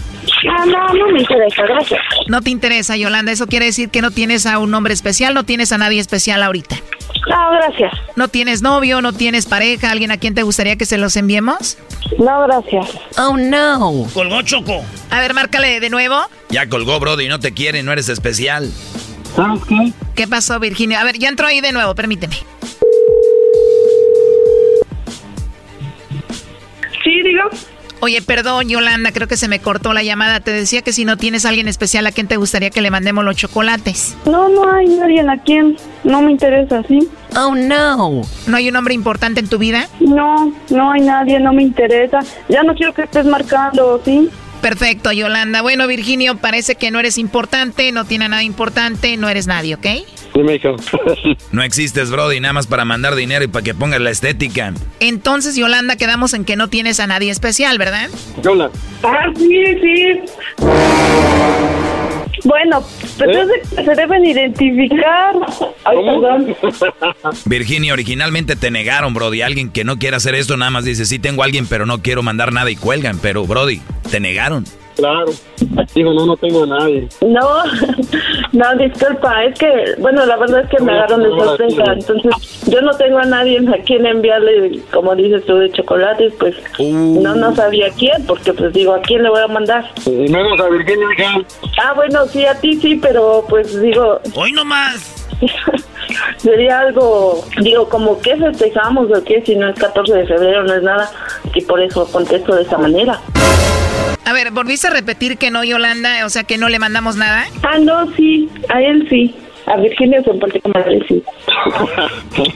Ah, 0.51 0.65
no, 0.65 0.95
no 0.95 1.09
me 1.13 1.21
interesa, 1.21 1.63
gracias. 1.63 2.01
No 2.27 2.41
te 2.41 2.49
interesa, 2.49 2.97
Yolanda. 2.97 3.33
Eso 3.33 3.47
quiere 3.47 3.67
decir 3.67 3.91
que 3.91 4.01
no 4.01 4.11
tienes 4.11 4.47
a 4.47 4.59
un 4.59 4.73
hombre 4.73 4.95
especial, 4.95 5.35
no 5.35 5.45
tienes 5.45 5.73
a 5.73 5.79
nadie 5.79 6.01
especial 6.01 6.43
ahorita. 6.43 6.77
No, 7.29 7.51
gracias. 7.53 7.93
¿No 8.17 8.29
tienes 8.29 8.63
novio, 8.63 9.03
no 9.03 9.13
tienes 9.13 9.47
pareja, 9.47 9.91
alguien 9.91 10.11
a 10.11 10.17
quien 10.17 10.35
te 10.35 10.43
gustaría 10.43 10.70
que 10.77 10.87
se 10.87 10.99
los 10.99 11.17
enviemos? 11.17 11.79
No, 12.19 12.43
gracias. 12.43 12.91
Oh, 13.19 13.37
no. 13.37 14.07
Colgó 14.13 14.43
Choco. 14.43 14.85
A 15.11 15.21
ver, 15.21 15.35
márcale 15.35 15.81
de 15.81 15.91
nuevo. 15.91 16.17
Ya 16.49 16.69
colgó, 16.69 16.99
Brody, 17.01 17.29
no 17.29 17.41
te 17.41 17.53
quiere, 17.53 17.83
no 17.83 17.93
eres 17.93 18.09
especial. 18.09 18.71
¿Sabes 19.35 19.63
qué? 19.67 19.93
¿Qué 20.15 20.27
pasó, 20.27 20.59
Virginia? 20.59 21.01
A 21.01 21.05
ver, 21.05 21.19
ya 21.19 21.29
entró 21.29 21.47
ahí 21.47 21.61
de 21.61 21.73
nuevo, 21.73 21.95
permíteme. 21.95 22.37
Sí, 27.05 27.23
digo. 27.23 27.43
Oye, 28.03 28.23
perdón, 28.23 28.69
Yolanda, 28.69 29.13
creo 29.13 29.29
que 29.29 29.37
se 29.37 29.47
me 29.47 29.61
cortó 29.61 29.93
la 29.93 30.03
llamada. 30.03 30.41
Te 30.41 30.53
decía 30.53 30.81
que 30.81 30.93
si 30.93 31.05
no 31.05 31.19
tienes 31.19 31.45
a 31.45 31.51
alguien 31.51 31.69
especial, 31.69 32.07
¿a 32.07 32.13
quién 32.13 32.29
te 32.29 32.39
gustaría 32.39 32.71
que 32.71 32.81
le 32.81 32.91
mandemos 32.91 33.25
los 33.25 33.37
chocolates? 33.37 34.17
No, 34.25 34.49
no 34.49 34.73
hay 34.73 34.89
nadie 34.89 35.21
a 35.21 35.37
quien. 35.37 35.77
No 36.03 36.23
me 36.23 36.33
interesa, 36.33 36.83
¿sí? 36.89 37.07
Oh, 37.37 37.55
no. 37.55 38.23
¿No 38.47 38.57
hay 38.57 38.71
un 38.71 38.77
hombre 38.77 38.95
importante 38.95 39.41
en 39.41 39.49
tu 39.49 39.59
vida? 39.59 39.87
No, 40.01 40.51
no 40.71 40.93
hay 40.93 41.03
nadie, 41.03 41.39
no 41.41 41.53
me 41.53 41.63
interesa. 41.63 42.21
Ya 42.49 42.63
no 42.63 42.75
quiero 42.75 42.95
que 42.95 43.03
estés 43.03 43.27
marcando, 43.27 44.01
¿sí? 44.03 44.31
Perfecto, 44.61 45.13
Yolanda. 45.13 45.63
Bueno, 45.63 45.87
Virginio, 45.87 46.37
parece 46.37 46.75
que 46.75 46.91
no 46.91 47.01
eres 47.01 47.19
importante, 47.19 47.93
no 47.93 48.05
tiene 48.05 48.29
nada 48.29 48.43
importante, 48.43 49.17
no 49.17 49.29
eres 49.29 49.47
nadie, 49.47 49.75
¿ok? 49.75 49.87
Dime, 50.35 50.57
hija. 50.57 50.71
No 51.53 51.63
existes, 51.63 52.11
Brody, 52.11 52.39
nada 52.41 52.53
más 52.53 52.67
para 52.67 52.85
mandar 52.85 53.15
dinero 53.15 53.45
y 53.45 53.49
para 53.49 53.65
que 53.65 53.75
pongas 53.75 54.01
la 54.01 54.11
estética. 54.11 54.73
Entonces, 55.01 55.57
Yolanda, 55.57 55.97
quedamos 55.97 56.35
en 56.35 56.45
que 56.45 56.57
no 56.57 56.69
tienes 56.69 57.01
a 57.01 57.07
nadie 57.07 57.31
especial, 57.31 57.79
¿verdad? 57.79 58.09
Yola. 58.43 58.71
Ah, 59.03 59.27
sí, 59.37 59.65
sí. 59.83 60.21
Bueno, 62.45 62.83
pero 63.19 63.33
¿Eh? 63.33 63.43
es 63.43 63.49
de 63.49 63.77
que 63.77 63.85
se 63.85 63.95
deben 63.95 64.25
identificar. 64.25 65.35
Ay, 65.85 65.97
perdón. 66.05 66.57
Virginia, 67.45 67.93
originalmente 67.93 68.57
te 68.57 68.71
negaron, 68.71 69.15
Brody. 69.15 69.43
Alguien 69.43 69.71
que 69.71 69.85
no 69.85 69.99
quiere 69.99 70.17
hacer 70.17 70.35
esto 70.35 70.57
nada 70.57 70.71
más 70.71 70.85
dice, 70.85 71.07
sí 71.07 71.19
tengo 71.19 71.43
a 71.43 71.45
alguien, 71.47 71.67
pero 71.67 71.87
no 71.87 72.03
quiero 72.03 72.23
mandar 72.23 72.53
nada 72.53 72.71
y 72.71 72.77
cuelgan. 72.77 73.19
Pero, 73.19 73.47
Brody, 73.47 73.81
te 74.11 74.21
negaron. 74.21 74.65
Claro. 75.01 75.31
Digo, 75.95 76.13
no, 76.13 76.27
no 76.27 76.37
tengo 76.37 76.65
a 76.65 76.67
nadie. 76.67 77.09
No, 77.23 77.65
no, 78.53 78.75
disculpa, 78.77 79.45
es 79.45 79.59
que, 79.59 79.95
bueno, 79.99 80.27
la 80.27 80.37
verdad 80.37 80.61
es 80.61 80.69
que 80.69 80.83
me 80.83 80.93
agarraron 80.93 81.23
de 81.23 81.31
sorpresa, 81.31 81.85
entonces 81.93 82.63
yo 82.67 82.83
no 82.83 82.93
tengo 82.93 83.19
a 83.19 83.25
nadie 83.25 83.59
a 83.75 83.83
quien 83.83 84.05
enviarle, 84.05 84.81
como 84.93 85.17
dices 85.17 85.45
tú, 85.47 85.57
de 85.57 85.73
chocolates, 85.73 86.35
pues 86.39 86.55
no, 86.79 87.35
no 87.35 87.55
sabía 87.55 87.89
quién, 87.99 88.27
porque 88.27 88.53
pues 88.53 88.75
digo, 88.75 88.93
¿a 88.93 89.01
quién 89.01 89.23
le 89.23 89.31
voy 89.31 89.41
a 89.41 89.49
mandar? 89.49 89.91
Y 90.05 90.29
menos 90.29 90.61
a 90.61 90.69
Virginia. 90.69 91.09
Ah, 91.83 91.95
bueno, 91.95 92.27
sí, 92.27 92.45
a 92.45 92.55
ti 92.61 92.75
sí, 92.75 92.97
pero 92.97 93.45
pues 93.49 93.81
digo, 93.81 94.21
Hoy 94.35 94.53
nomás. 94.53 95.27
sería 96.37 96.81
algo, 96.81 97.45
digo, 97.61 97.89
como 97.89 98.21
que 98.21 98.37
festejamos 98.37 99.11
o 99.11 99.25
qué, 99.25 99.43
si 99.45 99.57
no 99.57 99.69
es 99.69 99.79
14 99.79 100.13
de 100.13 100.27
febrero, 100.27 100.65
no 100.65 100.75
es 100.75 100.83
nada, 100.83 101.11
y 101.55 101.61
por 101.63 101.81
eso 101.81 102.11
contesto 102.11 102.55
de 102.55 102.63
esa 102.63 102.79
manera. 102.79 103.21
A 104.25 104.33
ver, 104.33 104.53
¿volviste 104.53 104.87
a 104.87 104.91
repetir 104.91 105.39
que 105.39 105.51
no, 105.51 105.65
Yolanda? 105.65 106.25
O 106.25 106.29
sea, 106.29 106.45
que 106.45 106.57
no 106.57 106.69
le 106.69 106.79
mandamos 106.79 107.17
nada. 107.17 107.45
Ah, 107.63 107.79
no, 107.79 108.13
sí, 108.15 108.49
a 108.69 108.81
él 108.81 109.07
sí, 109.09 109.35
a 109.67 109.77
Virginia 109.77 110.23
se 110.23 110.35
particular 110.35 110.87
sí. 111.09 111.23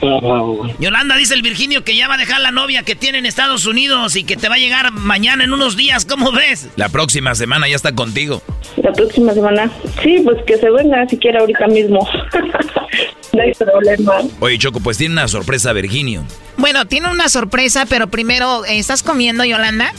Yolanda 0.79 1.15
dice 1.17 1.33
el 1.33 1.41
Virginio 1.41 1.83
que 1.83 1.95
ya 1.95 2.07
va 2.07 2.15
a 2.15 2.17
dejar 2.17 2.41
la 2.41 2.51
novia 2.51 2.83
que 2.83 2.95
tiene 2.95 3.19
en 3.19 3.25
Estados 3.25 3.65
Unidos 3.65 4.15
y 4.15 4.23
que 4.23 4.35
te 4.37 4.49
va 4.49 4.55
a 4.55 4.57
llegar 4.57 4.91
mañana 4.91 5.43
en 5.43 5.53
unos 5.53 5.77
días. 5.77 6.05
¿Cómo 6.05 6.31
ves? 6.31 6.69
La 6.75 6.89
próxima 6.89 7.35
semana 7.35 7.67
ya 7.67 7.75
está 7.75 7.93
contigo. 7.93 8.41
La 8.77 8.91
próxima 8.91 9.33
semana. 9.33 9.71
Sí, 10.01 10.21
pues 10.23 10.43
que 10.45 10.57
se 10.57 10.69
venga 10.69 11.07
siquiera 11.07 11.39
ahorita 11.39 11.67
mismo. 11.67 11.99
no 13.33 13.41
hay 13.41 13.53
problema. 13.53 14.13
Oye, 14.39 14.57
Choco, 14.57 14.79
pues 14.79 14.97
tiene 14.97 15.13
una 15.13 15.27
sorpresa 15.27 15.73
Virginio. 15.73 16.23
Bueno, 16.57 16.85
tiene 16.85 17.09
una 17.09 17.29
sorpresa, 17.29 17.85
pero 17.87 18.07
primero, 18.07 18.65
¿estás 18.65 19.03
comiendo, 19.03 19.43
Yolanda? 19.45 19.93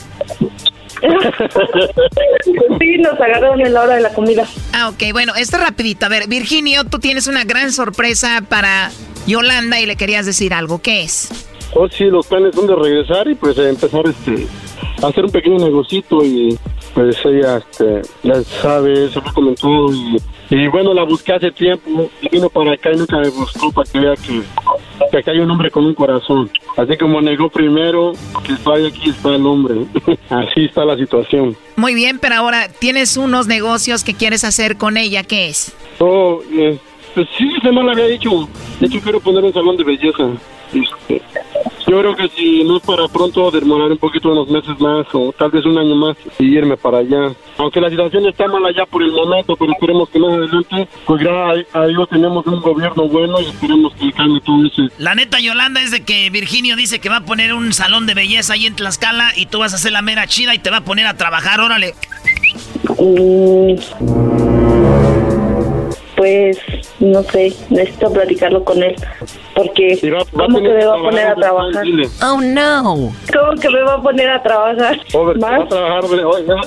sí, 2.79 2.99
nos 2.99 3.21
agarraron 3.21 3.61
en 3.61 3.73
la 3.73 3.83
hora 3.83 3.95
de 3.97 4.01
la 4.03 4.13
comida. 4.13 4.45
Ah, 4.73 4.89
ok, 4.89 5.13
bueno, 5.13 5.35
esto 5.35 5.59
rapidito. 5.59 6.07
A 6.07 6.09
ver, 6.09 6.29
Virginio, 6.29 6.85
tú 6.85 6.99
tienes 6.99 7.27
una 7.27 7.45
gran 7.45 7.73
sorpresa 7.73 8.43
para 8.49 8.91
Yolanda 9.27 9.81
y 9.81 9.87
le 9.87 9.97
querías 9.97 10.27
decir 10.27 10.55
algo. 10.55 10.81
¿Qué 10.81 11.03
es? 11.03 11.31
Oh, 11.75 11.89
sí, 11.89 12.05
los 12.05 12.27
planes 12.27 12.55
son 12.55 12.67
de 12.67 12.75
regresar 12.75 13.29
y 13.29 13.35
pues 13.35 13.59
empezar 13.59 14.05
este, 14.07 14.47
a 15.03 15.09
hacer 15.09 15.25
un 15.25 15.31
pequeño 15.31 15.59
negocito 15.59 16.25
y 16.25 16.59
pues 16.97 17.15
ella 17.27 17.59
este, 17.59 18.01
ya 18.23 18.43
sabe, 18.43 19.11
se 19.11 19.21
lo 19.21 19.35
comentó 19.35 19.93
y, 19.93 20.17
y 20.49 20.67
bueno, 20.69 20.95
la 20.95 21.03
busqué 21.03 21.35
hace 21.35 21.51
tiempo 21.53 22.11
y 22.23 22.29
vino 22.31 22.49
para 22.49 22.73
acá 22.73 22.91
y 22.91 22.97
nunca 22.97 23.19
me 23.19 23.29
buscó 23.29 23.71
para 23.71 23.91
que 23.91 24.01
vea 24.01 24.15
que, 24.17 24.41
que 25.11 25.19
acá 25.19 25.33
hay 25.33 25.41
un 25.41 25.51
hombre 25.51 25.71
con 25.71 25.85
un 25.85 25.93
corazón. 25.93 26.51
Así 26.75 26.97
como 26.97 27.21
negó 27.21 27.51
primero, 27.51 28.15
que 28.47 28.55
estoy 28.55 28.87
aquí 28.87 29.11
está 29.11 29.35
el 29.35 29.45
hombre. 29.45 29.85
Así 30.31 30.65
está 30.65 30.87
la 30.87 30.97
situación. 30.97 31.55
Muy 31.77 31.95
bien, 31.95 32.19
pero 32.19 32.37
ahora 32.37 32.69
tienes 32.71 33.19
unos 33.19 33.47
negocios 33.47 34.03
que 34.03 34.15
quieres 34.15 34.43
hacer 34.43 34.79
con 34.79 34.97
ella. 34.97 35.23
¿Qué 35.23 35.49
es? 35.49 35.77
Oh, 35.99 36.41
eh, 36.51 36.79
pues 37.15 37.29
sí, 37.37 37.51
se 37.61 37.71
me 37.73 37.83
lo 37.83 37.91
había 37.91 38.07
dicho. 38.07 38.49
De 38.81 38.87
hecho, 38.87 39.01
quiero 39.03 39.21
poner 39.21 39.45
un 39.45 39.53
salón 39.53 39.77
de 39.77 39.85
belleza. 39.85 40.31
Este, 40.73 41.21
yo 41.87 42.01
creo 42.01 42.17
que 42.17 42.29
si 42.29 42.65
no 42.65 42.79
es 42.79 42.83
para 42.83 43.07
pronto, 43.09 43.51
demorar 43.51 43.91
un 43.93 43.99
poquito 43.99 44.31
unos 44.31 44.49
meses 44.49 44.79
más 44.81 45.07
o 45.13 45.33
tal 45.39 45.51
vez 45.51 45.65
un 45.65 45.79
año 45.79 45.95
más 45.95 46.17
y 46.39 46.57
irme 46.57 46.77
para 46.77 46.99
allá. 46.99 47.33
Aunque 47.59 47.81
la 47.81 47.89
situación 47.89 48.27
está 48.27 48.49
mala 48.49 48.71
ya 48.77 48.85
por 48.87 49.03
el 49.03 49.13
momento, 49.13 49.57
pero 49.57 49.73
esperemos 49.73 50.09
que 50.09 50.19
más 50.19 50.33
adelante, 50.33 50.89
pues 51.07 51.23
gracias 51.23 51.75
a 51.75 51.87
Dios 51.87 52.09
tenemos 52.09 52.47
un 52.47 52.61
gobierno 52.61 53.09
bueno 53.09 53.41
y 53.41 53.47
esperemos 53.47 53.95
que 53.95 54.13
cambie 54.13 54.41
todo 54.41 54.67
eso. 54.67 54.83
La 54.99 55.15
neta, 55.15 55.41
Yolanda, 55.41 55.81
es 55.81 55.91
de 55.91 56.05
que 56.05 56.29
Virginio 56.31 56.77
dice 56.77 56.99
que 56.99 57.09
va 57.09 57.19
a 57.19 57.25
poner 57.25 57.55
un 57.55 57.73
salón 57.73 58.07
de 58.07 58.15
belleza 58.15 58.55
ahí 58.55 58.67
en 58.67 58.75
Tlaxcala 58.75 59.33
y 59.37 59.47
tú 59.47 59.61
vas 59.61 59.73
a 59.73 59.77
hacer 59.77 59.93
la 59.93 60.03
mera 60.03 60.27
chida 60.27 60.55
y 60.55 60.59
te 60.59 60.71
va 60.71 60.79
a 60.79 60.85
poner 60.85 61.07
a 61.07 61.17
trabajar. 61.17 61.61
Órale. 61.61 61.95
Mm, 62.99 64.56
Pues 66.17 66.59
no 67.01 67.23
sé, 67.25 67.53
necesito 67.71 68.13
platicarlo 68.13 68.65
con 68.65 68.83
él. 68.83 68.97
Porque, 69.55 69.99
¿cómo 70.33 70.61
que 70.61 70.69
me 70.69 70.85
va 70.85 70.95
a 70.95 71.03
poner 71.03 71.27
a 71.29 71.35
trabajar? 71.35 71.85
Oh, 72.23 72.41
no. 72.41 73.13
¿Cómo 73.33 73.61
que 73.61 73.71
me 73.71 73.83
va 73.83 73.95
a 73.95 74.03
poner 74.03 74.29
a 74.29 74.43
trabajar? 74.43 74.99
Va 75.15 75.57
a 75.57 75.69
trabajar 75.69 76.05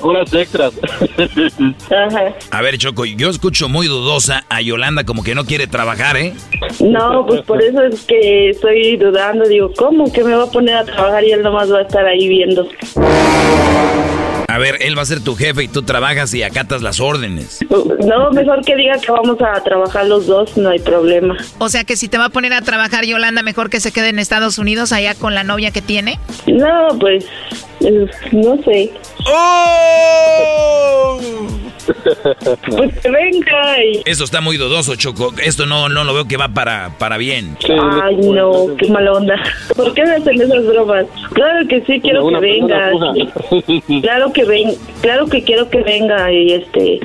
horas 0.01 0.33
extras. 0.33 0.73
Ajá. 1.91 2.33
A 2.51 2.61
ver, 2.61 2.77
Choco, 2.77 3.05
yo 3.05 3.29
escucho 3.29 3.69
muy 3.69 3.87
dudosa 3.87 4.43
a 4.49 4.61
Yolanda 4.61 5.03
como 5.03 5.23
que 5.23 5.35
no 5.35 5.45
quiere 5.45 5.67
trabajar, 5.67 6.17
¿eh? 6.17 6.33
No, 6.79 7.25
pues 7.25 7.41
por 7.41 7.61
eso 7.61 7.83
es 7.83 8.03
que 8.05 8.49
estoy 8.49 8.97
dudando. 8.97 9.47
Digo, 9.47 9.71
¿cómo 9.77 10.11
que 10.11 10.23
me 10.23 10.35
va 10.35 10.43
a 10.43 10.51
poner 10.51 10.75
a 10.75 10.85
trabajar 10.85 11.23
y 11.23 11.31
él 11.31 11.43
nomás 11.43 11.71
va 11.71 11.79
a 11.79 11.81
estar 11.81 12.05
ahí 12.05 12.27
viendo? 12.27 12.67
A 14.49 14.57
ver, 14.57 14.77
él 14.81 14.97
va 14.97 15.03
a 15.03 15.05
ser 15.05 15.23
tu 15.23 15.35
jefe 15.35 15.65
y 15.65 15.67
tú 15.67 15.83
trabajas 15.83 16.33
y 16.33 16.41
acatas 16.41 16.81
las 16.81 16.99
órdenes. 16.99 17.59
No, 17.69 18.31
mejor 18.31 18.65
que 18.65 18.75
diga 18.75 18.97
que 18.99 19.11
vamos 19.11 19.37
a 19.41 19.63
trabajar 19.63 20.07
los 20.07 20.25
dos, 20.25 20.57
no 20.57 20.69
hay 20.69 20.79
problema. 20.79 21.37
O 21.59 21.69
sea 21.69 21.83
que 21.83 21.95
si 21.95 22.07
te 22.07 22.17
va 22.17 22.25
a 22.25 22.29
poner 22.29 22.53
a 22.53 22.61
trabajar 22.61 23.05
Yolanda, 23.05 23.43
mejor 23.43 23.69
que 23.69 23.79
se 23.79 23.91
quede 23.91 24.09
en 24.09 24.17
Estados 24.17 24.57
Unidos 24.57 24.91
allá 24.91 25.13
con 25.13 25.35
la 25.35 25.43
novia 25.43 25.69
que 25.69 25.83
tiene. 25.83 26.19
No, 26.47 26.87
pues, 26.99 27.25
eh, 27.81 28.07
no 28.31 28.57
sé. 28.63 28.91
¡Oh! 29.27 31.19
Pues 32.69 32.99
que 32.99 33.09
venga 33.09 33.83
y... 33.83 34.01
Eso 34.05 34.23
está 34.23 34.41
muy 34.41 34.57
dudoso, 34.57 34.95
Choco. 34.95 35.33
Esto 35.43 35.65
no, 35.65 35.89
no 35.89 36.03
lo 36.03 36.13
veo 36.13 36.25
que 36.25 36.37
va 36.37 36.49
para, 36.49 36.91
para 36.97 37.17
bien. 37.17 37.57
Ay, 38.01 38.15
no, 38.17 38.67
qué 38.77 38.87
mala 38.89 39.13
onda. 39.13 39.35
¿Por 39.75 39.93
qué 39.93 40.03
me 40.03 40.15
hacen 40.15 40.41
esas 40.41 40.65
bromas? 40.65 41.05
Claro 41.33 41.67
que 41.67 41.81
sí, 41.81 41.99
quiero 41.99 42.27
que 42.27 42.39
venga. 42.39 42.91
Claro 44.01 44.33
que 44.33 44.45
ven, 44.45 44.75
claro 45.01 45.27
que 45.27 45.43
quiero 45.43 45.69
que 45.69 45.81
venga 45.81 46.31
y 46.31 46.53
este, 46.53 46.99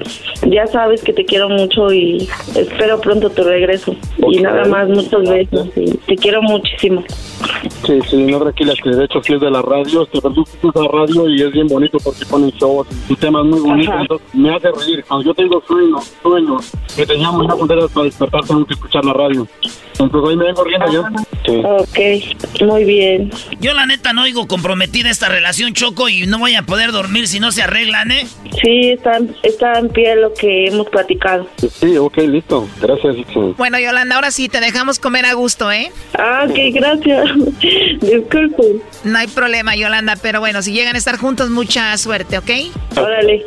ya 0.48 0.66
sabes 0.66 1.02
que 1.02 1.12
te 1.12 1.24
quiero 1.24 1.48
mucho 1.48 1.93
y 1.93 2.28
espero 2.55 3.01
pronto 3.01 3.31
tu 3.31 3.43
regreso. 3.43 3.97
Y 4.28 4.40
nada 4.40 4.65
más, 4.65 4.89
muchos 4.89 5.28
besos. 5.28 5.69
y 5.77 5.93
te 5.98 6.16
quiero 6.16 6.43
muchísimo. 6.43 7.05
Sí, 7.86 7.98
sí, 8.09 8.16
no 8.24 8.40
tranquila, 8.40 8.74
que 8.82 8.90
de 8.90 9.05
hecho 9.05 9.23
sí 9.23 9.35
es 9.35 9.40
de 9.40 9.51
la 9.51 9.61
radio, 9.61 10.02
este 10.02 10.20
verdad 10.20 10.44
es 10.47 10.74
la 10.74 10.89
radio 10.89 11.28
y 11.28 11.43
es 11.43 11.52
bien 11.52 11.66
bonito 11.66 11.98
porque 12.02 12.24
ponen 12.24 12.51
shows 12.51 12.86
y 13.09 13.15
temas 13.16 13.44
muy 13.44 13.61
bonitos, 13.61 13.94
entonces 14.01 14.35
me 14.35 14.55
hace 14.55 14.69
reír. 14.74 15.05
Cuando 15.06 15.26
yo 15.26 15.34
tengo 15.34 15.62
sueños, 15.66 16.12
sueños, 16.22 16.70
que 16.94 17.06
teníamos 17.06 17.44
una 17.44 17.56
frontera 17.56 17.88
para 17.88 18.05
despertar, 18.05 18.44
tengo 18.44 18.64
que 18.66 18.74
escuchar 18.74 19.05
la 19.05 19.12
radio. 19.12 19.46
Entonces 19.98 20.20
hoy 20.24 20.36
me 20.36 20.46
vengo 20.46 20.64
riendo 20.64 20.92
yo. 20.92 21.05
Sí. 21.46 21.62
Ok, 21.64 22.62
muy 22.66 22.84
bien. 22.84 23.30
Yo 23.60 23.74
la 23.74 23.86
neta 23.86 24.12
no 24.12 24.22
oigo 24.22 24.48
comprometida 24.48 25.09
esta 25.10 25.28
relación, 25.28 25.72
Choco, 25.72 26.09
y 26.09 26.26
no 26.26 26.38
voy 26.38 26.55
a 26.55 26.62
poder 26.62 26.90
dormir 26.90 27.28
si 27.28 27.38
no 27.38 27.52
se 27.52 27.62
arreglan, 27.62 28.10
¿eh? 28.10 28.26
Sí, 28.62 28.90
está, 28.90 29.20
está 29.42 29.78
en 29.78 29.88
pie 29.90 30.16
lo 30.16 30.32
que 30.34 30.66
hemos 30.66 30.88
platicado. 30.88 31.46
Sí, 31.59 31.96
ok, 31.96 32.16
listo. 32.18 32.68
Gracias. 32.80 33.16
Bueno, 33.56 33.78
Yolanda, 33.78 34.16
ahora 34.16 34.30
sí 34.30 34.48
te 34.48 34.60
dejamos 34.60 34.98
comer 34.98 35.26
a 35.26 35.34
gusto, 35.34 35.70
¿eh? 35.70 35.92
Ah, 36.18 36.46
ok, 36.48 36.59
gracias. 36.72 37.30
Disculpe. 38.01 38.80
No 39.05 39.18
hay 39.18 39.28
problema, 39.28 39.76
Yolanda, 39.76 40.16
pero 40.20 40.40
bueno, 40.40 40.62
si 40.62 40.72
llegan 40.72 40.94
a 40.96 40.98
estar 40.98 41.18
juntos, 41.18 41.51
mucha 41.51 41.96
suerte, 41.98 42.38
¿ok? 42.38 42.51
Órale. 42.96 43.46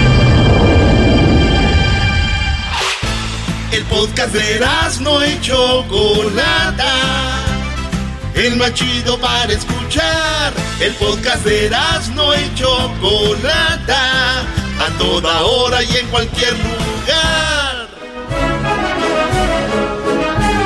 El 3.71 3.85
podcast 3.85 4.33
de 4.33 4.59
no 4.99 5.25
y 5.25 5.39
Chocolata. 5.39 6.93
El 8.35 8.57
más 8.57 8.73
chido 8.73 9.17
para 9.17 9.53
escuchar. 9.53 10.51
El 10.81 10.93
podcast 10.95 11.45
de 11.45 11.69
no 12.13 12.35
y 12.35 12.53
Chocolata. 12.55 14.41
A 14.41 14.97
toda 14.97 15.43
hora 15.43 15.81
y 15.83 15.95
en 15.95 16.07
cualquier 16.07 16.51
lugar. 16.51 17.87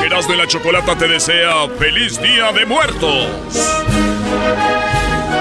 Erasno 0.03 0.33
y 0.33 0.37
la 0.37 0.47
chocolata 0.47 0.97
te 0.97 1.07
desea 1.07 1.69
feliz 1.77 2.19
día 2.19 2.51
de 2.53 2.65
muertos. 2.65 3.27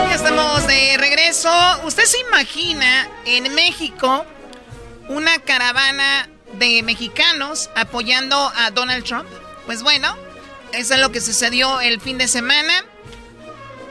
Ya 0.09 0.15
estamos 0.15 0.67
de 0.67 0.99
regreso. 0.99 1.51
¿Usted 1.87 2.05
se 2.05 2.19
imagina 2.29 3.09
en 3.25 3.55
México 3.55 4.27
una 5.09 5.39
caravana 5.39 6.29
de 6.59 6.83
mexicanos 6.83 7.71
apoyando 7.75 8.53
a 8.57 8.71
Donald 8.71 9.05
Trump? 9.05 9.29
Pues 9.67 9.83
bueno, 9.83 10.17
eso 10.73 10.95
es 10.95 11.01
lo 11.01 11.13
que 11.13 11.21
sucedió 11.21 11.81
el 11.81 12.01
fin 12.01 12.19
de 12.19 12.29
semana. 12.29 12.85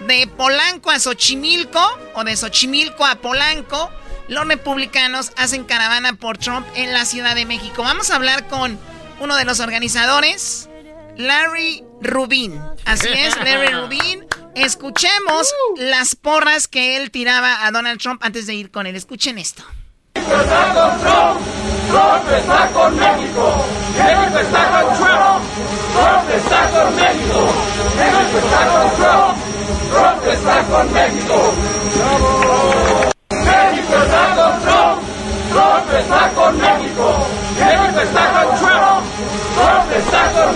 De 0.07 0.27
Polanco 0.27 0.91
a 0.91 0.99
Xochimilco, 0.99 1.81
o 2.15 2.23
de 2.23 2.35
Xochimilco 2.35 3.05
a 3.05 3.15
Polanco, 3.15 3.89
los 4.27 4.47
republicanos 4.47 5.31
hacen 5.37 5.63
caravana 5.63 6.13
por 6.13 6.37
Trump 6.37 6.67
en 6.75 6.93
la 6.93 7.05
Ciudad 7.05 7.35
de 7.35 7.45
México. 7.45 7.83
Vamos 7.83 8.11
a 8.11 8.15
hablar 8.15 8.47
con 8.47 8.77
uno 9.19 9.35
de 9.35 9.45
los 9.45 9.59
organizadores, 9.59 10.69
Larry 11.17 11.83
Rubin. 12.01 12.59
Así 12.85 13.07
es, 13.09 13.35
Larry 13.37 13.67
Rubin. 13.73 14.25
Escuchemos 14.55 15.51
las 15.77 16.15
porras 16.15 16.67
que 16.67 16.97
él 16.97 17.09
tiraba 17.09 17.65
a 17.65 17.71
Donald 17.71 17.99
Trump 17.99 18.21
antes 18.23 18.45
de 18.45 18.55
ir 18.55 18.71
con 18.71 18.85
él. 18.85 18.95
Escuchen 18.95 19.37
esto. 19.37 19.63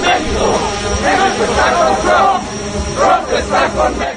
México, 0.02 0.52
México 1.04 1.44
está 1.44 1.74
con 1.74 1.96
Trump, 2.02 2.42
Trump 2.98 3.34
está 3.34 3.70
con 3.70 3.98
México, 3.98 4.17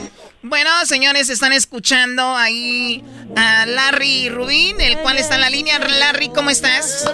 Bueno, 0.50 0.68
señores, 0.84 1.30
están 1.30 1.52
escuchando 1.52 2.34
ahí 2.36 3.04
a 3.36 3.66
Larry 3.66 4.30
Rubin, 4.30 4.80
el 4.80 4.98
cual 4.98 5.16
está 5.16 5.36
en 5.36 5.42
la 5.42 5.48
línea. 5.48 5.78
Larry, 5.78 6.30
¿cómo 6.30 6.50
estás? 6.50 7.08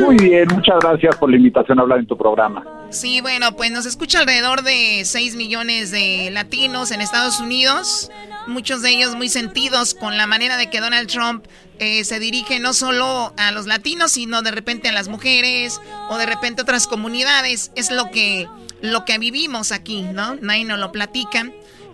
Muy 0.00 0.16
bien, 0.16 0.48
muchas 0.52 0.74
gracias 0.80 1.14
por 1.14 1.30
la 1.30 1.36
invitación 1.36 1.78
a 1.78 1.82
hablar 1.82 2.00
en 2.00 2.08
tu 2.08 2.18
programa. 2.18 2.64
Sí, 2.90 3.20
bueno, 3.20 3.54
pues 3.54 3.70
nos 3.70 3.86
escucha 3.86 4.18
alrededor 4.18 4.62
de 4.62 5.02
6 5.04 5.36
millones 5.36 5.92
de 5.92 6.28
latinos 6.32 6.90
en 6.90 7.00
Estados 7.00 7.38
Unidos, 7.38 8.10
muchos 8.48 8.82
de 8.82 8.90
ellos 8.90 9.14
muy 9.14 9.28
sentidos 9.28 9.94
con 9.94 10.16
la 10.16 10.26
manera 10.26 10.56
de 10.56 10.68
que 10.68 10.80
Donald 10.80 11.08
Trump 11.08 11.46
eh, 11.78 12.02
se 12.02 12.18
dirige 12.18 12.58
no 12.58 12.72
solo 12.72 13.32
a 13.36 13.52
los 13.52 13.66
latinos, 13.66 14.10
sino 14.10 14.42
de 14.42 14.50
repente 14.50 14.88
a 14.88 14.92
las 14.92 15.06
mujeres 15.06 15.80
o 16.08 16.18
de 16.18 16.26
repente 16.26 16.62
a 16.62 16.64
otras 16.64 16.88
comunidades. 16.88 17.70
Es 17.76 17.92
lo 17.92 18.10
que, 18.10 18.48
lo 18.80 19.04
que 19.04 19.18
vivimos 19.18 19.70
aquí, 19.70 20.02
¿no? 20.02 20.34
Nadie 20.34 20.64
nos 20.64 20.80
lo 20.80 20.90
platica. 20.90 21.46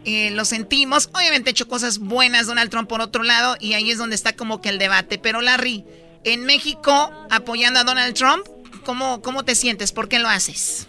Eh, 0.04 0.30
lo 0.32 0.44
sentimos. 0.44 1.10
Obviamente 1.14 1.50
ha 1.50 1.52
hecho 1.52 1.68
cosas 1.68 1.98
buenas 1.98 2.46
Donald 2.46 2.70
Trump 2.70 2.88
por 2.88 3.00
otro 3.00 3.22
lado 3.22 3.56
y 3.60 3.74
ahí 3.74 3.90
es 3.90 3.98
donde 3.98 4.16
está 4.16 4.34
como 4.34 4.60
que 4.60 4.68
el 4.68 4.78
debate. 4.78 5.18
Pero 5.18 5.40
Larry, 5.40 5.84
en 6.24 6.44
México 6.44 7.10
apoyando 7.30 7.80
a 7.80 7.84
Donald 7.84 8.14
Trump, 8.14 8.46
¿cómo, 8.84 9.22
cómo 9.22 9.44
te 9.44 9.54
sientes? 9.54 9.92
¿Por 9.92 10.08
qué 10.08 10.18
lo 10.18 10.28
haces? 10.28 10.88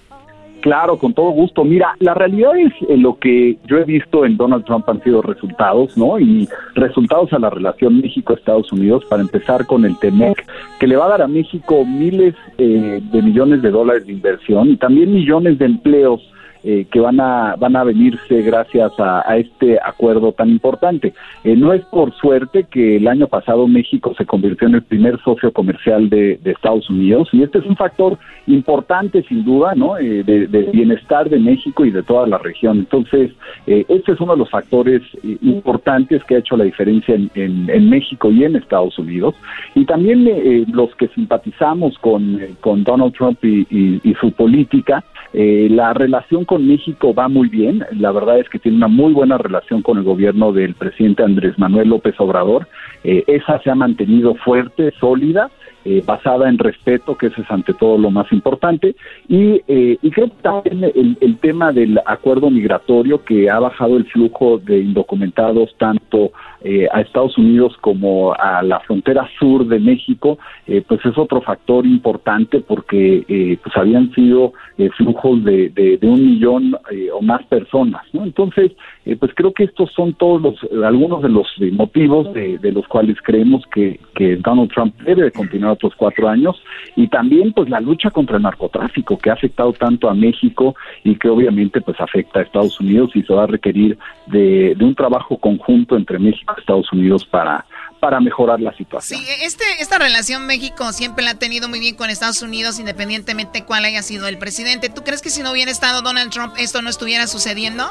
Claro, 0.63 0.97
con 0.97 1.13
todo 1.13 1.29
gusto. 1.31 1.65
Mira, 1.65 1.93
la 1.99 2.13
realidad 2.13 2.57
es 2.57 2.71
eh, 2.87 2.95
lo 2.95 3.19
que 3.19 3.57
yo 3.67 3.79
he 3.79 3.83
visto 3.83 4.25
en 4.25 4.37
Donald 4.37 4.63
Trump 4.63 4.87
han 4.87 5.03
sido 5.03 5.21
resultados, 5.21 5.97
¿no? 5.97 6.17
Y 6.17 6.47
resultados 6.73 7.33
a 7.33 7.39
la 7.39 7.49
relación 7.49 7.99
México-Estados 7.99 8.71
Unidos, 8.71 9.03
para 9.09 9.21
empezar 9.21 9.65
con 9.65 9.83
el 9.83 9.99
TEMEC, 9.99 10.45
que 10.79 10.87
le 10.87 10.95
va 10.95 11.07
a 11.07 11.09
dar 11.09 11.21
a 11.21 11.27
México 11.27 11.83
miles 11.83 12.33
eh, 12.57 13.01
de 13.03 13.21
millones 13.21 13.61
de 13.61 13.71
dólares 13.71 14.07
de 14.07 14.13
inversión 14.13 14.69
y 14.69 14.77
también 14.77 15.13
millones 15.13 15.59
de 15.59 15.65
empleos 15.65 16.21
eh, 16.63 16.87
que 16.89 16.99
van 16.99 17.19
a 17.19 17.55
van 17.57 17.75
a 17.75 17.83
venirse 17.83 18.41
gracias 18.41 18.93
a, 18.97 19.37
este 19.37 19.79
acuerdo 19.83 20.31
tan 20.31 20.49
importante. 20.49 21.13
Eh, 21.43 21.55
no 21.55 21.73
es 21.73 21.83
por 21.85 22.13
suerte 22.13 22.65
que 22.71 22.97
el 22.97 23.07
año 23.07 23.27
pasado 23.27 23.67
México 23.67 24.13
se 24.17 24.25
convirtió 24.25 24.67
en 24.67 24.75
el 24.75 24.83
primer 24.83 25.19
socio 25.23 25.51
comercial 25.51 26.09
de, 26.09 26.39
Estados 26.43 26.89
Unidos 26.89 27.29
y 27.33 27.41
este 27.41 27.57
es 27.57 27.65
un 27.65 27.75
factor 27.75 28.17
importante 28.47 29.23
sin 29.23 29.43
duda, 29.43 29.73
¿no? 29.75 29.97
Eh, 29.97 30.23
de, 30.23 30.47
de 30.47 30.61
bienestar 30.71 31.29
de 31.29 31.39
México 31.39 31.83
y 31.83 31.91
de 31.91 32.03
toda 32.03 32.27
la 32.27 32.37
región. 32.37 32.77
Entonces, 32.77 33.31
este 33.65 34.11
es 34.11 34.21
uno 34.21 34.33
de 34.33 34.37
los 34.37 34.49
factores 34.49 35.01
eh, 35.23 35.37
importantes 35.41 36.23
que 36.25 36.35
ha 36.35 36.39
hecho 36.39 36.55
la 36.55 36.63
diferencia 36.63 37.15
en, 37.15 37.29
en, 37.33 37.89
México 37.89 38.31
y 38.31 38.43
en 38.43 38.55
Estados 38.55 38.97
Unidos. 38.99 39.35
Y 39.73 39.85
también 39.85 40.29
los 40.71 40.95
que 40.95 41.07
simpatizamos 41.09 41.97
con, 41.97 42.39
con 42.61 42.83
Donald 42.83 43.13
Trump 43.13 43.43
y, 43.43 43.67
y- 43.69 44.13
su 44.21 44.31
política, 44.31 45.03
la 45.33 45.91
relación 45.93 46.45
con 46.45 46.52
México 46.59 47.13
va 47.13 47.27
muy 47.27 47.49
bien. 47.49 47.85
La 47.91 48.11
verdad 48.11 48.39
es 48.39 48.49
que 48.49 48.59
tiene 48.59 48.77
una 48.77 48.87
muy 48.87 49.13
buena 49.13 49.37
relación 49.37 49.81
con 49.81 49.97
el 49.97 50.03
gobierno 50.03 50.51
del 50.51 50.75
presidente 50.75 51.23
Andrés 51.23 51.57
Manuel 51.57 51.89
López 51.89 52.15
Obrador. 52.19 52.67
Eh, 53.03 53.23
esa 53.27 53.59
se 53.61 53.69
ha 53.69 53.75
mantenido 53.75 54.35
fuerte, 54.35 54.91
sólida. 54.99 55.49
Eh, 55.85 56.01
basada 56.05 56.47
en 56.47 56.57
respeto, 56.57 57.17
que 57.17 57.27
eso 57.27 57.41
es 57.41 57.51
ante 57.51 57.73
todo 57.73 57.97
lo 57.97 58.09
más 58.09 58.31
importante, 58.31 58.95
y, 59.27 59.61
eh, 59.67 59.97
y 60.01 60.11
creo 60.11 60.27
que 60.27 60.41
también 60.41 60.83
el, 60.95 61.17
el, 61.19 61.37
tema 61.39 61.73
del 61.73 61.99
acuerdo 62.05 62.49
migratorio 62.49 63.25
que 63.25 63.49
ha 63.49 63.59
bajado 63.59 63.97
el 63.97 64.05
flujo 64.05 64.59
de 64.59 64.79
indocumentados 64.79 65.75
tanto 65.77 66.31
eh, 66.63 66.87
a 66.91 67.01
Estados 67.01 67.37
Unidos 67.37 67.75
como 67.81 68.33
a 68.33 68.63
la 68.63 68.79
frontera 68.79 69.27
sur 69.37 69.67
de 69.67 69.79
México, 69.79 70.37
eh, 70.65 70.81
pues 70.87 71.05
es 71.05 71.17
otro 71.17 71.41
factor 71.41 71.85
importante 71.85 72.61
porque 72.61 73.25
eh, 73.27 73.57
pues 73.61 73.75
habían 73.75 74.13
sido 74.13 74.53
eh, 74.77 74.89
flujos 74.95 75.43
de, 75.43 75.69
de, 75.69 75.99
un 76.03 76.25
millón 76.25 76.77
o 77.13 77.21
más 77.21 77.43
personas, 77.47 78.03
¿no? 78.13 78.23
Entonces, 78.23 78.71
pues 79.19 79.31
creo 79.35 79.53
que 79.53 79.65
estos 79.65 79.91
son 79.91 80.13
todos 80.13 80.41
los 80.41 80.83
algunos 80.83 81.21
de 81.21 81.29
los 81.29 81.47
motivos 81.71 82.33
de, 82.33 82.57
de 82.57 82.71
los 82.71 82.87
cuales 82.87 83.17
creemos 83.23 83.63
que, 83.73 83.99
que 84.15 84.37
Donald 84.37 84.71
Trump 84.71 84.95
debe 85.01 85.31
continuar 85.31 85.72
otros 85.73 85.93
cuatro 85.95 86.27
años 86.29 86.61
y 86.95 87.07
también 87.07 87.53
pues 87.53 87.69
la 87.69 87.79
lucha 87.79 88.09
contra 88.09 88.37
el 88.37 88.43
narcotráfico 88.43 89.17
que 89.17 89.29
ha 89.29 89.33
afectado 89.33 89.73
tanto 89.73 90.09
a 90.09 90.13
México 90.13 90.75
y 91.03 91.15
que 91.15 91.29
obviamente 91.29 91.81
pues 91.81 91.99
afecta 91.99 92.39
a 92.39 92.43
Estados 92.43 92.79
Unidos 92.79 93.11
y 93.15 93.23
se 93.23 93.33
va 93.33 93.43
a 93.43 93.47
requerir 93.47 93.97
de, 94.27 94.75
de 94.75 94.85
un 94.85 94.95
trabajo 94.95 95.37
conjunto 95.37 95.95
entre 95.95 96.19
México 96.19 96.53
y 96.55 96.59
Estados 96.59 96.91
Unidos 96.91 97.25
para 97.25 97.65
para 98.03 98.19
mejorar 98.19 98.59
la 98.59 98.75
situación. 98.75 99.21
Sí, 99.21 99.25
este, 99.43 99.63
esta 99.79 99.97
relación 99.97 100.45
México 100.45 100.91
siempre 100.91 101.23
la 101.23 101.31
ha 101.31 101.39
tenido 101.39 101.69
muy 101.69 101.79
bien 101.79 101.95
con 101.95 102.09
Estados 102.09 102.41
Unidos, 102.41 102.77
independientemente 102.77 103.63
cuál 103.63 103.85
haya 103.85 104.01
sido 104.01 104.27
el 104.27 104.37
presidente. 104.37 104.89
¿Tú 104.89 105.03
crees 105.05 105.21
que 105.21 105.29
si 105.29 105.41
no 105.41 105.53
hubiera 105.53 105.71
estado 105.71 106.01
Donald 106.01 106.29
Trump 106.29 106.53
esto 106.57 106.81
no 106.81 106.89
estuviera 106.89 107.27
sucediendo? 107.27 107.85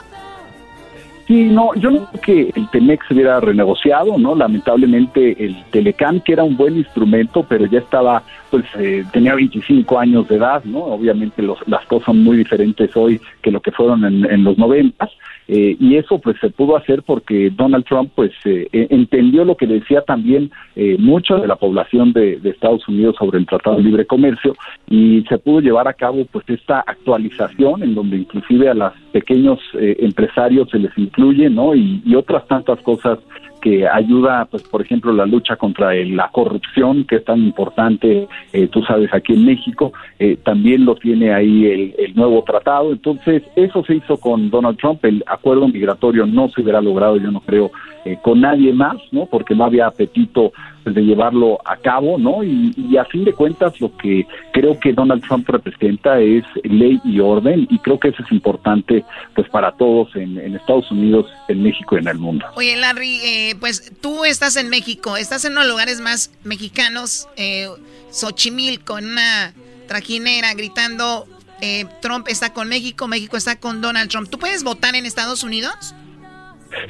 Sí, 1.27 1.45
no, 1.45 1.73
yo 1.77 1.91
no 1.91 2.07
creo 2.07 2.21
que 2.23 2.53
el 2.57 2.69
Temex 2.71 3.07
se 3.07 3.15
hubiera 3.15 3.39
renegociado, 3.39 4.19
¿no? 4.19 4.35
Lamentablemente 4.35 5.45
el 5.45 5.63
Telecam, 5.71 6.21
que 6.21 6.33
era 6.33 6.43
un 6.43 6.57
buen 6.57 6.77
instrumento, 6.77 7.45
pero 7.49 7.67
ya 7.67 7.79
estaba, 7.79 8.23
pues 8.51 8.65
eh, 8.77 9.05
tenía 9.13 9.35
25 9.37 9.99
años 9.99 10.27
de 10.29 10.37
edad, 10.37 10.65
¿no? 10.65 10.81
Obviamente 10.81 11.41
los, 11.43 11.59
las 11.69 11.85
cosas 11.87 12.07
son 12.07 12.25
muy 12.25 12.37
diferentes 12.37 12.97
hoy 12.97 13.21
que 13.41 13.53
lo 13.53 13.61
que 13.61 13.71
fueron 13.71 14.05
en, 14.05 14.45
los 14.45 14.59
90 14.59 15.09
eh, 15.55 15.77
y 15.79 15.97
eso 15.97 16.19
pues 16.19 16.39
se 16.41 16.49
pudo 16.49 16.79
hacer 16.79 17.03
porque 17.03 17.51
Donald 17.51 17.85
Trump 17.85 18.11
pues 18.15 18.31
eh, 18.47 18.67
entendió 18.73 19.45
lo 19.45 19.55
que 19.55 19.67
decía 19.67 20.01
también 20.01 20.51
eh, 20.77 20.97
mucha 20.99 21.37
de 21.37 21.47
la 21.47 21.57
población 21.57 22.15
de, 22.15 22.41
Estados 22.43 22.89
Unidos 22.89 23.17
sobre 23.19 23.39
el 23.39 23.45
Tratado 23.45 23.77
de 23.77 23.83
Libre 23.83 24.07
Comercio 24.07 24.55
y 24.89 25.23
se 25.29 25.37
pudo 25.37 25.61
llevar 25.61 25.89
a 25.89 25.93
cabo 25.93 26.25
pues 26.33 26.49
esta 26.49 26.81
actualización 26.81 27.83
en 27.83 27.95
donde 27.95 28.17
inclusive 28.17 28.71
a 28.71 28.75
los 28.75 28.95
pequeños 29.13 29.59
eh, 29.75 29.97
empresarios 30.01 30.71
se 30.71 30.79
les 30.79 30.97
incluye 30.97 31.51
no 31.51 31.75
y 31.75 32.15
otras 32.15 32.49
tantas 32.49 32.81
cosas 32.81 33.19
que 33.63 33.89
ayuda, 33.89 34.45
pues, 34.51 34.65
por 34.65 34.83
ejemplo, 34.83 35.13
la 35.13 35.25
lucha 35.25 35.57
contra 35.57 35.95
la 35.95 36.29
corrupción, 36.31 37.05
que 37.05 37.17
es 37.17 37.25
tan 37.25 37.39
importante, 37.39 38.29
eh, 38.53 38.67
tú 38.67 38.83
sabes, 38.83 39.15
aquí 39.15 39.33
en 39.35 39.47
México, 39.47 39.93
eh, 40.19 40.37
también 40.43 40.85
lo 40.85 40.97
tiene 40.97 41.33
ahí 41.33 41.67
el, 41.67 41.95
el, 41.97 42.15
nuevo 42.15 42.43
tratado. 42.43 42.93
Entonces, 42.93 43.43
eso 43.57 43.85
se 43.85 43.95
hizo 43.95 44.17
con 44.19 44.51
Donald 44.51 44.77
Trump. 44.79 45.05
El 45.05 45.23
acuerdo 45.27 45.69
migratorio 45.69 46.27
no 46.27 46.49
se 46.49 46.61
hubiera 46.61 46.81
logrado, 46.81 47.17
yo 47.17 47.31
no 47.31 47.41
creo, 47.41 47.71
eh, 48.05 48.19
con 48.23 48.41
nadie 48.41 48.73
más, 48.73 48.97
¿no? 49.11 49.27
Porque 49.27 49.55
no 49.55 49.65
había 49.65 49.87
apetito 49.87 50.53
pues, 50.83 50.95
de 50.95 51.03
llevarlo 51.03 51.59
a 51.65 51.77
cabo, 51.77 52.19
¿no? 52.19 52.43
Y, 52.43 52.75
y, 52.77 52.97
a 52.97 53.05
fin 53.05 53.25
de 53.25 53.33
cuentas 53.33 53.81
lo 53.81 53.97
que 53.97 54.27
creo 54.53 54.79
que 54.79 54.93
Donald 54.93 55.23
Trump 55.23 55.49
representa 55.49 56.19
es 56.19 56.45
ley 56.65 57.01
y 57.05 57.21
orden 57.21 57.67
y 57.71 57.79
creo 57.79 57.99
que 58.01 58.09
eso 58.09 58.23
es 58.25 58.33
importante 58.33 59.05
pues 59.35 59.49
para 59.51 59.73
todos 59.73 60.15
en, 60.17 60.39
en 60.39 60.57
Estados 60.57 60.91
Unidos, 60.91 61.27
en 61.49 61.63
México 61.63 61.97
y 61.97 62.01
en 62.01 62.09
el 62.09 62.19
mundo. 62.19 62.47
Oye, 62.57 62.77
Larry, 62.77 63.21
eh, 63.25 63.57
pues 63.61 63.93
tú 64.01 64.25
estás 64.25 64.57
en 64.57 64.69
México, 64.69 65.17
estás 65.17 65.45
en 65.45 65.53
unos 65.53 65.69
lugares 65.69 66.01
más 66.01 66.33
mexicanos, 66.45 67.29
eh, 67.37 67.69
Xochimilco, 68.11 68.99
en 68.99 69.13
una 69.13 69.55
trajinera 69.87 70.55
gritando 70.55 71.27
eh, 71.61 71.87
Trump 72.01 72.27
está 72.29 72.53
con 72.53 72.69
México, 72.69 73.07
México 73.07 73.37
está 73.37 73.55
con 73.57 73.81
Donald 73.81 74.11
Trump. 74.11 74.29
¿Tú 74.29 74.39
puedes 74.39 74.65
votar 74.65 74.97
en 74.97 75.07
Estados 75.07 75.45
Unidos? 75.45 75.95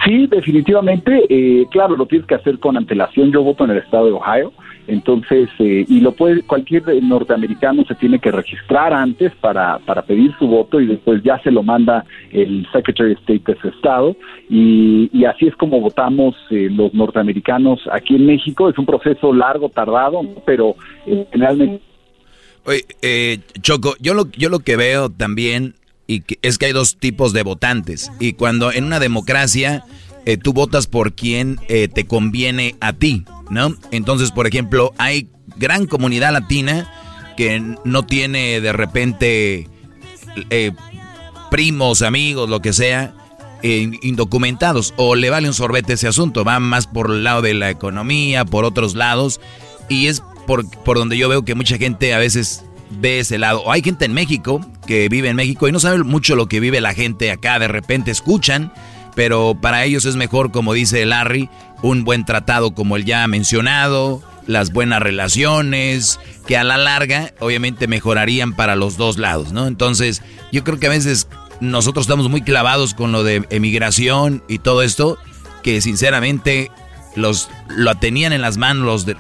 Sí, 0.05 0.27
definitivamente, 0.27 1.25
eh, 1.29 1.67
claro, 1.71 1.97
lo 1.97 2.07
tienes 2.07 2.27
que 2.27 2.35
hacer 2.35 2.59
con 2.59 2.77
antelación. 2.77 3.33
Yo 3.33 3.43
voto 3.43 3.65
en 3.65 3.71
el 3.71 3.79
estado 3.79 4.07
de 4.07 4.13
Ohio, 4.13 4.53
entonces, 4.87 5.49
eh, 5.59 5.85
y 5.89 6.01
lo 6.01 6.13
puede, 6.13 6.43
cualquier 6.43 6.83
norteamericano 7.03 7.85
se 7.85 7.95
tiene 7.95 8.19
que 8.19 8.33
registrar 8.33 8.93
antes 8.93 9.33
para, 9.37 9.79
para 9.79 10.03
pedir 10.03 10.35
su 10.39 10.47
voto 10.47 10.81
y 10.81 10.87
después 10.87 11.23
ya 11.23 11.39
se 11.43 11.51
lo 11.51 11.63
manda 11.63 12.05
el 12.33 12.67
Secretary 12.73 13.13
of 13.13 13.21
State 13.21 13.53
de 13.53 13.61
su 13.61 13.69
estado. 13.69 14.17
Y, 14.49 15.09
y 15.13 15.25
así 15.25 15.47
es 15.47 15.57
como 15.57 15.81
votamos 15.81 16.35
eh, 16.51 16.69
los 16.71 16.93
norteamericanos 16.95 17.81
aquí 17.93 18.17
en 18.17 18.27
México. 18.27 18.69
Es 18.69 18.79
un 18.79 18.87
proceso 18.87 19.33
largo, 19.33 19.69
tardado, 19.69 20.21
pero 20.45 20.75
eh, 21.07 21.27
generalmente. 21.31 21.81
Oye, 22.65 22.85
eh, 23.03 23.39
Choco, 23.61 23.95
yo 24.01 24.15
lo, 24.15 24.31
yo 24.33 24.49
lo 24.49 24.61
que 24.61 24.77
veo 24.77 25.11
también 25.11 25.75
y 26.07 26.21
que 26.21 26.39
es 26.43 26.59
que 26.59 26.67
hay 26.67 26.73
dos 26.73 26.97
tipos 26.99 27.33
de 27.33 27.43
votantes. 27.43 28.11
Y 28.21 28.35
cuando 28.35 28.73
en 28.73 28.85
una 28.85 29.01
democracia 29.01 29.85
eh, 30.25 30.37
tú 30.37 30.53
votas 30.53 30.87
por 30.87 31.15
quien 31.15 31.59
eh, 31.69 31.89
te 31.89 32.07
conviene 32.07 32.77
a 32.81 32.93
ti, 32.93 33.25
¿no? 33.51 33.75
Entonces, 33.91 34.31
por 34.31 34.47
ejemplo, 34.47 34.93
hay 34.99 35.29
gran 35.57 35.87
comunidad 35.87 36.33
latina 36.33 36.91
que 37.37 37.77
no 37.85 38.05
tiene 38.05 38.61
de 38.61 38.73
repente 38.73 39.69
eh, 40.51 40.73
primos, 41.51 42.03
amigos, 42.03 42.49
lo 42.49 42.61
que 42.61 42.73
sea, 42.73 43.15
indocumentados. 43.63 44.95
O 44.97 45.15
le 45.15 45.31
vale 45.31 45.49
un 45.49 45.55
sorbete 45.55 45.95
ese 45.95 46.09
asunto. 46.09 46.45
Va 46.45 46.61
más 46.61 46.87
por 46.87 47.11
el 47.11 47.25
lado 47.25 47.43
de 47.43 47.55
la 47.55 47.71
economía, 47.71 48.45
por 48.45 48.65
otros 48.65 48.95
lados. 48.95 49.41
Y 49.89 50.07
es 50.07 50.23
por, 50.47 50.69
por 50.83 50.99
donde 50.99 51.17
yo 51.17 51.29
veo 51.29 51.45
que 51.45 51.55
mucha 51.55 51.79
gente 51.79 52.15
a 52.15 52.19
veces 52.19 52.65
ve 53.01 53.21
ese 53.21 53.39
lado. 53.39 53.63
O 53.63 53.73
hay 53.73 53.83
gente 53.83 54.05
en 54.05 54.13
México 54.13 54.61
que 54.87 55.09
vive 55.09 55.29
en 55.29 55.37
México 55.37 55.69
y 55.69 55.73
no 55.73 55.81
sabe 55.81 56.03
mucho 56.03 56.37
lo 56.37 56.49
que 56.49 56.61
vive 56.61 56.81
la 56.81 56.95
gente 56.95 57.31
acá. 57.31 57.59
De 57.59 57.69
repente 57.69 58.11
escuchan, 58.11 58.73
pero 59.15 59.57
para 59.61 59.85
ellos 59.85 60.05
es 60.05 60.17
mejor, 60.17 60.53
como 60.53 60.73
dice 60.73 61.05
Larry, 61.05 61.49
un 61.83 62.05
buen 62.05 62.25
tratado 62.25 62.75
como 62.75 62.97
el 62.97 63.05
ya 63.05 63.27
mencionado, 63.27 64.23
las 64.47 64.73
buenas 64.73 65.03
relaciones, 65.03 66.19
que 66.47 66.57
a 66.57 66.65
la 66.65 66.77
larga 66.77 67.33
obviamente 67.41 67.87
mejorarían 67.87 68.55
para 68.55 68.77
los 68.77 68.97
dos 68.97 69.19
lados, 69.19 69.53
¿no? 69.53 69.67
Entonces, 69.67 70.23
yo 70.51 70.65
creo 70.65 70.79
que 70.79 70.87
a 70.87 70.91
veces 70.91 71.29
nosotros 71.61 72.05
estamos 72.05 72.29
muy 72.29 72.43
clavados 72.43 72.95
con 72.95 73.13
lo 73.13 73.23
de 73.23 73.47
emigración 73.51 74.43
y 74.49 74.59
todo 74.59 74.83
esto, 74.83 75.19
que 75.63 75.81
sinceramente 75.81 76.71
los 77.15 77.51
lo 77.69 77.95
tenían 77.95 78.33
en 78.33 78.41
las 78.41 78.57
manos 78.57 79.07
los, 79.07 79.17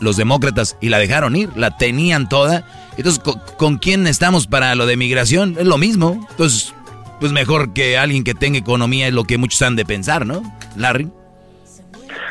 los 0.00 0.16
demócratas 0.16 0.76
y 0.80 0.88
la 0.88 0.98
dejaron 0.98 1.36
ir, 1.36 1.50
la 1.56 1.76
tenían 1.76 2.28
toda. 2.28 2.66
Entonces, 2.98 3.22
¿con, 3.22 3.40
¿con, 3.56 3.78
quién 3.78 4.06
estamos 4.06 4.46
para 4.46 4.74
lo 4.74 4.84
de 4.84 4.96
migración? 4.96 5.56
Es 5.58 5.66
lo 5.66 5.78
mismo. 5.78 6.26
Entonces, 6.30 6.74
pues 7.20 7.32
mejor 7.32 7.72
que 7.72 7.96
alguien 7.96 8.24
que 8.24 8.34
tenga 8.34 8.58
economía 8.58 9.08
es 9.08 9.14
lo 9.14 9.24
que 9.24 9.38
muchos 9.38 9.62
han 9.62 9.76
de 9.76 9.84
pensar, 9.84 10.26
¿no? 10.26 10.42
Larry. 10.76 11.10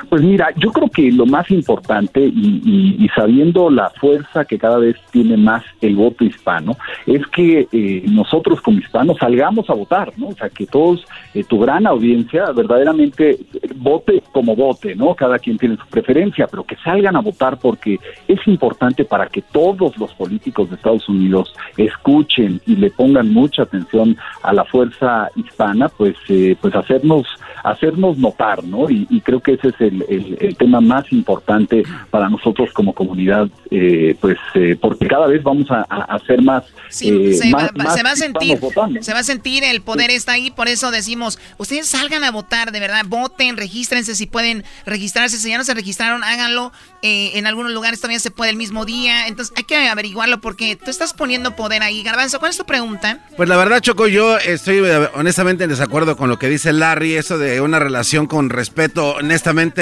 Pues 0.09 0.21
mira, 0.21 0.49
yo 0.57 0.71
creo 0.71 0.89
que 0.89 1.11
lo 1.11 1.25
más 1.25 1.49
importante 1.51 2.19
y, 2.21 2.61
y, 2.65 3.05
y, 3.05 3.09
sabiendo 3.09 3.69
la 3.69 3.89
fuerza 3.89 4.45
que 4.45 4.57
cada 4.57 4.77
vez 4.77 4.95
tiene 5.11 5.37
más 5.37 5.63
el 5.81 5.95
voto 5.95 6.23
hispano, 6.23 6.77
es 7.05 7.25
que 7.27 7.67
eh, 7.71 8.03
nosotros 8.07 8.61
como 8.61 8.79
hispanos 8.79 9.17
salgamos 9.17 9.69
a 9.69 9.73
votar, 9.73 10.13
¿no? 10.17 10.29
O 10.29 10.35
sea, 10.35 10.49
que 10.49 10.65
todos, 10.65 11.05
eh, 11.33 11.43
tu 11.43 11.59
gran 11.59 11.87
audiencia 11.87 12.51
verdaderamente 12.51 13.37
vote 13.75 14.23
como 14.31 14.55
vote, 14.55 14.95
¿no? 14.95 15.15
Cada 15.15 15.39
quien 15.39 15.57
tiene 15.57 15.77
su 15.77 15.87
preferencia, 15.87 16.47
pero 16.47 16.63
que 16.63 16.75
salgan 16.77 17.15
a 17.15 17.21
votar 17.21 17.57
porque 17.59 17.99
es 18.27 18.39
importante 18.47 19.05
para 19.05 19.27
que 19.27 19.41
todos 19.41 19.97
los 19.97 20.13
políticos 20.13 20.69
de 20.69 20.75
Estados 20.75 21.07
Unidos 21.09 21.53
escuchen 21.77 22.61
y 22.65 22.75
le 22.75 22.91
pongan 22.91 23.33
mucha 23.33 23.63
atención 23.63 24.15
a 24.43 24.53
la 24.53 24.63
fuerza 24.65 25.29
hispana, 25.35 25.89
pues, 25.89 26.15
eh, 26.29 26.55
pues 26.61 26.75
hacernos, 26.75 27.27
hacernos 27.63 28.17
notar, 28.17 28.63
¿no? 28.63 28.89
Y, 28.89 29.07
y 29.09 29.21
creo 29.21 29.39
que 29.39 29.53
ese 29.53 29.69
es 29.69 29.81
el, 29.81 29.86
el, 29.88 30.38
el, 30.39 30.57
tema 30.57 30.81
más 30.81 31.11
importante 31.11 31.84
para 32.09 32.30
nosotros 32.30 32.72
como 32.73 32.93
comunidad, 32.93 33.49
eh, 33.72 34.15
pues 34.19 34.38
eh, 34.55 34.77
porque 34.80 35.07
cada 35.07 35.27
vez 35.27 35.43
vamos 35.43 35.69
a, 35.72 35.85
a 35.89 36.15
hacer 36.15 36.41
más, 36.41 36.64
sí, 36.89 37.09
eh, 37.09 37.34
se, 37.34 37.49
más, 37.49 37.65
va, 37.65 37.84
más 37.84 37.95
se, 37.95 38.03
va, 38.03 38.11
a 38.11 38.15
sentir, 38.15 38.59
votando. 38.59 39.01
se 39.01 39.14
va 39.14 39.19
a 39.19 39.23
sentir 39.23 39.64
el 39.64 39.81
poder 39.81 40.11
está 40.11 40.34
ahí, 40.34 40.51
por 40.51 40.68
eso 40.68 40.91
decimos, 40.91 41.39
ustedes 41.57 41.88
salgan 41.88 42.23
a 42.23 42.31
votar, 42.31 42.72
de 42.72 42.80
verdad, 42.80 43.05
voten, 43.07 43.57
regístrense 43.57 44.15
si 44.15 44.26
pueden 44.26 44.64
registrarse, 44.85 45.38
si 45.38 45.49
ya 45.49 45.57
no 45.57 45.64
se 45.64 45.73
registraron, 45.73 46.23
háganlo, 46.23 46.72
eh, 47.01 47.31
en 47.35 47.47
algunos 47.47 47.72
lugares 47.72 47.99
todavía 48.01 48.19
se 48.19 48.31
puede 48.31 48.51
el 48.51 48.57
mismo 48.57 48.85
día, 48.85 49.27
entonces 49.27 49.53
hay 49.55 49.64
que 49.64 49.88
averiguarlo 49.88 50.41
porque 50.41 50.76
tú 50.76 50.89
estás 50.89 51.14
poniendo 51.14 51.55
poder 51.55 51.84
ahí. 51.84 52.03
Garbanzo, 52.03 52.39
¿cuál 52.39 52.51
es 52.51 52.57
tu 52.57 52.65
pregunta? 52.65 53.19
Pues 53.35 53.47
la 53.49 53.57
verdad, 53.57 53.81
Choco, 53.81 54.07
yo 54.07 54.38
estoy 54.38 54.77
eh, 54.77 55.09
honestamente 55.14 55.64
en 55.64 55.69
desacuerdo 55.69 56.18
con 56.18 56.30
lo 56.30 56.39
que 56.39 56.49
dice 56.49 56.73
Larry, 56.73 57.15
eso 57.15 57.38
de 57.38 57.61
una 57.61 57.80
relación 57.80 58.27
con 58.27 58.49
respeto, 58.49 59.15
honestamente 59.15 59.76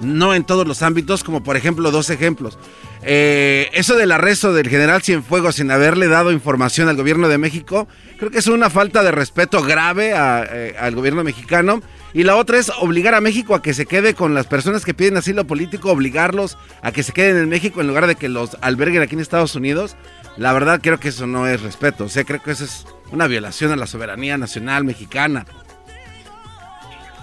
no 0.00 0.34
en 0.34 0.44
todos 0.44 0.66
los 0.66 0.82
ámbitos, 0.82 1.24
como 1.24 1.42
por 1.42 1.56
ejemplo 1.56 1.90
dos 1.90 2.10
ejemplos. 2.10 2.58
Eh, 3.04 3.68
eso 3.72 3.96
del 3.96 4.12
arresto 4.12 4.52
del 4.52 4.68
general 4.68 5.02
Cienfuegos 5.02 5.56
sin 5.56 5.70
haberle 5.70 6.06
dado 6.06 6.30
información 6.30 6.88
al 6.88 6.96
gobierno 6.96 7.28
de 7.28 7.38
México, 7.38 7.88
creo 8.18 8.30
que 8.30 8.38
es 8.38 8.46
una 8.46 8.70
falta 8.70 9.02
de 9.02 9.10
respeto 9.10 9.62
grave 9.62 10.12
eh, 10.14 10.76
al 10.78 10.94
gobierno 10.94 11.24
mexicano. 11.24 11.82
Y 12.14 12.24
la 12.24 12.36
otra 12.36 12.58
es 12.58 12.70
obligar 12.80 13.14
a 13.14 13.22
México 13.22 13.54
a 13.54 13.62
que 13.62 13.72
se 13.72 13.86
quede 13.86 14.14
con 14.14 14.34
las 14.34 14.46
personas 14.46 14.84
que 14.84 14.92
piden 14.92 15.16
asilo 15.16 15.46
político, 15.46 15.90
obligarlos 15.90 16.58
a 16.82 16.92
que 16.92 17.02
se 17.02 17.12
queden 17.12 17.38
en 17.38 17.48
México 17.48 17.80
en 17.80 17.86
lugar 17.86 18.06
de 18.06 18.16
que 18.16 18.28
los 18.28 18.58
alberguen 18.60 19.00
aquí 19.02 19.14
en 19.14 19.20
Estados 19.20 19.54
Unidos. 19.54 19.96
La 20.36 20.52
verdad 20.52 20.80
creo 20.82 21.00
que 21.00 21.08
eso 21.08 21.26
no 21.26 21.48
es 21.48 21.62
respeto. 21.62 22.04
O 22.04 22.08
sea, 22.10 22.24
creo 22.24 22.42
que 22.42 22.50
eso 22.50 22.64
es 22.64 22.84
una 23.12 23.26
violación 23.28 23.72
a 23.72 23.76
la 23.76 23.86
soberanía 23.86 24.36
nacional 24.36 24.84
mexicana. 24.84 25.46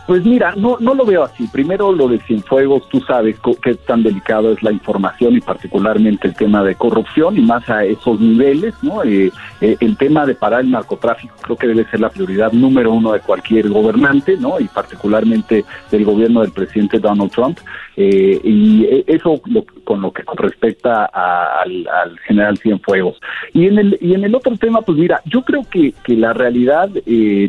Pues 0.10 0.26
mira, 0.26 0.56
no, 0.56 0.78
no 0.80 0.96
lo 0.96 1.06
veo 1.06 1.22
así. 1.24 1.48
Primero 1.50 1.92
lo 1.92 2.08
de 2.08 2.18
Cienfuegos, 2.22 2.90
tú 2.90 3.00
sabes 3.02 3.36
qué 3.62 3.76
tan 3.76 4.02
delicado 4.02 4.52
es 4.52 4.64
la 4.64 4.72
información 4.72 5.36
y 5.36 5.40
particularmente 5.40 6.28
el 6.28 6.34
tema 6.34 6.64
de 6.64 6.74
corrupción 6.74 7.38
y 7.38 7.42
más 7.42 7.70
a 7.70 7.86
esos 7.86 8.20
niveles, 8.20 8.74
¿no? 8.82 9.04
Eh, 9.04 9.32
eh, 9.62 9.78
el 9.80 9.96
tema 9.98 10.26
de 10.26 10.34
parar 10.34 10.62
el 10.62 10.72
narcotráfico 10.72 11.36
creo 11.40 11.58
que 11.58 11.68
debe 11.68 11.86
ser 11.92 12.00
la 12.00 12.10
prioridad 12.10 12.52
número 12.54 12.92
uno 12.92 13.12
de 13.12 13.20
cualquier 13.20 13.70
gobernante, 13.70 14.36
¿no? 14.36 14.60
Y 14.60 14.68
particularmente 14.68 15.64
del 15.92 16.06
gobierno 16.06 16.42
del 16.42 16.54
presidente 16.54 16.98
Donald 16.98 17.30
Trump. 17.30 17.60
Eh, 18.02 18.40
y 18.46 19.04
eso 19.08 19.42
con 19.84 20.02
lo 20.02 20.14
que 20.14 20.24
respecta 20.38 21.06
al, 21.06 21.86
general 22.26 22.58
Cienfuegos. 22.58 23.20
Y 23.54 23.66
en 23.66 23.78
el 23.78 23.98
y 24.00 24.14
en 24.14 24.24
el 24.24 24.36
otro 24.36 24.56
tema, 24.56 24.82
pues 24.82 24.98
mira, 24.98 25.22
yo 25.26 25.42
creo 25.42 25.64
que, 25.70 25.94
que 26.06 26.16
la 26.16 26.32
realidad, 26.32 26.90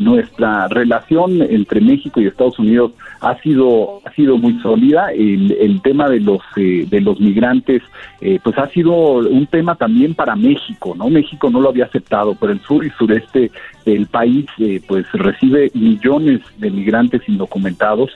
nuestra 0.01 0.66
relación 0.66 1.40
entre 1.40 1.81
México 1.81 2.20
y 2.20 2.27
Estados 2.27 2.59
Unidos 2.59 2.93
ha 3.20 3.39
sido 3.40 4.01
ha 4.05 4.12
sido 4.12 4.36
muy 4.39 4.59
sólida. 4.60 5.12
El, 5.12 5.52
el 5.52 5.81
tema 5.82 6.09
de 6.09 6.18
los 6.18 6.40
eh, 6.56 6.86
de 6.89 7.01
los 7.01 7.20
migrantes, 7.20 7.82
eh, 8.20 8.40
pues 8.43 8.59
ha 8.59 8.68
sido 8.68 8.93
un 8.93 9.47
tema 9.47 9.77
también 9.77 10.14
para 10.14 10.35
México, 10.36 10.94
¿no? 10.97 11.09
México 11.09 11.51
no 11.51 11.60
lo 11.60 11.68
había 11.68 11.85
aceptado, 11.85 12.35
pero 12.35 12.52
el 12.52 12.60
sur 12.60 12.85
y 12.85 12.90
sureste 12.90 13.51
del 13.85 14.07
país, 14.07 14.47
eh, 14.59 14.81
pues 14.86 15.07
recibe 15.12 15.70
millones 15.74 16.40
de 16.59 16.70
migrantes 16.70 17.23
indocumentados, 17.28 18.11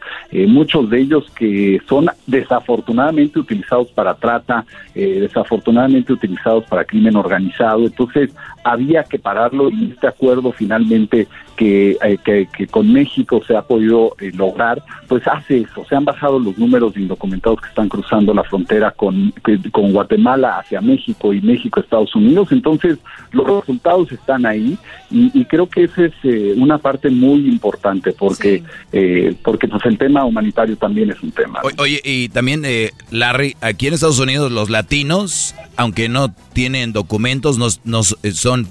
muchos 0.49 0.91
de 0.91 1.01
ellos 1.01 1.31
que 1.31 1.81
son 1.89 2.11
desafortunadamente 2.27 3.39
utilizados 3.39 3.89
para 3.93 4.15
trata, 4.15 4.65
desafortunadamente 4.95 6.12
utilizados 6.12 6.65
para 6.65 6.85
crimen 6.85 7.16
organizado. 7.16 7.85
Entonces 7.85 8.35
había 8.65 9.05
que 9.05 9.19
pararlo 9.19 9.70
y 9.70 9.93
este 9.93 10.09
acuerdo 10.09 10.51
finalmente 10.53 11.28
que, 11.56 11.97
que, 12.24 12.48
que 12.56 12.66
con 12.66 12.93
México 12.93 13.43
se 13.47 13.56
ha 13.56 13.62
podido 13.62 14.14
eh, 14.20 14.32
lograr, 14.35 14.82
pues 15.09 15.26
hace 15.26 15.60
eso. 15.60 15.85
Se 15.89 15.94
han 15.94 16.05
bajado 16.05 16.39
los 16.39 16.56
números 16.59 16.94
de 16.94 17.02
indocumentados 17.02 17.60
que 17.60 17.68
están 17.68 17.89
cruzando 17.89 18.35
la 18.35 18.44
frontera 18.44 18.90
con, 18.90 19.32
con 19.72 19.93
Guatemala 19.93 20.59
hacia 20.59 20.81
México 20.81 21.32
y 21.32 21.40
México 21.40 21.81
Estados 21.81 22.14
Unidos. 22.14 22.48
Entonces, 22.51 22.98
los 23.32 23.47
resultados 23.47 24.10
están 24.12 24.47
ahí 24.47 24.76
y, 25.10 25.44
creo 25.44 25.68
que 25.68 25.85
esa 25.85 26.06
es 26.06 26.12
eh, 26.24 26.55
una 26.56 26.78
parte 26.78 27.09
muy 27.10 27.48
importante 27.48 28.12
porque, 28.12 28.64
eh, 28.93 29.35
porque 29.44 29.68
pues 29.68 29.85
el 29.85 29.97
tema 29.98 30.24
humanitario 30.24 30.76
también 30.76 31.10
es 31.10 31.22
un 31.22 31.31
tema. 31.31 31.60
Oye, 31.78 32.01
y 32.02 32.28
también, 32.31 32.64
Larry, 33.10 33.56
aquí 33.60 33.86
en 33.86 33.94
Estados 33.94 34.18
Unidos 34.18 34.51
los 34.51 34.70
latinos, 34.70 35.55
aunque 35.76 36.09
no 36.09 36.35
tienen 36.52 36.93
documentos, 36.93 37.59
nos, 37.59 37.81
nos 37.85 38.16
son 38.32 38.66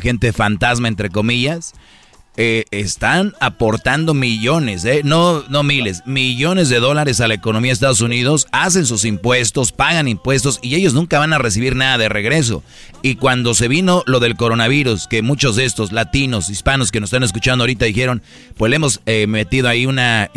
gente 0.00 0.32
fantasma, 0.32 0.88
entre 0.88 1.08
comillas, 1.08 1.74
eh, 2.42 2.64
están 2.70 3.34
aportando 3.38 4.14
millones, 4.14 4.86
eh, 4.86 5.02
no, 5.04 5.44
no 5.50 5.62
miles, 5.62 6.02
millones 6.06 6.70
de 6.70 6.80
dólares 6.80 7.20
a 7.20 7.28
la 7.28 7.34
economía 7.34 7.68
de 7.68 7.74
Estados 7.74 8.00
Unidos, 8.00 8.46
hacen 8.50 8.86
sus 8.86 9.04
impuestos, 9.04 9.72
pagan 9.72 10.08
impuestos 10.08 10.58
y 10.62 10.74
ellos 10.74 10.94
nunca 10.94 11.18
van 11.18 11.34
a 11.34 11.38
recibir 11.38 11.76
nada 11.76 11.98
de 11.98 12.08
regreso. 12.08 12.62
Y 13.02 13.16
cuando 13.16 13.52
se 13.52 13.68
vino 13.68 14.04
lo 14.06 14.20
del 14.20 14.36
coronavirus, 14.36 15.06
que 15.06 15.20
muchos 15.20 15.54
de 15.56 15.66
estos 15.66 15.92
latinos, 15.92 16.48
hispanos 16.48 16.90
que 16.90 17.00
nos 17.00 17.08
están 17.08 17.24
escuchando 17.24 17.64
ahorita 17.64 17.84
dijeron, 17.84 18.22
pues 18.56 18.70
le 18.70 18.76
hemos 18.76 19.02
eh, 19.04 19.26
metido 19.26 19.68
ahí 19.68 19.84
una, 19.84 20.30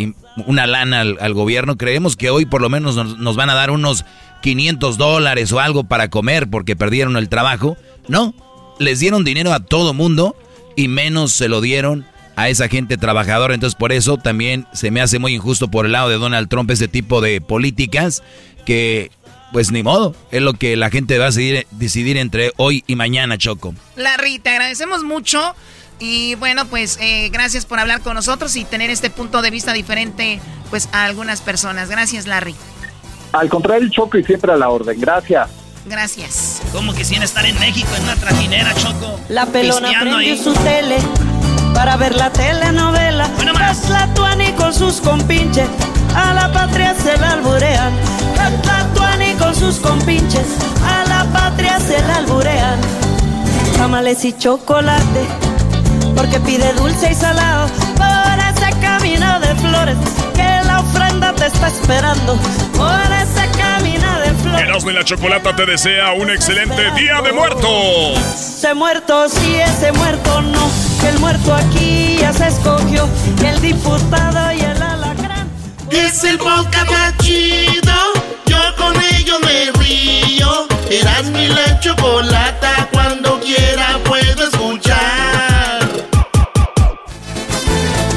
una 0.45 0.67
lana 0.67 0.99
al, 0.99 1.33
gobierno, 1.33 1.77
creemos 1.77 2.17
que 2.17 2.29
hoy 2.29 2.45
por 2.45 2.61
lo 2.61 2.69
menos 2.69 2.97
nos, 2.97 3.17
nos 3.17 3.37
van 3.37 3.49
a 3.49 3.53
dar 3.53 3.71
unos 3.71 4.03
500 4.41 4.97
dólares 4.97 5.53
o 5.53 5.61
algo 5.61 5.85
para 5.85 6.09
comer 6.09 6.49
porque 6.49 6.75
perdieron 6.75 7.15
el 7.15 7.29
trabajo. 7.29 7.77
No, 8.09 8.35
les 8.77 8.99
dieron 8.99 9.23
dinero 9.23 9.53
a 9.53 9.61
todo 9.61 9.93
mundo 9.93 10.35
y 10.75 10.87
menos 10.87 11.31
se 11.31 11.47
lo 11.47 11.61
dieron 11.61 12.05
a 12.35 12.49
esa 12.49 12.67
gente 12.67 12.97
trabajadora. 12.97 13.53
Entonces 13.53 13.75
por 13.75 13.91
eso 13.91 14.17
también 14.17 14.67
se 14.73 14.91
me 14.91 15.01
hace 15.01 15.19
muy 15.19 15.33
injusto 15.33 15.69
por 15.69 15.85
el 15.85 15.91
lado 15.91 16.09
de 16.09 16.17
Donald 16.17 16.49
Trump 16.49 16.69
ese 16.71 16.87
tipo 16.87 17.21
de 17.21 17.41
políticas 17.41 18.23
que 18.65 19.11
pues 19.51 19.71
ni 19.71 19.83
modo, 19.83 20.15
es 20.31 20.41
lo 20.41 20.53
que 20.53 20.75
la 20.75 20.89
gente 20.89 21.19
va 21.19 21.25
a 21.25 21.27
decidir, 21.27 21.67
decidir 21.69 22.17
entre 22.17 22.51
hoy 22.57 22.83
y 22.87 22.95
mañana, 22.95 23.37
Choco. 23.37 23.75
Larry, 23.95 24.39
te 24.39 24.49
agradecemos 24.49 25.03
mucho 25.03 25.55
y 25.99 26.33
bueno, 26.35 26.65
pues 26.65 26.97
eh, 26.99 27.29
gracias 27.31 27.67
por 27.67 27.79
hablar 27.79 28.01
con 28.01 28.15
nosotros 28.15 28.55
y 28.55 28.65
tener 28.65 28.89
este 28.89 29.11
punto 29.11 29.43
de 29.43 29.51
vista 29.51 29.71
diferente 29.71 30.39
pues 30.71 30.89
a 30.91 31.05
algunas 31.05 31.41
personas. 31.41 31.87
Gracias, 31.89 32.25
Larry. 32.25 32.55
Al 33.31 33.47
contrario, 33.47 33.87
Choco, 33.89 34.17
y 34.17 34.23
siempre 34.23 34.51
a 34.51 34.57
la 34.57 34.69
orden. 34.69 34.99
Gracias. 34.99 35.49
Gracias. 35.85 36.61
Como 36.71 36.93
quisiera 36.93 37.25
estar 37.25 37.45
en 37.45 37.59
México 37.59 37.89
en 37.97 38.03
una 38.03 38.15
trajinera, 38.15 38.73
Choco. 38.75 39.19
La 39.29 39.45
pelona 39.45 39.91
prendió 39.99 40.37
su 40.37 40.53
tele 40.53 40.97
para 41.73 41.97
ver 41.97 42.15
la 42.15 42.31
telenovela. 42.31 43.27
Bueno, 43.35 43.53
más. 43.53 43.89
la 43.89 44.07
tuani 44.13 44.51
con 44.53 44.73
sus 44.73 45.01
compinches, 45.01 45.67
a 46.15 46.33
la 46.33 46.51
patria 46.51 46.95
se 46.95 47.17
la 47.17 47.31
alburean. 47.31 47.93
La 48.65 48.87
tuani 48.93 49.33
con 49.35 49.55
sus 49.55 49.79
compinches, 49.79 50.47
a 50.85 51.07
la 51.09 51.25
patria 51.31 51.79
se 51.79 52.01
la 52.01 52.17
alburean. 52.17 52.79
Tamales 53.77 54.23
y 54.23 54.33
chocolate, 54.33 55.25
porque 56.15 56.39
pide 56.39 56.71
dulce 56.73 57.11
y 57.11 57.15
salado 57.15 57.67
por 57.97 58.39
ese 58.39 58.79
camino 58.79 59.39
de 59.39 59.55
flores 59.55 59.97
que 60.35 60.65
la 60.65 60.79
ofrenda 60.79 61.33
te 61.33 61.47
está 61.47 61.67
esperando. 61.67 62.35
Por 62.77 63.01
ese 63.01 63.33
camino 63.33 63.41
de 63.41 63.51
flores. 63.51 63.52
Erasmo 64.73 64.89
y 64.89 64.93
la 64.95 65.05
Chocolata 65.05 65.55
te 65.55 65.67
desea 65.67 66.13
un 66.13 66.31
excelente 66.31 66.81
Día 66.95 67.21
de 67.21 67.31
Muertos. 67.31 68.17
Se 68.35 68.73
muerto, 68.73 69.29
sí, 69.29 69.57
ese 69.57 69.91
muerto 69.91 70.41
no. 70.41 70.67
Que 70.99 71.09
el 71.09 71.19
muerto 71.19 71.53
aquí 71.53 72.17
ya 72.19 72.33
se 72.33 72.47
escogió. 72.47 73.07
Que 73.39 73.49
el 73.49 73.61
diputado 73.61 74.51
y 74.51 74.61
el 74.61 74.81
alacrán. 74.81 75.47
Es 75.91 76.23
el 76.23 76.39
podcast 76.39 76.89
más 76.89 77.15
chido. 77.19 77.93
Yo 78.47 78.57
con 78.75 78.95
ello 79.15 79.39
me 79.41 79.71
río. 79.79 80.67
Erasmo 80.89 81.37
y 81.37 81.49
la 81.49 81.79
Chocolata 81.79 82.89
cuando 82.91 83.39
quiera 83.41 83.99
puedo 84.03 84.47
escuchar. 84.47 85.87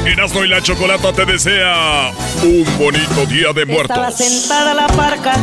Erasmo 0.07 0.43
y 0.43 0.47
la 0.47 0.63
Chocolata 0.63 1.13
te 1.13 1.23
desea 1.23 2.11
un 2.41 2.65
bonito 2.79 3.27
Día 3.27 3.53
de 3.53 3.63
Muertos. 3.63 3.95
Estaba 3.95 4.11
sentada 4.11 4.73
la 4.73 4.87
parca 4.87 5.35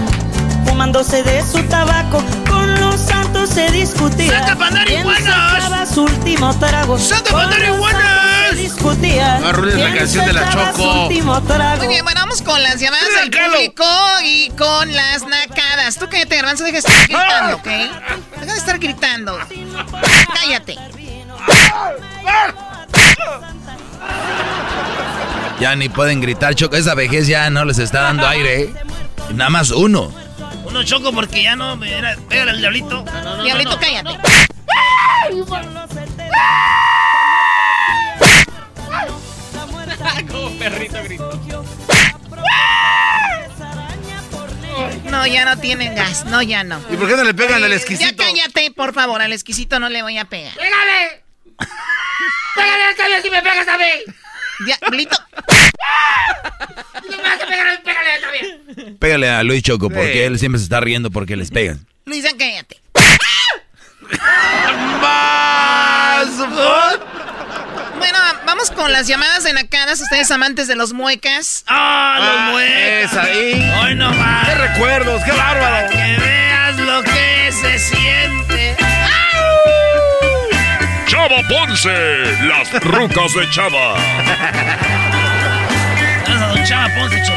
fumándose 0.64 1.22
de 1.22 1.42
su 1.42 1.62
tabaco. 1.64 2.22
Con 2.48 2.80
los 2.80 3.00
santos 3.00 3.50
se 3.50 3.70
discutía. 3.70 4.38
¡Santa 4.38 4.56
Pandarihuanas! 4.56 5.90
su 5.94 6.02
último 6.04 6.58
trago. 6.58 6.98
¡Santa 6.98 7.32
Pandarihuanas! 7.32 8.50
Se 8.50 8.56
discutía. 8.56 9.36
Arruines 9.36 9.78
la 9.78 9.94
canción 9.94 10.26
de 10.26 10.32
la 10.32 10.48
Choco. 10.50 11.08
Muy 11.08 11.88
bien, 11.88 12.04
bueno, 12.04 12.20
vamos 12.20 12.42
con 12.42 12.62
las 12.62 12.80
llamadas 12.80 13.08
del 13.20 13.30
público 13.30 13.84
y 14.24 14.50
con 14.50 14.92
las 14.92 15.26
nacadas. 15.26 15.96
Tú 15.98 16.08
cállate, 16.08 16.36
Garbanzo, 16.36 16.64
deja 16.64 16.74
de 16.74 16.78
estar 16.78 17.06
gritando, 17.06 17.56
¿ok? 17.56 17.64
Deja 18.40 18.52
de 18.52 18.58
estar 18.58 18.78
gritando. 18.78 19.38
Cállate. 20.34 20.78
Ya 25.60 25.76
ni 25.76 25.88
pueden 25.88 26.20
gritar, 26.20 26.54
Choco. 26.54 26.76
Esa 26.76 26.94
vejez 26.94 27.26
ya 27.26 27.48
no 27.50 27.64
les 27.64 27.78
está 27.78 28.02
dando 28.02 28.26
aire. 28.26 28.62
¿eh? 28.62 28.74
Nada 29.34 29.50
más 29.50 29.70
uno. 29.70 30.12
Uno 30.74 30.82
choco 30.82 31.12
porque 31.12 31.44
ya 31.44 31.54
no. 31.54 31.80
Era, 31.84 32.16
pégale 32.28 32.50
al 32.50 32.58
diablito. 32.58 33.04
diablito, 33.44 33.78
cállate. 33.78 34.10
Como 40.28 40.50
perrito 40.58 41.00
grito. 41.04 41.40
No, 45.04 45.26
ya 45.28 45.44
no 45.44 45.56
tienen 45.60 45.94
gas. 45.94 46.24
No, 46.24 46.42
ya 46.42 46.64
no. 46.64 46.80
¿Y 46.90 46.96
por 46.96 47.08
qué 47.08 47.14
no 47.14 47.22
le 47.22 47.34
pegan 47.34 47.62
al 47.62 47.72
exquisito? 47.72 48.10
Ya 48.10 48.16
cállate, 48.16 48.72
por 48.72 48.92
favor. 48.92 49.22
Al 49.22 49.32
exquisito 49.32 49.78
no 49.78 49.88
le 49.88 50.02
voy 50.02 50.18
a 50.18 50.24
pegar. 50.24 50.54
¡Pégale! 50.54 51.22
¡Pégale 52.56 52.90
esta 52.90 53.06
vez 53.06 53.22
si 53.22 53.30
me 53.30 53.40
pegas 53.42 53.68
a 53.68 53.78
mí! 53.78 53.84
Diablito. 54.60 55.16
pégale 57.84 58.20
vez. 58.32 58.98
Pégale 58.98 59.30
a 59.30 59.42
Luis 59.42 59.62
Choco 59.62 59.90
porque 59.90 60.26
él 60.26 60.38
siempre 60.38 60.58
se 60.58 60.64
está 60.64 60.80
riendo 60.80 61.10
porque 61.10 61.36
les 61.36 61.50
pegan. 61.50 61.86
Luisa, 62.04 62.28
cállate. 62.38 62.80
¡Más! 65.00 66.28
Bueno, 67.98 68.18
vamos 68.44 68.70
con 68.70 68.92
las 68.92 69.06
llamadas 69.06 69.44
de 69.44 69.52
nacadas. 69.52 70.00
Ustedes 70.00 70.30
amantes 70.30 70.68
de 70.68 70.76
los 70.76 70.92
muecas. 70.92 71.64
¡Ah, 71.66 72.18
los 72.20 72.52
muecas! 72.52 73.12
Es 73.12 73.18
ahí. 73.18 73.72
¡Hoy 73.82 73.94
no 73.94 74.12
más! 74.12 74.48
¡Qué 74.48 74.54
recuerdos! 74.54 75.22
¡Qué 75.24 75.32
bárbaro! 75.32 75.90
Que 75.90 76.16
veas 76.18 76.76
lo 76.78 77.02
que 77.02 77.52
se 77.52 77.78
siente. 77.78 78.43
Chava 81.24 81.40
Ponce, 81.48 81.88
las 82.46 82.68
rucas 82.84 83.32
de 83.32 83.48
Chava. 83.48 83.96
Chava 86.66 86.94
Ponce. 86.94 87.32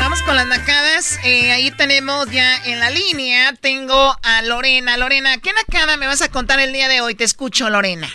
Vamos 0.00 0.20
con 0.22 0.34
las 0.34 0.48
nacadas. 0.48 1.20
Eh, 1.24 1.52
ahí 1.52 1.70
tenemos 1.70 2.28
ya 2.32 2.56
en 2.64 2.80
la 2.80 2.90
línea. 2.90 3.52
Tengo 3.60 4.16
a 4.20 4.42
Lorena. 4.42 4.96
Lorena, 4.96 5.38
¿qué 5.40 5.52
nacada 5.52 5.96
me 5.96 6.08
vas 6.08 6.22
a 6.22 6.30
contar 6.32 6.58
el 6.58 6.72
día 6.72 6.88
de 6.88 7.00
hoy? 7.00 7.14
Te 7.14 7.22
escucho, 7.22 7.70
Lorena. 7.70 8.08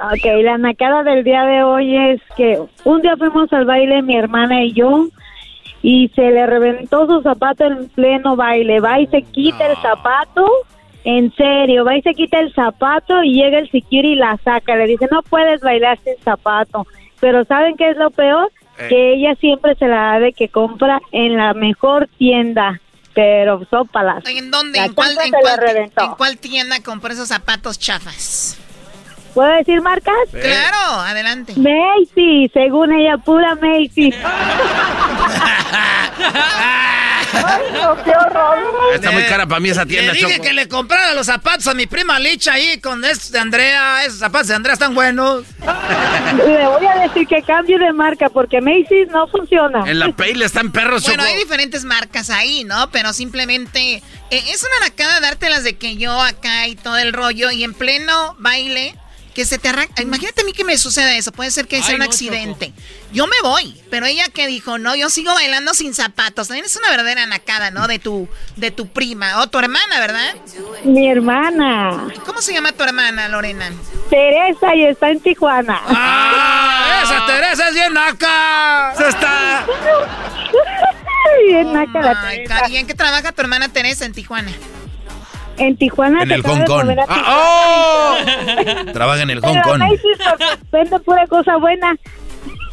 Ok, 0.00 0.24
la 0.42 0.58
nacada 0.58 1.04
del 1.04 1.22
día 1.22 1.44
de 1.44 1.62
hoy 1.62 1.96
es 1.96 2.20
que 2.36 2.58
un 2.82 3.02
día 3.02 3.16
fuimos 3.16 3.52
al 3.52 3.66
baile 3.66 4.02
mi 4.02 4.16
hermana 4.16 4.64
y 4.64 4.72
yo 4.72 5.06
y 5.82 6.10
se 6.16 6.22
le 6.22 6.44
reventó 6.44 7.06
su 7.06 7.22
zapato 7.22 7.64
en 7.64 7.88
pleno 7.90 8.34
baile. 8.34 8.80
Va 8.80 8.98
y 8.98 9.06
se 9.06 9.22
quita 9.22 9.68
el 9.68 9.76
zapato, 9.76 10.44
en 11.06 11.32
serio, 11.36 11.84
va 11.84 11.96
y 11.96 12.02
se 12.02 12.12
quita 12.14 12.40
el 12.40 12.52
zapato 12.52 13.22
y 13.22 13.34
llega 13.34 13.58
el 13.60 13.70
security 13.70 14.12
y 14.12 14.16
la 14.16 14.36
saca. 14.44 14.74
Le 14.76 14.86
dice, 14.88 15.06
no 15.10 15.22
puedes 15.22 15.60
bailar 15.60 15.98
sin 16.04 16.14
zapato. 16.24 16.84
Pero 17.20 17.44
¿saben 17.44 17.76
qué 17.76 17.90
es 17.90 17.96
lo 17.96 18.10
peor? 18.10 18.50
Eh. 18.78 18.86
Que 18.88 19.12
ella 19.14 19.34
siempre 19.36 19.76
se 19.76 19.86
la 19.86 19.96
da 19.96 20.18
de 20.18 20.32
que 20.32 20.48
compra 20.48 21.00
en 21.12 21.36
la 21.36 21.54
mejor 21.54 22.08
tienda. 22.18 22.80
Pero 23.14 23.64
sópalas. 23.70 24.24
¿En 24.26 24.50
dónde? 24.50 24.78
La 24.78 24.86
¿En 24.86 24.94
cuál, 24.94 25.08
chancla 25.14 25.24
en 25.24 25.30
se 25.30 25.38
cuál- 25.40 25.60
le 25.60 25.66
reventó. 25.72 26.04
en 26.04 26.10
cuál 26.16 26.38
tienda 26.38 26.76
compró 26.84 27.12
esos 27.12 27.28
zapatos 27.28 27.78
chafas? 27.78 28.58
¿Puedo 29.32 29.48
decir 29.52 29.80
marcas? 29.82 30.14
Claro, 30.32 31.00
adelante. 31.02 31.52
Macy, 31.56 32.50
según 32.52 32.92
ella, 32.92 33.16
pura 33.18 33.54
Macy. 33.54 34.10
Ay, 37.44 37.62
no, 37.72 38.02
qué 38.04 38.10
horror. 38.10 38.58
Está 38.94 39.10
muy 39.10 39.22
cara 39.24 39.46
para 39.46 39.60
mí 39.60 39.68
esa 39.70 39.84
tienda, 39.86 40.12
Le 40.12 40.18
dije 40.18 40.32
Choco. 40.34 40.44
que 40.44 40.52
le 40.52 40.68
comprara 40.68 41.12
los 41.14 41.26
zapatos 41.26 41.66
a 41.66 41.74
mi 41.74 41.86
prima 41.86 42.18
Licha 42.18 42.52
ahí 42.54 42.78
con 42.80 43.04
estos 43.04 43.30
de 43.32 43.38
Andrea. 43.38 44.04
Esos 44.04 44.18
zapatos 44.20 44.48
de 44.48 44.54
Andrea 44.54 44.74
están 44.74 44.94
buenos. 44.94 45.44
Le 46.36 46.66
voy 46.66 46.86
a 46.86 46.94
decir 47.00 47.26
que 47.26 47.42
cambie 47.42 47.78
de 47.78 47.92
marca 47.92 48.28
porque 48.28 48.60
Macy's 48.60 49.08
no 49.10 49.26
funciona. 49.28 49.84
En 49.88 49.98
la 49.98 50.08
Payle 50.12 50.44
están 50.44 50.72
perros, 50.72 51.02
Bueno, 51.04 51.22
Choco. 51.22 51.32
hay 51.34 51.38
diferentes 51.38 51.84
marcas 51.84 52.30
ahí, 52.30 52.64
¿no? 52.64 52.90
Pero 52.90 53.12
simplemente 53.12 53.96
eh, 53.96 54.02
es 54.30 54.62
una 54.64 54.86
nacada 54.88 55.20
dártelas 55.20 55.64
de 55.64 55.76
que 55.76 55.96
yo 55.96 56.20
acá 56.20 56.66
y 56.68 56.76
todo 56.76 56.96
el 56.98 57.12
rollo 57.12 57.50
y 57.50 57.64
en 57.64 57.74
pleno 57.74 58.36
baile 58.38 58.94
que 59.36 59.44
se 59.44 59.58
te 59.58 59.68
arranca. 59.68 60.00
Imagínate 60.00 60.40
a 60.40 60.44
mí 60.44 60.54
que 60.54 60.64
me 60.64 60.78
suceda 60.78 61.14
eso. 61.14 61.30
Puede 61.30 61.50
ser 61.50 61.68
que 61.68 61.76
sea 61.82 61.90
Ay, 61.90 61.94
un 61.96 62.00
no, 62.00 62.06
accidente. 62.06 62.72
Yo 63.12 63.26
me 63.26 63.36
voy, 63.42 63.78
pero 63.90 64.06
ella 64.06 64.24
que 64.32 64.46
dijo, 64.46 64.78
no, 64.78 64.96
yo 64.96 65.10
sigo 65.10 65.34
bailando 65.34 65.74
sin 65.74 65.92
zapatos. 65.92 66.48
También 66.48 66.64
es 66.64 66.74
una 66.76 66.88
verdadera 66.88 67.26
nacada, 67.26 67.70
¿no? 67.70 67.86
De 67.86 67.98
tu, 67.98 68.30
de 68.56 68.70
tu 68.70 68.88
prima 68.88 69.42
o 69.42 69.46
tu 69.48 69.58
hermana, 69.58 70.00
¿verdad? 70.00 70.36
Mi 70.84 71.10
hermana, 71.10 72.08
¿Cómo 72.24 72.40
se 72.40 72.54
llama 72.54 72.72
tu 72.72 72.82
hermana, 72.82 73.28
Lorena? 73.28 73.70
Teresa, 74.08 74.74
y 74.74 74.86
está 74.86 75.10
en 75.10 75.20
Tijuana. 75.20 75.82
¡Ah! 75.86 77.02
¡Esa 77.04 77.26
Teresa 77.26 77.68
es 77.68 77.74
bien 77.74 77.92
naca! 77.92 78.94
¡Se 78.96 79.06
está! 79.06 79.66
Bien 81.46 81.72
naca 81.74 82.00
la 82.00 82.22
Teresa. 82.22 82.68
¿Y 82.70 82.76
en 82.78 82.86
qué 82.86 82.94
trabaja 82.94 83.32
tu 83.32 83.42
hermana 83.42 83.68
Teresa 83.68 84.06
en 84.06 84.14
Tijuana? 84.14 84.52
En 85.58 85.76
Tijuana 85.76 86.22
En 86.22 86.30
el 86.30 86.42
Hong 86.42 86.64
Kong. 86.64 86.90
Ah, 87.08 88.16
Tijuana. 88.24 88.92
Trabaja 88.92 89.22
en 89.22 89.30
el 89.30 89.40
Hong 89.40 89.60
Kong. 89.62 89.82
Vende 90.72 91.00
pura 91.00 91.26
cosa 91.26 91.56
buena. 91.56 91.96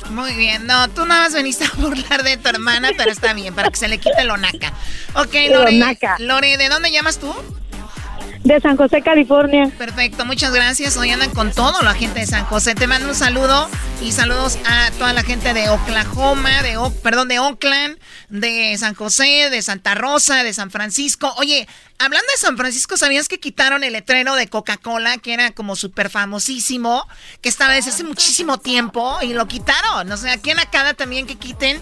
Muy 0.10 0.34
bien, 0.36 0.68
no, 0.68 0.90
tú 0.90 1.06
nada 1.06 1.24
más 1.24 1.34
veniste 1.34 1.64
a 1.66 1.72
burlar 1.78 2.24
de 2.24 2.38
tu 2.38 2.50
hermana, 2.50 2.90
pero 2.98 3.10
está 3.10 3.34
bien, 3.34 3.56
para 3.56 3.70
que 3.70 3.78
se 3.78 3.88
le 3.88 3.98
quite 3.98 4.24
lo 4.26 4.38
naca. 4.38 4.74
Ok, 5.16 5.34
Lo 5.50 5.60
Lore. 5.60 5.98
Lore, 6.20 6.58
¿de 6.58 6.70
dónde 6.70 6.92
llamas 6.92 7.20
tú? 7.20 7.34
De 8.44 8.60
San 8.60 8.76
José, 8.76 9.02
California. 9.02 9.72
Perfecto, 9.78 10.26
muchas 10.26 10.52
gracias. 10.54 10.98
Hoy 10.98 11.12
andan 11.12 11.30
con 11.30 11.54
todo 11.54 11.82
la 11.82 11.94
gente 11.94 12.20
de 12.20 12.28
San 12.28 12.44
José. 12.44 12.76
Te 12.76 12.88
mando 12.88 13.08
un 13.08 13.16
saludo 13.16 13.70
y 14.02 14.12
saludos 14.12 14.58
a 14.66 14.92
toda 15.00 15.14
la 15.14 15.24
gente 15.24 15.54
de 15.54 15.70
Oklahoma, 15.70 16.62
de 16.62 16.76
O- 16.76 16.92
perdón, 16.92 17.30
de 17.30 17.40
Oakland, 17.40 17.98
de 18.28 18.76
San 18.78 18.96
José, 18.96 19.50
de 19.50 19.62
Santa 19.62 19.96
Rosa, 19.96 20.44
de 20.44 20.52
San 20.52 20.72
Francisco. 20.72 21.34
Oye, 21.38 21.66
hablando 22.00 22.28
de 22.34 22.38
San 22.38 22.58
Francisco, 22.58 22.98
¿sabías 22.98 23.30
que 23.30 23.40
quitaron 23.40 23.82
el 23.86 23.94
letrero 23.94 24.36
de 24.36 24.50
Coca-Cola, 24.50 25.20
que 25.20 25.34
era 25.34 25.52
como 25.52 25.78
súper 25.78 26.10
famosísimo, 26.10 27.08
que 27.40 27.48
estaba 27.48 27.74
desde 27.76 27.92
hace 27.92 28.04
muchísimo 28.04 28.58
tiempo 28.58 29.20
y 29.22 29.34
lo 29.34 29.48
quitaron? 29.48 30.12
O 30.12 30.18
sea, 30.18 30.34
aquí 30.34 30.52
en 30.52 30.60
Acada 30.60 30.94
también 30.96 31.28
que 31.28 31.36
quiten 31.38 31.80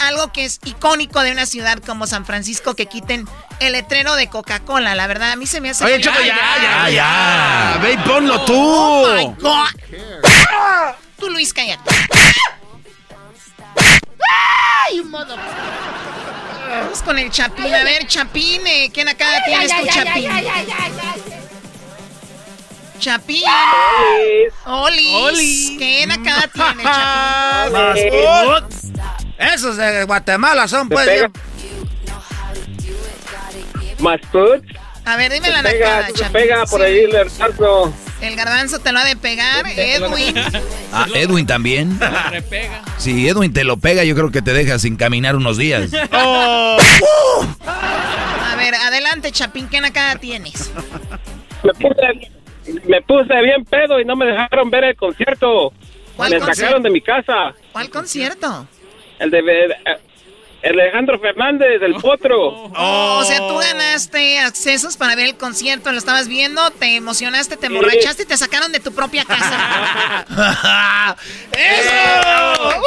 algo 0.00 0.32
que 0.32 0.44
es 0.44 0.58
icónico 0.64 1.22
de 1.22 1.32
una 1.32 1.46
ciudad 1.46 1.78
como 1.78 2.06
San 2.06 2.26
Francisco, 2.26 2.74
que 2.74 2.86
quiten 2.86 3.28
el 3.60 3.72
letrero 3.72 4.14
de 4.16 4.28
Coca-Cola. 4.28 4.94
La 4.94 5.06
verdad, 5.06 5.32
a 5.32 5.36
mí 5.36 5.46
se 5.46 5.60
me 5.60 5.70
hace... 5.70 5.84
Oye, 5.84 6.00
Choco, 6.00 6.18
ya, 6.20 6.26
ya, 6.26 6.62
ya, 6.62 6.90
ya. 6.90 7.78
Ve 7.82 7.92
y 7.92 7.96
ponlo 7.98 8.44
tú. 8.44 8.54
Oh 8.56 9.16
my 9.16 9.34
God. 9.38 10.94
Tú, 11.18 11.28
Luis, 11.30 11.52
cállate. 11.52 11.90
¡Ay, 14.88 15.02
Vamos 16.70 17.02
con 17.02 17.18
el 17.18 17.30
Chapín. 17.30 17.74
A 17.74 17.84
ver, 17.84 18.06
Chapín, 18.06 18.66
eh, 18.66 18.90
¿quién 18.92 19.08
acá 19.08 19.26
tienes 19.44 19.70
tú, 19.76 19.86
Chapín? 19.86 20.30
Chapín. 22.98 23.42
Olis. 24.66 25.14
Olis. 25.14 25.72
¿Quién 25.78 26.12
acá 26.12 26.48
tienes, 26.52 26.84
Chapín? 26.84 28.70
Esos 29.40 29.76
de 29.76 30.04
Guatemala 30.04 30.68
son, 30.68 30.88
pues. 30.88 31.06
pega. 31.06 31.30
Más 33.98 34.20
food. 34.30 34.62
A 35.04 35.16
ver, 35.16 35.32
dime 35.32 35.50
la 35.50 35.62
pega, 35.62 35.86
nacada, 35.86 36.06
se 36.08 36.12
Chapín. 36.14 36.32
pega 36.32 36.66
por 36.66 36.80
Sí. 36.80 36.86
ahí 36.86 36.98
el 37.00 37.10
garbanzo. 37.12 37.92
El 38.20 38.36
garbanzo 38.36 38.78
te 38.80 38.92
lo 38.92 38.98
ha 38.98 39.04
de 39.04 39.16
pegar, 39.16 39.66
Edwin. 39.66 40.34
Ah, 40.92 41.06
Edwin 41.14 41.46
también. 41.46 41.98
Si 42.98 43.26
Edwin 43.26 43.52
te 43.52 43.64
lo 43.64 43.78
pega, 43.78 44.04
yo 44.04 44.14
creo 44.14 44.30
que 44.30 44.42
te 44.42 44.52
deja 44.52 44.78
sin 44.78 44.96
caminar 44.96 45.36
unos 45.36 45.56
días. 45.56 45.90
A 46.12 46.76
ver, 48.56 48.74
adelante, 48.74 49.32
Chapín, 49.32 49.68
¿qué 49.68 49.80
nacada 49.80 50.16
tienes? 50.16 50.70
Me 51.64 51.72
puse, 51.74 52.30
me 52.86 53.00
puse 53.02 53.42
bien 53.42 53.64
pedo 53.64 54.00
y 54.00 54.04
no 54.04 54.16
me 54.16 54.26
dejaron 54.26 54.68
ver 54.70 54.84
el 54.84 54.96
concierto. 54.96 55.72
¿Cuál 56.16 56.30
Me 56.30 56.36
concierto? 56.38 56.60
sacaron 56.60 56.82
de 56.82 56.90
mi 56.90 57.00
casa. 57.00 57.54
¿Cuál 57.72 57.88
concierto? 57.90 58.66
El 59.20 59.30
de 59.30 59.38
el, 59.38 59.74
el 60.62 60.76
de 60.76 60.82
Alejandro 60.82 61.18
Fernández, 61.18 61.80
del 61.80 61.94
Potro. 61.94 62.70
Oh, 62.82 63.18
o 63.20 63.24
sea, 63.24 63.38
tú 63.38 63.56
ganaste 63.56 64.38
accesos 64.38 64.96
para 64.96 65.14
ver 65.14 65.26
el 65.26 65.36
concierto, 65.36 65.92
lo 65.92 65.98
estabas 65.98 66.28
viendo, 66.28 66.70
te 66.70 66.96
emocionaste, 66.96 67.56
te 67.56 67.66
emborrachaste 67.66 68.22
y 68.22 68.26
te 68.26 68.36
sacaron 68.36 68.72
de 68.72 68.80
tu 68.80 68.92
propia 68.92 69.24
casa. 69.24 70.24
¡Eso! 71.52 72.82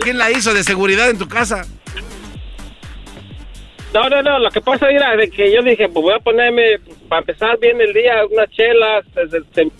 ¿Quién 0.00 0.18
la 0.18 0.30
hizo 0.30 0.52
de 0.52 0.62
seguridad 0.62 1.08
en 1.08 1.18
tu 1.18 1.26
casa? 1.26 1.64
No, 3.94 4.10
no, 4.10 4.22
no, 4.22 4.38
lo 4.38 4.50
que 4.50 4.60
pasa 4.60 4.90
era 4.90 5.16
de 5.16 5.30
que 5.30 5.50
yo 5.50 5.62
dije, 5.62 5.88
pues 5.88 6.02
voy 6.02 6.14
a 6.14 6.18
ponerme, 6.18 6.78
para 7.08 7.20
empezar 7.20 7.58
bien 7.58 7.80
el 7.80 7.94
día, 7.94 8.26
unas 8.30 8.50
chelas 8.50 9.06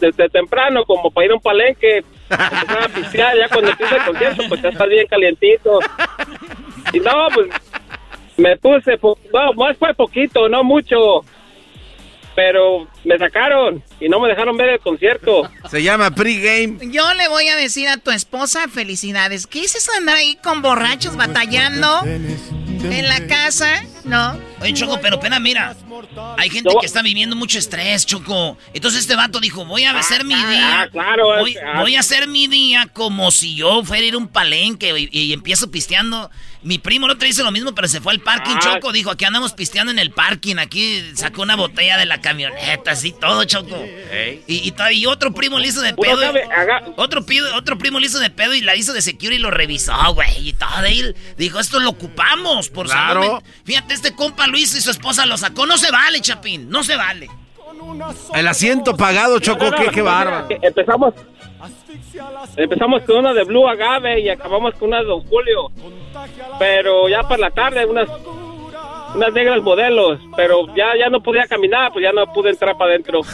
desde 0.01 0.29
temprano, 0.31 0.85
como 0.87 1.11
para 1.11 1.27
ir 1.27 1.33
a 1.33 1.35
un 1.35 1.43
palenque, 1.43 2.03
a 2.31 2.89
pistear, 2.95 3.37
ya 3.37 3.49
cuando 3.49 3.71
empieza 3.71 3.97
el 3.97 4.05
concierto, 4.05 4.43
pues 4.49 4.63
ya 4.63 4.69
está 4.71 4.87
bien 4.87 5.07
calientito. 5.07 5.81
Y 6.93 7.01
no, 7.01 7.29
pues 7.35 7.49
me 8.37 8.57
puse, 8.57 8.99
po- 8.99 9.19
no, 9.33 9.53
más 9.55 9.77
fue 9.79 9.95
poquito, 9.95 10.49
no 10.49 10.63
mucho, 10.65 11.25
pero 12.35 12.87
me 13.05 13.17
sacaron 13.19 13.83
y 14.01 14.09
no 14.09 14.21
me 14.21 14.29
dejaron 14.29 14.57
ver 14.57 14.69
el 14.71 14.81
concierto. 14.81 15.49
Se 15.71 15.83
llama 15.83 16.11
pregame. 16.11 16.79
Yo 16.91 17.15
le 17.15 17.29
voy 17.29 17.49
a 17.49 17.57
decir 17.57 17.89
a 17.89 17.97
tu 17.97 18.11
esposa 18.11 18.69
felicidades. 18.69 19.47
¿Qué 19.47 19.61
es 19.63 19.75
eso 19.75 19.91
de 19.93 19.99
andar 19.99 20.17
ahí 20.17 20.37
con 20.43 20.61
borrachos 20.63 21.17
batallando 21.17 22.03
en 22.85 23.09
la 23.09 23.27
casa? 23.27 23.83
¿No? 24.05 24.39
Oye, 24.61 24.73
Choco, 24.75 24.99
pero 25.01 25.19
pena, 25.21 25.39
mira. 25.41 25.77
Hay 26.39 26.51
gente 26.51 26.71
que 26.81 26.87
está 26.87 27.03
viviendo 27.03 27.37
mucho 27.37 27.59
estrés, 27.59 28.07
Choco. 28.07 28.57
Entonces 28.75 29.01
este 29.01 29.17
vato 29.17 29.41
dijo, 29.41 29.65
voy 29.65 29.85
a 29.85 29.99
hacer 29.99 30.25
mi 30.25 30.35
día. 30.35 30.83
ah, 30.83 30.89
claro, 30.91 31.39
Voy, 31.39 31.57
ah. 31.57 31.81
voy 31.81 31.97
a 31.97 32.01
hacer 32.01 32.29
mi 32.29 32.47
día 32.47 32.89
como 32.93 33.31
si 33.31 33.55
yo 33.55 33.83
fuera 33.85 34.05
a 34.05 34.07
ir 34.07 34.15
a 34.15 34.19
un 34.19 34.29
palenque 34.29 34.93
y, 34.99 35.09
y 35.11 35.33
empiezo 35.33 35.71
pisteando. 35.71 36.31
Mi 36.67 36.79
primo 36.79 37.07
el 37.07 37.13
otro 37.13 37.29
hizo 37.29 37.45
lo 37.45 37.53
mismo, 37.53 37.75
pero 37.77 37.87
se 37.87 38.01
fue 38.01 38.13
al 38.13 38.19
parking, 38.21 38.57
Ah. 38.57 38.61
Choco. 38.75 38.91
Dijo, 38.91 39.11
aquí 39.13 39.25
andamos 39.25 39.53
pisteando 39.53 39.93
en 39.93 39.99
el 40.01 40.11
parking. 40.11 40.57
Aquí 40.59 41.03
sacó 41.15 41.43
una 41.43 41.55
botella 41.55 41.97
de 41.97 42.07
la 42.07 42.21
camioneta, 42.21 42.91
así 42.91 43.13
todo, 43.13 43.45
Choco. 43.45 43.77
Y, 44.49 44.55
y, 44.69 44.75
y 44.93 45.07
otro 45.07 45.33
primo 45.33 45.59
le 45.61 45.69
hizo 45.69 45.81
de 45.81 45.95
pedo. 45.95 46.21
sabe, 46.21 46.43
haga- 46.45 46.83
Otro, 46.97 47.25
pido- 47.25 47.55
otro 47.55 47.79
primo 47.79 48.01
le 48.01 48.07
hizo 48.07 48.19
de 48.19 48.31
pedo 48.31 48.53
y 48.53 48.63
la 48.63 48.75
hizo 48.75 48.93
de 48.93 49.01
security 49.01 49.37
y 49.37 49.39
lo 49.39 49.51
revisó, 49.53 49.95
güey. 50.15 50.49
Y 50.49 50.53
todo. 50.55 50.87
Y 50.89 50.99
él 51.01 51.17
dijo, 51.39 51.61
esto 51.61 51.79
lo 51.79 51.91
ocupamos 51.91 52.69
por 52.69 52.87
Claro. 52.87 53.23
salud 53.23 53.43
Fíjate, 53.65 53.95
este 53.95 54.15
compa 54.15 54.47
lo 54.49 54.59
hizo 54.59 54.77
y 54.77 54.81
su 54.81 54.91
esposa 54.91 55.25
lo 55.25 55.39
sacó. 55.39 55.67
No 55.67 55.79
se 55.79 55.91
vale, 55.93 56.21
Chapín. 56.21 56.69
No 56.69 56.83
se 56.83 56.97
vale. 56.97 57.29
El 58.35 58.49
asiento 58.49 58.97
pagado, 58.97 59.39
Choco, 59.39 59.67
No, 59.67 59.71
no, 59.71 59.77
qué, 59.77 59.89
qué 59.91 59.99
no, 60.01 60.05
bárbaro. 60.07 60.49
Empezamos, 60.63 61.15
Empezamos 62.57 63.03
con 63.03 63.17
una 63.19 63.35
de 63.35 63.45
Blue 63.45 63.69
Agave 63.69 64.21
y 64.21 64.29
acabamos 64.29 64.75
con 64.75 64.89
una 64.89 64.99
de 64.99 65.05
Don 65.05 65.23
Julio. 65.27 65.71
Pero 66.59 67.09
ya 67.09 67.23
para 67.23 67.39
la 67.39 67.51
tarde, 67.51 67.85
unas 67.87 68.09
unas 69.15 69.33
negras 69.33 69.63
modelos, 69.63 70.21
pero 70.37 70.67
ya 70.75 70.97
ya 70.99 71.09
no 71.09 71.23
podía 71.23 71.47
caminar, 71.47 71.93
pues 71.93 72.03
ya 72.03 72.13
no 72.13 72.31
pude 72.33 72.51
entrar 72.51 72.77
para 72.77 72.91
adentro. 72.91 73.23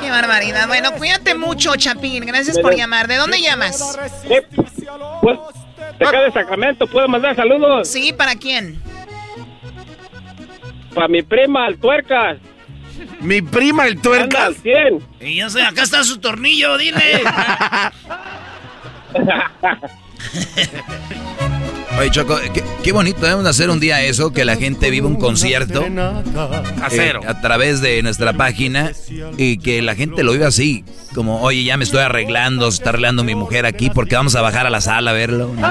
Qué 0.00 0.10
barbaridad. 0.10 0.66
Bueno, 0.66 0.92
cuídate 0.92 1.34
mucho, 1.34 1.76
Chapín. 1.76 2.24
Gracias 2.26 2.58
por 2.58 2.74
llamar. 2.74 3.06
¿De 3.06 3.16
dónde 3.16 3.40
llamas? 3.40 3.98
Pues, 5.20 5.38
de 5.98 6.06
acá 6.06 6.22
de 6.22 6.32
Sacramento, 6.32 6.86
¿puedo 6.86 7.06
mandar 7.06 7.36
saludos? 7.36 7.88
Sí, 7.88 8.12
¿para 8.12 8.34
quién? 8.34 8.82
Para 10.94 11.08
mi 11.08 11.22
prima, 11.22 11.68
el 11.68 11.78
Tuercas. 11.78 12.38
Mi 13.20 13.42
prima, 13.42 13.86
el 13.86 14.00
Tuercas. 14.00 14.54
¿Quién? 14.62 15.00
Y 15.20 15.36
yo 15.36 15.50
sé, 15.50 15.62
acá 15.62 15.82
está 15.82 16.02
su 16.04 16.18
tornillo, 16.18 16.78
dile. 16.78 17.22
Oye, 21.98 22.10
Choco, 22.10 22.38
qué, 22.54 22.64
qué 22.82 22.92
bonito 22.92 23.20
debemos 23.20 23.44
hacer 23.46 23.68
un 23.68 23.78
día 23.78 24.02
eso, 24.02 24.32
que 24.32 24.46
la 24.46 24.56
gente 24.56 24.88
viva 24.90 25.06
un 25.06 25.16
concierto 25.16 25.84
eh, 25.84 27.12
a 27.26 27.40
través 27.40 27.82
de 27.82 28.02
nuestra 28.02 28.32
página 28.32 28.92
y 29.36 29.58
que 29.58 29.82
la 29.82 29.94
gente 29.94 30.22
lo 30.22 30.32
viva 30.32 30.46
así, 30.46 30.86
como, 31.14 31.42
oye, 31.42 31.64
ya 31.64 31.76
me 31.76 31.84
estoy 31.84 32.00
arreglando, 32.00 32.70
se 32.70 32.78
está 32.78 32.88
arreglando 32.90 33.24
mi 33.24 33.34
mujer 33.34 33.66
aquí 33.66 33.90
porque 33.90 34.16
vamos 34.16 34.34
a 34.36 34.40
bajar 34.40 34.66
a 34.66 34.70
la 34.70 34.80
sala 34.80 35.10
a 35.10 35.14
verlo. 35.14 35.50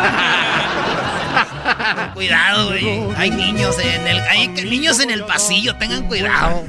Cuidado, 2.13 2.69
güey. 2.69 3.01
Hay 3.17 3.31
niños 3.31 3.77
en 3.79 4.07
el, 4.07 4.19
hay 4.19 4.47
niños 4.47 4.99
en 4.99 5.11
el 5.11 5.23
pasillo, 5.25 5.75
tengan 5.75 6.07
cuidado. 6.07 6.63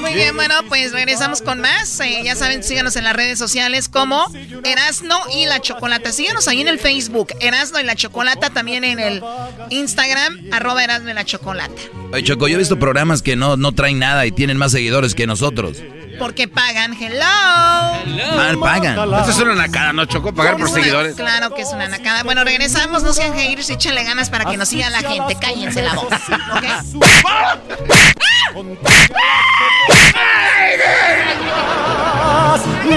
Muy 0.00 0.12
bien, 0.12 0.36
bueno, 0.36 0.54
pues 0.68 0.92
regresamos 0.92 1.40
con 1.40 1.60
más. 1.60 1.98
Eh, 2.00 2.20
ya 2.22 2.36
saben, 2.36 2.62
síganos 2.62 2.96
en 2.96 3.04
las 3.04 3.14
redes 3.16 3.38
sociales 3.38 3.88
como 3.88 4.30
Erasno 4.64 5.18
y 5.34 5.46
la 5.46 5.60
Chocolata. 5.60 6.12
Síganos 6.12 6.46
ahí 6.46 6.60
en 6.60 6.68
el 6.68 6.78
Facebook, 6.78 7.28
Erasno 7.40 7.80
y 7.80 7.84
la 7.84 7.94
Chocolata, 7.94 8.50
también 8.50 8.84
en 8.84 9.00
el 9.00 9.22
Instagram, 9.70 10.40
arroba 10.52 10.84
Erasno 10.84 11.10
y 11.10 11.14
la 11.14 11.24
Chocolata. 11.24 11.80
Oye, 12.12 12.22
Choco, 12.22 12.48
yo 12.48 12.56
he 12.56 12.58
visto 12.58 12.78
programas 12.78 13.22
que 13.22 13.34
no, 13.34 13.56
no 13.56 13.72
traen 13.72 13.98
nada 13.98 14.26
y 14.26 14.32
tienen 14.32 14.58
más 14.58 14.72
seguidores 14.72 15.14
que 15.14 15.26
nosotros. 15.26 15.78
Porque 16.18 16.48
pagan, 16.48 16.94
hello. 17.00 17.24
Ah, 17.24 18.52
pagan. 18.60 18.98
Esto 19.14 19.30
es 19.30 19.38
una 19.38 19.54
nacada, 19.54 19.92
¿no, 19.92 20.04
Choco? 20.06 20.32
Pagar 20.32 20.56
por 20.56 20.70
seguidores. 20.70 21.14
Claro 21.16 21.54
que 21.54 21.62
es 21.62 21.68
una 21.72 21.88
nacada. 21.88 22.22
Bueno, 22.24 22.44
regresamos, 22.44 23.02
no 23.02 23.12
sean 23.12 23.34
haters, 23.34 23.70
échenle 23.70 24.04
ganas 24.04 24.30
para 24.30 24.44
que 24.44 24.56
nos 24.56 24.68
siga 24.68 24.90
la 24.90 25.00
gente. 25.00 25.36
Cállense 25.36 25.82
la 25.82 25.94
voz. 25.94 26.08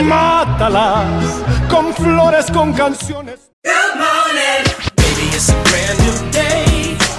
Mátalas 0.04 1.06
con 1.70 1.94
flores, 1.94 2.46
con 2.52 2.74
canciones. 2.74 3.52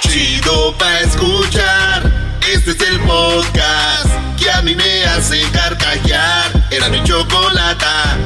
Chido 0.00 0.74
pa' 0.78 1.00
escuchar. 1.00 2.02
Este 2.52 2.70
es 2.72 2.80
el 2.80 3.00
podcast 3.00 4.08
que 4.38 4.50
a 4.50 4.62
mí 4.62 4.74
me 4.74 5.04
hace 5.04 5.42
carcajear. 5.52 6.50
Era 6.70 6.88
mi 6.88 7.02
chocolata. 7.04 8.16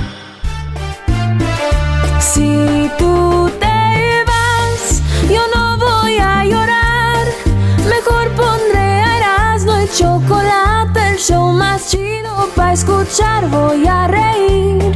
Si 2.20 2.90
tú 2.98 3.50
te 3.60 4.24
vas, 4.26 5.02
yo 5.28 5.42
no 5.54 5.76
voy 5.78 6.16
a 6.18 6.44
llorar. 6.44 7.26
Mejor 7.88 8.30
pondré 8.30 9.02
a 9.02 9.18
Erasmo 9.18 9.80
y 9.82 9.88
chocolate, 9.88 11.10
el 11.10 11.18
show 11.18 11.52
más 11.52 11.90
chido 11.90 12.48
para 12.56 12.72
escuchar. 12.72 13.48
Voy 13.48 13.86
a 13.86 14.06
reír 14.06 14.94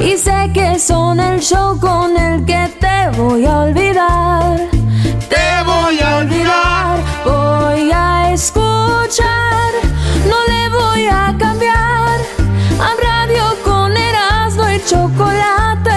y 0.00 0.16
sé 0.16 0.50
que 0.52 0.78
son 0.78 1.20
el 1.20 1.40
show 1.40 1.78
con 1.78 2.16
el 2.16 2.44
que 2.44 2.68
te 2.80 3.16
voy 3.16 3.46
a 3.46 3.58
olvidar. 3.60 4.73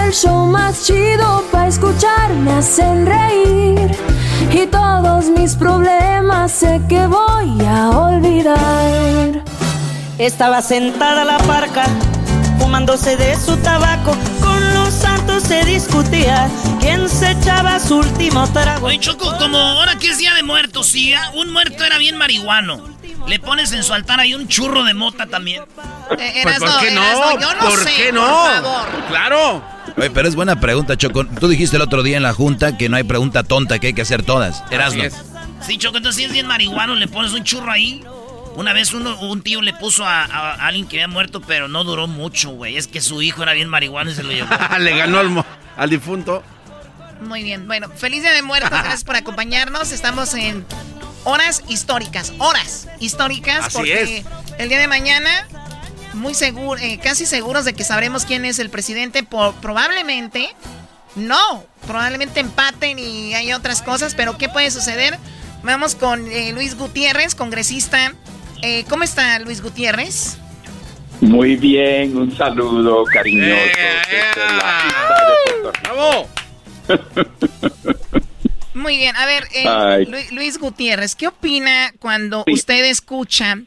El 0.08 0.14
show 0.14 0.46
más 0.46 0.84
chido 0.86 1.44
para 1.52 1.68
escuchar 1.68 2.32
me 2.34 2.52
hacen 2.52 3.04
reír. 3.04 3.90
Y 4.52 4.66
todos 4.66 5.26
mis 5.26 5.54
problemas 5.54 6.50
sé 6.52 6.80
que 6.88 7.06
voy 7.06 7.64
a 7.66 7.90
olvidar. 7.90 9.42
Estaba 10.18 10.62
sentada 10.62 11.24
la 11.26 11.36
parca, 11.38 11.84
fumándose 12.58 13.16
de 13.16 13.36
su 13.36 13.56
tabaco. 13.58 14.16
Con 14.40 14.74
los 14.74 14.94
santos 14.94 15.42
se 15.42 15.64
discutía 15.66 16.48
quién 16.80 17.08
se 17.08 17.32
echaba 17.32 17.78
su 17.78 17.98
último 17.98 18.46
trago. 18.52 18.86
Oye, 18.86 18.98
Choco, 19.00 19.36
como 19.38 19.58
ahora 19.58 19.96
que 19.96 20.08
es 20.08 20.16
día 20.18 20.32
de 20.34 20.42
muertos, 20.42 20.86
sí, 20.88 21.12
un 21.34 21.52
muerto 21.52 21.84
era 21.84 21.98
bien 21.98 22.16
marihuano. 22.16 22.80
Le 23.26 23.38
pones 23.40 23.72
en 23.72 23.82
su 23.82 23.92
altar 23.92 24.20
ahí 24.20 24.34
un 24.34 24.48
churro 24.48 24.84
de 24.84 24.94
mota 24.94 25.26
también. 25.26 25.62
Eh, 26.18 26.40
Pues, 26.42 26.58
¿por 26.60 26.78
qué 26.80 26.90
no? 26.92 27.02
Erasno, 27.04 27.38
yo 27.40 27.54
no 27.54 27.68
¿Por 27.68 27.78
sé, 27.84 27.90
qué 27.94 28.04
por 28.06 28.14
no? 28.14 28.26
favor. 28.26 28.86
Claro. 29.10 29.77
Oye, 29.98 30.10
pero 30.10 30.28
es 30.28 30.34
buena 30.34 30.60
pregunta, 30.60 30.96
Choco. 30.96 31.26
Tú 31.26 31.48
dijiste 31.48 31.76
el 31.76 31.82
otro 31.82 32.02
día 32.02 32.16
en 32.16 32.22
la 32.22 32.32
junta 32.32 32.76
que 32.76 32.88
no 32.88 32.96
hay 32.96 33.02
pregunta 33.04 33.42
tonta, 33.42 33.78
que 33.78 33.88
hay 33.88 33.92
que 33.94 34.02
hacer 34.02 34.22
todas. 34.22 34.62
Erasno. 34.70 35.02
Sí, 35.66 35.76
Choco, 35.78 35.96
entonces 35.96 36.16
si 36.20 36.24
es 36.24 36.32
bien 36.32 36.46
marihuano, 36.46 36.94
le 36.94 37.08
pones 37.08 37.32
un 37.32 37.42
churro 37.44 37.70
ahí. 37.72 38.04
Una 38.54 38.72
vez 38.72 38.92
uno, 38.92 39.18
un 39.20 39.42
tío 39.42 39.60
le 39.62 39.72
puso 39.72 40.04
a, 40.04 40.24
a 40.24 40.66
alguien 40.66 40.86
que 40.88 40.96
había 40.96 41.08
muerto, 41.08 41.40
pero 41.40 41.68
no 41.68 41.84
duró 41.84 42.06
mucho, 42.08 42.50
güey. 42.50 42.76
Es 42.76 42.86
que 42.88 43.00
su 43.00 43.22
hijo 43.22 43.42
era 43.42 43.52
bien 43.52 43.68
marihuano 43.68 44.10
y 44.10 44.14
se 44.14 44.22
lo 44.22 44.30
llevó. 44.32 44.48
Le 44.78 44.96
ganó 44.96 45.18
al, 45.18 45.30
mo- 45.30 45.46
al 45.76 45.90
difunto. 45.90 46.42
Muy 47.20 47.42
bien, 47.42 47.66
bueno, 47.66 47.88
feliz 47.88 48.22
día 48.22 48.32
de 48.32 48.42
muertos, 48.42 48.70
gracias 48.82 49.04
por 49.04 49.16
acompañarnos. 49.16 49.90
Estamos 49.92 50.34
en 50.34 50.64
horas 51.24 51.62
históricas, 51.68 52.32
horas 52.38 52.88
históricas, 53.00 53.66
Así 53.66 53.76
porque 53.76 54.02
es. 54.18 54.24
el 54.58 54.68
día 54.68 54.78
de 54.78 54.88
mañana, 54.88 55.30
muy 56.14 56.34
seguro, 56.34 56.80
eh, 56.80 56.98
casi 57.02 57.26
seguros 57.26 57.64
de 57.64 57.72
que 57.72 57.84
sabremos 57.84 58.24
quién 58.24 58.44
es 58.44 58.58
el 58.58 58.70
presidente. 58.70 59.22
Por, 59.22 59.54
probablemente, 59.56 60.48
no, 61.16 61.64
probablemente 61.86 62.40
empaten 62.40 62.98
y 62.98 63.34
hay 63.34 63.52
otras 63.52 63.82
cosas, 63.82 64.14
pero 64.14 64.38
¿qué 64.38 64.48
puede 64.48 64.70
suceder? 64.70 65.18
Vamos 65.62 65.94
con 65.94 66.26
eh, 66.30 66.52
Luis 66.52 66.76
Gutiérrez, 66.76 67.34
congresista. 67.34 68.14
Eh, 68.62 68.84
¿Cómo 68.88 69.04
está 69.04 69.38
Luis 69.40 69.60
Gutiérrez? 69.60 70.38
Muy 71.20 71.56
bien, 71.56 72.16
un 72.16 72.36
saludo 72.36 73.04
cariñoso. 73.04 73.60
Rico. 75.88 76.28
Muy 78.74 78.96
bien, 78.96 79.16
a 79.16 79.26
ver, 79.26 79.44
eh, 79.52 80.26
Luis 80.30 80.58
Gutiérrez, 80.58 81.16
¿qué 81.16 81.26
opina 81.26 81.92
cuando 81.98 82.44
usted 82.46 82.84
escucha 82.84 83.58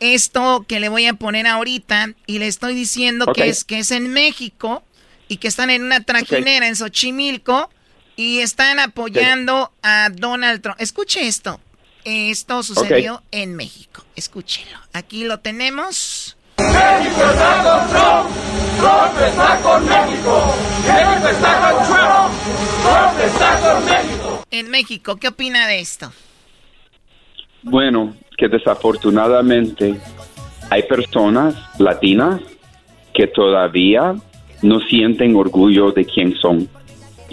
esto 0.00 0.64
que 0.68 0.80
le 0.80 0.88
voy 0.88 1.06
a 1.06 1.14
poner 1.14 1.46
ahorita 1.46 2.10
y 2.26 2.38
le 2.38 2.46
estoy 2.46 2.74
diciendo 2.74 3.32
que 3.32 3.48
es 3.48 3.64
que 3.64 3.78
es 3.78 3.90
en 3.90 4.12
México 4.12 4.82
y 5.28 5.38
que 5.38 5.48
están 5.48 5.70
en 5.70 5.82
una 5.82 6.02
trajinera 6.02 6.66
en 6.66 6.76
Xochimilco 6.76 7.70
y 8.16 8.40
están 8.40 8.78
apoyando 8.78 9.72
a 9.82 10.08
Donald 10.12 10.62
Trump? 10.62 10.80
Escuche 10.80 11.26
esto. 11.26 11.60
Esto 12.04 12.62
sucedió 12.62 13.22
en 13.32 13.56
México. 13.56 14.04
Escúchelo. 14.14 14.78
Aquí 14.92 15.24
lo 15.24 15.40
tenemos. 15.40 16.36
México 16.58 17.22
está 17.30 17.62
con 17.62 17.88
Trump, 17.90 18.30
Trump 18.78 19.28
está 19.28 19.60
con 19.60 19.84
México. 19.86 20.54
México 20.86 21.28
está 21.28 21.70
con 21.72 21.86
Trump, 21.86 22.34
Trump 22.82 23.20
está 23.24 23.60
con 23.60 23.84
México. 23.84 24.46
En 24.50 24.70
México, 24.70 25.16
¿qué 25.16 25.28
opina 25.28 25.66
de 25.66 25.80
esto? 25.80 26.12
Bueno, 27.62 28.16
que 28.36 28.48
desafortunadamente 28.48 29.96
hay 30.70 30.82
personas 30.82 31.54
latinas 31.78 32.40
que 33.14 33.26
todavía 33.26 34.14
no 34.62 34.80
sienten 34.80 35.36
orgullo 35.36 35.92
de 35.92 36.04
quién 36.04 36.34
son. 36.36 36.68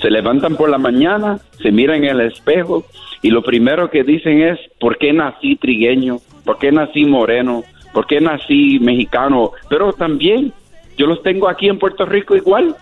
Se 0.02 0.10
levantan 0.10 0.56
por 0.56 0.70
la 0.70 0.78
mañana, 0.78 1.40
se 1.62 1.72
miran 1.72 2.04
en 2.04 2.20
el 2.20 2.22
espejo 2.22 2.86
y 3.22 3.30
lo 3.30 3.42
primero 3.42 3.90
que 3.90 4.04
dicen 4.04 4.42
es, 4.42 4.60
¿por 4.80 4.98
qué 4.98 5.14
nací 5.14 5.56
trigueño? 5.56 6.18
¿Por 6.44 6.58
qué 6.58 6.72
nací 6.72 7.06
moreno? 7.06 7.64
¿Por 7.94 8.06
qué 8.08 8.20
nací 8.20 8.80
mexicano? 8.80 9.52
Pero 9.70 9.94
también 9.94 10.54
yo 10.98 11.08
los 11.08 11.22
tengo 11.24 11.48
aquí 11.48 11.68
en 11.68 11.80
Puerto 11.80 12.06
Rico 12.06 12.36
igual. 12.36 12.76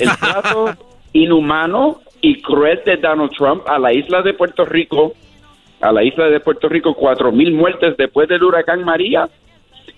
El 0.00 0.08
trato 0.18 0.70
inhumano 1.12 2.00
y 2.20 2.40
cruel 2.42 2.80
de 2.84 2.96
Donald 2.96 3.30
Trump 3.36 3.62
a 3.68 3.78
la 3.78 3.92
isla 3.92 4.22
de 4.22 4.34
Puerto 4.34 4.64
Rico, 4.64 5.14
a 5.80 5.92
la 5.92 6.02
isla 6.02 6.28
de 6.28 6.40
Puerto 6.40 6.68
Rico, 6.68 6.94
cuatro 6.94 7.32
mil 7.32 7.52
muertes 7.52 7.96
después 7.96 8.28
del 8.28 8.42
huracán 8.42 8.84
María. 8.84 9.28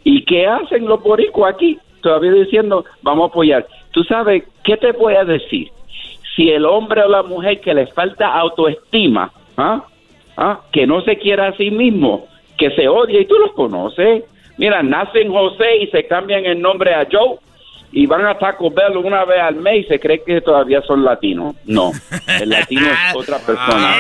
¿Y 0.05 0.25
qué 0.25 0.47
hacen 0.47 0.87
los 0.87 1.03
boricuas 1.03 1.55
aquí? 1.55 1.79
Todavía 2.01 2.33
diciendo, 2.33 2.85
vamos 3.03 3.29
a 3.29 3.33
apoyar. 3.33 3.67
Tú 3.91 4.05
sabes, 4.05 4.45
¿qué 4.65 4.77
te 4.77 4.93
voy 4.93 5.15
a 5.15 5.25
decir? 5.25 5.69
Si 6.37 6.51
el 6.51 6.65
hombre 6.65 7.03
o 7.03 7.09
la 7.09 7.23
mujer 7.23 7.61
que 7.61 7.75
le 7.75 7.87
falta 7.89 8.33
autoestima, 8.33 9.33
¿ah? 9.57 9.85
¿Ah? 10.37 10.61
que 10.73 10.87
no 10.87 11.01
se 11.03 11.19
quiera 11.19 11.49
a 11.49 11.57
sí 11.57 11.71
mismo, 11.71 12.29
que 12.57 12.71
se 12.71 12.87
odia, 12.89 13.21
y 13.21 13.27
tú 13.27 13.35
los 13.39 13.53
conoces. 13.53 14.25
Mira, 14.57 14.83
nacen 14.83 15.33
José 15.33 15.79
y 15.79 15.87
se 15.89 16.07
cambian 16.07 16.45
el 16.45 16.61
nombre 16.61 16.95
a 16.95 17.07
Joe 17.11 17.39
y 17.91 18.07
van 18.07 18.27
a 18.27 18.39
Taco 18.39 18.71
Bell 18.71 18.97
una 18.97 19.25
vez 19.25 19.41
al 19.41 19.57
mes 19.57 19.85
y 19.85 19.89
se 19.89 20.01
cree 20.01 20.23
que 20.23 20.41
todavía 20.41 20.83
son 20.83 21.05
latinos. 21.05 21.57
No, 21.65 21.93
el 22.27 22.51
latino 22.51 22.87
es 22.87 22.99
otra 23.15 23.39
persona. 23.39 23.97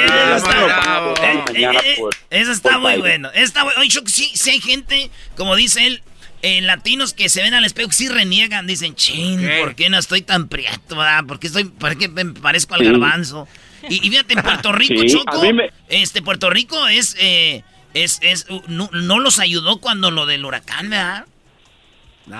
Eso 2.30 2.52
está 2.52 2.78
muy 2.78 2.98
bueno. 2.98 3.30
Está 3.34 3.64
bueno. 3.64 3.80
Oye, 3.80 3.90
sí, 4.06 4.30
sí 4.34 4.50
hay 4.50 4.60
gente, 4.60 5.10
como 5.36 5.56
dice 5.56 5.86
él, 5.86 6.02
eh, 6.42 6.60
latinos 6.60 7.14
que 7.14 7.28
se 7.28 7.42
ven 7.42 7.54
al 7.54 7.64
espejo 7.64 7.90
sí 7.90 8.08
reniegan, 8.08 8.66
dicen, 8.66 8.94
chin, 8.94 9.48
¿por 9.60 9.74
qué 9.74 9.88
no 9.90 9.98
estoy 9.98 10.22
tan 10.22 10.48
prieto? 10.48 10.96
¿verdad? 10.96 11.24
¿Por 11.26 11.40
qué, 11.40 11.48
estoy, 11.48 11.64
por 11.64 11.96
qué 11.96 12.08
me 12.08 12.26
parezco 12.26 12.74
al 12.74 12.84
garbanzo? 12.84 13.48
Y, 13.88 14.06
y, 14.06 14.10
fíjate, 14.10 14.34
en 14.34 14.42
Puerto 14.42 14.72
Rico, 14.72 15.02
Choco, 15.06 15.42
este, 15.88 16.22
Puerto 16.22 16.50
Rico 16.50 16.86
es, 16.86 17.16
eh, 17.18 17.64
es, 17.94 18.20
es 18.22 18.46
no, 18.68 18.88
no, 18.92 19.18
los 19.18 19.40
ayudó 19.40 19.78
cuando 19.78 20.10
lo 20.10 20.26
del 20.26 20.44
huracán, 20.44 20.90
¿verdad? 20.90 21.26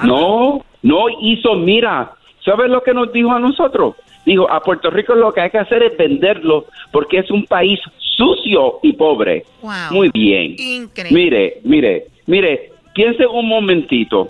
No, 0.05 0.65
no 0.83 1.05
hizo, 1.21 1.55
mira, 1.55 2.13
¿sabes 2.45 2.71
lo 2.71 2.83
que 2.83 2.95
nos 2.95 3.13
dijo 3.13 3.33
a 3.33 3.39
nosotros? 3.39 3.97
Dijo, 4.25 4.51
a 4.51 4.61
Puerto 4.61 4.91
Rico 4.91 5.15
lo 5.15 5.33
que 5.33 5.41
hay 5.41 5.51
que 5.51 5.59
hacer 5.59 5.83
es 5.83 5.97
venderlo 5.97 6.67
porque 6.93 7.19
es 7.19 7.31
un 7.31 7.45
país 7.47 7.81
sucio 7.99 8.79
y 8.83 8.93
pobre. 8.93 9.45
Muy 9.91 10.11
bien. 10.11 10.57
Mire, 11.11 11.61
mire, 11.65 12.07
mire, 12.27 12.73
piense 12.95 13.27
un 13.27 13.49
momentito. 13.49 14.29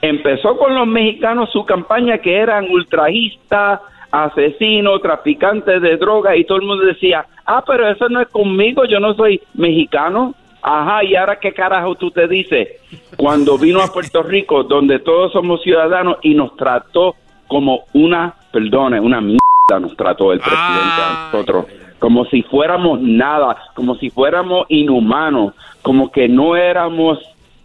Empezó 0.00 0.56
con 0.56 0.74
los 0.74 0.86
mexicanos 0.86 1.50
su 1.52 1.64
campaña 1.64 2.18
que 2.18 2.36
eran 2.36 2.70
ultrajistas, 2.70 3.80
asesinos, 4.10 5.02
traficantes 5.02 5.82
de 5.82 5.96
droga 5.96 6.36
y 6.36 6.44
todo 6.44 6.58
el 6.58 6.66
mundo 6.66 6.84
decía, 6.84 7.26
ah, 7.44 7.62
pero 7.66 7.88
eso 7.88 8.08
no 8.08 8.20
es 8.20 8.28
conmigo, 8.28 8.84
yo 8.84 9.00
no 9.00 9.14
soy 9.14 9.40
mexicano. 9.54 10.34
Ajá, 10.62 11.04
y 11.04 11.14
ahora 11.14 11.38
qué 11.38 11.52
carajo 11.52 11.94
tú 11.94 12.10
te 12.10 12.26
dices, 12.26 12.68
cuando 13.16 13.58
vino 13.58 13.80
a 13.80 13.92
Puerto 13.92 14.22
Rico, 14.22 14.64
donde 14.64 14.98
todos 14.98 15.32
somos 15.32 15.62
ciudadanos 15.62 16.16
y 16.22 16.34
nos 16.34 16.56
trató 16.56 17.14
como 17.46 17.84
una, 17.92 18.34
perdone, 18.52 19.00
una 19.00 19.20
mierda 19.20 19.38
nos 19.80 19.96
trató 19.96 20.32
el 20.32 20.40
presidente 20.40 21.02
a 21.02 21.30
nosotros, 21.30 21.66
como 21.98 22.24
si 22.26 22.42
fuéramos 22.42 23.00
nada, 23.00 23.56
como 23.74 23.96
si 23.96 24.08
fuéramos 24.08 24.66
inhumanos, 24.68 25.54
como 25.82 26.10
que 26.10 26.28
no 26.28 26.56
éramos 26.56 27.18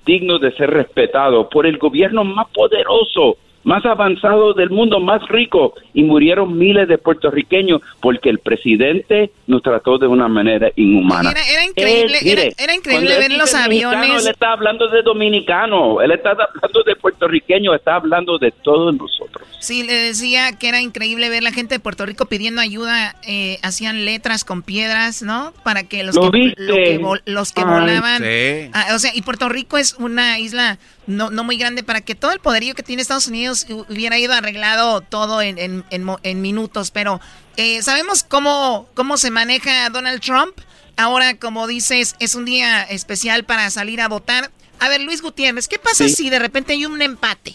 dignos 0.06 0.42
de 0.42 0.52
ser 0.52 0.70
respetados 0.70 1.48
por 1.48 1.66
el 1.66 1.78
gobierno 1.78 2.24
más 2.26 2.48
poderoso 2.50 3.38
más 3.64 3.86
avanzado 3.86 4.54
del 4.54 4.70
mundo, 4.70 5.00
más 5.00 5.28
rico, 5.30 5.74
y 5.94 6.04
murieron 6.04 6.58
miles 6.58 6.88
de 6.88 6.98
puertorriqueños 6.98 7.82
porque 8.02 8.30
el 8.30 8.40
presidente 8.40 9.32
nos 9.48 9.62
trató 9.62 9.98
de 9.98 10.08
una 10.08 10.28
manera 10.28 10.70
inhumana. 10.76 11.32
Era, 11.32 11.66
increíble, 11.66 12.54
era, 12.58 12.76
increíble 12.76 13.18
ver 13.18 13.32
los 13.34 13.54
aviones. 13.54 14.24
Él 14.26 14.32
está 14.32 14.54
hablando 14.54 14.88
de 14.90 15.02
dominicano, 15.02 16.02
él 16.02 16.12
está 16.12 16.32
hablando 16.32 16.84
de 16.86 16.96
puertorriqueño, 16.96 17.74
está 17.74 17.96
hablando 17.96 18.38
de 18.38 18.52
todos 18.52 18.96
nosotros. 18.96 19.48
Sí, 19.60 19.84
le 19.84 19.94
decía 19.94 20.58
que 20.60 20.68
era 20.68 20.82
increíble 20.82 21.30
ver 21.30 21.42
la 21.42 21.54
gente 21.54 21.76
de 21.76 21.80
Puerto 21.80 22.06
Rico 22.06 22.26
pidiendo 22.26 22.60
ayuda, 22.60 23.16
eh, 23.26 23.60
hacían 23.62 24.04
letras 24.04 24.44
con 24.44 24.62
piedras, 24.62 25.22
¿no? 25.22 25.54
Para 25.64 25.84
que 25.84 26.04
los 26.04 26.18
que, 26.18 27.00
los 27.26 27.54
que 27.54 27.64
volaban. 27.64 28.24
Ah, 28.74 28.88
o 28.94 29.00
sea, 29.00 29.16
y 29.16 29.22
Puerto 29.22 29.48
Rico 29.48 29.78
es 29.78 29.94
una 29.94 30.38
isla 30.40 30.80
no, 31.08 31.30
no 31.30 31.44
muy 31.44 31.58
grande 31.58 31.84
para 31.84 32.02
que 32.02 32.16
todo 32.16 32.32
el 32.32 32.40
poderío 32.40 32.76
que 32.76 32.84
tiene 32.84 33.02
Estados 33.02 33.28
Unidos 33.28 33.68
hubiera 33.90 34.18
ido 34.18 34.34
arreglado 34.34 35.02
todo 35.02 35.42
en, 35.42 35.58
en, 35.58 35.84
en, 35.90 36.42
minutos. 36.42 36.92
Pero 36.92 37.20
eh, 37.58 37.82
sabemos 37.82 38.24
cómo, 38.24 38.88
cómo 38.94 39.18
se 39.18 39.32
maneja 39.32 39.90
Donald 39.90 40.22
Trump. 40.22 40.58
Ahora, 40.96 41.38
como 41.38 41.68
dices, 41.68 42.16
es 42.20 42.36
un 42.36 42.46
día 42.46 42.84
especial 42.84 43.44
para 43.44 43.70
salir 43.70 44.00
a 44.02 44.08
votar. 44.08 44.52
A 44.80 44.90
ver, 44.90 45.02
Luis 45.02 45.22
Gutiérrez, 45.22 45.68
¿qué 45.68 45.80
pasa 45.80 46.08
si 46.08 46.30
de 46.30 46.40
repente 46.40 46.74
hay 46.74 46.86
un 46.86 47.02
empate? 47.02 47.54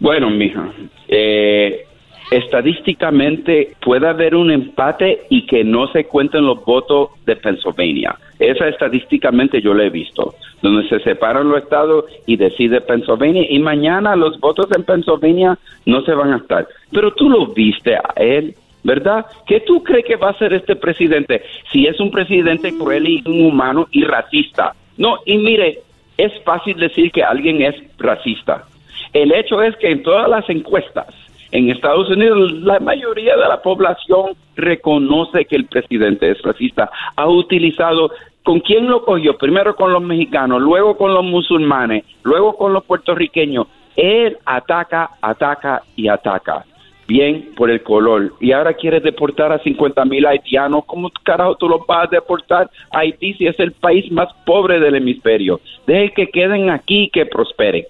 Bueno, 0.00 0.30
mija, 0.30 0.72
eh, 1.08 1.87
estadísticamente 2.30 3.72
puede 3.80 4.08
haber 4.08 4.34
un 4.34 4.50
empate 4.50 5.22
y 5.30 5.46
que 5.46 5.64
no 5.64 5.88
se 5.88 6.04
cuenten 6.04 6.46
los 6.46 6.64
votos 6.64 7.10
de 7.24 7.36
Pennsylvania. 7.36 8.16
Esa 8.38 8.68
estadísticamente 8.68 9.60
yo 9.60 9.74
la 9.74 9.84
he 9.84 9.90
visto, 9.90 10.34
donde 10.62 10.88
se 10.88 11.00
separan 11.00 11.48
los 11.48 11.62
estados 11.62 12.04
y 12.26 12.36
decide 12.36 12.80
Pennsylvania 12.80 13.46
y 13.48 13.58
mañana 13.58 14.14
los 14.14 14.38
votos 14.40 14.66
en 14.76 14.84
Pennsylvania 14.84 15.58
no 15.86 16.02
se 16.02 16.12
van 16.12 16.32
a 16.32 16.36
estar. 16.36 16.68
Pero 16.92 17.12
tú 17.12 17.30
lo 17.30 17.46
viste 17.46 17.96
a 17.96 18.12
él, 18.16 18.54
¿verdad? 18.84 19.26
¿Qué 19.46 19.60
tú 19.60 19.82
crees 19.82 20.04
que 20.04 20.16
va 20.16 20.30
a 20.30 20.38
ser 20.38 20.52
este 20.52 20.76
presidente 20.76 21.42
si 21.72 21.86
es 21.86 21.98
un 21.98 22.10
presidente 22.10 22.76
cruel 22.76 23.08
y 23.08 23.22
inhumano 23.24 23.88
y 23.90 24.04
racista? 24.04 24.74
No, 24.96 25.18
y 25.24 25.38
mire, 25.38 25.80
es 26.16 26.32
fácil 26.44 26.76
decir 26.76 27.10
que 27.10 27.22
alguien 27.22 27.62
es 27.62 27.74
racista. 27.98 28.64
El 29.12 29.32
hecho 29.32 29.62
es 29.62 29.74
que 29.76 29.90
en 29.90 30.02
todas 30.02 30.28
las 30.28 30.48
encuestas 30.50 31.06
en 31.50 31.70
Estados 31.70 32.10
Unidos 32.10 32.52
la 32.62 32.78
mayoría 32.80 33.36
de 33.36 33.48
la 33.48 33.62
población 33.62 34.36
reconoce 34.56 35.44
que 35.46 35.56
el 35.56 35.66
presidente 35.66 36.30
es 36.30 36.42
racista. 36.42 36.90
Ha 37.16 37.28
utilizado 37.28 38.10
¿Con 38.48 38.60
quién 38.60 38.86
lo 38.86 39.04
cogió? 39.04 39.36
Primero 39.36 39.76
con 39.76 39.92
los 39.92 40.02
mexicanos, 40.02 40.62
luego 40.62 40.96
con 40.96 41.12
los 41.12 41.22
musulmanes, 41.22 42.02
luego 42.22 42.56
con 42.56 42.72
los 42.72 42.82
puertorriqueños. 42.82 43.66
Él 43.94 44.38
ataca, 44.46 45.10
ataca 45.20 45.82
y 45.96 46.08
ataca. 46.08 46.64
Bien 47.06 47.50
por 47.54 47.70
el 47.70 47.82
color. 47.82 48.32
Y 48.40 48.52
ahora 48.52 48.72
quiere 48.72 49.00
deportar 49.00 49.52
a 49.52 49.58
50 49.58 50.02
mil 50.06 50.24
haitianos. 50.24 50.86
¿Cómo 50.86 51.10
carajo 51.24 51.56
tú 51.56 51.68
los 51.68 51.86
vas 51.86 52.06
a 52.06 52.10
deportar 52.10 52.70
a 52.90 53.00
Haití 53.00 53.34
si 53.34 53.46
es 53.46 53.60
el 53.60 53.72
país 53.72 54.10
más 54.10 54.32
pobre 54.46 54.80
del 54.80 54.94
hemisferio? 54.94 55.60
Deje 55.86 56.14
que 56.14 56.28
queden 56.28 56.70
aquí 56.70 57.02
y 57.02 57.10
que 57.10 57.26
prosperen. 57.26 57.84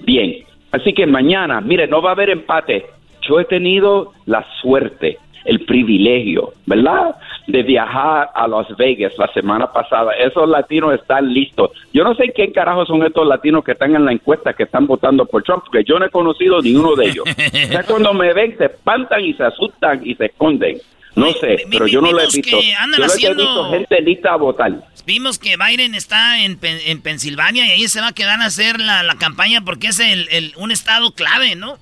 Bien. 0.00 0.44
Así 0.72 0.92
que 0.92 1.06
mañana, 1.06 1.60
mire, 1.60 1.86
no 1.86 2.02
va 2.02 2.10
a 2.10 2.14
haber 2.14 2.30
empate. 2.30 2.86
Yo 3.28 3.40
he 3.40 3.44
tenido 3.44 4.12
la 4.26 4.44
suerte 4.60 5.18
el 5.44 5.64
privilegio, 5.64 6.52
¿verdad? 6.66 7.16
De 7.46 7.62
viajar 7.62 8.30
a 8.34 8.46
Las 8.46 8.68
Vegas 8.76 9.12
la 9.18 9.26
semana 9.32 9.72
pasada. 9.72 10.12
Esos 10.12 10.48
latinos 10.48 10.94
están 10.94 11.32
listos. 11.32 11.70
Yo 11.92 12.04
no 12.04 12.14
sé 12.14 12.32
quién 12.34 12.52
carajo 12.52 12.84
son 12.86 13.02
estos 13.04 13.26
latinos 13.26 13.64
que 13.64 13.72
están 13.72 13.94
en 13.96 14.04
la 14.04 14.12
encuesta 14.12 14.52
que 14.52 14.64
están 14.64 14.86
votando 14.86 15.24
por 15.26 15.42
Trump, 15.42 15.64
porque 15.64 15.84
yo 15.84 15.98
no 15.98 16.06
he 16.06 16.10
conocido 16.10 16.60
ni 16.60 16.74
uno 16.74 16.94
de 16.94 17.06
ellos. 17.06 17.24
ya 17.70 17.82
cuando 17.84 18.12
me 18.14 18.32
ven 18.32 18.56
se 18.58 18.66
espantan 18.66 19.24
y 19.24 19.34
se 19.34 19.44
asustan 19.44 20.00
y 20.04 20.14
se 20.14 20.26
esconden. 20.26 20.78
No 21.16 21.32
sé, 21.32 21.64
pero 21.68 21.88
yo 21.88 22.00
no 22.00 22.12
lo 22.12 22.20
he 22.20 22.26
visto. 22.26 22.56
Yo 22.56 23.30
he 23.30 23.34
visto 23.34 23.70
gente 23.70 24.00
lista 24.00 24.32
a 24.32 24.36
votar. 24.36 24.72
Vimos 25.06 25.40
que 25.40 25.56
Biden 25.56 25.96
está 25.96 26.44
en, 26.44 26.58
en 26.62 27.02
Pensilvania 27.02 27.66
y 27.66 27.70
ahí 27.70 27.88
se 27.88 28.00
va 28.00 28.08
a 28.08 28.12
quedar 28.12 28.40
a 28.40 28.44
hacer 28.44 28.78
la, 28.78 29.02
la 29.02 29.16
campaña 29.16 29.62
porque 29.64 29.88
es 29.88 29.98
el, 29.98 30.28
el, 30.30 30.52
un 30.56 30.70
estado 30.70 31.12
clave, 31.12 31.56
¿no? 31.56 31.78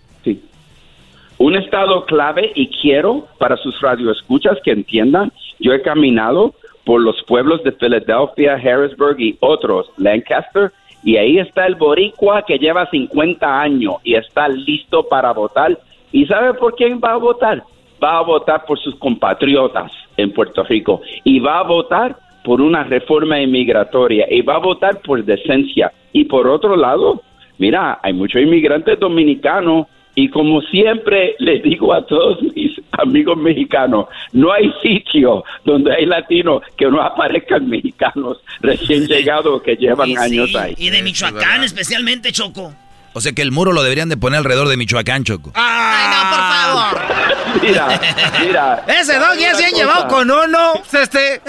Un 1.39 1.55
estado 1.55 2.05
clave 2.05 2.53
y 2.55 2.69
quiero 2.69 3.27
para 3.39 3.57
sus 3.57 3.81
radioescuchas 3.81 4.59
que 4.65 4.73
entiendan, 4.73 5.33
yo 5.61 5.73
he 5.73 5.83
caminado 5.83 6.55
por 6.85 7.01
los 7.01 7.23
pueblos 7.25 7.63
de 7.63 7.73
Filadelfia, 7.73 8.55
Harrisburg 8.55 9.21
y 9.21 9.37
otros, 9.41 9.91
Lancaster, 9.99 10.73
y 11.05 11.17
ahí 11.17 11.39
está 11.39 11.67
el 11.67 11.77
boricua 11.77 12.43
que 12.43 12.59
lleva 12.59 12.91
50 12.91 13.61
años 13.61 13.97
y 14.03 14.15
está 14.15 14.49
listo 14.49 15.07
para 15.09 15.33
votar. 15.33 15.79
¿Y 16.11 16.27
sabe 16.27 16.55
por 16.55 16.75
quién 16.75 17.01
va 17.03 17.13
a 17.13 17.19
votar? 17.19 17.63
Va 18.03 18.19
a 18.19 18.23
votar 18.23 18.65
por 18.65 18.79
sus 18.79 18.97
compatriotas 18.97 19.93
en 20.17 20.33
Puerto 20.33 20.65
Rico 20.65 21.01
y 21.25 21.39
va 21.39 21.61
a 21.61 21.65
votar 21.65 22.17
por 22.45 22.61
una 22.61 22.85
reforma 22.85 23.41
inmigratoria 23.41 24.27
y 24.31 24.43
va 24.43 24.57
a 24.57 24.59
votar 24.59 25.01
por 25.03 25.23
decencia. 25.25 25.93
Y 26.13 26.25
por 26.25 26.49
otro 26.49 26.77
lado, 26.77 27.23
mira, 27.59 28.01
hay 28.03 28.13
muchos 28.13 28.43
inmigrantes 28.43 28.99
dominicanos 28.99 29.87
y 30.19 30.29
como 30.31 30.61
siempre 30.63 31.37
les 31.39 31.63
digo 31.63 31.95
a 31.95 32.05
todos 32.05 32.43
mis 32.57 32.73
amigos 32.91 33.37
mexicanos, 33.39 34.07
no 34.33 34.53
hay 34.53 34.73
sitio 34.83 35.45
donde 35.65 35.95
hay 35.95 36.07
latinos 36.07 36.63
que 36.77 36.87
no 36.87 37.01
aparezcan 37.01 37.69
mexicanos 37.71 38.39
recién 38.61 39.07
llegados 39.07 39.63
que 39.63 39.77
llevan 39.77 40.19
años 40.19 40.53
ahí. 40.57 40.75
Y 40.77 40.91
de 40.91 41.03
Michoacán 41.03 41.63
especialmente, 41.63 42.33
Choco. 42.33 42.73
O 43.13 43.21
sea 43.21 43.31
que 43.31 43.43
el 43.43 43.53
muro 43.53 43.73
lo 43.73 43.85
deberían 43.85 44.09
de 44.09 44.17
poner 44.17 44.39
alrededor 44.39 44.67
de 44.67 44.77
Michoacán, 44.77 45.23
Choco. 45.23 45.53
¡Ay, 45.55 46.09
no, 46.11 46.31
por 46.31 46.99
favor! 46.99 47.63
mira, 47.63 48.01
mira. 48.45 48.85
Ese 48.89 49.19
dog 49.21 49.39
ya 49.39 49.55
se 49.55 49.67
han 49.67 49.73
llevado 49.73 50.09
con 50.09 50.29
uno. 50.29 50.73
Este. 51.01 51.41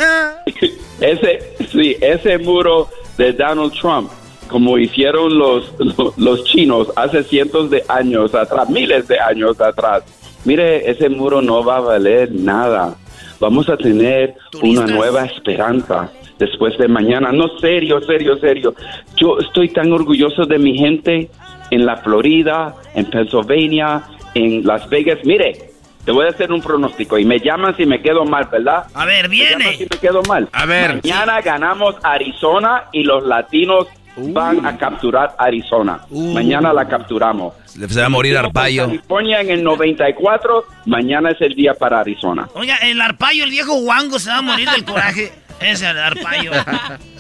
ese, 1.02 1.56
sí, 1.72 1.96
ese 2.00 2.38
muro 2.38 2.88
de 3.18 3.34
Donald 3.34 3.74
Trump 3.74 4.12
como 4.50 4.78
hicieron 4.78 5.38
los, 5.38 5.74
los, 5.80 6.18
los 6.18 6.44
chinos 6.46 6.92
hace 6.96 7.24
cientos 7.24 7.70
de 7.70 7.84
años 7.88 8.36
atrás, 8.36 8.70
miles 8.70 9.08
de 9.08 9.20
años 9.20 9.60
atrás. 9.62 10.04
Mire, 10.46 10.90
ese 10.90 11.10
muro 11.10 11.42
no 11.42 11.64
va 11.64 11.78
a 11.78 11.82
valer 11.82 12.32
nada. 12.34 12.96
Vamos 13.40 13.70
a 13.70 13.78
tener 13.78 14.36
una 14.62 14.86
nueva 14.86 15.26
esperanza 15.26 16.12
después 16.38 16.78
de 16.78 16.88
mañana. 16.88 17.32
No, 17.32 17.48
serio, 17.60 18.02
serio, 18.02 18.38
serio. 18.38 18.74
Yo 19.16 19.40
estoy 19.40 19.70
tan 19.70 19.92
orgulloso 19.94 20.46
de 20.46 20.60
mi 20.60 20.78
gente 20.78 21.30
en 21.72 21.86
la 21.86 21.98
Florida, 21.98 22.76
en 22.96 23.06
Pennsylvania, 23.06 24.04
en 24.34 24.66
Las 24.66 24.90
Vegas. 24.90 25.20
Mire, 25.24 25.70
te 26.06 26.12
voy 26.12 26.26
a 26.26 26.30
hacer 26.30 26.52
un 26.52 26.62
pronóstico 26.62 27.18
y 27.18 27.26
me 27.26 27.40
llaman 27.40 27.76
si 27.78 27.86
me 27.86 28.02
quedo 28.02 28.26
mal, 28.26 28.48
¿verdad? 28.52 28.86
A 28.94 29.06
ver, 29.06 29.30
Me 29.30 29.38
llaman 29.38 29.58
viene. 29.60 29.78
si 29.78 29.84
me 29.84 29.98
quedo 30.02 30.22
mal. 30.24 30.48
A 30.52 30.66
ver. 30.66 30.96
Mañana 31.04 31.42
ganamos 31.42 31.96
Arizona 32.04 32.86
y 32.92 33.04
los 33.04 33.24
latinos 33.26 33.88
van 34.28 34.66
a 34.66 34.78
capturar 34.78 35.36
Arizona. 35.38 36.02
Mañana 36.10 36.74
la 36.74 36.88
capturamos. 36.88 37.54
Se 37.66 38.00
va 38.00 38.06
a 38.06 38.10
morir 38.10 38.38
Arpaio. 38.38 38.86
California 38.86 39.42
en 39.42 39.50
el 39.52 39.64
94, 39.64 40.66
mañana 40.86 41.32
es 41.32 41.42
el 41.42 41.56
día 41.56 41.74
para 41.74 42.00
Arizona. 42.00 42.48
Oiga, 42.54 42.78
el 42.78 43.00
arpayo, 43.02 43.44
el 43.44 43.52
viejo 43.52 43.76
guango 43.82 44.20
se 44.20 44.30
va 44.30 44.38
a 44.38 44.42
morir 44.42 44.70
del 44.70 44.86
coraje. 44.86 45.32
Ese 45.60 45.72
es 45.72 45.82
el 45.82 45.98
arpayo. 45.98 46.52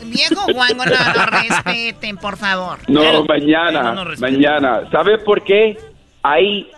Viejo 0.05 0.45
guango, 0.53 0.85
no, 0.85 1.13
no 1.13 1.26
respeten, 1.26 2.17
por 2.17 2.38
favor. 2.38 2.80
No, 2.88 3.26
mañana, 3.26 3.93
no 3.93 4.05
mañana. 4.19 4.89
¿Sabe 4.91 5.17
por 5.17 5.43
qué? 5.43 5.77
Ahí, 6.23 6.69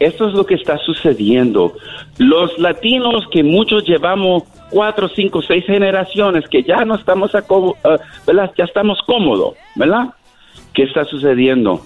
esto 0.00 0.28
es 0.28 0.34
lo 0.34 0.44
que 0.44 0.54
está 0.54 0.76
sucediendo. 0.78 1.76
Los 2.18 2.58
latinos 2.58 3.26
que 3.30 3.44
muchos 3.44 3.84
llevamos 3.84 4.42
cuatro, 4.70 5.08
cinco, 5.08 5.42
seis 5.42 5.64
generaciones 5.66 6.44
que 6.48 6.62
ya 6.62 6.84
no 6.84 6.94
estamos, 6.96 7.34
aco- 7.34 7.76
eh, 7.84 7.96
¿verdad? 8.26 8.50
Ya 8.56 8.64
estamos 8.64 8.98
cómodos, 9.06 9.54
¿verdad? 9.76 10.08
¿Qué 10.72 10.84
está 10.84 11.04
sucediendo? 11.04 11.82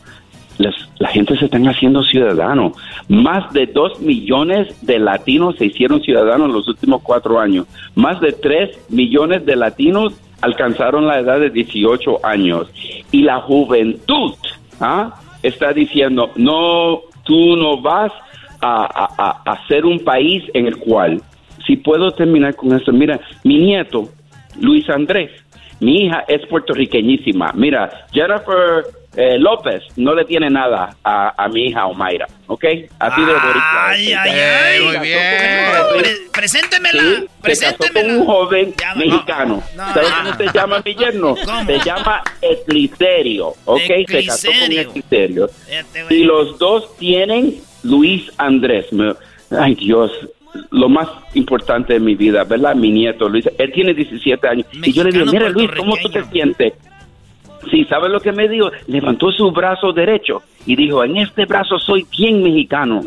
Las- 0.59 0.89
la 0.99 1.09
gente 1.09 1.37
se 1.39 1.45
están 1.45 1.69
haciendo 1.69 2.03
ciudadanos. 2.03 2.73
Más 3.09 3.53
de 3.53 3.67
dos 3.67 4.01
millones 4.01 4.75
de 4.85 4.99
latinos 4.99 5.57
se 5.57 5.67
hicieron 5.67 6.01
ciudadanos 6.03 6.49
en 6.49 6.55
los 6.55 6.67
últimos 6.69 7.03
cuatro 7.03 7.39
años. 7.39 7.67
Más 7.95 8.21
de 8.21 8.33
tres 8.33 8.77
millones 8.89 9.47
de 9.47 9.55
latinos 9.57 10.15
alcanzaron 10.41 11.07
la 11.07 11.21
edad 11.21 11.39
de 11.39 11.51
18 11.51 12.25
años. 12.27 12.69
Y 13.13 13.23
la 13.23 13.41
juventud 13.43 14.35
¿ah? 14.81 15.15
está 15.43 15.73
diciendo, 15.73 16.31
no, 16.37 17.01
tú 17.25 17.57
no 17.57 17.81
vas 17.81 18.11
a, 18.61 18.83
a- 18.85 19.15
a- 19.17 19.43
a 19.53 19.67
ser 19.69 19.85
un 19.87 20.01
país 20.01 20.43
en 20.55 20.67
el 20.67 20.77
cual, 20.79 21.23
si 21.69 21.77
puedo 21.77 22.11
terminar 22.11 22.57
con 22.57 22.75
esto, 22.77 22.91
mira, 22.93 23.21
mi 23.45 23.59
nieto, 23.59 24.09
Luis 24.61 24.89
Andrés, 24.91 25.31
mi 25.79 26.07
hija 26.07 26.25
es 26.27 26.45
puertorriqueñísima. 26.49 27.53
Mira, 27.55 28.07
Jennifer 28.13 28.85
eh, 29.17 29.39
López 29.39 29.83
no 29.97 30.13
le 30.15 30.25
tiene 30.25 30.51
nada 30.51 30.97
a, 31.05 31.45
a 31.45 31.49
mi 31.49 31.67
hija 31.67 31.87
Omaira, 31.87 32.27
¿ok? 32.49 32.65
Así 32.99 33.21
de 33.21 33.33
boricua. 33.33 33.89
Ay, 33.91 34.13
ay, 34.13 34.31
ay. 34.31 34.85
Muy 34.85 34.99
bien. 35.07 36.15
preséntemela. 36.33 37.01
Sí, 37.03 37.09
se 37.15 37.21
casó 37.27 37.41
preséntemela. 37.43 38.09
con 38.09 38.21
un 38.21 38.27
joven 38.27 38.75
Ya, 38.81 38.95
mexicano. 38.97 39.63
no, 39.77 39.95
¿Sabes 39.95 40.11
no. 40.11 40.17
cómo 40.17 40.35
se 40.51 40.59
llama 40.59 40.83
mi 40.85 40.95
yerno? 40.95 41.37
¿Cómo? 41.45 41.65
Se 41.67 41.79
llama 41.85 42.23
Ecliserio, 42.43 43.53
¿ok? 43.65 43.81
Se 44.09 44.27
casó 44.27 44.49
con 44.49 44.73
Ecliserio. 44.73 45.49
Güey. 46.09 46.21
Y 46.21 46.25
los 46.25 46.59
dos 46.59 46.97
tienen 46.97 47.55
Luis 47.85 48.31
Andrés. 48.39 48.87
Ay, 49.51 49.75
Dios. 49.77 50.11
Lo 50.71 50.89
más 50.89 51.09
importante 51.35 51.95
de 51.95 52.01
mi 52.01 52.15
vida, 52.15 52.45
¿verdad? 52.45 52.75
Mi 52.75 52.91
nieto 52.91 53.29
Luis. 53.29 53.49
Él 53.59 53.73
tiene 53.73 53.95
17 53.95 54.49
años. 54.49 54.67
y 54.73 54.93
yo 54.93 55.05
le 55.05 55.13
digo, 55.13 55.27
mira 55.27 55.49
Luis, 55.49 55.71
¿cómo 55.77 55.97
tú 55.97 56.09
te 56.09 56.25
sientes? 56.25 56.75
Sí, 57.71 57.85
¿sabes 57.85 58.11
lo 58.11 58.21
que 58.21 58.33
me 58.33 58.49
dijo? 58.49 58.71
Levantó 58.87 59.31
su 59.33 59.51
brazo 59.51 59.93
derecho 59.93 60.43
y 60.65 60.77
dijo, 60.77 61.05
en 61.05 61.19
este 61.19 61.45
brazo 61.45 61.79
soy 61.79 62.07
bien 62.17 62.43
mexicano. 62.43 63.03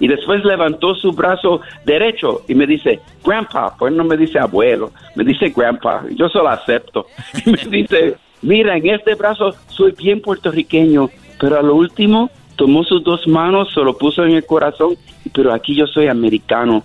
Y 0.00 0.08
después 0.08 0.44
levantó 0.44 0.94
su 0.94 1.12
brazo 1.12 1.60
derecho 1.84 2.42
y 2.48 2.54
me 2.54 2.66
dice, 2.66 3.00
grandpa, 3.24 3.74
pues 3.78 3.92
no 3.92 4.04
me 4.04 4.16
dice 4.16 4.38
abuelo, 4.38 4.92
me 5.14 5.24
dice 5.24 5.52
grandpa, 5.54 6.04
yo 6.14 6.28
solo 6.28 6.48
acepto. 6.48 7.06
Y 7.46 7.68
me 7.68 7.76
dice, 7.78 8.16
mira, 8.42 8.76
en 8.76 8.88
este 8.88 9.14
brazo 9.14 9.54
soy 9.68 9.92
bien 9.92 10.20
puertorriqueño, 10.20 11.10
pero 11.38 11.58
a 11.58 11.62
lo 11.62 11.74
último 11.74 12.30
tomó 12.56 12.84
sus 12.84 13.02
dos 13.04 13.26
manos, 13.26 13.72
se 13.74 13.80
lo 13.80 13.96
puso 13.96 14.24
en 14.24 14.32
el 14.34 14.44
corazón, 14.46 14.96
pero 15.32 15.52
aquí 15.52 15.74
yo 15.74 15.86
soy 15.86 16.08
americano. 16.08 16.82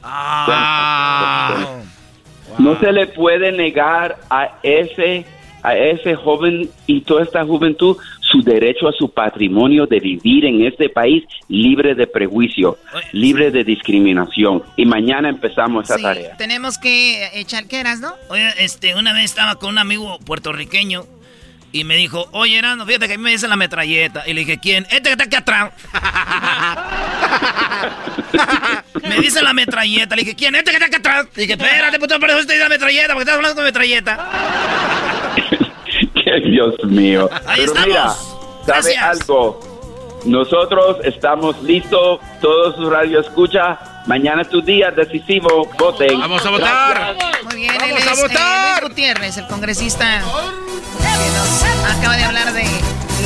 No 2.57 2.77
se 2.79 2.91
le 2.91 3.07
puede 3.07 3.51
negar 3.51 4.17
a 4.29 4.57
ese 4.63 5.25
a 5.61 5.75
ese 5.75 6.15
joven 6.15 6.69
y 6.87 7.01
toda 7.01 7.21
esta 7.23 7.43
juventud 7.45 7.97
su 8.21 8.41
derecho 8.41 8.87
a 8.87 8.93
su 8.93 9.09
patrimonio 9.11 9.85
de 9.87 9.99
vivir 9.99 10.45
en 10.45 10.65
este 10.65 10.87
país 10.87 11.25
libre 11.49 11.95
de 11.95 12.07
prejuicio, 12.07 12.77
libre 13.11 13.51
de 13.51 13.65
discriminación. 13.65 14.63
Y 14.77 14.85
mañana 14.85 15.27
empezamos 15.27 15.83
esa 15.85 15.97
Sí, 15.97 16.03
tarea. 16.03 16.37
tenemos 16.37 16.77
que 16.77 17.27
echar, 17.37 17.65
¿qué 17.67 17.81
eras, 17.81 17.99
no? 17.99 18.13
Oye, 18.29 18.47
este, 18.59 18.95
una 18.95 19.11
vez 19.11 19.25
estaba 19.25 19.55
con 19.55 19.71
un 19.71 19.79
amigo 19.79 20.17
puertorriqueño 20.25 21.03
y 21.71 21.83
me 21.83 21.95
dijo, 21.95 22.27
oye, 22.31 22.57
Erasmo, 22.57 22.85
fíjate 22.85 23.07
que 23.07 23.13
a 23.13 23.17
mí 23.17 23.23
me 23.23 23.31
dice 23.31 23.47
la 23.47 23.55
metralleta. 23.55 24.23
Y 24.27 24.33
le 24.33 24.41
dije, 24.41 24.59
¿quién? 24.59 24.85
Este 24.89 25.03
que 25.03 25.11
está 25.11 25.23
aquí 25.25 25.35
atrás. 25.35 25.71
me 29.03 29.19
dice 29.19 29.41
la 29.41 29.53
metralleta. 29.53 30.15
Le 30.15 30.23
dije, 30.23 30.35
¿quién? 30.35 30.55
Este 30.55 30.71
que 30.71 30.77
está 30.77 30.87
aquí 30.87 30.95
atrás. 30.95 31.27
Le 31.35 31.41
dije, 31.43 31.53
espérate, 31.53 31.99
puto, 31.99 32.19
por 32.19 32.29
eso 32.29 32.39
te 32.39 32.53
dice 32.53 32.59
la 32.63 32.69
metralleta, 32.69 33.07
porque 33.13 33.21
estás 33.21 33.35
hablando 33.35 33.55
con 33.55 33.65
metralleta. 33.65 34.29
Que 36.23 36.39
Dios 36.51 36.75
mío. 36.85 37.27
Ahí 37.47 37.61
Pero 37.61 37.73
estamos. 37.73 37.87
mira, 37.87 38.13
¿sabe 38.65 38.95
algo? 38.97 39.59
Nosotros 40.25 40.97
estamos 41.03 41.61
listos, 41.63 42.19
todos 42.41 42.75
su 42.75 42.89
radio 42.89 43.21
escucha. 43.21 43.79
Mañana 44.09 44.41
es 44.41 44.49
tu 44.49 44.59
día 44.59 44.89
decisivo, 44.89 45.69
voten. 45.77 46.19
Vamos 46.19 46.43
a 46.43 46.49
votar. 46.49 47.15
Muy 47.43 47.57
bien, 47.57 47.75
¡Vamos 47.79 48.01
él 48.01 48.07
a 48.07 48.11
es, 48.11 48.17
eh, 48.17 48.21
votar! 48.23 48.81
Luis 48.81 48.89
Gutiérrez, 48.89 49.37
el 49.37 49.45
congresista 49.45 50.23
que 50.97 51.37
nos 51.37 51.95
acaba 51.95 52.17
de 52.17 52.23
hablar 52.23 52.51
de 52.53 52.63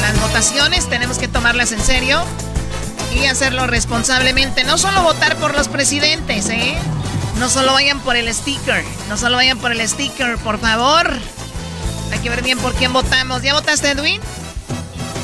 las 0.01 0.19
votaciones. 0.19 0.89
Tenemos 0.89 1.19
que 1.19 1.30
tomarlas 1.30 1.72
en 1.72 1.80
serio 1.80 2.22
y 3.15 3.27
hacerlo 3.27 3.65
responsablemente. 3.65 4.65
No 4.65 4.77
solo 4.77 5.03
votar 5.03 5.38
por 5.38 5.55
los 5.55 5.69
presidentes, 5.69 6.49
¿eh? 6.49 6.76
No 7.39 7.47
solo 7.47 7.72
vayan 7.72 8.01
por 8.01 8.18
el 8.18 8.31
sticker. 8.34 8.84
No 9.07 9.15
solo 9.15 9.38
vayan 9.38 9.60
por 9.60 9.72
el 9.72 9.88
sticker, 9.88 10.38
por 10.39 10.60
favor. 10.60 11.14
Hay 12.11 12.19
que 12.19 12.30
ver 12.30 12.43
bien 12.43 12.60
por 12.60 12.73
quién 12.73 12.91
votamos. 12.91 13.41
¿Ya 13.41 13.53
votaste, 13.53 13.91
Edwin? 13.91 14.19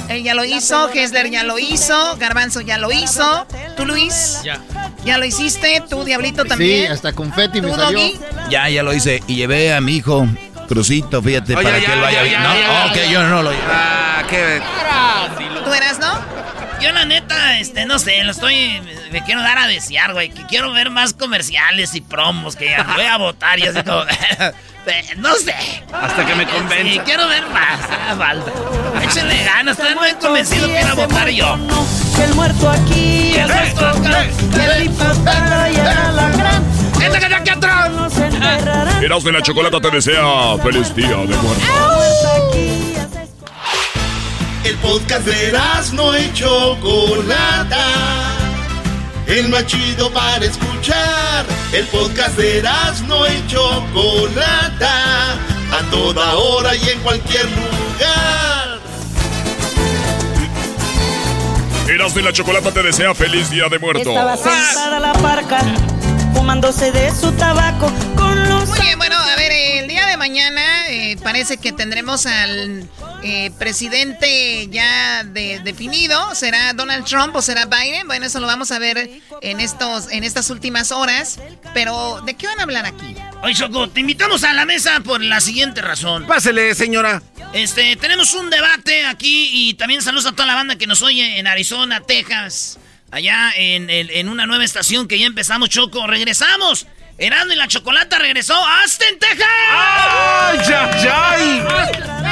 Él 0.09 0.23
ya 0.23 0.33
lo 0.33 0.43
hizo, 0.43 0.89
Kessler 0.91 1.29
ya 1.29 1.43
lo 1.43 1.59
hizo, 1.59 2.17
Garbanzo 2.17 2.61
ya 2.61 2.77
lo 2.77 2.91
hizo. 2.91 3.45
¿Tú, 3.77 3.85
Luis? 3.85 4.39
Ya. 4.43 4.59
¿Ya 5.05 5.17
lo 5.17 5.25
hiciste? 5.25 5.83
¿Tú, 5.89 6.03
Diablito, 6.03 6.43
Sí, 6.43 6.49
también? 6.49 6.91
hasta 6.91 7.13
confeti 7.13 7.61
me 7.61 7.69
¿Tú, 7.69 7.75
salió. 7.75 7.99
Doggy? 7.99 8.19
Ya, 8.49 8.67
ya 8.69 8.83
lo 8.83 8.93
hice. 8.93 9.21
Y 9.27 9.35
llevé 9.35 9.73
a 9.73 9.79
mi 9.81 9.97
hijo, 9.97 10.27
Crucito, 10.67 11.21
fíjate, 11.21 11.55
Oye, 11.55 11.63
para 11.63 11.79
ya, 11.79 11.85
que 11.85 11.93
él 11.93 11.99
vaya 12.01 12.17
ya, 12.17 12.23
bien. 12.23 12.41
ya, 12.41 12.47
no, 12.47 12.59
ya, 12.59 12.85
ok, 12.91 12.95
ya. 12.95 13.05
yo 13.11 13.23
no 13.23 13.43
lo 13.43 13.51
llevé. 13.51 13.63
Ah, 13.71 14.23
qué. 14.29 14.61
¿Tú 15.63 15.73
eras, 15.73 15.99
no? 15.99 16.38
Yo 16.81 16.91
la 16.93 17.03
neta, 17.05 17.59
este, 17.59 17.85
no 17.85 17.99
sé, 17.99 18.23
lo 18.23 18.31
estoy, 18.31 18.81
me 19.11 19.21
quiero 19.23 19.41
dar 19.41 19.57
a 19.57 19.67
desear, 19.67 20.13
güey, 20.13 20.29
que 20.29 20.45
quiero 20.45 20.71
ver 20.71 20.89
más 20.89 21.13
comerciales 21.13 21.93
y 21.93 22.01
promos, 22.01 22.55
que 22.55 22.69
ya 22.69 22.83
voy 22.95 23.05
a 23.05 23.17
votar 23.17 23.59
y 23.59 23.63
así 23.67 23.83
como, 23.83 24.03
no 25.17 25.35
sé. 25.35 25.53
Hasta 25.91 26.25
que 26.25 26.35
me 26.35 26.45
Sí, 26.45 26.51
convenza. 26.51 27.03
quiero 27.03 27.27
ver 27.27 27.45
más, 27.47 27.79
falta. 28.17 28.51
Échenle 29.03 29.43
ganas, 29.43 29.77
estoy 29.77 29.95
muy 29.95 30.13
convencido 30.13 30.67
que 30.67 30.79
ir 30.81 30.87
a 30.87 30.93
votar 30.93 31.29
yo. 31.29 31.57
Que 32.15 32.23
el 32.23 32.33
muerto 32.35 32.69
aquí, 32.69 33.33
el 33.35 33.47
muerto 33.47 33.85
acá, 33.87 34.23
el 34.23 34.81
diputado 34.83 35.71
y 35.71 35.75
el 35.75 35.87
alacrán. 35.87 36.63
¡Este 37.01 37.19
que 37.19 37.35
aquí 37.35 37.49
atrás! 37.49 37.91
Erasmo 39.01 39.31
de 39.31 39.37
la 39.37 39.41
Chocolata 39.41 39.79
te 39.81 39.89
desea 39.91 40.57
feliz 40.63 40.93
día 40.95 41.07
de 41.09 41.35
muerte. 41.37 41.65
El 44.63 44.75
podcast 44.77 45.25
de 45.25 45.57
no 45.93 46.17
y 46.17 46.33
Chocolata. 46.33 47.85
El 49.25 49.49
más 49.49 49.65
chido 49.65 50.11
para 50.11 50.45
escuchar. 50.45 51.45
El 51.71 51.85
podcast 51.87 52.37
de 52.37 52.61
no 53.07 53.27
y 53.27 53.47
Chocolata. 53.47 55.33
A 55.71 55.89
toda 55.91 56.35
hora 56.35 56.75
y 56.75 56.89
en 56.89 56.99
cualquier 56.99 57.45
lugar. 57.45 58.79
Erasmo 61.87 62.17
de 62.17 62.21
la 62.23 62.33
Chocolata 62.33 62.71
te 62.71 62.83
desea 62.83 63.15
feliz 63.15 63.49
día 63.49 63.67
de 63.69 63.79
muertos. 63.79 64.07
Estaba 64.07 64.37
sentada 64.37 64.99
la 64.99 65.13
parca, 65.13 65.59
fumándose 66.33 66.91
de 66.91 67.11
su 67.15 67.31
tabaco 67.31 67.91
con 68.15 68.47
los... 68.47 68.69
Muy 68.69 68.79
bien, 68.79 68.97
bueno, 68.97 69.15
a 69.15 69.35
ver, 69.35 69.51
el 69.51 69.87
día 69.87 70.05
de 70.05 70.17
mañana 70.17 70.78
parece 71.19 71.57
que 71.57 71.71
tendremos 71.71 72.25
al 72.25 72.87
eh, 73.23 73.51
presidente 73.59 74.67
ya 74.69 75.23
de- 75.23 75.59
definido. 75.59 76.33
¿Será 76.35 76.73
Donald 76.73 77.05
Trump 77.05 77.35
o 77.35 77.41
será 77.41 77.65
Biden? 77.65 78.07
Bueno, 78.07 78.25
eso 78.25 78.39
lo 78.39 78.47
vamos 78.47 78.71
a 78.71 78.79
ver 78.79 79.09
en, 79.41 79.59
estos, 79.59 80.11
en 80.11 80.23
estas 80.23 80.49
últimas 80.49 80.91
horas. 80.91 81.39
Pero, 81.73 82.21
¿de 82.25 82.33
qué 82.35 82.47
van 82.47 82.59
a 82.59 82.63
hablar 82.63 82.85
aquí? 82.85 83.15
Oye, 83.41 83.53
Choco, 83.55 83.89
te 83.89 83.99
invitamos 84.01 84.43
a 84.43 84.53
la 84.53 84.65
mesa 84.65 84.99
por 85.01 85.21
la 85.21 85.39
siguiente 85.41 85.81
razón. 85.81 86.25
Pásele, 86.27 86.73
señora. 86.75 87.21
Este, 87.53 87.95
tenemos 87.95 88.33
un 88.33 88.49
debate 88.49 89.05
aquí 89.05 89.49
y 89.53 89.73
también 89.75 90.01
saludos 90.01 90.25
a 90.27 90.31
toda 90.33 90.45
la 90.45 90.55
banda 90.55 90.75
que 90.77 90.87
nos 90.87 91.01
oye 91.01 91.39
en 91.39 91.47
Arizona, 91.47 92.01
Texas, 92.01 92.77
allá 93.11 93.51
en, 93.55 93.89
en 93.89 94.29
una 94.29 94.45
nueva 94.45 94.63
estación 94.63 95.07
que 95.07 95.17
ya 95.17 95.25
empezamos, 95.25 95.69
Choco. 95.69 96.05
Regresamos. 96.05 96.85
Erasmo 97.19 97.51
y 97.51 97.55
la 97.57 97.67
Chocolata 97.67 98.17
regresó 98.17 98.55
a 98.55 98.83
Aston, 98.83 99.19
Texas. 99.19 99.47
¡Ay, 99.71 100.59
ay, 100.73 101.07
ay! 101.11 102.29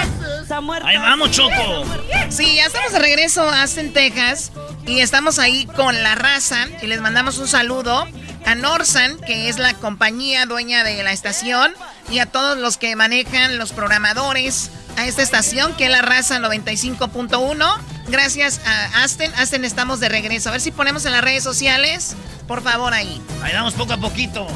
Ahí 0.83 0.97
vamos, 0.97 1.31
Choco. 1.31 1.85
Sí, 2.29 2.55
ya 2.55 2.67
estamos 2.67 2.93
de 2.93 2.99
regreso 2.99 3.49
a 3.49 3.63
Aston, 3.63 3.91
Texas. 3.91 4.51
Y 4.85 5.01
estamos 5.01 5.39
ahí 5.39 5.65
con 5.65 6.01
la 6.03 6.15
raza. 6.15 6.67
Y 6.81 6.87
les 6.87 7.01
mandamos 7.01 7.37
un 7.37 7.49
saludo 7.49 8.07
a 8.45 8.55
Norsan, 8.55 9.19
que 9.19 9.49
es 9.49 9.59
la 9.59 9.73
compañía 9.73 10.45
dueña 10.45 10.85
de 10.85 11.03
la 11.03 11.11
estación. 11.11 11.73
Y 12.09 12.19
a 12.19 12.25
todos 12.25 12.57
los 12.57 12.77
que 12.77 12.95
manejan, 12.95 13.57
los 13.57 13.73
programadores, 13.73 14.71
a 14.95 15.05
esta 15.05 15.21
estación, 15.21 15.73
que 15.75 15.85
es 15.85 15.91
la 15.91 16.01
raza 16.01 16.39
95.1. 16.39 17.77
Gracias 18.07 18.61
a 18.65 19.03
Aston. 19.03 19.33
Aston, 19.35 19.65
estamos 19.65 19.99
de 19.99 20.07
regreso. 20.07 20.47
A 20.47 20.53
ver 20.53 20.61
si 20.61 20.71
ponemos 20.71 21.05
en 21.05 21.11
las 21.11 21.21
redes 21.21 21.43
sociales. 21.43 22.15
Por 22.47 22.63
favor, 22.63 22.93
ahí. 22.93 23.21
Ahí 23.43 23.53
vamos 23.53 23.73
poco 23.73 23.91
a 23.91 23.97
poquito. 23.97 24.47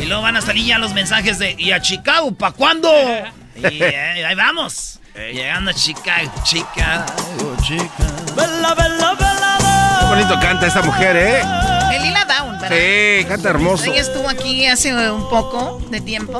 Y 0.00 0.06
luego 0.06 0.22
van 0.22 0.36
a 0.36 0.40
salir 0.40 0.64
ya 0.64 0.78
los 0.78 0.94
mensajes 0.94 1.38
de 1.38 1.54
¿y 1.58 1.72
a 1.72 1.80
Chicago? 1.80 2.32
¿Para 2.32 2.52
cuándo? 2.52 2.90
y 3.56 3.82
eh, 3.82 4.24
ahí 4.24 4.34
vamos. 4.34 4.98
Llegando 5.14 5.70
a 5.72 5.74
Chicago, 5.74 6.32
Chicago, 6.44 7.56
Chicago. 7.62 8.34
Bella, 8.34 8.74
bella, 8.74 9.14
bella. 9.14 9.58
Qué 10.00 10.06
bonito 10.06 10.40
canta 10.40 10.66
esta 10.66 10.82
mujer, 10.82 11.16
¿eh? 11.16 11.42
El 11.92 12.02
Lila 12.02 12.24
Down, 12.24 12.58
¿verdad? 12.58 12.76
Sí, 12.76 13.24
canta 13.26 13.50
hermoso. 13.50 13.84
Ella 13.84 14.00
estuvo 14.00 14.28
aquí 14.28 14.66
hace 14.66 15.10
un 15.10 15.28
poco 15.28 15.82
de 15.90 16.00
tiempo. 16.00 16.38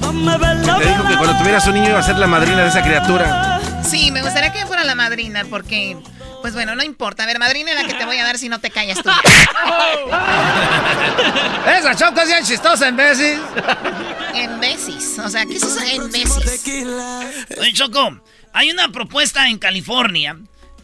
Te 0.00 0.88
dijo 0.88 1.08
que 1.08 1.16
cuando 1.16 1.38
tuvieras 1.38 1.66
un 1.66 1.74
niño 1.74 1.90
iba 1.90 1.98
a 1.98 2.02
ser 2.02 2.18
la 2.18 2.26
madrina 2.26 2.62
de 2.62 2.68
esa 2.68 2.82
criatura. 2.82 3.60
Sí, 3.82 4.10
me 4.10 4.22
gustaría 4.22 4.52
que 4.52 4.66
fuera 4.66 4.84
la 4.84 4.94
madrina 4.94 5.44
porque 5.48 5.96
pues 6.44 6.52
bueno, 6.52 6.76
no 6.76 6.82
importa. 6.82 7.22
A 7.22 7.26
ver, 7.26 7.38
madrina 7.38 7.72
la 7.72 7.84
que 7.84 7.94
te 7.94 8.04
voy 8.04 8.18
a 8.18 8.22
dar 8.22 8.36
si 8.36 8.50
no 8.50 8.60
te 8.60 8.68
callas 8.68 9.02
tú. 9.02 9.08
Esa 11.66 11.96
choco 11.96 12.20
es 12.20 12.28
bien 12.28 12.44
chistosa 12.44 12.88
en 12.88 12.96
veces. 12.96 13.40
En 14.34 14.60
veces. 14.60 15.18
O 15.20 15.30
sea, 15.30 15.46
¿qué 15.46 15.54
es 15.54 15.62
eso 15.62 15.80
en 15.80 16.10
veces? 16.10 16.62
Oye, 17.58 17.72
Choco, 17.72 18.20
hay 18.52 18.70
una 18.70 18.92
propuesta 18.92 19.48
en 19.48 19.56
California 19.56 20.36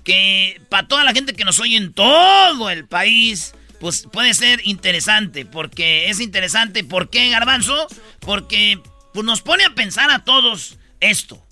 que 0.03 0.62
para 0.70 0.89
toda 0.89 1.05
la 1.05 1.12
gente 1.12 1.35
que 1.35 1.45
nos 1.45 1.61
oye 1.61 1.77
en 1.77 1.93
todo 1.93 2.70
el 2.70 2.89
país, 2.89 3.53
pues 3.81 4.09
puede 4.11 4.32
ser 4.32 4.66
interesante. 4.66 5.45
Porque 5.45 6.09
es 6.09 6.20
interesante. 6.20 6.85
¿Por 6.85 7.11
qué, 7.11 7.28
Garbanzo? 7.28 7.87
Porque 8.20 8.81
pues, 9.12 9.27
nos 9.27 9.43
pone 9.43 9.66
a 9.66 9.74
pensar 9.74 10.11
a 10.11 10.24
todos 10.24 10.78
esto. 11.01 11.47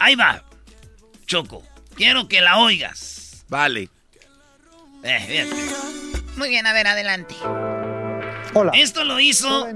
Ahí 0.00 0.16
va, 0.16 0.42
Choco. 1.24 1.62
Quiero 1.98 2.28
que 2.28 2.40
la 2.40 2.58
oigas. 2.58 3.44
Vale. 3.48 3.90
Eh, 5.02 5.26
bien. 5.28 5.48
Muy 6.36 6.48
bien, 6.48 6.64
a 6.64 6.72
ver, 6.72 6.86
adelante. 6.86 7.34
Hola. 8.54 8.70
Esto 8.72 9.02
lo 9.02 9.18
hizo 9.18 9.66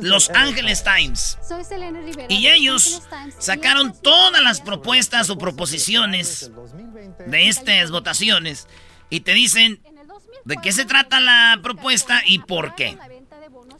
Los 0.00 0.30
Angeles 0.30 0.82
Times. 0.82 1.36
Soy 1.46 1.62
Selena 1.62 2.00
Rivera. 2.00 2.26
Y 2.30 2.48
ellos 2.48 3.02
sacaron 3.38 3.94
todas 4.00 4.42
las 4.42 4.62
propuestas 4.62 5.28
o 5.28 5.36
proposiciones 5.36 6.50
de 7.26 7.48
estas 7.48 7.90
votaciones 7.90 8.66
y 9.10 9.20
te 9.20 9.34
dicen 9.34 9.82
de 10.46 10.56
qué 10.62 10.72
se 10.72 10.86
trata 10.86 11.20
la 11.20 11.60
propuesta 11.62 12.22
y 12.24 12.38
por 12.38 12.74
qué. 12.74 12.96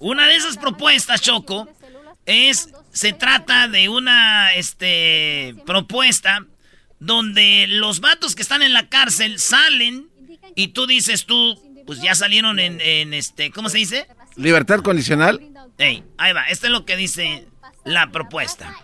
Una 0.00 0.26
de 0.26 0.36
esas 0.36 0.58
propuestas, 0.58 1.22
Choco, 1.22 1.66
es 2.26 2.68
se 2.92 3.14
trata 3.14 3.68
de 3.68 3.88
una 3.88 4.52
este 4.52 5.54
propuesta 5.64 6.44
donde 7.00 7.66
los 7.66 8.00
vatos 8.00 8.36
que 8.36 8.42
están 8.42 8.62
en 8.62 8.72
la 8.72 8.88
cárcel 8.88 9.38
salen 9.40 10.08
y 10.54 10.68
tú 10.68 10.86
dices 10.86 11.26
tú, 11.26 11.58
pues 11.86 12.00
ya 12.00 12.14
salieron 12.14 12.58
en, 12.60 13.14
este, 13.14 13.50
¿cómo 13.50 13.68
se 13.68 13.78
dice? 13.78 14.06
Libertad 14.36 14.80
condicional. 14.80 15.40
Ey, 15.78 16.04
ahí 16.18 16.32
va, 16.32 16.44
esto 16.44 16.66
es 16.66 16.72
lo 16.72 16.84
que 16.84 16.96
dice 16.96 17.48
la 17.84 18.10
propuesta. 18.12 18.74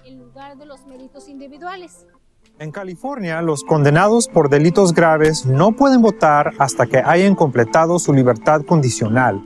En 2.59 2.73
California, 2.73 3.43
los 3.43 3.63
condenados 3.65 4.29
por 4.29 4.49
delitos 4.49 4.95
graves 4.95 5.45
no 5.45 5.73
pueden 5.73 6.01
votar 6.01 6.53
hasta 6.59 6.87
que 6.87 6.99
hayan 6.99 7.35
completado 7.35 7.99
su 7.99 8.15
libertad 8.15 8.63
condicional. 8.63 9.43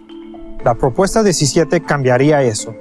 La 0.65 0.77
propuesta 0.77 1.25
17 1.25 1.81
cambiaría 1.81 2.43
eso, 2.43 2.77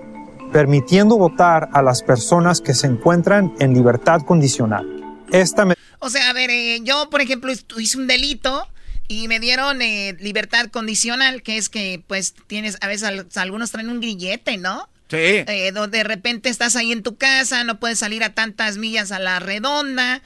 permitiendo 0.52 1.18
votar 1.18 1.70
a 1.74 1.82
las 1.82 2.04
personas 2.04 2.62
que 2.62 2.76
se 2.76 2.86
encuentran 2.86 3.56
en 3.60 3.74
libertad 3.74 4.22
condicional. 4.22 4.86
Esta 5.32 5.66
me 5.66 5.76
o 6.00 6.10
sea, 6.10 6.30
a 6.30 6.34
ver, 6.34 6.50
eh, 6.50 6.80
yo, 6.84 7.10
por 7.10 7.22
ejemplo, 7.22 7.52
hice 7.52 7.98
un 7.98 8.08
delito 8.08 8.68
y 9.08 9.28
me 9.28 9.40
dieron 9.40 9.82
eh, 9.82 10.16
libertad 10.20 10.68
condicional, 10.68 11.42
que 11.44 11.58
es 11.58 11.70
que, 11.70 12.02
pues, 12.08 12.34
tienes, 12.48 12.78
a 12.82 12.88
veces 12.88 13.38
algunos 13.38 13.72
traen 13.72 13.90
un 13.90 14.00
grillete, 14.00 14.58
¿no? 14.58 14.90
Sí. 15.10 15.18
Eh, 15.18 15.72
donde 15.74 16.00
de 16.00 16.04
repente 16.04 16.50
estás 16.50 16.76
ahí 16.76 16.92
en 16.92 17.04
tu 17.04 17.18
casa, 17.18 17.64
no 17.64 17.80
puedes 17.80 18.00
salir 18.00 18.24
a 18.24 18.34
tantas 18.34 18.78
millas 18.78 19.12
a 19.12 19.20
la 19.20 19.40
redonda, 19.40 20.22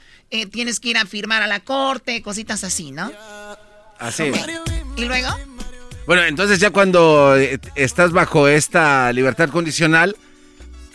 tienes 0.50 0.80
que 0.80 0.88
ir 0.88 0.98
a 0.98 1.06
firmar 1.06 1.42
a 1.42 1.46
la 1.46 1.60
corte, 1.60 2.20
cositas 2.20 2.64
así, 2.64 2.90
¿no? 2.90 3.10
Así. 3.98 4.24
¿Y 4.96 5.04
luego? 5.04 5.28
Bueno, 6.06 6.24
entonces 6.24 6.58
ya 6.58 6.70
cuando 6.70 7.36
estás 7.76 8.12
bajo 8.12 8.48
esta 8.48 9.12
libertad 9.12 9.48
condicional, 9.48 10.16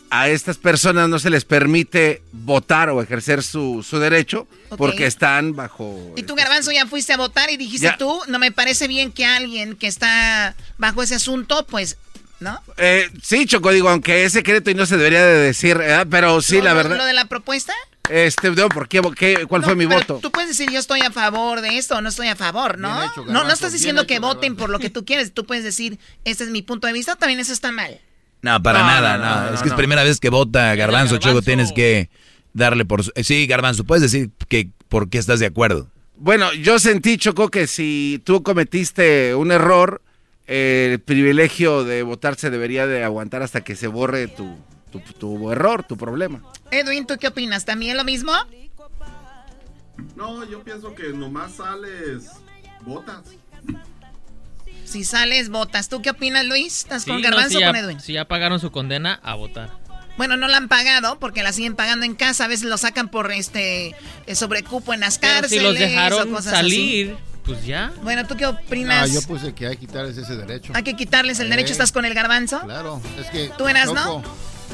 a 0.09 0.29
estas 0.29 0.57
personas 0.57 1.09
no 1.09 1.19
se 1.19 1.29
les 1.29 1.45
permite 1.45 2.21
votar 2.31 2.89
o 2.89 3.01
ejercer 3.01 3.43
su, 3.43 3.85
derecho 3.91 4.47
porque 4.77 5.05
están 5.05 5.55
bajo... 5.55 6.13
Y 6.15 6.23
tú, 6.23 6.35
Garbanzo, 6.35 6.71
ya 6.71 6.85
fuiste 6.87 7.13
a 7.13 7.17
votar 7.17 7.49
y 7.51 7.57
dijiste 7.57 7.93
tú, 7.97 8.19
no 8.27 8.39
me 8.39 8.51
parece 8.51 8.87
bien 8.87 9.11
que 9.11 9.25
alguien 9.25 9.75
que 9.75 9.87
está 9.87 10.55
bajo 10.77 11.03
ese 11.03 11.15
asunto, 11.15 11.65
pues, 11.67 11.97
¿no? 12.39 12.61
Eh, 12.77 13.09
sí, 13.21 13.45
Choco, 13.45 13.71
digo, 13.71 13.89
aunque 13.89 14.25
es 14.25 14.33
secreto 14.33 14.71
y 14.71 14.75
no 14.75 14.85
se 14.85 14.97
debería 14.97 15.25
de 15.25 15.37
decir, 15.37 15.79
pero 16.09 16.41
sí, 16.41 16.61
la 16.61 16.73
verdad... 16.73 16.97
¿Lo 16.97 17.05
de 17.05 17.13
la 17.13 17.25
propuesta? 17.25 17.73
Este, 18.09 18.49
no, 18.49 18.69
¿por 18.69 18.87
qué, 18.87 19.01
¿Cuál 19.47 19.63
fue 19.63 19.75
mi 19.75 19.85
voto? 19.85 20.19
Tú 20.21 20.31
puedes 20.31 20.49
decir 20.49 20.71
yo 20.71 20.79
estoy 20.79 21.01
a 21.01 21.11
favor 21.11 21.61
de 21.61 21.77
esto 21.77 21.95
o 21.95 22.01
no 22.01 22.09
estoy 22.09 22.27
a 22.27 22.35
favor, 22.35 22.79
¿no? 22.79 23.05
no, 23.27 23.43
no 23.43 23.51
estás 23.51 23.71
diciendo 23.71 24.07
que 24.07 24.17
voten 24.17 24.55
por 24.55 24.71
lo 24.71 24.79
que 24.79 24.89
tú 24.89 25.05
quieres. 25.05 25.31
Tú 25.31 25.45
puedes 25.45 25.63
decir, 25.63 25.99
este 26.25 26.45
es 26.45 26.49
mi 26.49 26.63
punto 26.63 26.87
de 26.87 26.93
vista, 26.93 27.15
también 27.15 27.39
eso 27.39 27.53
está 27.53 27.71
mal. 27.71 27.99
No, 28.41 28.61
para 28.63 28.79
nada, 28.83 29.17
no, 29.17 29.53
Es 29.53 29.61
que 29.61 29.69
es 29.69 29.75
primera 29.75 30.03
vez 30.03 30.19
que 30.19 30.29
vota 30.29 30.73
Garbanzo, 30.75 31.17
Choco, 31.17 31.41
tienes 31.41 31.73
que 31.73 32.09
darle 32.53 32.85
por... 32.85 33.03
Sí, 33.23 33.47
Garbanzo, 33.47 33.83
puedes 33.83 34.01
decir 34.01 34.31
que 34.47 34.69
por 34.87 35.09
qué 35.09 35.17
estás 35.17 35.39
de 35.39 35.45
acuerdo. 35.45 35.89
Bueno, 36.15 36.53
yo 36.53 36.79
sentí, 36.79 37.17
Choco, 37.17 37.49
que 37.49 37.67
si 37.67 38.21
tú 38.25 38.43
cometiste 38.43 39.35
un 39.35 39.51
error, 39.51 40.01
el 40.47 40.99
privilegio 40.99 41.83
de 41.83 42.03
votar 42.03 42.35
se 42.35 42.49
debería 42.49 42.87
de 42.87 43.03
aguantar 43.03 43.41
hasta 43.41 43.61
que 43.61 43.75
se 43.75 43.87
borre 43.87 44.27
tu, 44.27 44.57
tu, 44.91 44.99
tu 44.99 45.51
error, 45.51 45.83
tu 45.83 45.95
problema. 45.97 46.41
Edwin, 46.71 47.05
¿tú 47.05 47.15
qué 47.19 47.27
opinas? 47.27 47.65
¿También 47.65 47.97
lo 47.97 48.03
mismo? 48.03 48.33
No, 50.15 50.43
yo 50.49 50.63
pienso 50.63 50.93
que 50.95 51.09
nomás 51.13 51.53
sales, 51.53 52.31
votas. 52.81 53.23
Si 54.89 55.03
sales, 55.03 55.49
votas. 55.49 55.87
¿Tú 55.87 56.01
qué 56.01 56.09
opinas, 56.09 56.45
Luis? 56.45 56.79
¿Estás 56.79 57.05
con 57.05 57.21
Garbanzo 57.21 57.59
o 57.59 57.61
con 57.61 57.75
Edwin? 57.75 57.99
Si 57.99 58.13
ya 58.13 58.25
pagaron 58.25 58.59
su 58.59 58.71
condena, 58.71 59.19
a 59.23 59.35
votar. 59.35 59.69
Bueno, 60.17 60.35
no 60.35 60.47
la 60.47 60.57
han 60.57 60.67
pagado 60.67 61.19
porque 61.19 61.43
la 61.43 61.53
siguen 61.53 61.75
pagando 61.75 62.05
en 62.05 62.15
casa. 62.15 62.45
A 62.45 62.47
veces 62.47 62.65
lo 62.65 62.77
sacan 62.77 63.07
por 63.07 63.31
este 63.31 63.95
eh, 64.25 64.35
sobrecupo 64.35 64.93
en 64.93 64.99
las 64.99 65.19
cárceles. 65.19 65.51
si 65.51 65.59
los 65.59 65.77
dejaron 65.77 66.41
salir, 66.41 67.15
pues 67.45 67.65
ya. 67.65 67.93
Bueno, 68.01 68.25
¿tú 68.25 68.35
qué 68.35 68.47
opinas? 68.47 69.09
Ah, 69.09 69.13
yo 69.13 69.21
puse 69.21 69.53
que 69.53 69.67
hay 69.67 69.77
que 69.77 69.85
quitarles 69.85 70.17
ese 70.17 70.35
derecho. 70.35 70.73
Hay 70.75 70.83
que 70.83 70.95
quitarles 70.95 71.39
el 71.39 71.49
derecho. 71.49 71.71
¿Estás 71.71 71.91
con 71.91 72.03
el 72.05 72.13
garbanzo? 72.13 72.59
Claro, 72.61 73.01
es 73.19 73.27
que. 73.27 73.51
¿Tú 73.57 73.67
eras, 73.67 73.93
no? 73.93 74.23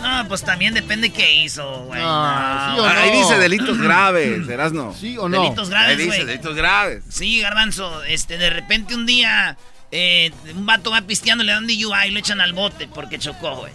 No, 0.02 0.28
pues 0.28 0.44
también 0.44 0.74
depende 0.74 1.12
qué 1.12 1.44
hizo, 1.44 1.86
güey. 1.86 2.02
Ahí 2.02 3.12
dice 3.12 3.38
delitos 3.38 3.78
graves, 3.82 4.46
¿serás 4.46 4.72
no? 4.72 4.94
Sí 4.94 5.18
o 5.18 5.28
no. 5.30 5.44
Delitos 5.44 5.70
graves, 5.70 6.00
Ahí 6.00 6.06
dice 6.06 6.26
delitos 6.26 6.56
graves. 6.56 7.04
Sí, 7.10 7.42
garbanzo. 7.42 8.04
Este, 8.04 8.38
de 8.38 8.50
repente 8.50 8.96
un 8.96 9.06
día 9.06 9.58
eh, 9.92 10.32
un 10.54 10.66
vato 10.66 10.92
va 10.92 11.02
pisteando, 11.02 11.44
le 11.44 11.52
dan 11.52 11.68
DUI 11.68 12.08
y 12.08 12.12
lo 12.12 12.20
echan 12.20 12.42
al 12.42 12.54
bote 12.54 12.88
porque 12.88 13.20
chocó, 13.20 13.56
güey. 13.58 13.74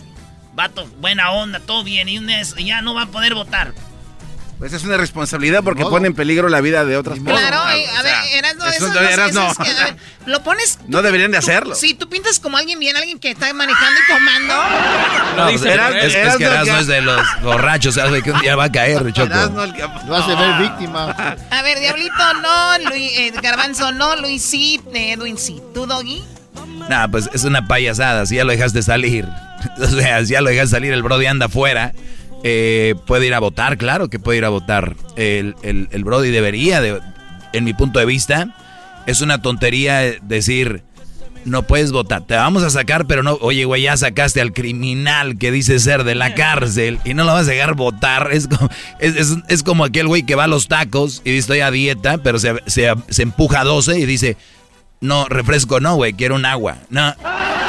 Vato, 0.54 0.86
buena 0.98 1.30
onda, 1.30 1.60
todo 1.60 1.84
bien, 1.84 2.08
y, 2.08 2.20
ya 2.64 2.82
no 2.82 2.94
va 2.94 3.02
a 3.02 3.06
poder 3.06 3.34
votar. 3.34 3.72
Pues 4.60 4.74
es 4.74 4.84
una 4.84 4.98
responsabilidad 4.98 5.64
porque 5.64 5.84
pone 5.84 6.06
en 6.06 6.14
peligro 6.14 6.50
la 6.50 6.60
vida 6.60 6.84
de 6.84 6.98
otras 6.98 7.18
personas. 7.18 7.48
Claro, 7.48 7.62
a 7.62 8.02
ver, 8.02 8.14
eras 8.34 8.56
no, 8.56 8.66
eso, 8.66 8.88
no. 9.32 9.54
lo 10.26 10.42
pones. 10.42 10.78
no 10.86 11.00
deberían 11.00 11.30
de 11.30 11.38
hacerlo. 11.38 11.74
Sí, 11.74 11.94
tú 11.94 12.10
pintas 12.10 12.38
como 12.38 12.58
alguien 12.58 12.78
bien, 12.78 12.94
alguien 12.94 13.18
que 13.18 13.30
está 13.30 13.50
manejando 13.54 13.98
y 13.98 14.12
tomando. 14.12 14.54
No, 15.34 15.48
es, 15.48 15.62
es, 15.62 16.36
que 16.36 16.44
Erasmo 16.44 16.76
es 16.76 16.86
de 16.88 17.00
los 17.00 17.26
borrachos, 17.42 17.94
¿sabes? 17.94 18.22
Que 18.22 18.32
un 18.32 18.40
día 18.42 18.54
va 18.54 18.64
a 18.64 18.72
caer, 18.72 19.10
Choco. 19.14 19.34
Lo 20.06 20.16
hace 20.16 20.34
ver 20.34 20.58
víctima. 20.60 21.10
A 21.50 21.62
ver, 21.62 21.80
Diablito, 21.80 22.34
no. 22.42 22.90
Luis, 22.90 23.12
eh, 23.18 23.32
Garbanzo, 23.42 23.92
no. 23.92 24.16
Luis, 24.16 24.42
sí. 24.42 24.78
Edwin, 24.92 25.38
sí. 25.38 25.62
¿Tú, 25.72 25.86
Doggy? 25.86 26.22
Nah, 26.90 27.08
pues 27.08 27.30
es 27.32 27.44
una 27.44 27.66
payasada. 27.66 28.26
Si 28.26 28.36
ya 28.36 28.44
lo 28.44 28.52
dejaste 28.52 28.82
salir. 28.82 29.26
O 29.78 29.86
sea, 29.86 30.24
si 30.24 30.32
ya 30.32 30.40
lo 30.40 30.48
dejaste 30.48 30.70
salir, 30.76 30.92
el 30.92 31.02
Brody 31.02 31.26
anda 31.26 31.46
afuera 31.46 31.92
eh, 32.42 32.94
puede 33.06 33.26
ir 33.26 33.34
a 33.34 33.38
votar, 33.38 33.78
claro 33.78 34.08
que 34.08 34.18
puede 34.18 34.38
ir 34.38 34.44
a 34.44 34.48
votar. 34.48 34.96
El, 35.16 35.54
el, 35.62 35.88
el 35.90 36.04
Brody 36.04 36.30
debería, 36.30 36.80
de, 36.80 37.00
en 37.52 37.64
mi 37.64 37.74
punto 37.74 37.98
de 37.98 38.06
vista, 38.06 38.54
es 39.06 39.20
una 39.20 39.42
tontería 39.42 40.00
decir, 40.22 40.82
no 41.44 41.62
puedes 41.62 41.92
votar, 41.92 42.22
te 42.26 42.34
vamos 42.34 42.62
a 42.62 42.70
sacar, 42.70 43.06
pero 43.06 43.22
no, 43.22 43.34
oye, 43.40 43.64
güey, 43.64 43.82
ya 43.82 43.96
sacaste 43.96 44.40
al 44.40 44.52
criminal 44.52 45.38
que 45.38 45.50
dice 45.50 45.78
ser 45.78 46.04
de 46.04 46.14
la 46.14 46.34
cárcel 46.36 46.98
y 47.04 47.14
no 47.14 47.24
lo 47.24 47.32
vas 47.32 47.48
a 47.48 47.50
dejar 47.50 47.74
votar. 47.74 48.30
Es 48.32 48.46
como, 48.48 48.70
es, 48.98 49.16
es, 49.16 49.36
es 49.48 49.62
como 49.62 49.84
aquel 49.84 50.06
güey 50.06 50.22
que 50.24 50.34
va 50.34 50.44
a 50.44 50.48
los 50.48 50.68
tacos 50.68 51.22
y 51.24 51.30
dice, 51.30 51.40
estoy 51.40 51.60
a 51.60 51.70
dieta, 51.70 52.18
pero 52.18 52.38
se, 52.38 52.54
se, 52.66 52.92
se 53.08 53.22
empuja 53.22 53.60
a 53.60 53.64
12 53.64 53.98
y 53.98 54.06
dice, 54.06 54.36
no, 55.00 55.26
refresco 55.28 55.80
no, 55.80 55.94
güey, 55.96 56.12
quiero 56.12 56.34
un 56.34 56.44
agua. 56.44 56.76
No, 56.90 57.14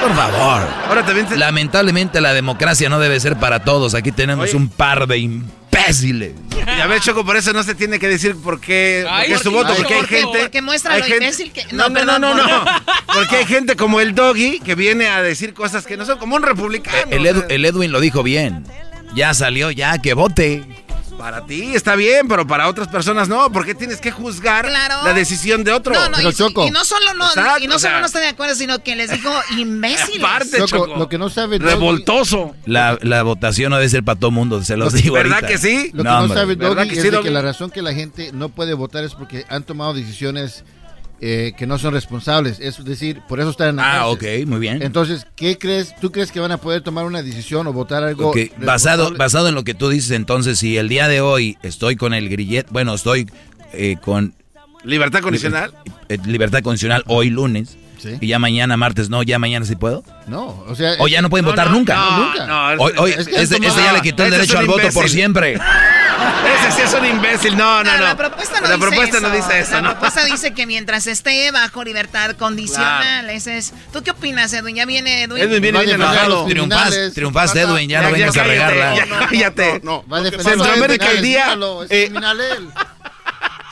por 0.02 0.16
favor. 0.16 0.68
Ahora 0.88 1.06
también 1.06 1.28
Lamentablemente 1.40 2.20
la 2.22 2.34
democracia 2.34 2.90
no 2.90 3.00
debe 3.00 3.20
ser 3.20 3.38
para 3.38 3.64
todos. 3.64 3.94
Aquí 3.96 4.12
tenemos 4.12 4.50
Oye. 4.50 4.58
un 4.58 4.70
par 4.70 5.08
de 5.08 5.18
imbéciles. 5.20 6.34
Ya 6.66 6.88
ves, 6.88 7.02
Choco, 7.04 7.26
por 7.26 7.38
eso 7.38 7.54
no 7.54 7.64
se 7.64 7.74
tiene 7.76 8.00
que 8.00 8.08
decir 8.08 8.36
por 8.36 8.60
qué, 8.60 9.02
por 9.06 9.14
Ay, 9.14 9.28
qué 9.30 9.34
es 9.36 9.42
tu 9.42 9.52
porque- 9.52 9.68
voto, 9.70 9.76
porque 9.78 9.94
hay 9.96 10.06
gente... 10.06 10.40
porque 10.42 10.62
muestra 10.62 10.94
hay 10.94 11.00
lo 11.02 11.06
gente- 11.08 11.24
imbécil 11.26 11.52
que- 11.52 11.66
No, 11.72 11.90
no, 11.90 12.04
no, 12.06 12.20
no, 12.20 12.34
no, 12.36 12.44
por- 12.44 12.52
no. 12.66 12.66
Porque 13.14 13.36
hay 13.38 13.46
gente 13.46 13.76
como 13.76 14.00
el 14.00 14.14
Doggy 14.16 14.60
que 14.60 14.76
viene 14.76 15.08
a 15.08 15.22
decir 15.22 15.54
cosas 15.54 15.86
que 15.86 15.98
no 15.98 16.06
son 16.06 16.18
como 16.20 16.36
un 16.36 16.44
republicano. 16.44 16.98
El, 17.12 17.26
Edu- 17.26 17.46
el 17.50 17.66
Edwin 17.66 17.92
lo 17.92 18.00
dijo 18.00 18.24
bien. 18.24 18.64
Ya 19.16 19.34
salió, 19.34 19.72
ya 19.72 19.98
que 19.98 20.14
vote. 20.14 20.64
Para 21.22 21.46
ti 21.46 21.76
está 21.76 21.96
bien, 21.96 22.28
pero 22.28 22.48
para 22.48 22.68
otras 22.68 22.88
personas 22.88 23.30
no. 23.30 23.52
¿Por 23.52 23.64
qué 23.66 23.76
tienes 23.76 24.02
que 24.02 24.12
juzgar 24.12 24.68
la 24.70 25.14
decisión 25.14 25.64
de 25.64 25.72
otro? 25.72 25.94
No, 25.94 26.10
no, 26.10 26.18
y, 26.18 26.22
y 26.22 26.72
no 26.72 26.84
solo 26.84 27.14
no, 27.16 27.28
Exacto, 27.28 27.64
y 27.64 27.68
no 27.68 27.76
o 27.76 27.80
sea, 27.80 27.92
solo 27.92 28.00
no 28.02 28.06
estoy 28.08 28.22
de 28.24 28.28
acuerdo, 28.30 28.56
sino 28.56 28.84
que 28.84 28.96
les 28.96 29.12
digo 29.12 29.32
imbéciles. 29.58 30.24
Aparte, 30.24 30.58
Choco, 30.66 30.88
Choco. 30.88 31.00
lo 31.00 31.08
que 31.10 31.18
no 31.18 31.30
sabe 31.30 31.60
Doggy- 31.60 31.64
Revoltoso. 31.66 32.56
La, 32.66 32.98
la 33.02 33.24
votación 33.24 33.70
no 33.70 33.78
debe 33.78 33.90
ser 33.90 34.04
para 34.04 34.20
todo 34.20 34.32
mundo, 34.32 34.64
se 34.64 34.76
los 34.78 34.94
Lo- 34.94 35.00
digo 35.00 35.14
¿verdad 35.16 35.34
ahorita. 35.36 35.48
que 35.48 35.58
sí? 35.58 35.92
Lo 35.94 36.04
que 36.04 36.10
No, 36.10 36.28
no, 36.28 36.34
sabe 36.34 36.56
¿Verdad 36.56 36.76
Doggy 36.78 36.90
que 36.90 36.96
es 36.96 37.02
sí, 37.02 37.08
de 37.10 37.12
Doggy? 37.12 37.24
que 37.26 37.32
la 37.32 37.42
razón 37.42 37.70
que 37.72 37.82
la 37.82 37.94
gente 37.94 38.32
no 38.34 38.50
puede 38.50 38.74
votar 38.74 39.04
es 39.04 39.14
porque 39.14 39.46
han 39.50 39.64
tomado 39.64 39.94
decisiones 39.94 40.64
eh, 41.22 41.54
que 41.56 41.68
no 41.68 41.78
son 41.78 41.94
responsables. 41.94 42.60
Es 42.60 42.84
decir, 42.84 43.22
por 43.30 43.40
eso 43.40 43.52
están 43.52 43.70
en 43.70 43.76
la 43.78 43.84
Ah, 44.02 44.08
cárcel. 44.12 44.42
ok, 44.44 44.48
muy 44.50 44.60
bien. 44.60 44.82
Entonces, 44.82 45.28
¿qué 45.36 45.58
crees? 45.58 45.96
¿Tú 46.02 46.12
crees 46.12 46.32
que 46.32 46.40
van 46.40 46.52
a 46.52 46.58
poder 46.58 46.82
tomar 46.82 47.06
una 47.06 47.22
decisión 47.22 47.68
o 47.68 47.74
votar 47.74 48.04
algo? 48.04 48.34
Basado, 48.58 49.14
basado 49.16 49.48
en 49.48 49.56
lo 49.56 49.64
que 49.64 49.74
tú 49.76 49.90
dices, 49.90 50.12
entonces, 50.12 50.58
si 50.60 50.78
el 50.78 50.90
día 50.90 51.08
de 51.08 51.22
hoy 51.22 51.58
estoy 51.62 51.96
con 51.96 52.14
el 52.14 52.28
grillet, 52.28 52.66
bueno, 52.72 52.94
estoy 52.96 53.30
eh, 53.74 53.98
con... 54.02 54.34
¿Libertad 54.84 55.22
condicional? 55.22 55.72
eh, 56.10 56.18
libertad 56.26 56.62
condicional 56.64 57.04
hoy 57.06 57.30
lunes. 57.30 57.78
Sí. 58.02 58.18
Y 58.20 58.28
ya 58.28 58.40
mañana 58.40 58.78
martes, 58.78 59.10
no, 59.10 59.22
ya 59.24 59.38
mañana 59.38 59.66
sí 59.66 59.76
puedo. 59.76 60.04
No, 60.28 60.64
o 60.68 60.76
sea... 60.76 60.96
O 61.00 61.08
ya 61.08 61.22
no 61.22 61.30
pueden 61.30 61.46
votar 61.46 61.70
nunca. 61.70 61.96
no, 61.96 62.18
nunca. 62.26 62.48
no, 62.48 62.84
Hoy, 62.84 62.94
hoy, 62.98 63.12
es 63.12 63.28
que 63.28 63.42
este, 63.42 63.56
este 63.58 63.84
ya 63.84 63.94
le 63.94 64.02
quitó 64.02 64.24
el 64.24 64.32
derecho 64.32 64.58
al 64.58 64.66
voto 64.66 64.90
por 64.92 65.08
siempre. 65.10 65.60
Ese 66.60 66.72
sí 66.72 66.82
es 66.84 66.94
un 66.94 67.06
imbécil. 67.06 67.58
No, 67.58 67.84
no, 67.84 67.98
no. 67.98 68.04
La 68.04 68.18
propuesta 68.18 68.60
no 68.62 68.68
La 68.68 68.76
dice 68.76 68.80
propuesta 68.88 69.18
eso. 69.18 69.28
no 69.28 69.36
dice 69.36 69.60
eso, 69.60 69.72
La 69.74 69.82
¿no? 69.82 69.90
propuesta 69.92 70.26
dice 70.26 70.54
que 70.54 70.66
mientras 70.68 71.08
esté 71.08 71.52
bajo 71.52 71.84
libertad 71.84 72.36
condicional, 72.36 73.30
ese 73.30 73.58
es. 73.58 73.74
¿Tú 73.92 74.04
qué 74.04 74.12
opinas, 74.12 74.52
Edwin? 74.54 74.76
Ya 74.76 74.86
viene 74.86 75.24
Edwin. 75.24 75.42
Edwin 75.44 75.62
viene 75.62 75.84
los 75.84 75.92
enojado. 75.92 76.46
Triunfaste, 77.14 77.62
Edwin, 77.62 77.90
ya, 77.90 78.02
Ya, 78.02 78.08
no 78.08 78.14
vengas 78.14 78.38
a 78.38 78.44
cállate, 78.44 78.72
regarla. 78.74 79.28
cállate. 79.30 79.82
Va 80.12 80.18
a 80.18 80.22
defender 80.22 80.46
Centroamérica 80.46 81.12
el 81.12 81.22
día, 81.22 81.54
es 81.54 81.92
eh, 81.92 82.06
criminal 82.06 82.42
él. 82.42 82.70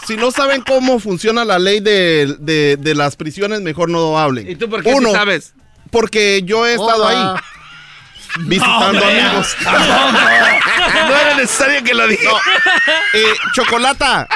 Si 0.10 0.18
no 0.18 0.32
saben 0.32 0.62
cómo 0.64 1.00
funciona 1.00 1.46
la 1.46 1.60
ley 1.60 1.82
de, 1.82 2.36
de- 2.40 2.78
de 2.78 2.96
las 2.96 3.16
prisiones, 3.16 3.62
mejor 3.62 3.90
no 3.90 4.18
hablen. 4.18 4.50
¿Y 4.50 4.56
tú 4.56 4.68
por 4.68 4.82
qué 4.82 4.90
sí 4.90 4.96
Uno, 4.98 5.12
sabes? 5.12 5.54
Porque 5.92 6.42
yo 6.44 6.66
he 6.66 6.72
estado 6.74 7.06
Hola. 7.06 7.34
ahí. 7.36 7.40
Visitando 8.48 9.06
amigos. 9.06 9.56
No 9.64 11.16
era 11.16 11.36
necesario 11.36 11.84
que 11.84 11.94
lo 11.94 12.08
diga. 12.08 12.24
No. 12.32 12.38
Eh, 13.14 13.24
Chocolata, 13.54 14.28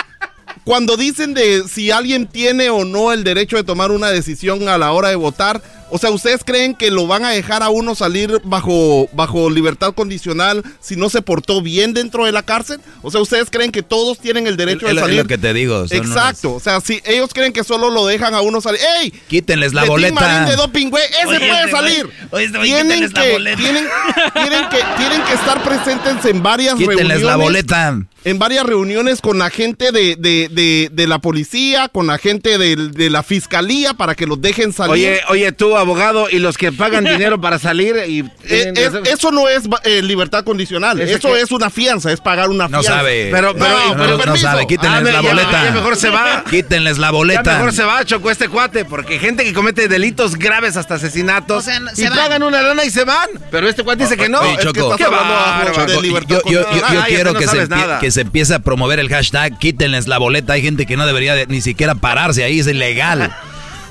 cuando 0.64 0.96
dicen 0.98 1.34
de 1.34 1.64
si 1.68 1.90
alguien 1.92 2.28
tiene 2.28 2.70
o 2.70 2.86
no 2.86 3.12
el 3.12 3.24
derecho 3.24 3.56
de 3.58 3.64
tomar 3.64 3.92
una 3.92 4.10
decisión 4.12 4.68
a 4.70 4.78
la 4.78 4.92
hora 4.92 5.10
de 5.10 5.16
votar, 5.16 5.62
o 5.94 5.98
sea, 6.00 6.10
¿ustedes 6.10 6.42
creen 6.44 6.74
que 6.76 6.90
lo 6.92 7.06
van 7.08 7.24
a 7.24 7.30
dejar 7.30 7.62
a 7.64 7.70
uno 7.70 7.94
salir 7.96 8.42
bajo, 8.44 9.08
bajo 9.14 9.50
libertad 9.50 9.94
condicional 9.94 10.64
si 10.82 10.96
no 10.96 11.10
se 11.10 11.22
portó 11.22 11.62
bien 11.62 11.94
dentro 11.94 12.26
de 12.26 12.32
la 12.32 12.44
cárcel? 12.44 12.80
O 13.04 13.12
sea, 13.12 13.22
¿ustedes 13.22 13.50
creen 13.52 13.72
que 13.72 13.84
todos 13.84 14.20
tienen 14.20 14.48
el 14.48 14.58
derecho 14.58 14.88
Es 14.88 14.90
de 14.90 14.94
lo- 14.96 15.00
es 15.02 15.06
salir? 15.06 15.22
lo 15.22 15.28
que 15.28 15.38
te 15.38 15.54
digo. 15.54 15.86
Exacto, 15.90 16.54
o 16.56 16.60
sea, 16.60 16.82
si 16.82 17.00
ellos 17.06 17.30
creen 17.34 17.54
que 17.54 17.64
solo 17.64 17.90
lo 17.92 18.06
dejan 18.08 18.34
a 18.34 18.42
uno 18.42 18.60
salir, 18.62 18.80
¡ey! 19.02 19.12
Quítenles 19.28 19.74
la 19.74 19.82
de 19.82 19.88
Tim 19.88 19.94
boleta. 19.94 20.16
Marín 20.22 20.50
de 20.50 20.56
doping, 20.56 20.90
güey, 20.90 21.04
ese 21.06 21.28
Oye, 21.28 21.40
puede 21.40 21.60
este 21.60 21.72
salir. 21.72 22.10
oye, 22.32 22.46
este 22.46 22.60
tienen, 22.60 22.84
quítenles 22.88 23.14
la 23.14 23.22
que, 23.24 23.32
boleta. 23.32 23.58
tienen, 23.62 23.86
tienen 24.34 24.70
que, 24.70 24.78
tienen 24.98 25.22
que 25.24 25.34
estar 25.34 25.64
presentes 25.64 26.26
en 26.26 26.42
varias 26.44 26.76
Quítenles 26.76 26.98
reuniones. 26.98 27.24
la 27.24 27.36
boleta. 27.36 28.00
En 28.26 28.40
varias 28.40 28.66
reuniones 28.66 29.20
con 29.20 29.38
la 29.38 29.50
gente 29.50 29.92
de, 29.92 30.16
de, 30.18 30.48
de, 30.50 30.90
de 30.94 31.08
la 31.08 31.20
policía, 31.20 31.90
con 31.90 32.08
la 32.08 32.18
gente 32.18 32.58
de, 32.58 32.78
de 32.78 33.10
la 33.10 33.22
fiscalía 33.22 33.94
para 33.96 34.16
que 34.16 34.26
los 34.26 34.40
dejen 34.42 34.72
salir. 34.72 34.94
Oye, 35.10 35.22
oye, 35.30 35.52
tú, 35.52 35.76
abogado, 35.84 36.28
y 36.30 36.40
los 36.40 36.58
que 36.58 36.72
pagan 36.72 37.04
dinero 37.06 37.40
para 37.40 37.60
salir 37.60 37.96
y... 38.08 38.22
Eh, 38.46 38.74
es- 38.76 38.94
eso 39.14 39.32
no 39.32 39.48
es 39.48 39.64
eh, 39.84 40.02
libertad 40.02 40.44
condicional, 40.44 41.00
¿Ese 41.00 41.14
eso 41.16 41.36
es 41.36 41.52
una 41.52 41.70
fianza, 41.70 42.12
es 42.12 42.20
pagar 42.20 42.50
una 42.50 42.68
No 42.68 42.80
fianza. 42.82 42.98
sabe. 43.00 43.30
Pero- 43.32 43.54
pero- 43.54 43.70
no, 43.90 43.96
pero 43.98 44.18
no, 44.18 44.26
no 44.26 44.38
sabe. 44.38 44.66
Quítenles 44.68 45.00
Ah, 45.00 45.02
la 45.02 45.12
ya- 45.12 45.22
boleta. 45.22 45.64
ya 45.66 45.72
mejor 45.72 45.96
se 45.96 46.10
va. 46.10 46.44
Quítenles 46.50 46.98
la 46.98 47.08
Ya 47.08 47.12
boleta. 47.12 47.54
mejor 47.58 47.74
se 47.74 47.84
va, 47.84 48.04
Choco, 48.06 48.32
este 48.32 48.50
cuate, 48.50 48.86
porque 48.86 49.20
gente 49.20 49.44
que 49.44 49.54
comete 49.54 49.88
delitos 49.88 50.36
graves 50.36 50.76
hasta 50.78 50.96
asesinatos 50.96 51.58
O 51.60 51.62
sea, 51.62 51.80
no- 51.80 51.92
y 51.92 51.96
se 51.96 52.10
van. 52.10 52.18
pagan 52.18 52.44
una 52.44 52.62
lana 52.62 52.84
y 52.86 52.90
se 52.90 53.04
van. 53.04 53.30
Pero 53.52 53.68
este 53.68 53.84
cuate 53.84 54.04
dice 54.04 54.18
que 54.18 54.30
no. 54.30 54.40
Oye, 54.40 54.52
Es 54.54 54.58
que 54.58 54.64
Choco. 54.80 54.96
de 54.98 56.02
libertad 56.02 56.42
yo, 56.46 56.52
yo- 56.52 56.52
yo- 56.52 56.64
condicional. 56.64 56.94
yo 56.94 57.02
Ay, 57.04 57.14
quiero 57.14 57.34
no 57.34 57.40
que, 57.40 57.48
se 57.48 57.68
que 58.00 58.12
se 58.12 58.22
empiece 58.22 58.54
a 58.56 58.60
promover 58.60 59.00
el 59.00 59.10
hashtag 59.10 59.58
quítenles 59.60 60.08
la 60.08 60.18
boleta. 60.18 60.54
Hay 60.54 60.62
gente 60.62 60.86
que 60.86 60.98
no 60.98 61.06
debería 61.06 61.36
de- 61.36 61.48
ni 61.48 61.62
siquiera 61.62 61.96
pararse 61.96 62.44
ahí, 62.44 62.60
es 62.60 62.68
ilegal. 62.68 63.32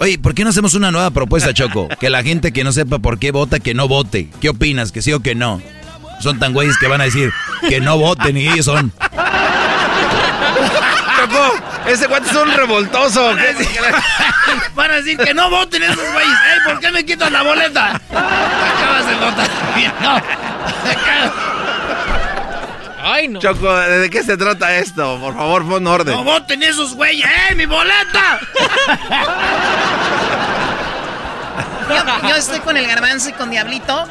Oye, 0.02 0.18
¿por 0.18 0.34
qué 0.34 0.42
no 0.42 0.50
hacemos 0.50 0.74
una 0.74 0.90
nueva 0.90 1.12
propuesta, 1.12 1.54
Choco? 1.54 1.86
Que 2.00 2.10
la 2.10 2.24
gente 2.24 2.52
que 2.52 2.64
no 2.64 2.72
sepa 2.72 2.98
por 2.98 3.20
qué 3.20 3.30
vota, 3.30 3.60
que 3.60 3.72
no 3.72 3.86
vote. 3.86 4.28
¿Qué 4.40 4.48
opinas? 4.48 4.90
¿Que 4.90 5.00
sí 5.00 5.12
o 5.12 5.20
que 5.20 5.36
no? 5.36 5.62
Son 6.18 6.40
tan 6.40 6.52
güeyes 6.52 6.76
que 6.76 6.88
van 6.88 7.00
a 7.00 7.04
decir 7.04 7.32
que 7.68 7.80
no 7.80 7.96
voten 7.98 8.36
y 8.36 8.48
ellos 8.48 8.64
son. 8.64 8.92
Choco, 11.20 11.54
ese 11.86 12.08
cuate 12.08 12.28
es 12.28 12.34
un 12.34 12.52
revoltoso. 12.52 13.30
Van 14.74 14.90
a 14.90 14.94
decir 14.94 15.16
que 15.18 15.32
no 15.34 15.48
voten 15.48 15.84
esos 15.84 15.96
güeyes. 15.96 16.38
Ey, 16.52 16.58
¿por 16.66 16.80
qué 16.80 16.90
me 16.90 17.04
quitas 17.04 17.30
la 17.30 17.42
boleta? 17.44 18.00
Acabas 18.10 19.06
de 19.06 19.14
votar. 19.14 19.50
No. 20.02 21.61
Ay, 23.02 23.28
no. 23.28 23.40
Choco, 23.40 23.74
¿de 23.76 24.08
qué 24.10 24.22
se 24.22 24.36
trata 24.36 24.76
esto? 24.78 25.18
Por 25.20 25.34
favor, 25.34 25.66
pon 25.68 25.86
orden. 25.86 26.14
No 26.14 26.22
voten 26.24 26.62
esos 26.62 26.94
güeyes. 26.94 27.26
¡Ey, 27.50 27.56
mi 27.56 27.66
boleta! 27.66 28.40
Yo, 31.88 32.28
yo 32.28 32.36
estoy 32.36 32.60
con 32.60 32.76
el 32.76 32.86
garbanzo 32.86 33.28
y 33.30 33.32
con 33.32 33.50
Diablito. 33.50 34.06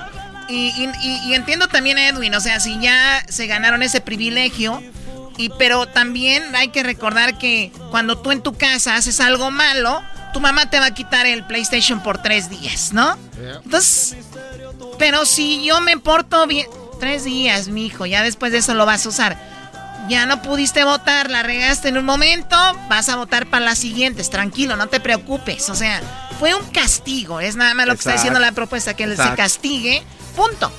Y, 0.48 0.68
y- 0.78 0.92
y- 1.08 1.30
y 1.30 1.34
entiendo 1.34 1.68
también 1.68 1.98
a 1.98 2.10
Edwin, 2.10 2.36
o 2.36 2.42
sea, 2.42 2.60
si 2.60 2.78
ya 2.80 3.24
se 3.28 3.48
ganaron 3.48 3.82
ese 3.82 4.02
privilegio. 4.02 4.84
Y, 5.38 5.50
pero 5.58 5.88
también 5.88 6.56
hay 6.56 6.68
que 6.68 6.84
recordar 6.84 7.38
que 7.38 7.72
cuando 7.90 8.18
tú 8.20 8.32
en 8.32 8.42
tu 8.42 8.54
casa 8.56 8.96
haces 8.96 9.20
algo 9.22 9.50
malo, 9.50 10.04
tu 10.34 10.40
mamá 10.42 10.70
te 10.70 10.80
va 10.80 10.88
a 10.88 10.94
quitar 10.94 11.26
el 11.26 11.44
PlayStation 11.46 12.04
por 12.04 12.22
tres 12.22 12.50
días, 12.50 12.92
¿no? 12.94 13.18
Entonces, 13.64 14.18
pero 15.00 15.26
si 15.26 15.64
yo 15.66 15.80
me 15.82 15.98
porto 15.98 16.46
bien, 16.48 16.68
tres 17.02 17.24
días, 17.24 17.68
mi 17.68 17.88
hijo, 17.88 18.06
ya 18.06 18.22
después 18.22 18.52
de 18.52 18.60
eso 18.60 18.76
lo 18.76 18.86
vas 18.86 19.06
a 19.08 19.10
usar. 19.10 19.38
Ya 20.08 20.28
no 20.28 20.42
pudiste 20.44 20.84
votar, 20.84 21.32
la 21.32 21.42
regaste 21.42 21.90
en 21.90 21.98
un 21.98 22.06
momento, 22.06 22.56
vas 22.90 23.10
a 23.10 23.16
votar 23.16 23.48
para 23.48 23.66
las 23.66 23.80
siguientes, 23.80 24.30
tranquilo, 24.30 24.76
no 24.76 24.88
te 24.88 25.00
preocupes. 25.00 25.70
O 25.72 25.76
sea, 25.76 26.00
fue 26.40 26.54
un 26.54 26.64
castigo, 26.68 27.40
es 27.40 27.56
nada 27.56 27.74
más 27.74 27.88
lo 27.88 27.94
que 27.94 28.00
está 28.00 28.14
diciendo 28.14 28.40
la 28.40 28.52
propuesta, 28.52 28.96
que 28.96 29.06
se 29.06 29.14
Exacto. 29.14 29.36
castigue, 29.36 30.04
punto. 30.36 30.72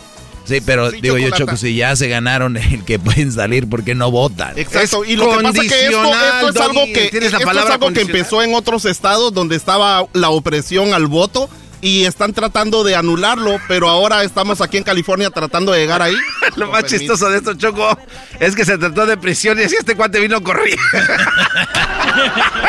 Sí, 0.45 0.61
pero 0.61 0.91
Sí, 0.91 1.01
digo 1.01 1.19
yo. 1.19 1.31
Choco, 1.31 1.57
si 1.57 1.75
ya 1.75 1.95
se 1.97 2.09
ganaron 2.09 2.57
el 2.57 2.85
que 2.85 3.01
pueden 3.01 3.33
salir, 3.33 3.69
¿por 3.69 3.83
qué 3.83 3.97
no 3.97 4.13
votan? 4.13 4.57
Exacto, 4.57 5.05
y 5.05 5.17
lo 5.17 5.29
que 5.29 5.43
pasa 5.43 5.63
es 5.63 5.73
que 5.73 5.87
esto, 5.87 6.49
es 6.51 6.57
algo 6.57 6.85
que, 6.85 7.05
esto 7.07 7.19
es 7.19 7.71
algo 7.71 7.93
que 7.93 8.01
empezó 8.03 8.43
en 8.43 8.55
otros 8.55 8.85
estados 8.85 9.35
donde 9.35 9.57
estaba 9.57 10.07
la 10.13 10.31
opresión 10.31 10.95
al 10.95 11.09
voto 11.09 11.51
y 11.83 12.05
están 12.05 12.33
tratando 12.33 12.85
de 12.85 12.95
anularlo, 12.95 13.61
pero 13.67 13.89
ahora 13.89 14.23
estamos 14.23 14.61
aquí 14.61 14.77
en 14.79 14.85
California 14.85 15.31
tratando 15.31 15.73
de 15.73 15.81
llegar 15.81 16.01
ahí. 16.01 16.17
Lo 16.57 16.71
más 16.71 16.85
chistoso 16.85 17.29
de 17.29 17.39
esto, 17.39 17.55
Choco, 17.55 17.99
es 18.39 18.55
que 18.55 18.65
se 18.65 18.79
trató 18.79 19.05
de 19.05 19.17
prisión 19.17 19.59
y 19.59 19.65
así 19.65 19.75
este 19.77 19.97
cuate 19.97 20.21
vino 20.21 20.41
corriendo. 20.43 20.81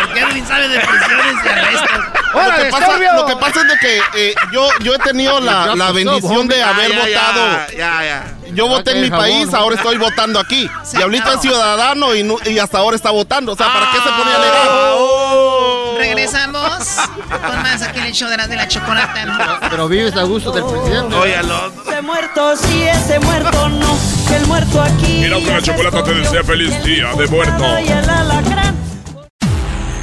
Porque 0.02 0.20
Edwin 0.20 0.46
sabe 0.48 0.68
de 0.68 0.80
prisiones 0.80 1.46
y 1.46 1.48
arrestos. 1.48 2.00
Lo 2.34 2.56
que, 2.58 2.72
pasa, 2.72 3.14
lo 3.16 3.26
que 3.28 3.36
pasa 3.36 3.62
es 3.62 3.68
de 3.68 3.78
que 3.78 4.02
eh, 4.16 4.36
yo, 4.52 4.68
yo 4.82 4.96
he 4.96 5.00
tenido 5.00 5.40
la, 5.40 5.76
la 5.76 5.92
bendición 5.92 6.48
de 6.48 6.64
haber 6.64 6.92
ya, 6.92 7.00
votado. 7.00 7.68
Ya, 7.70 7.78
ya, 7.78 8.04
ya. 8.04 8.43
Yo 8.54 8.68
voté 8.68 8.92
en 8.92 9.02
mi 9.02 9.10
jabón, 9.10 9.24
país, 9.26 9.54
ahora 9.54 9.76
estoy 9.76 9.98
votando 9.98 10.40
aquí. 10.40 10.70
Se 10.84 10.98
Diablito 10.98 11.24
acabó. 11.24 11.36
es 11.36 11.42
ciudadano 11.42 12.16
y, 12.16 12.24
no- 12.24 12.38
y 12.46 12.60
hasta 12.60 12.78
ahora 12.80 12.96
está 12.96 13.12
votando. 13.12 13.54
O 13.54 13.56
sea, 13.56 13.68
¿para 13.74 13.92
qué 13.92 13.98
se 13.98 14.10
pone 14.10 14.32
a 14.32 14.36
alegar? 14.36 14.68
Oh. 14.98 15.96
Regresamos 15.98 16.88
con 17.30 17.62
más 17.64 17.82
aquí 17.82 18.00
en 18.00 18.06
el 18.06 18.14
show 18.14 18.30
de 18.30 18.38
la, 18.38 18.48
de 18.48 18.56
la 18.56 18.68
chocolata. 18.68 19.60
Pero 19.70 19.88
vives 19.88 20.16
a 20.16 20.24
gusto 20.24 20.52
del 20.52 20.64
presidente. 20.66 21.16
Óyalo. 21.16 21.72
Ese 21.88 22.02
muerto 22.02 22.56
sí, 22.58 22.84
ese 22.84 23.20
muerto 23.20 23.70
no. 23.70 23.98
Que 24.28 24.36
el 24.38 24.48
muerto 24.48 24.82
aquí. 24.82 25.20
Mira 25.22 25.40
la 25.40 25.62
chocolata 25.62 26.04
te 26.04 26.14
desea 26.14 26.44
feliz 26.44 26.84
día 26.84 27.14
de 27.16 27.28
muerto. 27.28 27.80
Y 27.80 27.88
el 27.90 28.10
alacrán. 28.10 28.83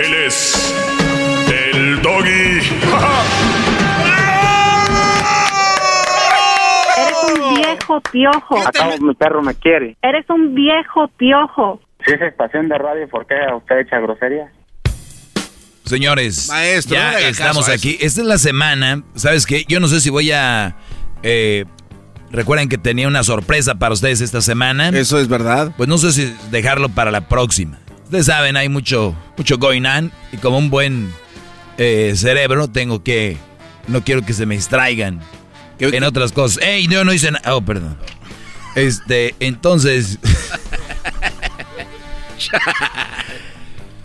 Él 0.00 0.14
es 0.26 0.74
el 1.50 2.00
doggy. 2.02 2.28
Eres 6.96 7.16
un 7.32 7.54
viejo 7.56 8.00
piojo. 8.12 8.58
Acá 8.66 8.88
mi 9.00 9.14
perro 9.14 9.42
me 9.42 9.54
quiere. 9.54 9.96
Eres 10.02 10.28
un 10.30 10.54
viejo 10.54 11.08
piojo. 11.16 11.80
Si 12.04 12.12
es 12.12 12.20
estación 12.22 12.68
de 12.68 12.78
radio, 12.78 13.08
¿por 13.08 13.26
qué 13.26 13.34
usted 13.56 13.78
echa 13.80 13.98
groserías? 13.98 14.50
Señores, 15.84 16.48
Maestro, 16.48 16.96
no 16.96 17.18
ya 17.18 17.28
estamos 17.28 17.68
aquí. 17.68 17.96
Esta 18.00 18.20
es 18.20 18.26
la 18.26 18.38
semana. 18.38 19.02
¿Sabes 19.14 19.46
qué? 19.46 19.64
Yo 19.68 19.80
no 19.80 19.88
sé 19.88 20.00
si 20.00 20.10
voy 20.10 20.30
a... 20.32 20.76
eh, 21.22 21.64
recuerden 22.30 22.68
que 22.68 22.76
tenía 22.76 23.08
una 23.08 23.22
sorpresa 23.24 23.76
para 23.76 23.94
ustedes 23.94 24.20
esta 24.20 24.42
semana. 24.42 24.90
Eso 24.90 25.18
es 25.18 25.28
verdad. 25.28 25.72
Pues 25.76 25.88
no 25.88 25.96
sé 25.98 26.12
si 26.12 26.34
dejarlo 26.50 26.90
para 26.90 27.10
la 27.10 27.22
próxima. 27.22 27.78
Ustedes 28.08 28.24
saben, 28.24 28.56
hay 28.56 28.70
mucho, 28.70 29.14
mucho 29.36 29.58
going 29.58 29.84
on. 29.84 30.10
Y 30.32 30.38
como 30.38 30.56
un 30.56 30.70
buen 30.70 31.12
eh, 31.76 32.14
cerebro, 32.16 32.66
tengo 32.66 33.02
que... 33.02 33.36
No 33.86 34.02
quiero 34.02 34.24
que 34.24 34.32
se 34.32 34.46
me 34.46 34.54
distraigan 34.54 35.20
en 35.78 36.04
otras 36.04 36.32
cosas. 36.32 36.64
¡Ey! 36.64 36.88
Yo 36.88 37.04
no 37.04 37.12
hice 37.12 37.30
nada. 37.32 37.54
Oh, 37.54 37.60
perdón. 37.60 37.98
Este, 38.76 39.34
entonces... 39.40 40.18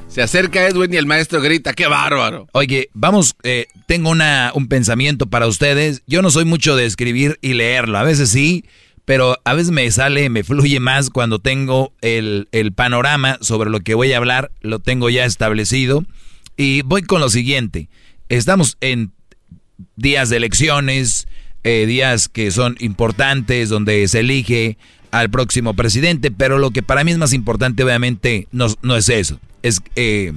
Se 0.10 0.22
acerca 0.22 0.68
Edwin 0.68 0.94
y 0.94 0.98
el 0.98 1.06
maestro 1.06 1.40
grita, 1.40 1.72
¡qué 1.72 1.88
bárbaro! 1.88 2.50
Oye, 2.52 2.90
vamos, 2.94 3.38
eh, 3.44 3.68
tengo 3.86 4.10
una, 4.10 4.52
un 4.54 4.68
pensamiento 4.68 5.28
para 5.28 5.48
ustedes. 5.48 6.04
Yo 6.08 6.22
no 6.22 6.30
soy 6.30 6.44
mucho 6.44 6.76
de 6.76 6.86
escribir 6.86 7.40
y 7.42 7.54
leerlo. 7.54 7.98
A 7.98 8.04
veces 8.04 8.32
sí, 8.32 8.66
pero 9.06 9.38
a 9.44 9.54
veces 9.54 9.72
me 9.72 9.90
sale, 9.92 10.30
me 10.30 10.44
fluye 10.44 10.80
más 10.80 11.10
cuando 11.10 11.40
tengo 11.40 11.94
el, 12.02 12.48
el 12.52 12.72
panorama 12.72 13.38
sobre 13.42 13.70
lo 13.70 13.82
que 13.82 13.96
voy 13.96 14.14
a 14.14 14.18
hablar, 14.18 14.52
lo 14.62 14.80
tengo 14.80 15.10
ya 15.10 15.26
establecido. 15.26 16.06
Y 16.56 16.84
voy 16.84 17.02
con 17.02 17.20
lo 17.20 17.30
siguiente. 17.30 17.90
Estamos 18.30 18.78
en 18.80 19.12
días 19.96 20.30
de 20.30 20.38
elecciones, 20.38 21.28
eh, 21.64 21.86
días 21.86 22.30
que 22.30 22.52
son 22.52 22.76
importantes, 22.80 23.70
donde 23.70 24.08
se 24.08 24.20
elige 24.20 24.78
al 25.12 25.30
próximo 25.30 25.76
presidente, 25.76 26.32
pero 26.32 26.58
lo 26.58 26.72
que 26.72 26.84
para 26.84 27.04
mí 27.04 27.12
es 27.12 27.18
más 27.18 27.34
importante 27.34 27.84
obviamente 27.84 28.48
no, 28.52 28.68
no 28.82 28.98
es 28.98 29.10
eso, 29.10 29.40
es 29.62 29.80
eh, 29.96 30.34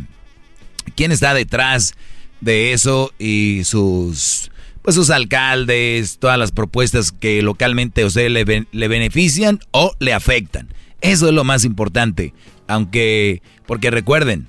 quién 0.94 1.12
está 1.12 1.32
detrás 1.32 1.94
de 2.42 2.74
eso 2.74 3.12
y 3.18 3.62
sus 3.64 4.50
pues 4.86 4.94
sus 4.94 5.10
alcaldes, 5.10 6.18
todas 6.20 6.38
las 6.38 6.52
propuestas 6.52 7.10
que 7.10 7.42
localmente 7.42 8.02
a 8.02 8.06
usted 8.06 8.30
le, 8.30 8.66
le 8.70 8.88
benefician 8.88 9.58
o 9.72 9.92
le 9.98 10.12
afectan. 10.12 10.68
Eso 11.00 11.26
es 11.26 11.34
lo 11.34 11.42
más 11.42 11.64
importante, 11.64 12.34
aunque 12.68 13.42
porque 13.66 13.90
recuerden, 13.90 14.46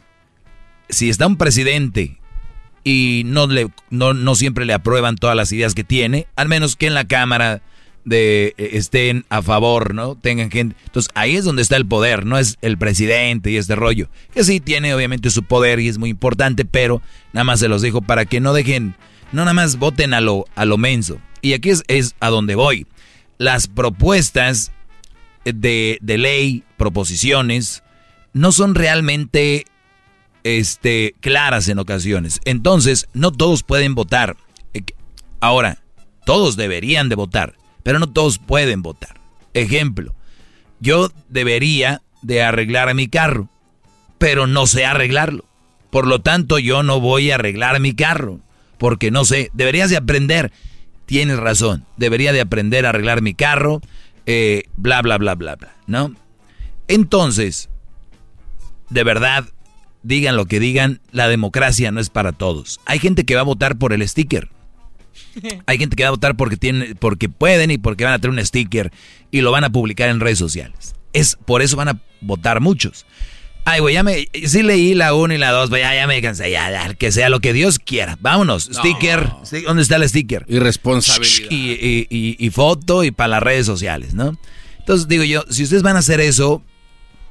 si 0.90 1.10
está 1.10 1.26
un 1.26 1.38
presidente 1.38 2.20
y 2.84 3.24
no, 3.26 3.48
le, 3.48 3.70
no, 3.90 4.14
no 4.14 4.36
siempre 4.36 4.66
le 4.66 4.74
aprueban 4.74 5.16
todas 5.16 5.36
las 5.36 5.52
ideas 5.52 5.74
que 5.74 5.84
tiene, 5.84 6.28
al 6.36 6.48
menos 6.48 6.76
que 6.76 6.86
en 6.86 6.94
la 6.94 7.08
Cámara 7.08 7.64
de, 8.06 8.54
eh, 8.60 8.70
estén 8.74 9.26
a 9.30 9.42
favor, 9.42 9.96
¿no? 9.96 10.14
Tengan 10.18 10.52
gente. 10.52 10.76
Entonces 10.86 11.12
ahí 11.16 11.36
es 11.36 11.46
donde 11.46 11.64
está 11.64 11.78
el 11.78 11.88
poder, 11.88 12.28
no 12.28 12.38
es 12.38 12.60
el 12.62 12.78
presidente 12.78 13.50
y 13.50 13.58
este 13.58 13.76
rollo. 13.76 14.08
Que 14.36 14.44
sí 14.44 14.60
tiene 14.60 14.94
obviamente 14.94 15.32
su 15.32 15.42
poder 15.42 15.80
y 15.80 15.88
es 15.88 15.98
muy 15.98 16.12
importante, 16.12 16.64
pero 16.64 17.02
nada 17.34 17.44
más 17.44 17.60
se 17.60 17.70
los 17.70 17.82
dijo 17.82 18.04
para 18.04 18.26
que 18.26 18.40
no 18.40 18.54
dejen, 18.54 18.94
no 19.32 19.42
nada 19.42 19.54
más 19.54 19.78
voten 19.78 20.14
a 20.14 20.22
lo, 20.22 20.46
a 20.56 20.66
lo 20.66 20.78
menso. 20.78 21.20
Y 21.42 21.54
aquí 21.54 21.70
es, 21.70 21.84
es 21.88 22.16
a 22.20 22.30
donde 22.30 22.56
voy. 22.56 22.88
Las 23.38 23.68
propuestas 23.68 24.72
de, 25.46 25.98
de 26.02 26.18
ley, 26.18 26.64
proposiciones, 26.78 27.84
no 28.34 28.52
son 28.52 28.76
realmente 28.76 29.66
este, 30.44 31.16
claras 31.20 31.68
en 31.70 31.80
ocasiones. 31.80 32.40
Entonces, 32.46 33.08
no 33.14 33.32
todos 33.32 33.64
pueden 33.64 33.96
votar. 33.96 34.38
Eh, 34.74 34.82
Ahora, 35.40 35.78
todos 36.26 36.56
deberían 36.56 37.10
de 37.10 37.16
votar, 37.16 37.56
pero 37.84 38.00
no 38.00 38.10
todos 38.10 38.40
pueden 38.40 38.82
votar. 38.82 39.20
Ejemplo, 39.54 40.16
yo 40.80 41.12
debería 41.30 42.02
de 42.22 42.42
arreglar 42.42 42.94
mi 42.96 43.08
carro, 43.08 43.50
pero 44.18 44.48
no 44.48 44.66
sé 44.66 44.86
arreglarlo. 44.86 45.46
Por 45.90 46.08
lo 46.08 46.22
tanto, 46.22 46.60
yo 46.60 46.84
no 46.84 47.00
voy 47.00 47.32
a 47.32 47.36
arreglar 47.36 47.80
mi 47.80 47.94
carro, 47.94 48.40
porque 48.78 49.12
no 49.12 49.26
sé, 49.26 49.50
deberías 49.54 49.90
de 49.90 49.98
aprender. 49.98 50.52
Tienes 51.06 51.38
razón, 51.38 51.86
debería 51.96 52.34
de 52.34 52.42
aprender 52.42 52.86
a 52.86 52.90
arreglar 52.90 53.22
mi 53.22 53.34
carro, 53.34 53.82
eh, 54.26 54.64
bla, 54.76 55.02
bla, 55.02 55.18
bla, 55.18 55.36
bla, 55.36 55.56
bla, 55.56 55.74
¿no? 55.88 56.14
Entonces, 56.90 57.70
de 58.90 59.04
verdad, 59.04 59.46
digan 60.04 60.36
lo 60.36 60.46
que 60.46 60.60
digan, 60.60 61.00
la 61.12 61.28
democracia 61.28 61.92
no 61.92 62.00
es 62.00 62.10
para 62.10 62.34
todos. 62.34 62.80
Hay 62.86 63.00
gente 63.00 63.26
que 63.26 63.36
va 63.36 63.42
a 63.42 63.46
votar 63.46 63.78
por 63.78 63.94
el 63.94 64.08
sticker. 64.08 64.50
Hay 65.66 65.78
gente 65.78 65.96
que 65.96 66.04
va 66.04 66.10
a 66.10 66.12
votar 66.12 66.36
porque 66.36 66.58
tienen, 66.58 66.96
porque 67.00 67.30
pueden 67.30 67.72
y 67.72 67.78
porque 67.78 68.04
van 68.04 68.14
a 68.14 68.20
tener 68.20 68.38
un 68.38 68.46
sticker 68.46 68.92
y 69.32 69.42
lo 69.42 69.52
van 69.52 69.64
a 69.64 69.70
publicar 69.70 70.10
en 70.10 70.20
redes 70.20 70.38
sociales. 70.38 70.96
Es 71.14 71.38
por 71.46 71.62
eso 71.62 71.76
van 71.76 71.90
a 71.90 72.02
votar 72.22 72.60
muchos. 72.60 73.06
Ay, 73.70 73.82
güey, 73.82 73.96
ya 73.96 74.04
me, 74.04 74.28
sí 74.46 74.64
leí 74.64 74.94
la 74.94 75.14
1 75.14 75.34
y 75.34 75.38
la 75.38 75.52
2, 75.52 75.70
ya, 75.72 75.94
ya 75.94 76.08
me 76.08 76.22
cansé, 76.22 76.50
ya, 76.50 76.72
ya, 76.72 76.94
que 76.94 77.12
sea 77.12 77.28
lo 77.28 77.42
que 77.42 77.52
Dios 77.52 77.80
quiera. 77.80 78.18
Vámonos, 78.22 78.70
No. 78.70 78.76
sticker, 78.80 79.30
¿dónde 79.66 79.84
está 79.84 79.98
el 79.98 80.08
sticker? 80.08 80.46
Irresponsabilidad. 80.48 81.52
Y, 81.52 81.72
y- 81.74 82.08
y- 82.10 82.36
y 82.40 82.50
foto 82.50 83.04
y 83.04 83.12
para 83.12 83.28
las 83.28 83.44
redes 83.44 83.66
sociales, 83.66 84.14
¿no? 84.14 84.40
Entonces 84.80 85.10
digo 85.10 85.26
yo, 85.26 85.44
si 85.50 85.64
ustedes 85.64 85.84
van 85.84 85.98
a 85.98 86.00
hacer 86.00 86.22
eso, 86.22 86.64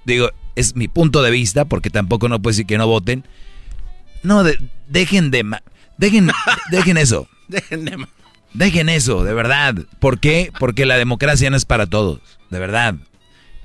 digo, 0.04 0.28
es 0.56 0.76
mi 0.76 0.88
punto 0.88 1.22
de 1.22 1.30
vista, 1.30 1.64
porque 1.64 1.88
tampoco 1.88 2.28
no 2.28 2.40
puedo 2.42 2.52
decir 2.52 2.66
que 2.66 2.76
no 2.76 2.86
voten. 2.86 3.24
No, 4.22 4.44
de- 4.44 4.58
dejen 4.88 5.30
de... 5.30 5.42
Dejen, 5.96 6.30
dejen 6.70 6.98
eso. 6.98 7.28
Dejen 7.48 7.86
de 7.86 7.96
ma- 7.96 8.08
Dejen 8.52 8.88
eso, 8.90 9.24
de 9.24 9.32
verdad. 9.34 9.74
¿Por 10.00 10.20
qué? 10.20 10.50
Porque 10.58 10.84
la 10.86 10.98
democracia 10.98 11.48
no 11.48 11.56
es 11.56 11.64
para 11.64 11.86
todos, 11.86 12.20
de 12.50 12.58
verdad. 12.58 12.94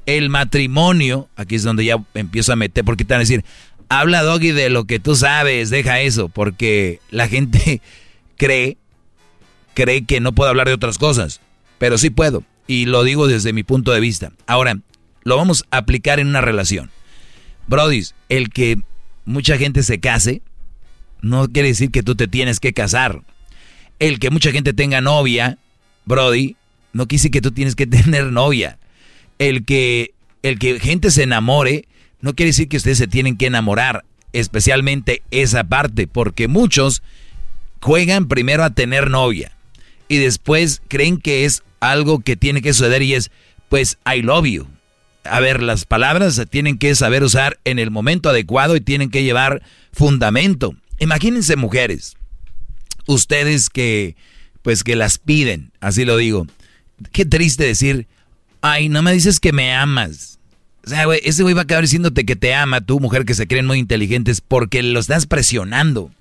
El 0.05 0.29
matrimonio, 0.29 1.29
aquí 1.35 1.55
es 1.55 1.63
donde 1.63 1.85
ya 1.85 2.03
empiezo 2.13 2.53
a 2.53 2.55
meter, 2.55 2.83
porque 2.83 3.05
te 3.05 3.13
van 3.13 3.19
a 3.19 3.23
decir, 3.23 3.43
habla 3.89 4.23
Doggy 4.23 4.51
de 4.51 4.69
lo 4.69 4.85
que 4.85 4.99
tú 4.99 5.15
sabes, 5.15 5.69
deja 5.69 6.01
eso, 6.01 6.29
porque 6.29 6.99
la 7.11 7.27
gente 7.27 7.81
cree, 8.37 8.77
cree 9.73 10.05
que 10.05 10.19
no 10.19 10.33
puedo 10.33 10.49
hablar 10.49 10.67
de 10.67 10.73
otras 10.73 10.97
cosas, 10.97 11.41
pero 11.77 11.97
sí 11.97 12.09
puedo, 12.09 12.43
y 12.67 12.85
lo 12.85 13.03
digo 13.03 13.27
desde 13.27 13.53
mi 13.53 13.63
punto 13.63 13.91
de 13.91 13.99
vista. 13.99 14.31
Ahora, 14.47 14.79
lo 15.23 15.37
vamos 15.37 15.65
a 15.71 15.77
aplicar 15.77 16.19
en 16.19 16.27
una 16.27 16.41
relación. 16.41 16.89
Brody, 17.67 18.03
el 18.29 18.49
que 18.49 18.81
mucha 19.25 19.57
gente 19.57 19.83
se 19.83 19.99
case, 19.99 20.41
no 21.21 21.47
quiere 21.47 21.69
decir 21.69 21.91
que 21.91 22.01
tú 22.01 22.15
te 22.15 22.27
tienes 22.27 22.59
que 22.59 22.73
casar 22.73 23.21
el 24.01 24.17
que 24.17 24.31
mucha 24.31 24.51
gente 24.51 24.73
tenga 24.73 24.99
novia, 24.99 25.59
Brody, 26.05 26.55
no 26.91 27.07
quiere 27.07 27.19
decir 27.19 27.31
que 27.31 27.41
tú 27.41 27.51
tienes 27.51 27.75
que 27.75 27.87
tener 27.87 28.25
novia. 28.31 28.79
El 29.41 29.65
que, 29.65 30.13
el 30.43 30.59
que 30.59 30.79
gente 30.79 31.09
se 31.09 31.23
enamore, 31.23 31.87
no 32.19 32.35
quiere 32.35 32.51
decir 32.51 32.69
que 32.69 32.77
ustedes 32.77 32.99
se 32.99 33.07
tienen 33.07 33.37
que 33.37 33.47
enamorar, 33.47 34.05
especialmente 34.33 35.23
esa 35.31 35.63
parte, 35.63 36.05
porque 36.05 36.47
muchos 36.47 37.01
juegan 37.81 38.27
primero 38.27 38.63
a 38.63 38.69
tener 38.69 39.09
novia 39.09 39.51
y 40.07 40.17
después 40.17 40.83
creen 40.87 41.17
que 41.17 41.45
es 41.45 41.63
algo 41.79 42.19
que 42.19 42.35
tiene 42.35 42.61
que 42.61 42.73
suceder 42.73 43.01
y 43.01 43.15
es, 43.15 43.31
pues, 43.67 43.97
I 44.05 44.21
love 44.21 44.45
you. 44.45 44.67
A 45.23 45.39
ver, 45.39 45.63
las 45.63 45.85
palabras 45.85 46.35
se 46.35 46.45
tienen 46.45 46.77
que 46.77 46.93
saber 46.93 47.23
usar 47.23 47.59
en 47.65 47.79
el 47.79 47.89
momento 47.89 48.29
adecuado 48.29 48.75
y 48.75 48.81
tienen 48.81 49.09
que 49.09 49.23
llevar 49.23 49.63
fundamento. 49.91 50.75
Imagínense 50.99 51.55
mujeres, 51.55 52.15
ustedes 53.07 53.71
que, 53.71 54.15
pues 54.61 54.83
que 54.83 54.95
las 54.95 55.17
piden, 55.17 55.71
así 55.79 56.05
lo 56.05 56.17
digo. 56.17 56.45
Qué 57.11 57.25
triste 57.25 57.63
decir, 57.63 58.07
ay, 58.61 58.89
no 58.89 59.01
me 59.01 59.13
dices 59.13 59.39
que 59.39 59.53
me 59.53 59.73
amas. 59.73 60.39
O 60.85 60.89
sea, 60.89 61.05
güey, 61.05 61.21
ese 61.23 61.43
güey 61.43 61.53
va 61.53 61.61
a 61.61 61.63
acabar 61.63 61.83
diciéndote 61.83 62.25
que 62.25 62.35
te 62.35 62.53
ama, 62.53 62.81
tú, 62.81 62.99
mujer 62.99 63.25
que 63.25 63.35
se 63.35 63.47
creen 63.47 63.67
muy 63.67 63.79
inteligentes, 63.79 64.41
porque 64.41 64.81
lo 64.81 64.99
estás 64.99 65.27
presionando. 65.27 66.11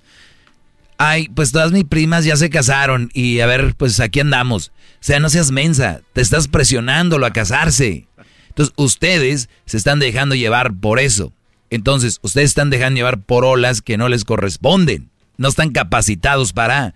Ay, 0.99 1.29
pues 1.35 1.51
todas 1.51 1.73
mis 1.73 1.85
primas 1.85 2.27
ya 2.27 2.37
se 2.37 2.51
casaron 2.51 3.11
y 3.15 3.41
a 3.41 3.47
ver, 3.47 3.75
pues 3.77 4.01
aquí 4.01 4.21
andamos. 4.21 4.69
O 4.69 5.03
sea, 5.03 5.19
no 5.19 5.31
seas 5.31 5.51
mensa, 5.51 6.03
te 6.12 6.21
estás 6.21 6.47
presionándolo 6.47 7.25
a 7.25 7.33
casarse. 7.33 8.07
Entonces, 8.51 8.75
ustedes 8.77 9.49
se 9.65 9.79
están 9.79 9.99
dejando 9.99 10.35
llevar 10.35 10.75
por 10.75 10.99
eso. 10.99 11.33
Entonces, 11.71 12.19
ustedes 12.21 12.51
están 12.51 12.69
dejando 12.69 12.99
llevar 12.99 13.23
por 13.23 13.47
olas 13.47 13.81
que 13.81 13.97
no 13.97 14.11
les 14.11 14.25
corresponden. 14.25 15.09
No 15.39 15.49
están 15.49 15.71
capacitados 15.71 16.53
para... 16.53 16.95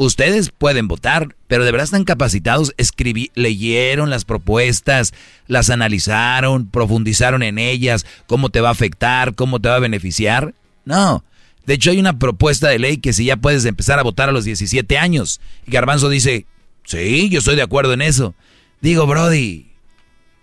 Ustedes 0.00 0.50
pueden 0.56 0.86
votar, 0.86 1.34
pero 1.48 1.64
de 1.64 1.72
verdad 1.72 1.86
están 1.86 2.04
capacitados, 2.04 2.72
escribí, 2.76 3.32
leyeron 3.34 4.10
las 4.10 4.24
propuestas, 4.24 5.12
las 5.48 5.70
analizaron, 5.70 6.68
profundizaron 6.68 7.42
en 7.42 7.58
ellas, 7.58 8.06
cómo 8.28 8.48
te 8.48 8.60
va 8.60 8.68
a 8.68 8.72
afectar, 8.72 9.34
cómo 9.34 9.58
te 9.58 9.68
va 9.68 9.74
a 9.74 9.80
beneficiar. 9.80 10.54
No. 10.84 11.24
De 11.66 11.74
hecho, 11.74 11.90
hay 11.90 11.98
una 11.98 12.16
propuesta 12.16 12.68
de 12.68 12.78
ley 12.78 12.98
que 12.98 13.12
si 13.12 13.24
ya 13.24 13.36
puedes 13.36 13.64
empezar 13.64 13.98
a 13.98 14.04
votar 14.04 14.28
a 14.28 14.32
los 14.32 14.44
17 14.44 14.96
años. 14.96 15.40
Y 15.66 15.72
Garbanzo 15.72 16.08
dice, 16.08 16.46
sí, 16.84 17.28
yo 17.28 17.40
estoy 17.40 17.56
de 17.56 17.62
acuerdo 17.62 17.92
en 17.92 18.02
eso. 18.02 18.36
Digo, 18.80 19.04
Brody, 19.04 19.66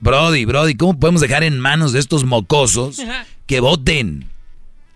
Brody, 0.01 0.43
Brody, 0.43 0.75
¿cómo 0.75 0.99
podemos 0.99 1.21
dejar 1.21 1.45
en 1.45 1.61
manos 1.61 1.93
de 1.93 1.99
estos 1.99 2.25
mocosos 2.25 3.01
que 3.47 3.61
voten? 3.61 4.27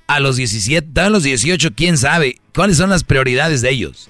A 0.07 0.19
los 0.19 0.35
17, 0.35 0.99
a 0.99 1.09
los 1.09 1.23
18, 1.23 1.69
quién 1.75 1.97
sabe. 1.97 2.41
¿Cuáles 2.53 2.75
son 2.75 2.89
las 2.89 3.05
prioridades 3.05 3.61
de 3.61 3.69
ellos? 3.69 4.08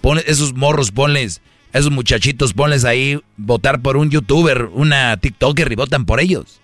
Pon 0.00 0.18
esos 0.26 0.54
morros, 0.54 0.90
ponles, 0.90 1.40
esos 1.72 1.90
muchachitos, 1.90 2.54
ponles 2.54 2.84
ahí 2.84 3.20
votar 3.36 3.80
por 3.80 3.96
un 3.96 4.10
youtuber, 4.10 4.70
una 4.72 5.16
TikToker 5.16 5.70
y 5.70 5.76
votan 5.76 6.04
por 6.04 6.20
ellos. 6.20 6.60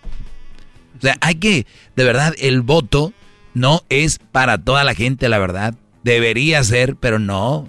O 0.99 1.03
sea, 1.03 1.17
hay 1.21 1.35
que, 1.35 1.67
de 1.95 2.05
verdad, 2.05 2.35
el 2.39 2.63
voto 2.63 3.13
no 3.55 3.83
es 3.89 4.19
para 4.33 4.59
toda 4.59 4.85
la 4.85 4.95
gente, 4.95 5.29
la 5.29 5.39
verdad. 5.39 5.75
Debería 6.03 6.63
ser, 6.65 6.97
pero 6.97 7.19
no. 7.19 7.69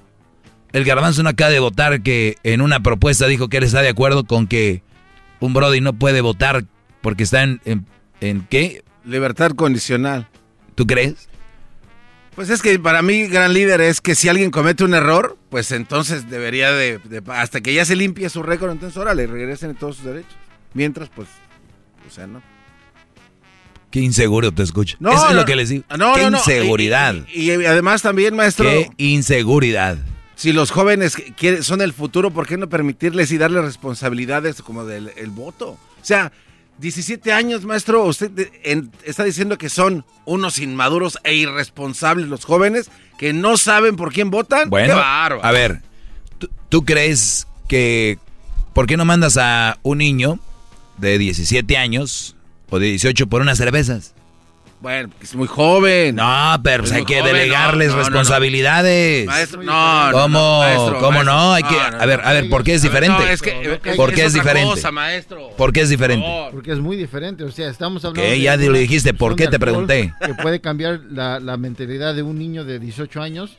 El 0.73 0.83
garbanzo 0.83 1.23
no 1.23 1.29
acaba 1.29 1.49
de 1.49 1.59
votar 1.59 2.01
que 2.01 2.35
en 2.43 2.61
una 2.61 2.81
propuesta 2.81 3.27
dijo 3.27 3.49
que 3.49 3.57
él 3.57 3.63
está 3.63 3.81
de 3.81 3.89
acuerdo 3.89 4.25
con 4.25 4.47
que 4.47 4.81
un 5.39 5.53
Brody 5.53 5.81
no 5.81 5.93
puede 5.93 6.21
votar 6.21 6.65
porque 7.01 7.23
está 7.23 7.43
en, 7.43 7.61
en, 7.65 7.85
en 8.21 8.45
qué? 8.49 8.83
Libertad 9.05 9.51
condicional. 9.51 10.27
¿Tú 10.75 10.85
crees? 10.85 11.29
Pues 12.37 12.49
es 12.51 12.61
que 12.61 12.77
para 12.79 13.01
mí, 13.01 13.23
gran 13.27 13.51
líder, 13.53 13.81
es 13.81 13.99
que 13.99 14.13
si 14.15 14.29
alguien 14.29 14.51
comete 14.51 14.83
un 14.85 14.93
error, 14.93 15.37
pues 15.49 15.71
entonces 15.73 16.29
debería 16.29 16.71
de, 16.71 16.99
de- 16.99 17.21
hasta 17.33 17.59
que 17.61 17.73
ya 17.73 17.83
se 17.83 17.95
limpie 17.97 18.29
su 18.29 18.43
récord, 18.43 18.71
entonces 18.71 18.95
órale, 18.95 19.27
regresen 19.27 19.75
todos 19.75 19.97
sus 19.97 20.05
derechos. 20.05 20.31
Mientras, 20.75 21.09
pues, 21.09 21.27
o 22.07 22.11
sea, 22.13 22.27
no. 22.27 22.41
Qué 23.89 24.01
inseguro 24.01 24.51
te 24.53 24.61
escucho. 24.63 24.97
No, 24.99 25.11
Eso 25.11 25.29
es 25.29 25.35
lo 25.35 25.45
que 25.45 25.55
les 25.55 25.69
digo. 25.69 25.83
no, 25.97 26.13
Qué 26.13 26.23
inseguridad. 26.23 27.15
Y, 27.33 27.51
y 27.51 27.65
además 27.65 28.01
también, 28.03 28.35
maestro, 28.35 28.65
Qué 28.69 28.91
inseguridad. 28.97 29.97
si 30.35 30.53
los 30.53 30.69
jóvenes 30.71 31.15
quieren- 31.37 31.63
son 31.63 31.81
el 31.81 31.91
futuro, 31.91 32.29
¿por 32.31 32.45
qué 32.45 32.57
no 32.57 32.69
permitirles 32.69 33.31
y 33.31 33.37
darles 33.39 33.63
responsabilidades 33.63 34.61
como 34.61 34.85
del 34.85 35.11
el 35.17 35.31
voto? 35.31 35.69
O 35.69 36.03
sea, 36.03 36.31
17 36.79 37.31
años, 37.33 37.65
maestro, 37.65 38.03
usted 38.03 38.31
en- 38.63 38.91
está 39.03 39.23
diciendo 39.23 39.57
que 39.57 39.69
son 39.69 40.05
unos 40.25 40.59
inmaduros 40.59 41.17
e 41.23 41.33
irresponsables 41.35 42.27
los 42.27 42.45
jóvenes 42.45 42.89
que 43.17 43.33
no 43.33 43.57
saben 43.57 43.95
por 43.95 44.13
quién 44.13 44.29
votan. 44.29 44.69
Bueno, 44.69 44.93
a 45.41 45.51
ver, 45.51 45.81
¿tú, 46.37 46.49
tú 46.69 46.85
crees 46.85 47.47
que... 47.67 48.19
¿Por 48.73 48.85
qué 48.85 48.95
no 48.95 49.05
mandas 49.05 49.37
a 49.37 49.79
un 49.81 49.97
niño 49.97 50.39
de 50.97 51.17
17 51.17 51.77
años 51.77 52.35
o 52.69 52.77
de 52.77 52.87
18 52.87 53.25
por 53.25 53.41
unas 53.41 53.57
cervezas? 53.57 54.13
Bueno, 54.79 55.09
es 55.21 55.33
muy 55.33 55.47
joven. 55.47 56.15
No, 56.15 56.59
pero 56.63 56.83
pues 56.83 56.91
Es 56.91 56.97
hay 56.97 57.05
que 57.05 57.19
joven, 57.19 57.33
delegarles 57.33 57.87
no, 57.87 57.93
no, 57.93 57.97
no, 57.97 58.03
no. 58.03 58.09
responsabilidades. 58.09 59.25
Maestro, 59.25 59.63
no, 59.63 60.09
¿Cómo? 60.11 60.59
maestro, 60.59 60.99
¿Cómo 60.99 61.11
maestro, 61.11 61.33
no? 61.33 61.53
Hay 61.53 61.63
que, 61.63 61.75
no, 61.75 61.91
no, 61.91 62.01
a 62.01 62.05
ver, 62.05 62.21
a 62.23 62.33
ver, 62.33 62.49
¿por 62.49 62.63
qué 62.63 62.73
es 62.75 62.81
diferente? 62.83 63.23
no, 63.23 63.27
es 63.27 63.41
que- 63.41 63.79
¿Por 63.95 64.13
qué 64.13 64.21
es 64.21 64.27
es 64.27 64.33
diferente? 64.35 64.69
cosa, 64.75 64.91
maestro. 64.91 65.49
¿Por 65.57 65.73
qué 65.73 65.81
es 65.81 65.89
diferente? 65.89 66.25
Porque 66.51 66.71
es 66.73 66.79
muy 66.79 66.95
diferente, 66.95 67.43
o 67.43 67.51
sea, 67.51 67.69
estamos 67.69 68.05
hablando 68.05 68.21
¿Qué? 68.21 68.35
de 68.35 68.41
Ya 68.41 68.55
lo 68.55 68.73
dijiste, 68.77 69.13
¿por 69.15 69.35
qué 69.35 69.47
te 69.47 69.59
pregunté? 69.59 70.13
Que 70.23 70.35
puede 70.35 70.61
cambiar 70.61 70.99
la, 71.09 71.39
la 71.39 71.57
mentalidad 71.57 72.13
de 72.13 72.21
un 72.21 72.37
niño 72.37 72.63
de 72.63 72.77
18 72.79 73.19
años. 73.21 73.57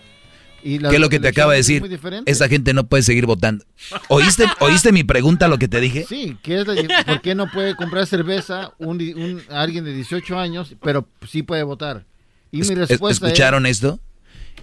Y 0.62 0.78
la 0.80 0.90
¿Qué 0.90 0.96
es 0.96 1.00
lo 1.00 1.08
que 1.08 1.20
te 1.20 1.28
acaba 1.28 1.52
de 1.52 1.58
decir? 1.58 1.82
Esa 2.26 2.48
gente 2.48 2.74
no 2.74 2.86
puede 2.88 3.02
seguir 3.02 3.26
votando. 3.26 3.64
¿Oíste, 4.08 4.44
¿Oíste 4.60 4.92
mi 4.92 5.04
pregunta, 5.04 5.46
lo 5.48 5.58
que 5.58 5.68
te 5.68 5.80
dije? 5.80 6.04
Sí, 6.08 6.36
¿qué 6.42 6.60
es 6.60 6.66
la 6.66 7.04
¿por 7.04 7.20
qué 7.20 7.34
no 7.34 7.50
puede 7.50 7.76
comprar 7.76 8.06
cerveza 8.06 8.72
un, 8.78 9.42
alguien 9.50 9.84
de 9.84 9.94
18 9.94 10.38
años, 10.38 10.74
pero 10.82 11.08
sí 11.28 11.42
puede 11.42 11.62
votar? 11.62 12.04
Y 12.50 12.58
mi 12.58 12.62
Es- 12.62 12.88
respuesta 12.88 13.26
¿Escucharon 13.26 13.66
esto? 13.66 14.00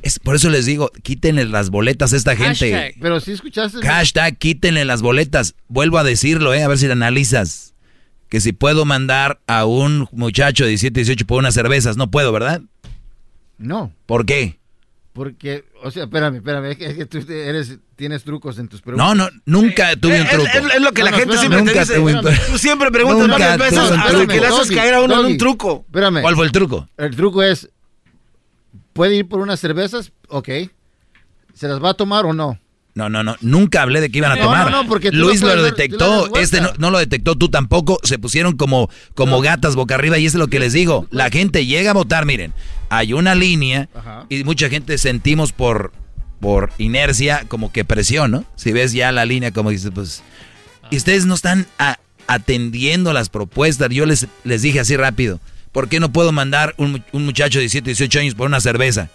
Es, 0.01 0.19
por 0.19 0.35
eso 0.35 0.49
les 0.49 0.65
digo, 0.65 0.91
quítenle 1.01 1.45
las 1.45 1.69
boletas 1.69 2.13
a 2.13 2.17
esta 2.17 2.35
gente. 2.35 2.89
es... 2.89 2.95
Pero 2.99 3.19
si 3.19 3.31
escuchaste... 3.31 3.79
Hashtag, 3.81 4.37
quítenle 4.37 4.85
las 4.85 5.01
boletas. 5.01 5.55
Vuelvo 5.67 5.97
a 5.97 6.03
decirlo, 6.03 6.53
eh, 6.53 6.61
a 6.63 6.67
ver 6.67 6.77
si 6.77 6.85
lo 6.87 6.93
analizas. 6.93 7.73
Que 8.29 8.41
si 8.41 8.51
puedo 8.51 8.85
mandar 8.85 9.39
a 9.47 9.65
un 9.65 10.07
muchacho 10.11 10.65
de 10.65 10.71
17, 10.71 10.99
18 10.99 11.25
por 11.25 11.39
unas 11.39 11.53
cervezas, 11.53 11.95
no 11.97 12.11
puedo, 12.11 12.31
¿verdad? 12.31 12.61
No, 13.57 13.93
¿Por 14.05 14.25
qué? 14.25 14.59
Porque, 15.15 15.63
o 15.81 15.91
sea, 15.91 16.03
espérame, 16.03 16.35
espérame, 16.35 16.65
es 16.71 16.77
que, 16.77 16.85
es 16.87 16.93
que 16.95 17.05
tú 17.05 17.19
eres, 17.31 17.79
tienes 17.95 18.25
trucos 18.25 18.59
en 18.59 18.67
tus 18.67 18.81
preguntas. 18.81 19.07
No, 19.07 19.15
no, 19.15 19.29
nunca 19.45 19.95
tuve 19.95 20.19
un 20.19 20.27
truco. 20.27 20.45
Es, 20.45 20.75
es 20.75 20.81
lo 20.81 20.91
que 20.91 21.03
la 21.03 21.11
No, 21.11 21.17
gente 21.17 21.35
espérame, 21.35 21.39
siempre 21.39 21.57
te 21.59 21.63
nunca 21.63 21.79
dice. 21.79 21.95
tuve 21.95 22.13
un 22.15 22.21
truco. 22.21 22.37
Tú 22.51 22.57
siempre 22.57 22.91
preguntas 22.91 23.21
Nunca 23.29 23.31
varias 23.37 23.57
veces 23.57 23.79
hasta 23.79 24.27
que 24.27 24.39
le 24.41 24.47
haces 24.47 24.71
caer 24.75 24.93
a 24.95 24.99
uno 25.01 25.21
en 25.21 25.25
un 25.27 25.37
truco. 25.37 25.85
Espérame. 25.87 26.21
¿Cuál 26.21 26.35
fue 26.35 26.45
el 26.45 26.51
truco? 26.51 26.89
El 26.97 27.15
truco 27.15 27.41
es, 27.43 27.69
¿puede 28.91 29.15
ir 29.15 29.29
por 29.29 29.39
unas 29.39 29.57
cervezas? 29.57 30.11
Ok. 30.27 30.49
¿Se 31.53 31.69
las 31.69 31.81
va 31.81 31.91
a 31.91 31.93
tomar 31.93 32.25
o 32.25 32.33
no? 32.33 32.59
No, 32.95 33.09
no, 33.09 33.23
no, 33.23 33.35
nunca 33.41 33.81
hablé 33.81 33.99
de 33.99 34.09
que 34.09 34.19
iban 34.19 34.31
a 34.31 34.37
tomar. 34.41 34.71
no, 34.71 34.83
no, 34.83 34.89
porque 34.89 35.11
Luis 35.11 35.41
lo 35.41 35.61
detectó, 35.61 36.33
este 36.37 36.61
no, 36.61 36.71
no 36.77 36.91
lo 36.91 36.97
detectó, 36.97 37.35
tú 37.35 37.49
tampoco. 37.49 37.99
Se 38.03 38.17
pusieron 38.17 38.55
como, 38.55 38.89
como 39.15 39.41
gatas 39.41 39.75
boca 39.75 39.95
arriba 39.95 40.17
y 40.17 40.25
eso 40.25 40.37
es 40.37 40.39
lo 40.39 40.47
que 40.47 40.59
les 40.59 40.71
digo. 40.71 41.05
La 41.11 41.29
gente 41.29 41.65
llega 41.65 41.91
a 41.91 41.93
votar, 41.93 42.25
miren, 42.25 42.53
hay 42.89 43.11
una 43.11 43.35
línea 43.35 43.89
Ajá. 43.93 44.25
y 44.29 44.45
mucha 44.45 44.69
gente 44.69 44.97
sentimos 44.97 45.51
por, 45.51 45.91
por 46.39 46.71
inercia 46.77 47.43
como 47.49 47.69
que 47.73 47.83
presión, 47.83 48.31
¿no? 48.31 48.45
Si 48.55 48.71
ves 48.71 48.93
ya 48.93 49.11
la 49.11 49.25
línea 49.25 49.51
como 49.51 49.71
dices, 49.71 49.91
pues... 49.93 50.23
Y 50.89 50.95
ustedes 50.95 51.25
no 51.25 51.35
están 51.35 51.67
a- 51.77 51.99
atendiendo 52.27 53.11
las 53.11 53.27
propuestas. 53.27 53.89
Yo 53.89 54.05
les, 54.05 54.27
les 54.45 54.61
dije 54.61 54.79
así 54.79 54.95
rápido, 54.95 55.41
¿por 55.73 55.89
qué 55.89 55.99
no 55.99 56.13
puedo 56.13 56.31
mandar 56.31 56.75
un, 56.77 57.03
un 57.11 57.25
muchacho 57.25 57.57
de 57.59 57.63
17, 57.63 57.89
18 57.89 58.19
años 58.21 58.35
por 58.35 58.47
una 58.47 58.61
cerveza? 58.61 59.09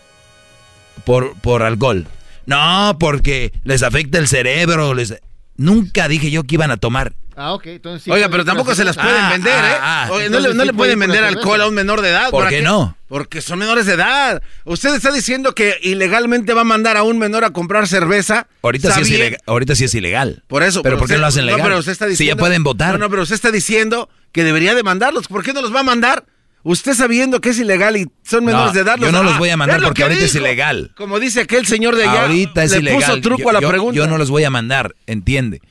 Por, 1.06 1.32
por 1.36 1.62
alcohol. 1.62 2.06
No, 2.46 2.96
porque 2.98 3.52
les 3.64 3.82
afecta 3.82 4.18
el 4.18 4.28
cerebro. 4.28 4.94
Les... 4.94 5.14
Nunca 5.56 6.08
dije 6.08 6.30
yo 6.30 6.44
que 6.44 6.54
iban 6.54 6.70
a 6.70 6.76
tomar. 6.76 7.12
Ah, 7.36 7.54
ok, 7.54 7.66
entonces 7.68 8.02
sí 8.02 8.10
Oiga, 8.10 8.28
pero 8.28 8.44
tampoco 8.44 8.74
se 8.74 8.84
las 8.84 8.96
pueden 8.96 9.16
Ah, 9.24 9.30
vender, 9.30 9.52
¿eh? 9.52 9.76
ah, 9.80 10.04
ah. 10.08 10.12
Oye, 10.12 10.28
no, 10.28 10.40
le, 10.40 10.52
no 10.52 10.62
sí 10.62 10.72
pueden 10.72 10.98
vender 10.98 11.24
alcohol 11.24 11.60
a 11.62 11.68
un 11.68 11.74
menor 11.74 12.02
de 12.02 12.10
edad. 12.10 12.30
¿Por 12.30 12.44
¿Para 12.44 12.50
qué 12.50 12.60
no? 12.60 12.96
Porque 13.08 13.40
son 13.40 13.58
menores 13.60 13.86
de 13.86 13.94
edad. 13.94 14.42
Usted 14.64 14.94
está 14.94 15.10
diciendo 15.10 15.54
que 15.54 15.78
ilegalmente 15.82 16.52
va 16.52 16.62
a 16.62 16.64
mandar 16.64 16.96
a 16.98 17.02
un 17.02 17.18
menor 17.18 17.44
a 17.44 17.50
comprar 17.50 17.88
cerveza. 17.88 18.46
Ahorita 18.62 18.92
sí, 18.92 19.00
es 19.02 19.10
ilegal, 19.10 19.40
ahorita 19.46 19.74
sí 19.74 19.84
es 19.84 19.94
ilegal. 19.94 20.42
Por 20.48 20.62
eso. 20.62 20.82
¿Pero 20.82 20.98
por 20.98 21.08
qué 21.08 21.14
usted- 21.14 21.20
lo 21.20 21.26
hacen 21.28 21.42
no, 21.46 21.52
legal? 21.52 21.62
pero 21.62 21.78
usted 21.78 21.92
está 21.92 22.04
si 22.06 22.10
diciendo, 22.10 22.36
ya 22.36 22.38
pueden 22.40 22.62
votar. 22.62 22.92
No, 22.92 22.98
no, 22.98 23.08
pero 23.10 23.22
usted 23.22 23.34
está 23.36 23.50
diciendo 23.50 24.10
que 24.32 24.44
debería 24.44 24.74
de 24.74 24.82
mandarlos. 24.82 25.26
¿Por 25.26 25.42
qué 25.42 25.52
no 25.54 25.62
los 25.62 25.74
va 25.74 25.80
a 25.80 25.84
mandar? 25.84 26.24
Usted 26.62 26.92
sabiendo 26.94 27.40
que 27.40 27.50
es 27.50 27.58
ilegal 27.58 27.96
y 27.96 28.06
son 28.22 28.44
No, 28.44 28.52
menores 28.52 28.74
de 28.74 28.80
edad. 28.80 28.96
yo 28.98 29.10
no 29.10 29.22
los 29.22 29.38
voy 29.38 29.48
a 29.48 29.56
mandar 29.56 29.80
porque 29.80 29.94
que 29.98 30.02
ahorita 30.02 30.24
es 30.24 30.34
ilegal. 30.34 30.92
Como 30.96 31.18
dice 31.18 31.40
aquel 31.40 31.66
señor 31.66 31.96
de 31.96 32.04
allá. 32.04 32.22
Ahorita 32.22 32.62
es 32.64 32.72
le 32.72 32.78
ilegal. 32.80 33.00
puso 33.00 33.20
truco 33.22 33.42
yo, 33.42 33.48
a 33.48 33.52
la 33.54 33.60
yo- 33.60 33.68
pregunta. 33.68 33.96
yo 33.96 34.06
no 34.06 34.18
los 34.18 34.28
voy 34.30 34.44
a 34.44 34.50
mandar, 34.50 34.94
entiende. 35.06 35.62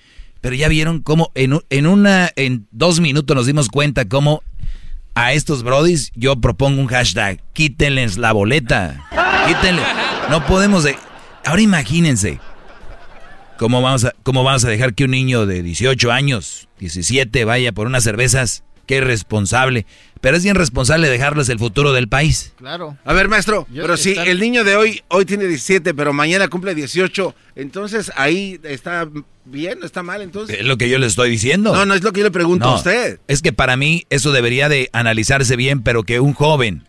Pero 0.42 0.56
ya 0.56 0.68
vieron 0.68 1.02
cómo 1.02 1.32
en, 1.36 1.60
en 1.70 1.86
una, 1.86 2.32
en 2.36 2.66
dos 2.72 3.02
minutos 3.02 3.36
nos 3.36 3.46
dimos 3.46 3.68
cuenta 3.70 4.06
cómo 4.08 4.42
a 5.14 5.34
estos 5.34 5.64
brodis 5.64 6.12
yo 6.16 6.38
propongo 6.38 6.82
un 6.82 6.88
hashtag. 6.88 7.40
Quítenles 7.54 8.18
la 8.18 8.32
boleta. 8.32 9.06
Quítenle. 9.48 9.84
No 10.30 10.46
podemos 10.48 10.84
de. 10.84 10.96
Ahora 11.46 11.62
imagínense. 11.62 12.40
¿Cómo 13.58 13.82
vamos, 13.82 14.06
a, 14.06 14.14
¿Cómo 14.24 14.44
vamos 14.44 14.64
a 14.64 14.70
dejar 14.70 14.94
que 14.94 15.04
un 15.04 15.12
niño 15.12 15.46
de 15.46 15.62
18 15.62 16.12
años, 16.14 16.70
17, 16.80 17.44
vaya 17.44 17.74
por 17.74 17.88
unas 17.88 18.04
cervezas? 18.06 18.64
Qué 18.90 18.96
irresponsable. 18.96 19.86
Pero 20.20 20.36
es 20.36 20.42
bien 20.44 20.56
responsable 20.56 21.10
dejarles 21.10 21.48
el 21.50 21.60
futuro 21.60 21.94
del 21.94 22.08
país. 22.08 22.54
Claro. 22.58 22.98
A 23.06 23.14
ver, 23.14 23.28
maestro, 23.28 23.68
Yo- 23.72 23.84
pero 23.84 23.98
si 23.98 24.14
el 24.18 24.40
niño 24.40 24.64
de 24.64 24.76
hoy 24.76 25.04
hoy 25.10 25.26
tiene 25.26 25.46
17, 25.46 25.94
pero 25.94 26.12
mañana 26.12 26.48
cumple 26.48 26.74
18, 26.74 27.36
entonces 27.56 28.12
ahí 28.16 28.60
está 28.64 29.08
bien, 29.46 29.78
no 29.80 29.86
está 29.86 30.02
mal, 30.02 30.24
entonces. 30.24 30.58
Es 30.60 30.66
lo 30.66 30.76
que 30.80 30.90
yo 30.90 30.98
le 30.98 31.06
estoy 31.06 31.30
diciendo. 31.30 31.72
No, 31.72 31.86
no 31.86 31.94
es 31.94 32.02
lo 32.02 32.12
que 32.12 32.22
yo 32.22 32.24
le 32.26 32.32
pregunto 32.32 32.66
No, 32.66 32.72
a 32.72 32.76
usted. 32.78 33.20
Es 33.28 33.44
que 33.44 33.54
para 33.54 33.78
mí 33.78 34.06
eso 34.10 34.32
debería 34.32 34.70
de 34.70 34.90
analizarse 34.92 35.56
bien, 35.56 35.84
pero 35.84 36.02
que 36.02 36.20
un 36.20 36.34
joven 36.34 36.88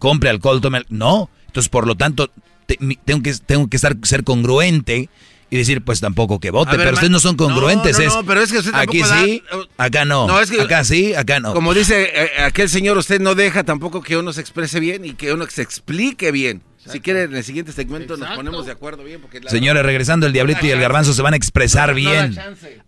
compre 0.00 0.30
alcohol, 0.30 0.60
tome... 0.60 0.82
No, 0.88 1.30
Entonces, 1.46 1.68
por 1.68 1.86
lo 1.86 1.94
tanto, 1.94 2.28
te- 2.66 2.78
tengo 3.04 3.22
que, 3.22 3.32
tengo 3.34 3.68
que 3.70 3.76
estar, 3.76 3.96
ser 4.02 4.24
congruente 4.24 5.08
y 5.50 5.56
decir, 5.58 5.82
pues 5.82 6.00
tampoco 6.00 6.40
que 6.40 6.50
vote. 6.50 6.70
Ver, 6.72 6.78
pero 6.80 6.90
ma- 6.90 6.94
ustedes 6.94 7.10
no 7.10 7.20
son 7.20 7.36
congruentes. 7.36 7.98
No, 7.98 8.04
no, 8.04 8.08
es, 8.10 8.14
no, 8.16 8.24
pero 8.24 8.42
es 8.42 8.52
que 8.52 8.58
usted 8.58 8.74
aquí 8.74 9.00
da- 9.00 9.22
sí, 9.24 9.42
acá 9.78 10.04
no. 10.04 10.26
No, 10.26 10.40
es 10.40 10.50
que- 10.50 10.60
acá 10.60 10.82
sí, 10.84 11.14
acá 11.14 11.38
no. 11.40 11.54
Como 11.54 11.72
dice 11.74 12.10
eh, 12.14 12.42
aquel 12.42 12.68
señor, 12.68 12.98
usted 12.98 13.20
no 13.20 13.34
deja 13.34 13.62
tampoco 13.64 14.02
que 14.02 14.16
uno 14.16 14.32
se 14.32 14.40
exprese 14.40 14.80
bien 14.80 15.04
y 15.04 15.12
que 15.14 15.32
uno 15.32 15.46
se 15.48 15.62
explique 15.62 16.30
bien. 16.32 16.62
Si 16.90 17.00
quiere, 17.00 17.24
en 17.24 17.34
el 17.36 17.44
siguiente 17.44 17.72
segmento 17.72 18.16
nos 18.16 18.28
ponemos 18.36 18.66
de 18.66 18.72
acuerdo 18.72 19.04
bien. 19.04 19.20
Porque 19.20 19.40
la- 19.40 19.50
Señores, 19.50 19.82
regresando, 19.84 20.26
el 20.26 20.32
diablito 20.32 20.64
y 20.66 20.70
el 20.70 20.80
garbanzo 20.80 21.12
se 21.12 21.22
van 21.22 21.34
a 21.34 21.36
expresar 21.36 21.90
No, 21.90 21.94
bien. 21.96 22.38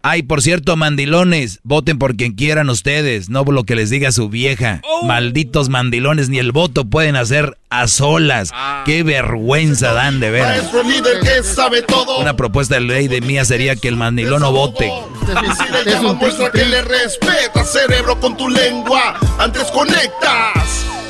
Ay, 0.03 0.23
por 0.23 0.43
cierto, 0.43 0.77
mandilones, 0.77 1.61
voten 1.62 1.99
por 1.99 2.16
quien 2.16 2.33
quieran 2.33 2.70
ustedes, 2.70 3.29
no 3.29 3.45
por 3.45 3.55
lo 3.55 3.65
que 3.65 3.75
les 3.77 3.91
diga 3.91 4.12
su 4.12 4.29
vieja. 4.29 4.81
Oh. 4.85 5.05
Malditos 5.05 5.69
mandilones, 5.69 6.29
ni 6.29 6.39
el 6.39 6.53
voto 6.53 6.85
pueden 6.85 7.16
hacer 7.16 7.57
a 7.70 7.87
solas. 7.89 8.51
Ah. 8.55 8.83
Qué 8.87 9.03
vergüenza 9.03 9.93
dan 9.93 10.20
de 10.20 10.31
veras. 10.31 10.59
Maestro 10.59 10.83
líder 10.83 11.20
que 11.20 11.43
sabe 11.43 11.83
todo. 11.83 12.19
Una 12.20 12.37
propuesta 12.37 12.77
de 12.77 12.81
ley 12.83 13.09
de 13.09 13.20
mía 13.20 13.45
sería 13.45 13.77
que 13.77 13.89
el 13.89 13.97
mandilón 13.97 14.41
no 14.41 14.53
vote. 14.53 14.91
Muestra 16.19 16.51
que 16.51 16.65
le 16.65 16.83
respeta, 16.83 17.65
cerebro, 17.65 18.19
con 18.20 18.37
tu 18.37 18.49
lengua. 18.49 19.19
Antes 19.39 19.65
conectas. 19.65 20.87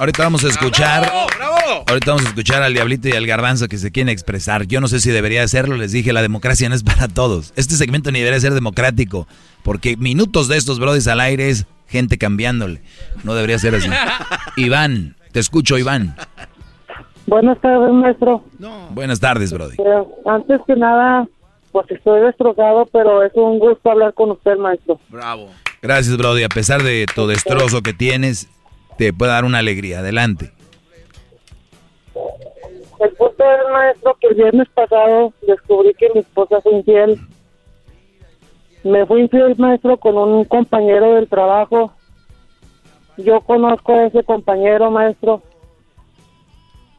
Ahorita 0.00 0.22
vamos 0.22 0.42
a 0.46 0.48
escuchar. 0.48 1.02
¡Bravo, 1.02 1.26
bravo! 1.36 1.84
Ahorita 1.86 2.12
vamos 2.12 2.24
a 2.24 2.28
escuchar 2.30 2.62
al 2.62 2.72
diablito 2.72 3.08
y 3.08 3.12
al 3.12 3.26
garbanzo 3.26 3.68
que 3.68 3.76
se 3.76 3.90
quieren 3.90 4.08
expresar. 4.08 4.66
Yo 4.66 4.80
no 4.80 4.88
sé 4.88 4.98
si 4.98 5.10
debería 5.10 5.42
hacerlo, 5.42 5.76
les 5.76 5.92
dije, 5.92 6.14
la 6.14 6.22
democracia 6.22 6.70
no 6.70 6.74
es 6.74 6.82
para 6.82 7.06
todos. 7.06 7.52
Este 7.54 7.74
segmento 7.74 8.10
ni 8.10 8.20
debería 8.20 8.40
ser 8.40 8.54
democrático, 8.54 9.28
porque 9.62 9.98
minutos 9.98 10.48
de 10.48 10.56
estos 10.56 10.80
brodis 10.80 11.06
al 11.06 11.20
aire 11.20 11.50
es 11.50 11.66
gente 11.86 12.16
cambiándole. 12.16 12.80
No 13.24 13.34
debería 13.34 13.58
ser 13.58 13.74
así. 13.74 13.90
Iván, 14.56 15.16
te 15.32 15.40
escucho, 15.40 15.76
Iván. 15.76 16.16
Buenas 17.26 17.60
tardes, 17.60 17.92
maestro. 17.92 18.42
Buenas 18.92 19.20
tardes, 19.20 19.52
brody. 19.52 19.74
Eh, 19.74 20.04
antes 20.24 20.62
que 20.66 20.76
nada, 20.76 21.28
pues 21.72 21.90
estoy 21.90 22.22
destrozado, 22.22 22.86
pero 22.90 23.22
es 23.22 23.32
un 23.34 23.58
gusto 23.58 23.90
hablar 23.90 24.14
con 24.14 24.30
usted, 24.30 24.56
maestro. 24.56 24.98
Bravo. 25.10 25.50
Gracias, 25.82 26.16
brody. 26.16 26.42
A 26.42 26.48
pesar 26.48 26.82
de 26.82 27.04
tu 27.14 27.26
destrozo 27.26 27.82
que 27.82 27.92
tienes, 27.92 28.48
te 29.00 29.14
puede 29.14 29.32
dar 29.32 29.46
una 29.46 29.60
alegría. 29.60 30.00
Adelante. 30.00 30.52
El 33.00 33.10
punto 33.12 33.44
es, 33.44 33.72
maestro, 33.72 34.14
que 34.20 34.26
el 34.26 34.34
viernes 34.34 34.68
pasado 34.74 35.32
descubrí 35.46 35.94
que 35.94 36.10
mi 36.12 36.20
esposa 36.20 36.60
fue 36.60 36.74
infiel. 36.74 37.18
Me 38.84 39.06
fui 39.06 39.22
infiel, 39.22 39.56
maestro, 39.56 39.96
con 39.96 40.18
un 40.18 40.44
compañero 40.44 41.14
del 41.14 41.30
trabajo. 41.30 41.94
Yo 43.16 43.40
conozco 43.40 43.94
a 43.94 44.04
ese 44.04 44.22
compañero, 44.22 44.90
maestro. 44.90 45.40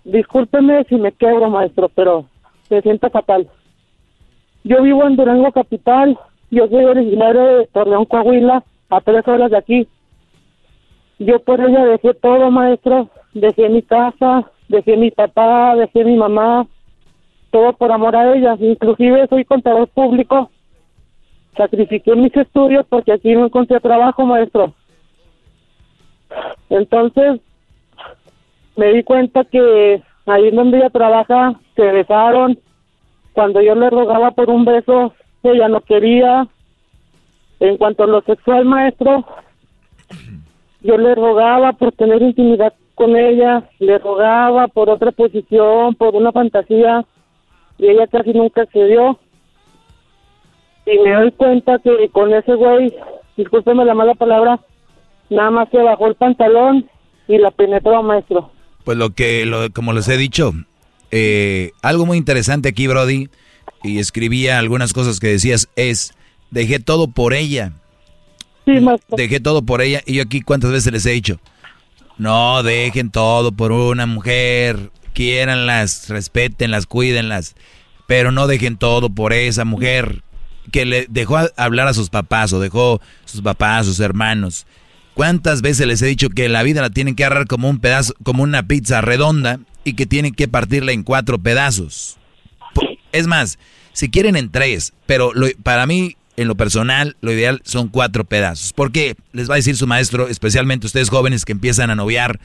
Discúlpeme 0.03 0.83
si 0.85 0.95
me 0.95 1.11
quebro, 1.11 1.51
maestro, 1.51 1.87
pero 1.89 2.25
se 2.67 2.81
siente 2.81 3.11
fatal. 3.11 3.47
Yo 4.63 4.81
vivo 4.81 5.05
en 5.05 5.17
Durango 5.17 5.51
Capital. 5.51 6.17
Yo 6.49 6.67
soy 6.67 6.83
originario 6.83 7.59
de 7.59 7.67
Torreón, 7.67 8.05
Coahuila, 8.05 8.63
a 8.89 9.01
tres 9.01 9.27
horas 9.27 9.51
de 9.51 9.57
aquí. 9.57 9.87
Yo 11.21 11.39
por 11.39 11.61
ella 11.61 11.85
dejé 11.85 12.15
todo, 12.15 12.49
maestro. 12.49 13.07
Dejé 13.33 13.69
mi 13.69 13.83
casa, 13.83 14.49
dejé 14.67 14.97
mi 14.97 15.11
papá, 15.11 15.75
dejé 15.75 16.03
mi 16.03 16.15
mamá. 16.15 16.65
Todo 17.51 17.73
por 17.73 17.91
amor 17.91 18.15
a 18.15 18.33
ella. 18.33 18.57
Inclusive 18.59 19.27
soy 19.27 19.45
contador 19.45 19.87
público. 19.89 20.49
Sacrifiqué 21.55 22.15
mis 22.15 22.35
estudios 22.35 22.87
porque 22.89 23.13
aquí 23.13 23.33
no 23.33 23.45
encontré 23.45 23.79
trabajo, 23.79 24.25
maestro. 24.25 24.73
Entonces, 26.71 27.39
me 28.75 28.91
di 28.91 29.03
cuenta 29.03 29.43
que 29.43 30.01
ahí 30.25 30.49
donde 30.49 30.77
ella 30.79 30.89
trabaja 30.89 31.53
se 31.75 31.83
besaron. 31.83 32.57
Cuando 33.33 33.61
yo 33.61 33.75
le 33.75 33.91
rogaba 33.91 34.31
por 34.31 34.49
un 34.49 34.65
beso, 34.65 35.13
ella 35.43 35.67
no 35.67 35.81
quería. 35.81 36.47
En 37.59 37.77
cuanto 37.77 38.05
a 38.05 38.07
lo 38.07 38.21
sexual, 38.21 38.65
maestro, 38.65 39.23
yo 40.83 40.97
le 40.97 41.15
rogaba 41.15 41.73
por 41.73 41.91
tener 41.93 42.21
intimidad 42.21 42.73
con 42.95 43.15
ella, 43.15 43.69
le 43.79 43.97
rogaba 43.97 44.67
por 44.67 44.89
otra 44.89 45.11
posición, 45.11 45.95
por 45.95 46.15
una 46.15 46.31
fantasía, 46.31 47.05
y 47.77 47.87
ella 47.87 48.07
casi 48.07 48.31
nunca 48.33 48.61
accedió. 48.61 49.19
Y 50.85 50.97
me 50.99 51.13
doy 51.13 51.31
cuenta 51.31 51.79
que 51.79 52.09
con 52.09 52.33
ese 52.33 52.55
güey, 52.55 52.93
discúlpeme 53.37 53.85
la 53.85 53.93
mala 53.93 54.15
palabra, 54.15 54.59
nada 55.29 55.51
más 55.51 55.69
se 55.69 55.77
bajó 55.77 56.07
el 56.07 56.15
pantalón 56.15 56.89
y 57.27 57.37
la 57.37 57.51
penetró, 57.51 58.01
maestro. 58.03 58.51
Pues 58.83 58.97
lo 58.97 59.11
que, 59.11 59.45
lo, 59.45 59.71
como 59.71 59.93
les 59.93 60.07
he 60.09 60.17
dicho, 60.17 60.51
eh, 61.11 61.71
algo 61.81 62.05
muy 62.05 62.17
interesante 62.17 62.69
aquí, 62.69 62.87
Brody, 62.87 63.29
y 63.83 63.99
escribía 63.99 64.59
algunas 64.59 64.93
cosas 64.93 65.19
que 65.19 65.27
decías, 65.27 65.69
es, 65.75 66.13
dejé 66.49 66.79
todo 66.79 67.07
por 67.07 67.33
ella. 67.33 67.73
Maestro. 68.79 69.17
Dejé 69.17 69.39
todo 69.39 69.63
por 69.63 69.81
ella, 69.81 70.01
y 70.05 70.13
yo 70.15 70.23
aquí 70.23 70.41
cuántas 70.41 70.71
veces 70.71 70.93
les 70.93 71.05
he 71.05 71.11
dicho, 71.11 71.39
no 72.17 72.63
dejen 72.63 73.09
todo 73.11 73.51
por 73.51 73.71
una 73.71 74.05
mujer, 74.05 74.91
quiéranlas, 75.13 76.07
respétenlas, 76.09 76.85
cuídenlas, 76.85 77.55
pero 78.07 78.31
no 78.31 78.47
dejen 78.47 78.77
todo 78.77 79.09
por 79.09 79.33
esa 79.33 79.65
mujer 79.65 80.21
que 80.71 80.85
le 80.85 81.07
dejó 81.09 81.39
hablar 81.57 81.87
a 81.87 81.93
sus 81.93 82.09
papás 82.09 82.53
o 82.53 82.59
dejó 82.59 83.01
sus 83.25 83.41
papás, 83.41 83.87
sus 83.87 83.99
hermanos. 83.99 84.65
¿Cuántas 85.15 85.61
veces 85.61 85.87
les 85.87 86.01
he 86.01 86.05
dicho 86.05 86.29
que 86.29 86.47
la 86.47 86.63
vida 86.63 86.81
la 86.81 86.89
tienen 86.89 87.15
que 87.15 87.25
agarrar 87.25 87.47
como 87.47 87.69
un 87.69 87.79
pedazo, 87.79 88.13
como 88.23 88.43
una 88.43 88.63
pizza 88.67 89.01
redonda 89.01 89.59
y 89.83 89.93
que 89.93 90.05
tienen 90.05 90.33
que 90.33 90.47
partirla 90.47 90.91
en 90.93 91.03
cuatro 91.03 91.39
pedazos? 91.39 92.17
Es 93.11 93.27
más, 93.27 93.59
si 93.91 94.09
quieren 94.09 94.35
en 94.37 94.49
tres, 94.51 94.93
pero 95.05 95.33
lo- 95.33 95.47
para 95.63 95.85
mí, 95.85 96.15
en 96.37 96.47
lo 96.47 96.55
personal, 96.55 97.15
lo 97.21 97.31
ideal 97.31 97.61
son 97.63 97.87
cuatro 97.87 98.23
pedazos. 98.23 98.73
Porque 98.73 99.15
les 99.33 99.49
va 99.49 99.55
a 99.55 99.57
decir 99.57 99.75
su 99.75 99.87
maestro, 99.87 100.27
especialmente 100.27 100.87
ustedes 100.87 101.09
jóvenes 101.09 101.45
que 101.45 101.51
empiezan 101.51 101.89
a 101.89 101.95
noviar 101.95 102.39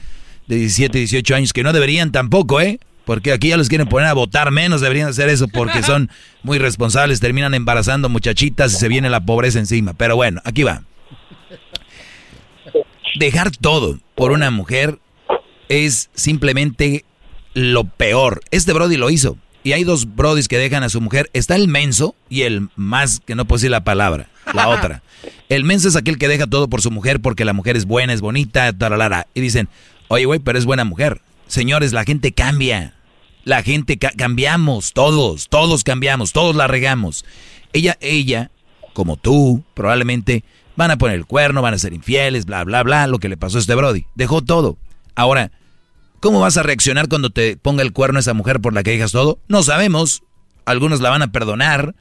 de 0.47 0.55
17, 0.57 0.97
18 0.97 1.35
años, 1.35 1.53
que 1.53 1.63
no 1.63 1.73
deberían 1.73 2.11
tampoco, 2.11 2.61
¿eh? 2.61 2.79
Porque 3.05 3.31
aquí 3.31 3.49
ya 3.49 3.57
los 3.57 3.69
quieren 3.69 3.87
poner 3.87 4.09
a 4.09 4.13
votar 4.13 4.51
menos, 4.51 4.81
deberían 4.81 5.07
hacer 5.07 5.29
eso 5.29 5.47
porque 5.47 5.81
son 5.81 6.09
muy 6.43 6.57
responsables, 6.57 7.21
terminan 7.21 7.53
embarazando 7.53 8.09
muchachitas 8.09 8.73
y 8.73 8.75
se 8.75 8.89
viene 8.89 9.09
la 9.09 9.21
pobreza 9.21 9.59
encima. 9.59 9.93
Pero 9.93 10.17
bueno, 10.17 10.41
aquí 10.43 10.63
va. 10.63 10.83
Dejar 13.15 13.51
todo 13.51 13.97
por 14.13 14.31
una 14.31 14.51
mujer 14.51 14.99
es 15.69 16.09
simplemente 16.13 17.05
lo 17.53 17.85
peor. 17.85 18.41
Este 18.51 18.73
Brody 18.73 18.97
lo 18.97 19.09
hizo. 19.09 19.37
Y 19.67 19.73
hay 19.73 19.83
dos 19.83 20.15
Brodis 20.15 20.47
que 20.47 20.57
dejan 20.57 20.83
a 20.83 20.87
su 20.89 21.01
mujer. 21.01 21.29
Está 21.33 21.57
el 21.57 21.67
menso 21.67 22.15
y 22.29 22.43
el 22.43 22.69
más, 22.77 23.19
que 23.19 23.35
no 23.35 23.43
puedo 23.43 23.57
decir 23.57 23.69
la 23.69 23.83
palabra, 23.83 24.29
la 24.53 24.67
otra. 24.69 25.03
El 25.49 25.65
menso 25.65 25.89
es 25.89 25.97
aquel 25.97 26.17
que 26.17 26.29
deja 26.29 26.47
todo 26.47 26.69
por 26.69 26.81
su 26.81 26.89
mujer 26.89 27.19
porque 27.19 27.43
la 27.43 27.51
mujer 27.51 27.75
es 27.75 27.83
buena, 27.85 28.13
es 28.13 28.21
bonita, 28.21 28.71
talalala. 28.71 29.27
Y 29.33 29.41
dicen, 29.41 29.67
oye, 30.07 30.23
güey, 30.23 30.39
pero 30.39 30.57
es 30.57 30.63
buena 30.63 30.85
mujer. 30.85 31.21
Señores, 31.47 31.91
la 31.91 32.05
gente 32.05 32.31
cambia. 32.31 32.93
La 33.43 33.61
gente 33.61 33.97
ca- 33.97 34.13
cambiamos, 34.15 34.93
todos, 34.93 35.49
todos 35.49 35.83
cambiamos, 35.83 36.31
todos 36.31 36.55
la 36.55 36.67
regamos. 36.67 37.25
Ella, 37.73 37.97
ella, 37.99 38.51
como 38.93 39.17
tú, 39.17 39.65
probablemente 39.73 40.45
van 40.77 40.91
a 40.91 40.97
poner 40.97 41.17
el 41.17 41.25
cuerno, 41.25 41.61
van 41.61 41.73
a 41.73 41.77
ser 41.77 41.91
infieles, 41.91 42.45
bla, 42.45 42.63
bla, 42.63 42.83
bla, 42.83 43.05
lo 43.07 43.19
que 43.19 43.27
le 43.27 43.35
pasó 43.35 43.57
a 43.57 43.59
este 43.59 43.75
Brody. 43.75 44.05
Dejó 44.15 44.41
todo. 44.41 44.77
Ahora, 45.13 45.51
¿cómo 46.19 46.39
vas 46.39 46.57
a 46.57 46.63
reaccionar 46.63 47.07
cuando 47.07 47.29
te 47.29 47.57
ponga 47.57 47.83
el 47.83 47.93
cuerno 47.93 48.19
esa 48.19 48.33
mujer 48.33 48.59
por 48.59 48.73
la 48.73 48.83
que 48.83 48.91
dejas 48.91 49.11
todo? 49.11 49.39
No 49.47 49.63
sabemos. 49.63 50.23
Algunos 50.65 50.99
la 51.01 51.09
van 51.09 51.21
a 51.21 51.31
perdonar, 51.31 51.95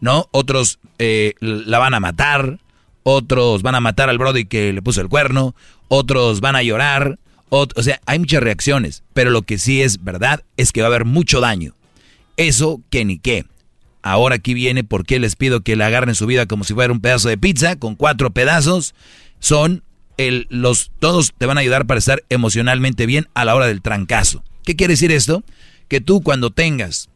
¿no? 0.00 0.28
Otros 0.32 0.78
eh, 0.98 1.34
la 1.40 1.78
van 1.78 1.94
a 1.94 2.00
matar. 2.00 2.58
Otros 3.02 3.62
van 3.62 3.74
a 3.74 3.80
matar 3.80 4.08
al 4.08 4.18
Brody 4.18 4.44
que 4.44 4.72
le 4.72 4.82
puso 4.82 5.00
el 5.00 5.08
cuerno. 5.08 5.54
Otros 5.88 6.40
van 6.40 6.54
a 6.56 6.62
llorar. 6.62 7.18
ot- 7.50 7.72
o 7.76 7.82
sea, 7.82 8.00
hay 8.06 8.18
muchas 8.20 8.42
reacciones. 8.42 9.02
Pero 9.12 9.30
lo 9.30 9.42
que 9.42 9.58
sí 9.58 9.82
es 9.82 10.04
verdad 10.04 10.44
es 10.56 10.70
que 10.72 10.80
va 10.82 10.86
a 10.86 10.90
haber 10.90 11.04
mucho 11.04 11.40
daño. 11.40 11.74
Eso 12.36 12.80
que 12.90 13.04
ni 13.04 13.18
qué. 13.18 13.44
Ahora 14.02 14.36
aquí 14.36 14.54
viene 14.54 14.84
por 14.84 15.04
qué 15.04 15.18
les 15.18 15.36
pido 15.36 15.60
que 15.62 15.76
la 15.76 15.86
agarren 15.86 16.14
su 16.14 16.26
vida 16.26 16.46
como 16.46 16.64
si 16.64 16.74
fuera 16.74 16.92
un 16.92 17.00
pedazo 17.00 17.28
de 17.28 17.38
pizza 17.38 17.76
con 17.76 17.94
cuatro 17.96 18.30
pedazos. 18.30 18.94
Son 19.40 19.82
los, 20.30 20.92
todos 20.98 21.32
te 21.36 21.46
van 21.46 21.58
a 21.58 21.60
ayudar 21.60 21.86
para 21.86 21.98
estar 21.98 22.22
emocionalmente 22.28 23.06
bien 23.06 23.28
a 23.34 23.44
la 23.44 23.54
hora 23.54 23.66
del 23.66 23.82
trancazo. 23.82 24.44
¿Qué 24.64 24.76
quiere 24.76 24.92
decir 24.92 25.10
esto? 25.10 25.42
Que 25.88 26.00
tú 26.00 26.22
cuando 26.22 26.50
tengas 26.50 27.08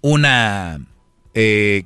una 0.00 0.80
eh, 1.34 1.84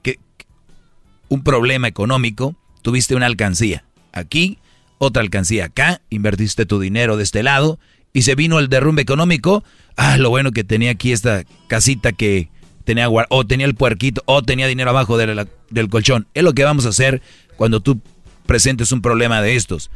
un 1.28 1.42
problema 1.42 1.88
económico, 1.88 2.56
tuviste 2.82 3.14
una 3.14 3.26
alcancía. 3.26 3.84
Aquí, 4.12 4.58
otra 4.98 5.22
alcancía 5.22 5.66
acá, 5.66 6.00
invertiste 6.10 6.66
tu 6.66 6.80
dinero 6.80 7.16
de 7.16 7.24
este 7.24 7.42
lado 7.42 7.78
y 8.12 8.22
se 8.22 8.34
vino 8.34 8.58
el 8.58 8.68
derrumbe 8.68 9.02
económico. 9.02 9.64
Ah, 9.96 10.16
lo 10.16 10.30
bueno 10.30 10.52
que 10.52 10.64
tenía 10.64 10.92
aquí 10.92 11.12
esta 11.12 11.44
casita 11.68 12.12
que 12.12 12.48
tenía 12.84 13.08
o 13.10 13.46
tenía 13.46 13.66
el 13.66 13.74
puerquito 13.74 14.22
o 14.26 14.42
tenía 14.42 14.66
dinero 14.66 14.90
abajo 14.90 15.18
del 15.18 15.88
colchón. 15.90 16.26
Es 16.34 16.42
lo 16.42 16.54
que 16.54 16.64
vamos 16.64 16.86
a 16.86 16.90
hacer 16.90 17.20
cuando 17.56 17.80
tú 17.80 18.00
presentes 18.46 18.92
un 18.92 19.02
problema 19.02 19.42
de 19.42 19.56
estos. 19.56 19.90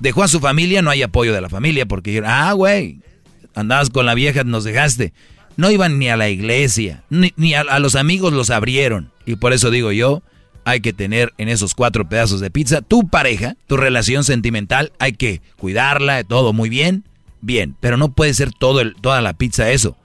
Dejó 0.00 0.22
a 0.22 0.28
su 0.28 0.40
familia, 0.40 0.82
no 0.82 0.90
hay 0.90 1.02
apoyo 1.02 1.32
de 1.32 1.40
la 1.40 1.48
familia 1.48 1.86
porque, 1.86 2.22
ah, 2.24 2.52
güey, 2.52 3.00
andabas 3.54 3.90
con 3.90 4.06
la 4.06 4.14
vieja, 4.14 4.44
nos 4.44 4.64
dejaste. 4.64 5.12
No 5.56 5.70
iban 5.70 5.98
ni 5.98 6.08
a 6.08 6.16
la 6.16 6.28
iglesia, 6.28 7.04
ni, 7.10 7.54
a, 7.54 7.78
los 7.78 7.94
amigos 7.94 8.32
los 8.32 8.50
abrieron. 8.50 9.10
Y 9.24 9.36
por 9.36 9.52
eso 9.52 9.70
digo 9.70 9.92
yo, 9.92 10.22
hay 10.64 10.80
que 10.80 10.92
tener 10.92 11.32
en 11.38 11.48
esos 11.48 11.74
cuatro 11.74 12.08
pedazos 12.08 12.40
de 12.40 12.50
pizza 12.50 12.82
tu 12.82 13.08
pareja, 13.08 13.56
tu 13.68 13.76
relación 13.76 14.24
sentimental, 14.24 14.92
hay 14.98 15.12
que 15.12 15.42
cuidarla, 15.56 16.24
todo 16.24 16.52
muy 16.52 16.68
bien, 16.68 17.04
bien, 17.40 17.76
pero 17.80 17.96
no 17.96 18.12
puede 18.12 18.34
ser 18.34 18.50
todo 18.50 18.80
el, 18.80 18.96
toda 18.96 19.20
la 19.20 19.34
pizza 19.34 19.70
eso. 19.70 19.96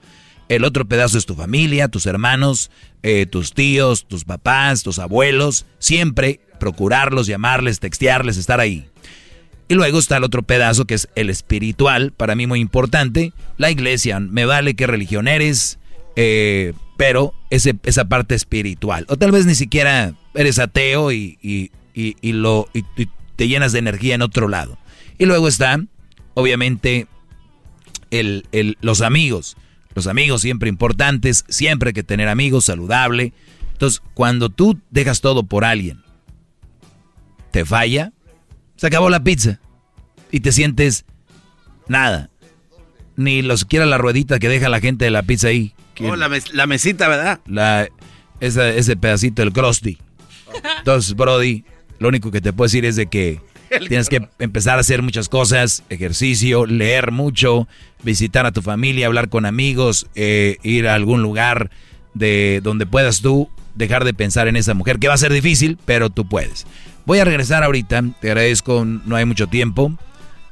El 0.48 0.64
otro 0.64 0.84
pedazo 0.84 1.16
es 1.16 1.26
tu 1.26 1.36
familia, 1.36 1.88
tus 1.88 2.06
hermanos, 2.06 2.70
eh, 3.02 3.26
tus 3.26 3.54
tíos, 3.54 4.06
tus 4.06 4.24
papás, 4.24 4.82
tus 4.82 4.98
abuelos. 4.98 5.64
Siempre 5.78 6.40
procurarlos, 6.58 7.28
llamarles, 7.28 7.78
textearles, 7.78 8.36
estar 8.36 8.58
ahí. 8.58 8.89
Y 9.70 9.74
luego 9.74 10.00
está 10.00 10.16
el 10.16 10.24
otro 10.24 10.42
pedazo 10.42 10.84
que 10.84 10.94
es 10.94 11.08
el 11.14 11.30
espiritual, 11.30 12.10
para 12.10 12.34
mí 12.34 12.48
muy 12.48 12.58
importante. 12.58 13.32
La 13.56 13.70
iglesia, 13.70 14.18
me 14.18 14.44
vale 14.44 14.74
qué 14.74 14.88
religión 14.88 15.28
eres, 15.28 15.78
eh, 16.16 16.72
pero 16.96 17.34
ese, 17.50 17.76
esa 17.84 18.06
parte 18.06 18.34
espiritual. 18.34 19.06
O 19.08 19.16
tal 19.16 19.30
vez 19.30 19.46
ni 19.46 19.54
siquiera 19.54 20.14
eres 20.34 20.58
ateo 20.58 21.12
y, 21.12 21.38
y, 21.94 22.32
lo, 22.32 22.68
y 22.74 22.82
te 23.36 23.46
llenas 23.46 23.70
de 23.70 23.78
energía 23.78 24.16
en 24.16 24.22
otro 24.22 24.48
lado. 24.48 24.76
Y 25.18 25.26
luego 25.26 25.46
está, 25.46 25.80
obviamente, 26.34 27.06
el, 28.10 28.48
el, 28.50 28.76
los 28.80 29.02
amigos. 29.02 29.56
Los 29.94 30.08
amigos 30.08 30.40
siempre 30.40 30.68
importantes, 30.68 31.44
siempre 31.48 31.90
hay 31.90 31.94
que 31.94 32.02
tener 32.02 32.26
amigos, 32.26 32.64
saludable. 32.64 33.32
Entonces, 33.74 34.02
cuando 34.14 34.48
tú 34.48 34.80
dejas 34.90 35.20
todo 35.20 35.44
por 35.44 35.64
alguien, 35.64 36.02
te 37.52 37.64
falla, 37.64 38.12
se 38.80 38.86
acabó 38.86 39.10
la 39.10 39.22
pizza. 39.22 39.60
Y 40.30 40.40
te 40.40 40.52
sientes 40.52 41.04
nada. 41.86 42.30
Ni 43.14 43.42
los 43.42 43.66
quiera 43.66 43.84
la 43.84 43.98
ruedita 43.98 44.38
que 44.38 44.48
deja 44.48 44.70
la 44.70 44.80
gente 44.80 45.04
de 45.04 45.10
la 45.10 45.22
pizza 45.22 45.48
ahí. 45.48 45.74
Oh, 46.02 46.16
la, 46.16 46.66
mesita, 46.66 47.06
¿verdad? 47.06 47.40
La, 47.46 47.88
ese 48.40 48.96
pedacito, 48.96 49.42
el 49.42 49.52
crusty. 49.52 49.98
Entonces, 50.78 51.14
Brody, 51.14 51.62
lo 51.98 52.08
único 52.08 52.30
que 52.30 52.40
te 52.40 52.54
puedo 52.54 52.68
decir 52.68 52.86
es 52.86 52.96
de 52.96 53.08
que 53.08 53.42
tienes 53.88 54.08
que 54.08 54.26
empezar 54.38 54.78
a 54.78 54.80
hacer 54.80 55.02
muchas 55.02 55.28
cosas, 55.28 55.84
ejercicio, 55.90 56.64
leer 56.64 57.12
mucho, 57.12 57.68
visitar 58.02 58.46
a 58.46 58.52
tu 58.52 58.62
familia, 58.62 59.08
hablar 59.08 59.28
con 59.28 59.44
amigos, 59.44 60.06
eh, 60.14 60.56
ir 60.62 60.88
a 60.88 60.94
algún 60.94 61.20
lugar 61.20 61.70
de 62.14 62.60
donde 62.62 62.86
puedas 62.86 63.20
tú 63.20 63.50
dejar 63.74 64.04
de 64.04 64.14
pensar 64.14 64.48
en 64.48 64.56
esa 64.56 64.72
mujer, 64.72 64.98
que 64.98 65.08
va 65.08 65.14
a 65.14 65.18
ser 65.18 65.32
difícil, 65.34 65.78
pero 65.84 66.08
tú 66.08 66.26
puedes. 66.26 66.66
Voy 67.10 67.18
a 67.18 67.24
regresar 67.24 67.64
ahorita, 67.64 68.04
te 68.20 68.28
agradezco, 68.28 68.84
no 68.84 69.16
hay 69.16 69.24
mucho 69.24 69.48
tiempo. 69.48 69.92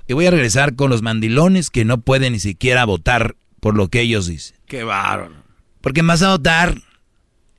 Y 0.09 0.13
voy 0.15 0.27
a 0.27 0.33
regresar 0.33 0.75
con 0.75 0.91
los 0.91 1.03
mandilones 1.03 1.71
que 1.71 1.85
no 1.85 1.99
pueden 1.99 2.33
ni 2.33 2.41
siquiera 2.41 2.85
votar 2.85 3.37
por 3.61 3.77
lo 3.77 3.87
que 3.87 4.01
ellos 4.01 4.27
dicen. 4.27 4.57
Qué 4.67 4.83
bárbaro. 4.83 5.37
Porque 5.81 6.03
vas 6.03 6.21
a 6.23 6.31
votar 6.31 6.75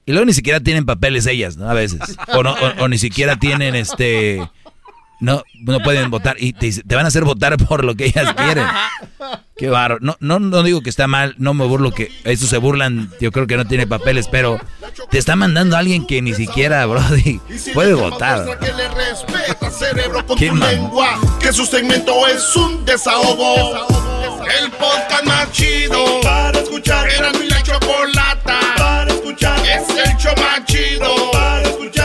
y 0.06 0.12
luego 0.12 0.26
ni 0.26 0.34
siquiera 0.34 0.60
tienen 0.60 0.86
papeles 0.86 1.28
ellas, 1.28 1.56
¿no? 1.56 1.70
A 1.70 1.74
veces. 1.74 2.02
O, 2.34 2.44
no, 2.44 2.54
o 2.78 2.90
ni 2.90 2.98
siquiera 2.98 3.38
tienen 3.38 3.74
este 3.74 4.46
no, 5.20 5.44
no 5.62 5.80
pueden 5.80 6.10
votar 6.10 6.38
y 6.40 6.54
te, 6.54 6.72
van 6.96 7.06
a 7.06 7.10
hacer 7.10 7.24
votar 7.24 7.58
por 7.58 7.84
lo 7.84 7.96
que 7.96 8.06
ellas 8.06 8.34
quieren. 8.34 8.66
Qué 9.58 9.70
barro. 9.70 9.98
No, 10.00 10.16
no, 10.20 10.40
no 10.40 10.64
digo 10.64 10.82
que 10.82 10.90
está 10.90 11.08
mal, 11.08 11.36
no 11.38 11.54
me 11.54 11.66
burlo 11.66 11.92
que 11.92 12.12
eso 12.24 12.48
se 12.48 12.58
burlan, 12.58 13.12
yo 13.20 13.32
creo 13.32 13.46
que 13.46 13.58
no 13.58 13.66
tiene 13.66 13.86
papeles, 13.86 14.28
pero 14.32 14.60
te 15.12 15.18
está 15.18 15.36
mandando 15.36 15.76
a 15.76 15.80
alguien 15.80 16.08
que 16.08 16.22
ni 16.22 16.34
siquiera, 16.34 16.86
Brody, 16.86 17.42
puede 17.74 17.94
votar. 17.94 18.58
Que 18.60 18.74
le 18.74 18.88
respeta, 18.90 19.70
cerebro 19.70 20.26
con 20.26 20.38
tu 20.38 20.56
lengua, 20.56 21.20
que 21.40 21.52
su 21.52 21.66
segmento 21.66 22.28
es 22.28 22.56
un 22.56 22.86
desahogo. 22.86 23.88
El 24.62 24.72
podcast 24.72 25.26
más 25.26 25.52
chido 25.52 26.22
para 26.22 26.60
escuchar. 26.60 27.10
Era 27.10 27.32
mi 27.34 27.48
la 27.48 27.62
chocolata 27.62 28.60
para 28.78 29.12
escuchar. 29.12 29.60
Es 29.66 29.90
el 29.90 30.18
show 30.18 30.34
más 30.38 30.66
chido 30.66 31.32
para 31.32 31.62
escuchar. 31.64 31.99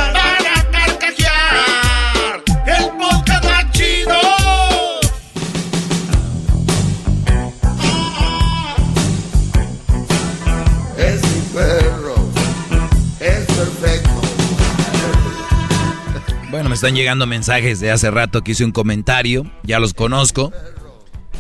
Están 16.74 16.96
llegando 16.96 17.26
mensajes 17.26 17.78
de 17.78 17.92
hace 17.92 18.10
rato 18.10 18.42
que 18.42 18.52
hice 18.52 18.64
un 18.64 18.72
comentario, 18.72 19.50
ya 19.62 19.78
los 19.78 19.94
conozco. 19.94 20.52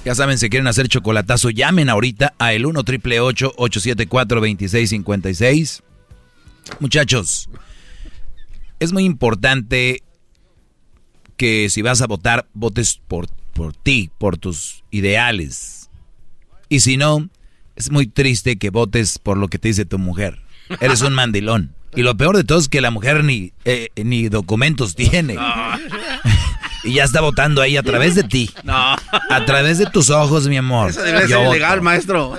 Ya 0.04 0.14
saben, 0.14 0.38
si 0.38 0.48
quieren 0.48 0.68
hacer 0.68 0.86
chocolatazo, 0.86 1.50
llamen 1.50 1.88
ahorita 1.88 2.34
a 2.38 2.52
el 2.52 2.66
1 2.66 2.84
triple 2.84 3.18
874 3.18 4.36
2656. 4.40 5.82
Muchachos, 6.78 7.48
es 8.78 8.92
muy 8.92 9.04
importante 9.04 10.02
que 11.36 11.68
si 11.68 11.82
vas 11.82 12.00
a 12.00 12.06
votar, 12.06 12.46
votes 12.54 13.00
por, 13.08 13.26
por 13.54 13.74
ti, 13.74 14.10
por 14.18 14.36
tus 14.38 14.84
ideales. 14.92 15.90
Y 16.68 16.80
si 16.80 16.96
no, 16.96 17.28
es 17.74 17.90
muy 17.90 18.06
triste 18.06 18.56
que 18.56 18.70
votes 18.70 19.18
por 19.18 19.36
lo 19.36 19.48
que 19.48 19.58
te 19.58 19.68
dice 19.68 19.84
tu 19.84 19.98
mujer. 19.98 20.40
Eres 20.80 21.02
un 21.02 21.12
mandilón. 21.12 21.74
Y 21.96 22.02
lo 22.02 22.16
peor 22.16 22.36
de 22.36 22.44
todo 22.44 22.58
es 22.58 22.68
que 22.68 22.80
la 22.80 22.90
mujer 22.90 23.24
ni, 23.24 23.52
eh, 23.64 23.88
ni 23.96 24.28
documentos 24.28 24.94
tiene. 24.94 25.36
y 26.84 26.94
ya 26.94 27.04
está 27.04 27.20
votando 27.20 27.62
ahí 27.62 27.76
a 27.76 27.82
través 27.82 28.14
de 28.14 28.24
ti. 28.24 28.50
No. 28.64 28.74
A 28.74 29.44
través 29.46 29.78
de 29.78 29.86
tus 29.86 30.10
ojos, 30.10 30.48
mi 30.48 30.56
amor. 30.56 30.90
Eso 30.90 31.02
debería 31.02 31.28
ser 31.28 31.46
ilegal, 31.46 31.82
maestro. 31.82 32.36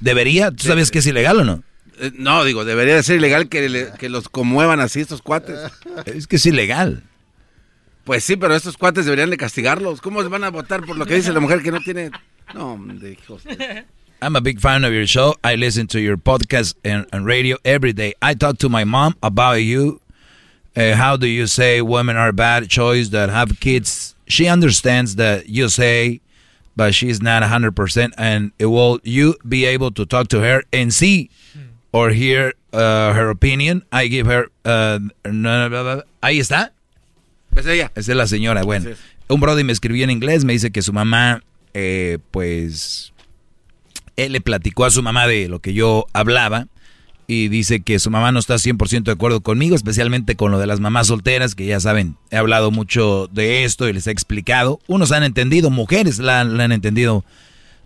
¿Debería? 0.00 0.50
¿Tú 0.50 0.64
sabes 0.66 0.90
que 0.90 0.98
es 0.98 1.06
ilegal 1.06 1.40
o 1.40 1.44
no? 1.44 1.62
Eh, 1.98 2.12
no, 2.14 2.44
digo, 2.44 2.64
debería 2.64 3.02
ser 3.02 3.16
ilegal 3.16 3.48
que, 3.48 3.90
que 3.98 4.08
los 4.08 4.28
conmuevan 4.28 4.80
así 4.80 5.00
estos 5.00 5.22
cuates. 5.22 5.58
Es 6.06 6.26
que 6.26 6.36
es 6.36 6.46
ilegal. 6.46 7.02
Pues 8.04 8.22
sí, 8.22 8.36
pero 8.36 8.54
estos 8.54 8.76
cuates 8.76 9.06
deberían 9.06 9.30
de 9.30 9.38
castigarlos. 9.38 10.02
¿Cómo 10.02 10.28
van 10.28 10.44
a 10.44 10.50
votar 10.50 10.84
por 10.84 10.96
lo 10.96 11.06
que 11.06 11.14
dice 11.14 11.32
la 11.32 11.40
mujer 11.40 11.62
que 11.62 11.70
no 11.70 11.80
tiene... 11.80 12.10
No, 12.52 12.78
de 12.78 13.12
hijos. 13.12 13.42
I'm 14.24 14.36
a 14.36 14.40
big 14.40 14.58
fan 14.58 14.84
of 14.84 14.92
your 14.94 15.06
show. 15.06 15.34
I 15.44 15.54
listen 15.56 15.86
to 15.88 16.00
your 16.00 16.16
podcast 16.16 16.76
and, 16.82 17.04
and 17.12 17.26
radio 17.26 17.58
every 17.62 17.92
day. 17.92 18.14
I 18.22 18.32
talk 18.32 18.56
to 18.60 18.70
my 18.70 18.84
mom 18.84 19.16
about 19.22 19.56
you. 19.56 20.00
Uh, 20.74 20.94
how 20.94 21.18
do 21.18 21.26
you 21.26 21.46
say 21.46 21.82
women 21.82 22.16
are 22.16 22.32
bad 22.32 22.70
choice 22.70 23.10
that 23.10 23.28
have 23.28 23.60
kids? 23.60 24.14
She 24.26 24.48
understands 24.48 25.16
that 25.16 25.50
you 25.50 25.68
say, 25.68 26.22
but 26.74 26.94
she's 26.94 27.20
not 27.20 27.42
100%. 27.42 28.14
And 28.16 28.52
will 28.58 28.98
you 29.04 29.36
be 29.46 29.66
able 29.66 29.90
to 29.90 30.06
talk 30.06 30.28
to 30.28 30.40
her 30.40 30.62
and 30.72 30.90
see 30.92 31.28
or 31.92 32.08
hear 32.08 32.54
uh, 32.72 33.12
her 33.12 33.28
opinion? 33.28 33.84
I 33.92 34.06
give 34.06 34.26
her. 34.26 34.46
Uh, 34.64 35.00
ahí 36.22 36.40
está. 36.40 36.70
Es 37.54 37.66
ella. 37.66 37.90
Esa 37.94 38.12
es 38.12 38.16
la 38.16 38.24
señora. 38.26 38.64
Bueno, 38.64 38.94
un 39.28 39.38
brother 39.38 39.64
me 39.64 39.74
escribió 39.74 40.02
en 40.04 40.10
inglés, 40.10 40.46
me 40.46 40.54
dice 40.54 40.72
que 40.72 40.80
su 40.80 40.94
mamá, 40.94 41.42
eh, 41.74 42.18
pues 42.30 43.13
él 44.16 44.32
le 44.32 44.40
platicó 44.40 44.84
a 44.84 44.90
su 44.90 45.02
mamá 45.02 45.26
de 45.26 45.48
lo 45.48 45.60
que 45.60 45.74
yo 45.74 46.06
hablaba 46.12 46.68
y 47.26 47.48
dice 47.48 47.80
que 47.80 47.98
su 47.98 48.10
mamá 48.10 48.32
no 48.32 48.38
está 48.38 48.56
100% 48.56 49.04
de 49.04 49.12
acuerdo 49.12 49.40
conmigo, 49.40 49.74
especialmente 49.74 50.36
con 50.36 50.52
lo 50.52 50.58
de 50.58 50.66
las 50.66 50.80
mamás 50.80 51.06
solteras, 51.06 51.54
que 51.54 51.66
ya 51.66 51.80
saben, 51.80 52.16
he 52.30 52.36
hablado 52.36 52.70
mucho 52.70 53.28
de 53.32 53.64
esto 53.64 53.88
y 53.88 53.92
les 53.92 54.06
he 54.06 54.10
explicado. 54.10 54.78
Unos 54.86 55.12
han 55.12 55.22
entendido, 55.22 55.70
mujeres 55.70 56.18
la, 56.18 56.40
han 56.40 56.72
entendido, 56.72 57.24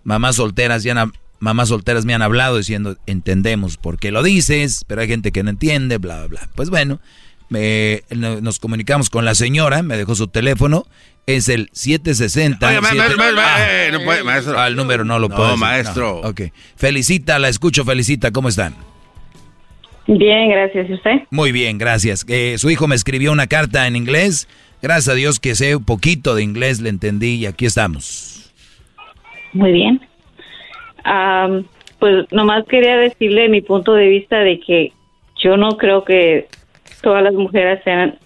mamás 0.03 0.35
solteras 0.35 0.83
ya 0.83 1.09
mamás 1.39 1.69
solteras 1.69 2.03
me 2.03 2.13
han 2.13 2.21
hablado 2.21 2.57
diciendo, 2.57 2.97
entendemos 3.05 3.77
por 3.77 3.97
qué 3.97 4.11
lo 4.11 4.23
dices, 4.23 4.83
pero 4.87 5.01
hay 5.01 5.07
gente 5.07 5.31
que 5.31 5.41
no 5.41 5.49
entiende, 5.49 5.97
bla, 5.97 6.17
bla, 6.17 6.27
bla. 6.27 6.49
Pues 6.55 6.69
bueno, 6.69 6.99
me, 7.47 8.03
nos 8.11 8.59
comunicamos 8.59 9.09
con 9.09 9.23
la 9.23 9.35
señora, 9.35 9.81
me 9.81 9.95
dejó 9.95 10.15
su 10.15 10.27
teléfono 10.27 10.85
es 11.35 11.47
el 11.49 11.69
760. 11.71 12.67
Oye, 12.67 12.77
ah, 12.77 12.81
no 13.91 14.03
puede, 14.03 14.23
maestro. 14.23 14.59
Al 14.59 14.75
número 14.75 15.05
no 15.05 15.19
lo 15.19 15.29
puedo. 15.29 15.49
No, 15.49 15.57
maestro. 15.57 16.21
ok. 16.21 16.41
Felicita, 16.75 17.37
la 17.39 17.49
escucho, 17.49 17.85
felicita. 17.85 18.31
¿Cómo 18.31 18.49
están? 18.49 18.75
Bien, 20.07 20.49
gracias. 20.49 20.89
¿Y 20.89 20.93
usted? 20.93 21.11
Muy 21.29 21.51
bien, 21.51 21.77
gracias. 21.77 22.25
Eh, 22.27 22.55
su 22.57 22.71
hijo 22.71 22.87
me 22.87 22.95
escribió 22.95 23.31
una 23.31 23.47
carta 23.47 23.85
en 23.85 23.95
inglés. 23.95 24.47
Gracias 24.81 25.09
a 25.09 25.13
Dios 25.13 25.39
que 25.39 25.53
sé 25.55 25.75
un 25.75 25.85
poquito 25.85 26.33
de 26.35 26.41
inglés, 26.41 26.81
le 26.81 26.89
entendí 26.89 27.35
y 27.35 27.45
aquí 27.45 27.65
estamos. 27.65 28.51
Muy 29.53 29.71
bien. 29.71 30.01
pues 31.99 32.31
nomás 32.31 32.65
quería 32.65 32.97
decirle 32.97 33.49
mi 33.49 33.61
punto 33.61 33.93
de 33.93 34.07
vista 34.07 34.39
de 34.39 34.59
que 34.59 34.93
yo 35.43 35.57
no 35.57 35.77
creo 35.77 36.03
que 36.05 36.47
todas 37.01 37.23
las 37.23 37.33
mujeres 37.33 37.81
sean 37.83 38.17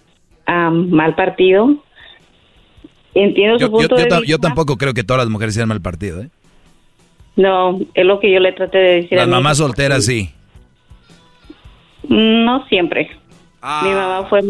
mal 0.48 1.16
partido. 1.16 1.84
Entiendo 3.16 3.60
su 3.60 3.66
Yo, 3.66 3.72
punto 3.72 3.96
yo 3.98 4.04
de 4.04 4.06
ta- 4.10 4.20
vista. 4.20 4.32
yo 4.32 4.40
tampoco 4.40 4.78
creo 4.78 4.94
que 4.94 5.04
todas 5.04 5.24
las 5.24 5.30
mujeres 5.30 5.54
sean 5.54 5.68
mal 5.70 5.82
partido, 5.82 6.22
¿eh? 6.22 6.30
No, 7.36 7.80
es 7.94 8.06
lo 8.06 8.20
que 8.20 8.32
yo 8.32 8.40
le 8.40 8.52
traté 8.54 8.78
de 8.78 8.94
decir 9.02 9.18
Las 9.18 9.28
mamás 9.28 9.58
solteras 9.58 10.06
sí. 10.06 10.30
No 12.10 12.66
siempre. 12.68 13.10
Mi 13.84 13.90
mamá 13.90 14.26
fue 14.30 14.42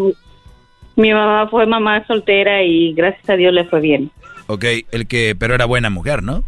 mi 0.96 1.12
mamá 1.12 1.48
fue 1.50 1.66
mamá 1.66 2.06
soltera 2.06 2.64
y 2.64 2.94
gracias 2.94 3.28
a 3.30 3.36
Dios 3.36 3.54
le 3.54 3.66
fue 3.66 3.80
bien. 3.82 4.12
Ok, 4.48 4.66
el 4.92 5.08
que, 5.08 5.36
pero 5.38 5.56
era 5.56 5.66
buena 5.66 5.90
mujer, 5.90 6.22
¿no? 6.24 6.44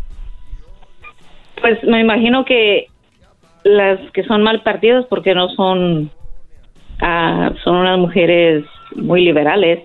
Pues 1.61 1.81
me 1.83 1.99
imagino 2.01 2.45
que 2.45 2.87
las 3.63 3.99
que 4.11 4.23
son 4.25 4.43
mal 4.43 4.61
partidos 4.61 5.05
porque 5.09 5.33
no 5.33 5.49
son 5.49 6.11
ah, 7.01 7.51
son 7.63 7.77
unas 7.77 7.97
mujeres 7.97 8.65
muy 8.95 9.23
liberales. 9.23 9.79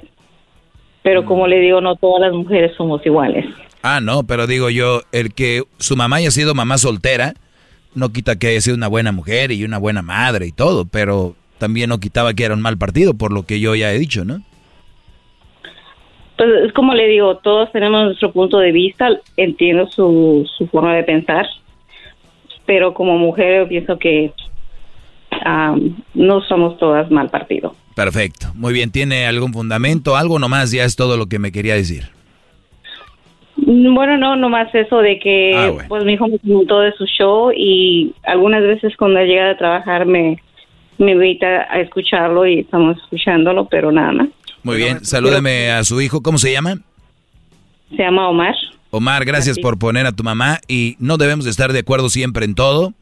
Pero 1.02 1.24
como 1.24 1.46
le 1.46 1.60
digo, 1.60 1.80
no 1.80 1.96
todas 1.96 2.20
las 2.20 2.32
mujeres 2.32 2.72
somos 2.76 3.04
iguales. 3.04 3.46
Ah, 3.82 4.00
no, 4.02 4.24
pero 4.24 4.46
digo 4.46 4.68
yo, 4.68 5.00
el 5.12 5.32
que 5.32 5.62
su 5.78 5.96
mamá 5.96 6.16
haya 6.16 6.30
sido 6.30 6.54
mamá 6.54 6.76
soltera, 6.76 7.32
no 7.94 8.10
quita 8.10 8.38
que 8.38 8.48
haya 8.48 8.60
sido 8.60 8.76
una 8.76 8.88
buena 8.88 9.12
mujer 9.12 9.52
y 9.52 9.64
una 9.64 9.78
buena 9.78 10.02
madre 10.02 10.46
y 10.46 10.52
todo, 10.52 10.84
pero 10.84 11.34
también 11.58 11.88
no 11.88 11.98
quitaba 11.98 12.34
que 12.34 12.44
era 12.44 12.54
un 12.54 12.60
mal 12.60 12.76
partido, 12.76 13.14
por 13.14 13.32
lo 13.32 13.44
que 13.44 13.60
yo 13.60 13.74
ya 13.74 13.92
he 13.92 13.98
dicho, 13.98 14.24
¿no? 14.24 14.42
Pues 16.36 16.48
es 16.66 16.72
como 16.72 16.94
le 16.94 17.06
digo, 17.06 17.36
todos 17.38 17.70
tenemos 17.72 18.04
nuestro 18.04 18.32
punto 18.32 18.58
de 18.58 18.72
vista, 18.72 19.08
entiendo 19.36 19.86
su, 19.88 20.48
su 20.56 20.66
forma 20.68 20.94
de 20.96 21.04
pensar, 21.04 21.46
pero 22.66 22.94
como 22.94 23.18
mujer 23.18 23.62
yo 23.62 23.68
pienso 23.68 23.98
que 23.98 24.32
ah, 25.44 25.76
no 26.14 26.40
somos 26.42 26.78
todas 26.78 27.10
mal 27.10 27.28
partido. 27.30 27.74
Perfecto, 27.94 28.52
muy 28.54 28.72
bien, 28.72 28.90
¿tiene 28.90 29.26
algún 29.26 29.52
fundamento? 29.52 30.16
Algo 30.16 30.38
nomás, 30.38 30.70
ya 30.72 30.84
es 30.84 30.96
todo 30.96 31.16
lo 31.16 31.26
que 31.26 31.38
me 31.38 31.52
quería 31.52 31.74
decir. 31.74 32.08
Bueno, 33.56 34.16
no, 34.16 34.36
nomás 34.36 34.74
eso 34.74 34.98
de 34.98 35.18
que 35.18 35.52
Ah, 35.54 35.70
bueno. 35.70 35.88
pues 35.88 36.04
mi 36.04 36.14
hijo 36.14 36.26
me 36.28 36.38
comentó 36.38 36.80
de 36.80 36.92
su 36.92 37.04
show 37.06 37.52
y 37.54 38.14
algunas 38.24 38.62
veces 38.62 38.96
cuando 38.96 39.20
llega 39.20 39.48
de 39.48 39.54
trabajar 39.56 40.06
me, 40.06 40.40
me 40.98 41.12
invita 41.12 41.66
a 41.70 41.80
escucharlo 41.80 42.46
y 42.46 42.60
estamos 42.60 42.96
escuchándolo, 42.98 43.66
pero 43.66 43.92
nada 43.92 44.12
más. 44.12 44.28
Muy 44.62 44.76
bien, 44.76 45.04
salúdeme 45.04 45.70
a 45.70 45.84
su 45.84 46.00
hijo, 46.00 46.22
¿cómo 46.22 46.38
se 46.38 46.52
llama? 46.52 46.78
Se 47.90 48.02
llama 48.02 48.28
Omar. 48.28 48.54
Omar, 48.90 49.24
gracias 49.24 49.58
por 49.58 49.78
poner 49.78 50.06
a 50.06 50.12
tu 50.12 50.24
mamá 50.24 50.58
y 50.66 50.96
no 50.98 51.16
debemos 51.16 51.44
de 51.44 51.50
estar 51.50 51.72
de 51.72 51.78
acuerdo 51.80 52.08
siempre 52.08 52.44
en 52.44 52.54
todo, 52.54 52.92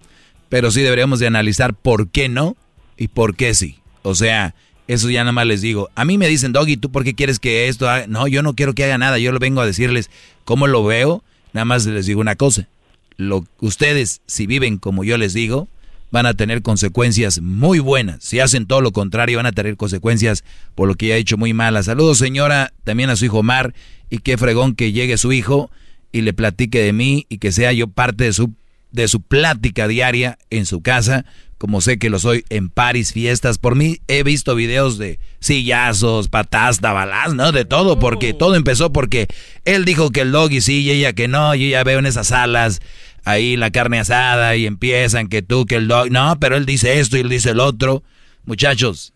pero 0.49 0.71
sí 0.71 0.81
deberíamos 0.83 1.19
de 1.21 1.27
analizar 1.27 1.75
por 1.75 2.09
qué 2.09 2.29
no 2.29 2.57
y 2.97 3.09
por 3.09 3.37
qué 3.37 3.55
sí. 3.55 3.79
O 4.03 4.15
sea, 4.15 4.55
eso 4.87 5.11
ya 5.11 5.21
nada 5.21 5.33
más 5.33 5.47
les 5.47 5.61
digo. 5.61 5.91
A 5.95 6.05
mí 6.05 6.19
me 6.19 6.29
dicen, 6.29 6.53
Doggy, 6.53 6.77
¿tú 6.77 6.91
por 6.91 7.05
qué 7.05 7.15
quieres 7.15 7.39
que 7.39 7.69
esto 7.69 7.89
haga? 7.89 8.07
No, 8.07 8.27
yo 8.27 8.43
no 8.43 8.55
quiero 8.55 8.75
que 8.75 8.85
haga 8.85 8.99
nada, 8.99 9.19
yo 9.19 9.33
lo 9.33 9.39
vengo 9.39 9.61
a 9.61 9.67
decirles 9.67 10.11
cómo 10.45 10.67
lo 10.67 10.85
veo, 10.85 11.23
nada 11.53 11.65
más 11.65 11.87
les 11.87 12.07
digo 12.07 12.21
una 12.21 12.37
cosa. 12.37 12.69
Lo, 13.17 13.45
ustedes, 13.61 14.23
si 14.27 14.47
viven 14.47 14.79
como 14.79 15.05
yo 15.05 15.19
les 15.19 15.35
digo, 15.35 15.69
van 16.11 16.27
a 16.27 16.35
tener 16.35 16.63
consecuencias 16.63 17.41
muy 17.41 17.79
buenas. 17.81 18.25
Si 18.25 18.41
hacen 18.41 18.67
todo 18.67 18.81
lo 18.81 18.93
contrario, 18.93 19.37
van 19.37 19.47
a 19.47 19.53
tener 19.53 19.77
consecuencias 19.77 20.45
por 20.75 20.89
lo 20.89 20.95
que 20.95 21.09
ya 21.09 21.17
he 21.17 21.19
hecho 21.19 21.37
muy 21.37 21.53
malas. 21.53 21.87
Saludos, 21.87 22.19
señora, 22.19 22.73
también 22.85 23.11
a 23.11 23.17
su 23.17 23.27
hijo 23.27 23.41
Omar, 23.41 23.75
y 24.11 24.19
qué 24.19 24.39
fregón 24.39 24.75
que 24.75 24.93
llegue 24.93 25.19
su 25.19 25.33
hijo 25.33 25.71
y 26.13 26.23
le 26.23 26.33
platique 26.33 26.81
de 26.81 26.93
mí 26.93 27.27
y 27.29 27.39
que 27.39 27.53
sea 27.53 27.73
yo 27.73 27.89
parte 27.89 28.25
de 28.25 28.33
su, 28.33 28.55
de 28.91 29.09
su 29.09 29.21
plática 29.21 29.89
diaria 29.89 30.39
en 30.51 30.67
su 30.67 30.81
casa, 30.81 31.25
como 31.59 31.81
sé 31.81 31.99
que 31.99 32.11
lo 32.11 32.19
soy 32.19 32.45
en 32.51 32.71
paris, 32.71 33.13
fiestas. 33.13 33.59
Por 33.59 33.75
mí 33.75 33.99
he 34.07 34.23
visto 34.23 34.55
videos 34.55 34.97
de 34.97 35.19
sillazos, 35.41 36.29
patas, 36.29 36.81
tabalás, 36.81 37.35
¿no? 37.35 37.53
De 37.53 37.65
todo, 37.65 37.99
porque 37.99 38.33
todo 38.33 38.55
empezó 38.55 38.93
porque 38.93 39.27
él 39.65 39.85
dijo 39.85 40.11
que 40.11 40.21
el 40.21 40.33
doggy 40.33 40.61
sí 40.61 40.83
y 40.83 40.91
ella 40.91 41.13
que 41.13 41.29
no, 41.29 41.55
y 41.55 41.71
ya 41.71 41.85
veo 41.85 41.99
en 41.99 42.07
esas 42.07 42.29
salas 42.29 42.81
ahí 43.25 43.57
la 43.57 43.71
carne 43.71 43.99
asada 43.99 44.57
y 44.57 44.67
empiezan 44.67 45.29
que 45.29 45.43
tú, 45.43 45.67
que 45.67 45.77
el 45.77 45.89
dog, 45.89 46.11
no, 46.11 46.39
pero 46.41 46.57
él 46.57 46.65
dice 46.65 46.99
esto 46.99 47.17
y 47.17 47.21
él 47.21 47.29
dice 47.29 47.51
el 47.51 47.61
otro. 47.61 48.03
Muchachos, 48.45 49.13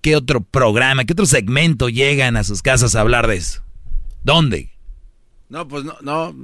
¿qué 0.00 0.16
otro 0.16 0.40
programa, 0.40 1.04
qué 1.04 1.12
otro 1.12 1.26
segmento 1.26 1.88
llegan 1.88 2.36
a 2.36 2.44
sus 2.44 2.62
casas 2.62 2.96
a 2.96 3.00
hablar 3.00 3.28
de 3.28 3.36
eso? 3.36 3.62
¿Dónde? 4.24 4.70
No, 5.48 5.68
pues 5.68 5.84
no, 5.84 5.96
no. 6.02 6.34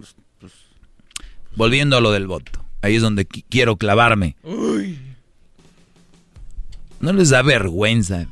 Volviendo 1.56 1.96
a 1.96 2.00
lo 2.00 2.12
del 2.12 2.26
voto. 2.26 2.52
Ahí 2.82 2.96
es 2.96 3.02
donde 3.02 3.28
qui- 3.28 3.44
quiero 3.50 3.76
clavarme. 3.76 4.36
¿No 7.00 7.12
les 7.12 7.30
da 7.30 7.42
vergüenza 7.42 8.26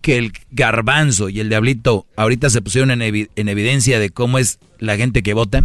que 0.00 0.16
el 0.16 0.32
garbanzo 0.50 1.28
y 1.28 1.40
el 1.40 1.48
diablito 1.48 2.06
ahorita 2.16 2.48
se 2.50 2.62
pusieron 2.62 2.90
en, 2.90 3.00
evi- 3.00 3.28
en 3.36 3.48
evidencia 3.48 3.98
de 3.98 4.10
cómo 4.10 4.38
es 4.38 4.58
la 4.78 4.96
gente 4.96 5.22
que 5.22 5.34
vota? 5.34 5.64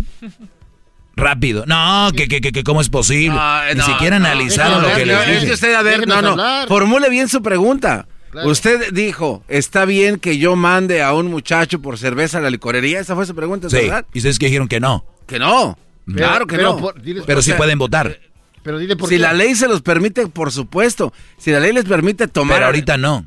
Rápido. 1.16 1.64
No, 1.66 2.10
que, 2.16 2.28
que, 2.28 2.42
que, 2.42 2.52
que 2.52 2.64
cómo 2.64 2.82
es 2.82 2.90
posible. 2.90 3.40
Ni 3.74 3.76
no, 3.80 3.86
siquiera 3.86 4.20
no. 4.20 4.26
analizaron 4.26 4.82
lo 4.82 4.94
que 4.94 5.06
No, 5.06 5.14
les 5.14 5.20
Es 5.22 5.26
que 5.28 5.40
dije. 5.42 5.54
usted, 5.54 5.74
a 5.76 5.82
ver, 5.84 6.08
no, 6.08 6.22
no. 6.22 6.36
Formule 6.68 7.10
bien 7.10 7.30
su 7.30 7.42
pregunta. 7.42 8.08
Usted 8.44 8.92
dijo, 8.92 9.46
¿está 9.48 9.86
bien 9.86 10.20
que 10.20 10.38
yo 10.38 10.58
mande 10.58 11.02
a 11.02 11.14
un 11.14 11.28
muchacho 11.28 11.82
por 11.82 11.98
cerveza 11.98 12.40
a 12.40 12.42
la 12.42 12.50
licorería? 12.50 13.00
Esa 13.00 13.16
fue 13.16 13.26
su 13.26 13.34
pregunta, 13.34 13.70
Sí, 13.70 13.78
¿verdad? 13.78 14.06
y 14.14 14.18
ustedes 14.18 14.38
que 14.40 14.48
dijeron 14.48 14.68
que 14.68 14.82
no. 14.82 15.06
Que 15.26 15.40
no. 15.40 15.78
Pero- 16.06 16.18
claro 16.18 16.48
que 16.48 16.56
pero 16.58 16.74
no. 16.74 16.78
por- 16.80 17.02
diles 17.02 17.24
Pero 17.26 17.42
sí 17.42 17.54
pueden 17.54 17.78
votar. 17.80 18.20
Pero 18.64 18.80
dile 18.80 18.96
por 18.96 19.10
si 19.10 19.16
qué. 19.16 19.22
la 19.22 19.34
ley 19.34 19.54
se 19.56 19.68
los 19.68 19.82
permite, 19.82 20.28
por 20.28 20.52
supuesto. 20.52 21.14
Si 21.38 21.52
la 21.52 21.60
ley 21.60 21.72
les 21.74 21.86
permite 21.86 22.28
tomar... 22.28 22.56
Pero 22.58 22.66
ahorita 22.68 22.98
no. 22.98 23.26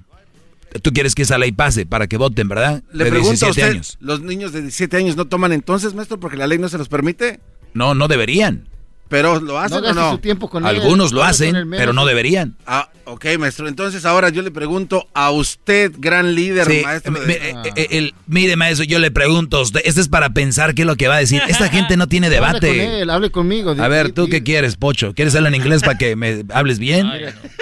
Tú 0.82 0.92
quieres 0.92 1.14
que 1.14 1.22
esa 1.22 1.38
ley 1.38 1.52
pase 1.52 1.86
para 1.86 2.08
que 2.08 2.16
voten, 2.16 2.48
¿verdad? 2.48 2.82
Le 2.92 3.04
De 3.04 3.10
pregunto 3.10 3.46
a 3.46 3.48
17 3.48 3.50
usted, 3.50 3.70
años. 3.70 3.96
¿los 4.00 4.20
niños 4.20 4.52
de 4.52 4.60
17 4.62 4.96
años 4.96 5.16
no 5.16 5.26
toman 5.26 5.52
entonces, 5.52 5.94
maestro, 5.94 6.18
porque 6.20 6.36
la 6.36 6.46
ley 6.46 6.58
no 6.58 6.68
se 6.68 6.76
los 6.76 6.88
permite? 6.88 7.40
No, 7.72 7.94
no 7.94 8.06
deberían. 8.08 8.68
Pero 9.08 9.40
lo 9.40 9.58
hacen 9.58 9.82
o 9.84 9.92
no? 9.94 10.10
su 10.12 10.18
tiempo 10.18 10.50
con 10.50 10.66
él, 10.66 10.76
Algunos 10.76 11.12
lo 11.12 11.24
hacen, 11.24 11.70
pero 11.70 11.92
no 11.94 12.04
deberían. 12.04 12.56
Ah, 12.66 12.90
ok, 13.06 13.24
maestro. 13.38 13.66
Entonces 13.66 14.04
ahora 14.04 14.28
yo 14.28 14.42
le 14.42 14.50
pregunto 14.50 15.08
a 15.14 15.30
usted, 15.30 15.92
gran 15.96 16.34
líder, 16.34 16.66
Sí, 16.66 16.82
maestro. 16.84 17.12
mi- 17.12 17.20
de- 17.20 17.26
mi- 17.26 17.32
eh, 17.34 17.72
eh, 17.76 17.86
el- 17.92 18.14
mire, 18.26 18.56
maestro, 18.56 18.84
yo 18.84 18.98
le 18.98 19.10
pregunto 19.10 19.56
a 19.56 19.62
usted, 19.62 19.80
este 19.84 20.02
es 20.02 20.08
para 20.08 20.30
pensar 20.34 20.74
qué 20.74 20.82
es 20.82 20.86
lo 20.86 20.96
que 20.96 21.08
va 21.08 21.16
a 21.16 21.20
decir. 21.20 21.40
Esta 21.48 21.68
gente 21.70 21.96
no 21.96 22.06
tiene 22.06 22.26
Hable 22.28 22.36
con 22.38 22.60
debate. 22.60 23.00
él, 23.00 23.08
hable 23.10 23.30
conmigo. 23.30 23.74
A 23.78 23.88
ver, 23.88 24.12
¿tú 24.12 24.28
qué 24.28 24.42
quieres, 24.42 24.76
Pocho? 24.76 25.14
¿Quieres 25.14 25.34
hablar 25.34 25.54
en 25.54 25.60
inglés 25.62 25.80
para 25.82 25.96
que 25.96 26.14
me 26.14 26.44
hables 26.52 26.78
bien? 26.78 27.06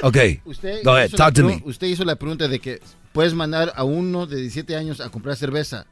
Ok, 0.03 0.17
Usted 0.47 0.83
go 0.83 0.93
ahead, 0.95 1.07
hizo 1.09 1.17
la 1.17 1.25
talk 1.25 1.35
to 1.35 1.43
pregu- 1.43 1.63
me. 1.65 1.71
Usted 1.71 1.87
hizo 1.87 2.05
la 2.05 2.17
pregunta 2.17 2.49
de 2.49 2.59
que 2.59 2.81
puedes 3.13 3.35
mandar 3.35 3.73
a 3.77 3.85
uno 3.85 4.27
de 4.27 4.37
17 4.41 4.75
años 4.77 5.01
a 5.01 5.11
comprar 5.11 5.37
cerveza. 5.37 5.87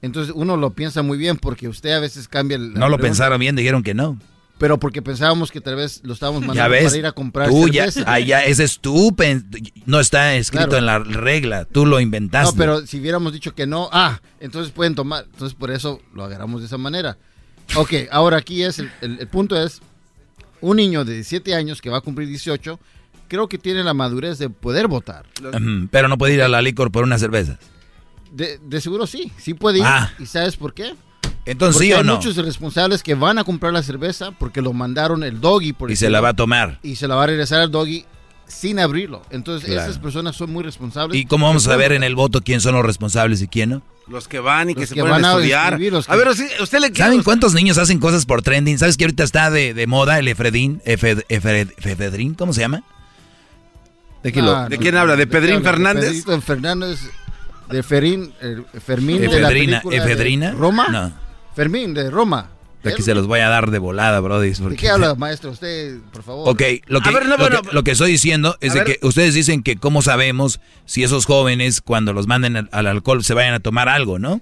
Entonces 0.00 0.32
uno 0.36 0.56
lo 0.56 0.70
piensa 0.70 1.02
muy 1.02 1.18
bien 1.18 1.36
porque 1.36 1.68
usted 1.68 1.90
a 1.90 2.00
veces 2.00 2.28
cambia 2.28 2.56
el. 2.56 2.74
No 2.74 2.88
lo 2.88 2.98
pensaron 2.98 3.38
bien, 3.40 3.56
dijeron 3.56 3.82
que 3.82 3.94
no. 3.94 4.16
Pero 4.58 4.78
porque 4.78 5.02
pensábamos 5.02 5.50
que 5.50 5.60
tal 5.60 5.74
vez 5.74 6.00
lo 6.04 6.12
estábamos 6.12 6.42
mandando 6.46 6.70
para 6.76 6.96
ir 6.96 7.06
a 7.06 7.12
comprar 7.12 7.48
tú 7.48 7.68
ya, 7.68 7.90
cerveza. 7.90 8.12
ah, 8.12 8.20
ya, 8.20 8.44
ese 8.44 8.62
es 8.64 8.78
pen- 9.16 9.44
no 9.86 9.98
está 9.98 10.36
escrito 10.36 10.68
Claro. 10.68 10.78
en 10.78 10.86
la 10.86 10.98
regla, 11.00 11.64
tú 11.64 11.84
lo 11.84 11.98
inventaste. 11.98 12.52
No, 12.52 12.56
pero 12.58 12.86
si 12.86 13.00
hubiéramos 13.00 13.32
dicho 13.32 13.54
que 13.56 13.66
no, 13.66 13.88
ah, 13.92 14.20
entonces 14.38 14.70
pueden 14.72 14.94
tomar. 14.94 15.24
Entonces 15.32 15.54
por 15.58 15.70
eso 15.72 16.00
lo 16.14 16.22
agarramos 16.24 16.60
de 16.60 16.66
esa 16.68 16.78
manera. 16.78 17.18
Ok, 17.74 17.92
ahora 18.12 18.36
aquí 18.36 18.62
es, 18.62 18.78
el, 18.78 18.90
el- 19.00 19.18
el 19.20 19.26
punto 19.28 19.60
es, 19.60 19.80
un 20.60 20.76
niño 20.76 21.04
de 21.04 21.14
17 21.14 21.54
años 21.56 21.82
que 21.82 21.90
va 21.90 21.98
a 21.98 22.00
cumplir 22.02 22.28
18, 22.28 22.78
creo 23.26 23.48
que 23.48 23.58
tiene 23.58 23.82
la 23.82 23.94
madurez 23.94 24.38
de 24.38 24.48
poder 24.48 24.86
votar. 24.86 25.24
Pero 25.90 26.06
no 26.08 26.18
puede 26.18 26.34
ir 26.34 26.42
a 26.42 26.48
la 26.48 26.62
licor 26.62 26.92
por 26.92 27.02
una 27.02 27.18
cerveza. 27.18 27.58
De, 28.30 28.58
de 28.62 28.80
seguro 28.80 29.06
sí, 29.08 29.32
sí 29.38 29.54
puede 29.54 29.78
ir. 29.78 29.84
Ah. 29.86 30.12
¿Y 30.20 30.26
sabes 30.26 30.56
por 30.56 30.72
qué? 30.72 30.94
Entonces, 31.44 31.74
porque 31.76 31.86
¿sí 31.88 31.92
o 31.92 31.98
hay 31.98 32.04
no? 32.04 32.16
muchos 32.16 32.36
responsables 32.36 33.02
que 33.02 33.14
van 33.14 33.38
a 33.38 33.44
comprar 33.44 33.72
la 33.72 33.82
cerveza 33.82 34.30
porque 34.32 34.62
lo 34.62 34.72
mandaron 34.72 35.24
el 35.24 35.40
doggy. 35.40 35.72
Por 35.72 35.90
Y 35.90 35.96
se 35.96 36.08
la 36.10 36.20
va 36.20 36.30
a 36.30 36.34
tomar. 36.34 36.78
Y 36.82 36.96
se 36.96 37.08
la 37.08 37.16
va 37.16 37.24
a 37.24 37.26
regresar 37.26 37.60
al 37.60 37.70
doggy 37.70 38.04
sin 38.46 38.78
abrirlo. 38.78 39.22
Entonces 39.30 39.68
Claro. 39.68 39.82
esas 39.90 39.98
personas 40.00 40.36
son 40.36 40.52
muy 40.52 40.62
responsables. 40.62 41.18
¿Y 41.20 41.24
cómo 41.26 41.46
vamos 41.46 41.66
a 41.68 41.76
ver 41.76 41.92
en 41.92 42.04
el 42.04 42.14
voto 42.14 42.42
quién 42.42 42.60
son 42.60 42.74
los 42.74 42.84
responsables 42.84 43.42
y 43.42 43.48
quién 43.48 43.70
no? 43.70 43.82
Los 44.08 44.28
que 44.28 44.40
van 44.40 44.70
y 44.70 44.74
que 44.74 44.80
Los 44.80 44.88
se 44.90 44.94
que 44.96 45.00
ponen 45.00 45.14
van 45.22 45.24
a 45.24 45.30
estudiar. 45.32 45.72
escribir, 45.72 45.92
los 45.92 46.06
que- 46.06 46.12
A 46.12 46.16
ver, 46.16 46.28
usted, 46.28 46.78
le 46.80 46.94
¿Saben 46.94 47.22
cuántos 47.22 47.54
niños 47.54 47.78
hacen 47.78 47.98
cosas 47.98 48.26
por 48.26 48.42
trending? 48.42 48.78
¿Sabes 48.78 48.96
que 48.96 49.04
ahorita 49.04 49.24
está 49.24 49.50
de, 49.50 49.74
de 49.74 49.86
moda 49.86 50.18
el 50.18 50.28
efredín? 50.28 50.80
Efed- 50.84 51.24
efed- 51.28 51.72
efedrín, 51.84 52.34
¿cómo 52.34 52.52
se 52.52 52.60
llama? 52.60 52.82
¿De, 54.22 54.32
qué 54.32 54.42
lo- 54.42 54.54
Ah, 54.56 54.68
¿De 54.68 54.76
no, 54.76 54.82
quién 54.82 54.96
habla? 54.96 55.16
¿De 55.16 55.26
Pedrín 55.26 55.56
habla? 55.56 55.70
Fernández? 55.70 56.04
Pedrito 56.10 56.40
Fernández, 56.42 57.00
de 57.70 57.82
Ferín, 57.82 58.32
eh, 58.40 58.62
Fermín 58.84 59.20
de 59.20 59.26
la 59.28 59.36
¿Efedrina? 59.48 59.80
película 59.82 59.96
¿Efedrina? 59.96 60.46
de 60.50 60.56
Roma. 60.58 60.88
No. 60.88 61.21
Fermín 61.54 61.94
de 61.94 62.10
Roma. 62.10 62.50
De 62.82 62.90
aquí 62.92 63.02
se 63.02 63.14
los 63.14 63.28
voy 63.28 63.38
a 63.38 63.48
dar 63.48 63.70
de 63.70 63.78
volada, 63.78 64.18
brody. 64.18 64.50
¿De 64.50 64.56
porque- 64.60 64.76
qué 64.76 64.88
habla, 64.90 65.14
maestro? 65.18 65.50
Usted, 65.52 65.98
por 66.12 66.24
favor. 66.24 66.48
Ok, 66.48 66.62
lo 66.86 67.00
que, 67.00 67.08
A 67.08 67.12
ver, 67.12 67.24
no, 67.26 67.36
lo, 67.36 67.38
bueno, 67.38 67.62
que, 67.62 67.72
lo 67.72 67.84
que 67.84 67.92
estoy 67.92 68.10
diciendo 68.10 68.56
es 68.60 68.74
de 68.74 68.82
ver. 68.82 68.98
que 68.98 69.06
ustedes 69.06 69.34
dicen 69.34 69.62
que 69.62 69.76
cómo 69.76 70.02
sabemos 70.02 70.60
si 70.84 71.04
esos 71.04 71.24
jóvenes 71.26 71.80
cuando 71.80 72.12
los 72.12 72.26
manden 72.26 72.56
al, 72.56 72.68
al 72.72 72.86
alcohol 72.88 73.22
se 73.22 73.34
vayan 73.34 73.54
a 73.54 73.60
tomar 73.60 73.88
algo, 73.88 74.18
¿no? 74.18 74.40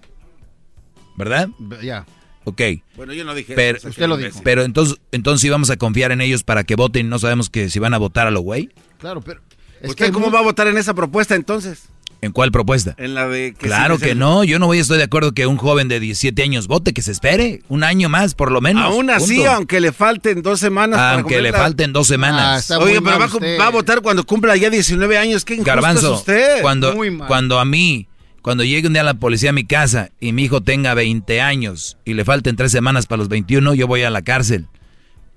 ¿Verdad? 1.16 1.50
Ya. 1.82 2.06
Ok. 2.44 2.62
Bueno, 2.96 3.12
yo 3.12 3.24
no 3.24 3.34
dije 3.34 3.54
Pero, 3.54 3.76
eso, 3.76 3.88
usted 3.88 4.08
lo 4.08 4.16
dijo. 4.16 4.40
Pero 4.42 4.62
entonces, 4.62 4.96
entonces 5.12 5.42
sí 5.42 5.50
vamos 5.50 5.68
a 5.68 5.76
confiar 5.76 6.10
en 6.10 6.22
ellos 6.22 6.42
para 6.42 6.64
que 6.64 6.76
voten 6.76 7.06
y 7.06 7.08
no 7.10 7.18
sabemos 7.18 7.50
que 7.50 7.68
si 7.68 7.78
van 7.78 7.92
a 7.92 7.98
votar 7.98 8.26
a 8.26 8.30
lo 8.30 8.40
güey. 8.40 8.70
Claro, 8.98 9.20
pero 9.20 9.42
¿Usted 9.82 10.12
cómo 10.12 10.30
va 10.30 10.38
a 10.40 10.42
votar 10.42 10.66
en 10.66 10.78
esa 10.78 10.94
propuesta 10.94 11.34
entonces? 11.34 11.84
¿En 12.22 12.32
cuál 12.32 12.52
propuesta? 12.52 12.94
En 12.98 13.14
la 13.14 13.28
de 13.28 13.54
que 13.54 13.66
claro 13.66 13.96
sí, 13.96 14.02
que 14.04 14.10
el- 14.10 14.18
no, 14.18 14.44
yo 14.44 14.58
no 14.58 14.66
voy 14.66 14.76
a 14.78 14.82
estar 14.82 14.98
de 14.98 15.04
acuerdo 15.04 15.32
que 15.32 15.46
un 15.46 15.56
joven 15.56 15.88
de 15.88 16.00
17 16.00 16.42
años 16.42 16.66
vote, 16.66 16.92
que 16.92 17.00
se 17.00 17.12
espere 17.12 17.62
un 17.70 17.82
año 17.82 18.10
más 18.10 18.34
por 18.34 18.52
lo 18.52 18.60
menos. 18.60 18.84
Aún 18.84 19.08
así, 19.08 19.36
punto. 19.36 19.50
aunque 19.52 19.80
le 19.80 19.90
falten 19.92 20.42
dos 20.42 20.60
semanas. 20.60 20.98
para 20.98 21.12
Aunque 21.14 21.40
le 21.40 21.50
la- 21.50 21.58
falten 21.58 21.92
dos 21.94 22.06
semanas. 22.06 22.70
Oye, 22.72 23.00
pero 23.00 23.18
va, 23.18 23.26
va 23.58 23.66
a 23.66 23.70
votar 23.70 24.02
cuando 24.02 24.24
cumpla 24.24 24.54
ya 24.56 24.68
19 24.68 25.16
años. 25.16 25.44
¿Qué 25.46 25.56
Garbanzo, 25.56 26.12
es 26.14 26.18
usted? 26.20 26.60
cuando, 26.60 26.94
cuando 27.26 27.58
a 27.58 27.64
mí, 27.64 28.06
cuando 28.42 28.64
llegue 28.64 28.86
un 28.86 28.92
día 28.92 29.02
la 29.02 29.14
policía 29.14 29.50
a 29.50 29.52
mi 29.54 29.64
casa 29.64 30.10
y 30.20 30.32
mi 30.32 30.44
hijo 30.44 30.60
tenga 30.62 30.92
20 30.92 31.40
años 31.40 31.96
y 32.04 32.12
le 32.12 32.26
falten 32.26 32.54
tres 32.56 32.70
semanas 32.70 33.06
para 33.06 33.18
los 33.20 33.28
21, 33.30 33.72
yo 33.74 33.86
voy 33.86 34.02
a 34.02 34.10
la 34.10 34.20
cárcel. 34.20 34.66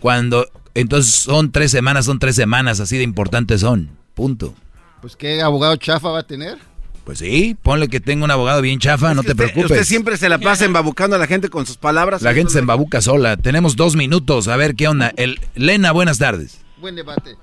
Cuando, 0.02 0.48
entonces 0.74 1.14
son 1.16 1.52
tres 1.54 1.72
semanas, 1.72 2.06
son 2.06 2.20
tres 2.20 2.36
semanas, 2.36 2.80
así 2.82 2.98
de 2.98 3.04
importantes 3.04 3.62
son. 3.62 3.90
Punto. 4.16 4.54
Pues 5.02 5.16
qué 5.16 5.42
abogado 5.42 5.76
chafa 5.78 6.10
va 6.10 6.20
a 6.20 6.24
tener. 6.24 6.58
Pues 7.04 7.20
sí, 7.20 7.58
ponle 7.62 7.90
que 7.90 8.00
tenga 8.00 8.24
un 8.24 8.32
abogado 8.32 8.62
bien 8.62 8.80
chafa, 8.80 9.14
no 9.14 9.24
te 9.24 9.36
preocupes. 9.36 9.72
Usted 9.72 9.84
siempre 9.84 10.16
se 10.16 10.30
la 10.30 10.38
pasa 10.40 10.64
embabucando 10.64 11.18
a 11.18 11.20
la 11.20 11.28
gente 11.28 11.50
con 11.50 11.66
sus 11.66 11.76
palabras. 11.76 12.22
La 12.22 12.34
gente 12.34 12.54
se 12.54 12.60
embabuca 12.60 13.02
sola. 13.02 13.36
Tenemos 13.36 13.76
dos 13.76 13.96
minutos, 13.98 14.48
a 14.48 14.56
ver 14.56 14.74
qué 14.76 14.88
onda. 14.88 15.12
El, 15.18 15.38
Lena, 15.56 15.92
buenas 15.92 16.18
tardes. 16.18 16.62
Buen 16.78 16.96
debate. 16.96 17.36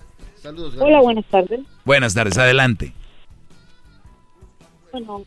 Saludos. 0.42 0.74
Hola, 0.78 1.00
buenas 1.00 1.26
tardes. 1.26 1.60
Buenas 1.84 2.14
tardes, 2.14 2.38
adelante. 2.38 2.94
Bueno, 4.92 5.24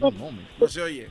No 0.00 0.68
se 0.68 0.80
oye. 0.80 1.08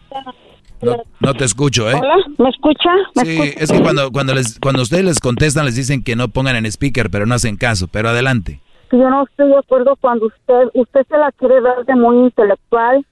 No, 0.82 0.98
no 1.20 1.34
te 1.36 1.46
escucho, 1.46 1.90
¿eh? 1.90 1.94
Hola, 1.94 2.16
¿me 2.38 2.50
escucha? 2.50 2.90
¿Me 3.16 3.26
Sí, 3.26 3.32
escucha? 3.42 3.64
es 3.64 3.72
que 3.72 3.82
cuando, 3.82 4.12
cuando, 4.12 4.34
les, 4.34 4.60
cuando 4.60 4.82
ustedes 4.82 5.06
les 5.06 5.20
contestan 5.20 5.66
les 5.66 5.76
dicen 5.76 6.04
que 6.04 6.16
no 6.16 6.28
pongan 6.30 6.56
en 6.56 6.66
speaker, 6.66 7.10
pero 7.10 7.26
no 7.26 7.36
hacen 7.36 7.58
caso. 7.58 7.88
Pero 7.88 8.10
adelante. 8.10 8.60
Que 8.90 8.98
yo 8.98 9.10
no 9.10 9.24
estoy 9.24 9.50
de 9.50 9.58
acuerdo 9.58 9.96
cuando 9.96 10.28
usted 10.28 10.70
usted 10.74 11.06
se 11.08 11.18
la 11.18 11.32
quiere 11.32 11.62
dar 11.62 11.86
de 11.86 11.96
muy 11.96 12.18
intelectual 12.18 13.06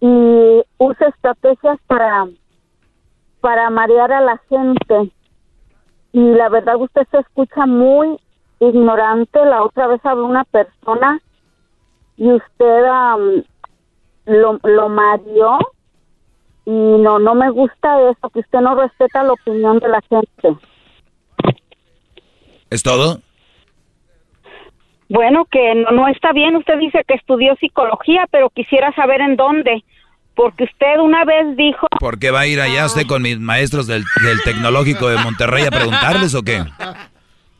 y 0.00 0.62
usa 0.78 1.08
estrategias 1.08 1.78
para 1.86 2.26
para 3.40 3.70
marear 3.70 4.12
a 4.12 4.20
la 4.20 4.40
gente. 4.48 5.12
Y 6.12 6.20
la 6.20 6.48
verdad 6.48 6.76
usted 6.76 7.06
se 7.10 7.18
escucha 7.18 7.66
muy 7.66 8.18
ignorante. 8.60 9.44
La 9.44 9.62
otra 9.64 9.86
vez 9.88 10.00
habló 10.04 10.26
una 10.26 10.44
persona 10.44 11.20
y 12.16 12.30
usted 12.32 12.84
am, 12.84 13.42
lo, 14.26 14.58
lo 14.62 14.88
mareó. 14.88 15.58
Y 16.64 16.70
no 16.70 17.18
no 17.18 17.34
me 17.34 17.50
gusta 17.50 18.10
eso 18.10 18.30
que 18.30 18.40
usted 18.40 18.60
no 18.60 18.76
respeta 18.76 19.24
la 19.24 19.32
opinión 19.32 19.78
de 19.80 19.88
la 19.88 20.00
gente. 20.02 20.56
¿Es 22.70 22.82
todo? 22.82 23.20
Bueno, 25.12 25.44
que 25.50 25.74
no, 25.74 25.90
no 25.90 26.08
está 26.08 26.32
bien. 26.32 26.56
Usted 26.56 26.78
dice 26.78 27.04
que 27.06 27.14
estudió 27.14 27.54
psicología, 27.56 28.26
pero 28.30 28.48
quisiera 28.50 28.92
saber 28.94 29.20
en 29.20 29.36
dónde. 29.36 29.84
Porque 30.34 30.64
usted 30.64 30.98
una 30.98 31.26
vez 31.26 31.54
dijo... 31.56 31.86
¿Por 32.00 32.18
qué 32.18 32.30
va 32.30 32.40
a 32.40 32.46
ir 32.46 32.60
allá 32.60 32.86
usted 32.86 33.06
con 33.06 33.20
mis 33.20 33.38
maestros 33.38 33.86
del, 33.86 34.02
del 34.24 34.42
Tecnológico 34.42 35.08
de 35.08 35.18
Monterrey 35.18 35.64
a 35.66 35.70
preguntarles 35.70 36.34
o 36.34 36.42
qué? 36.42 36.60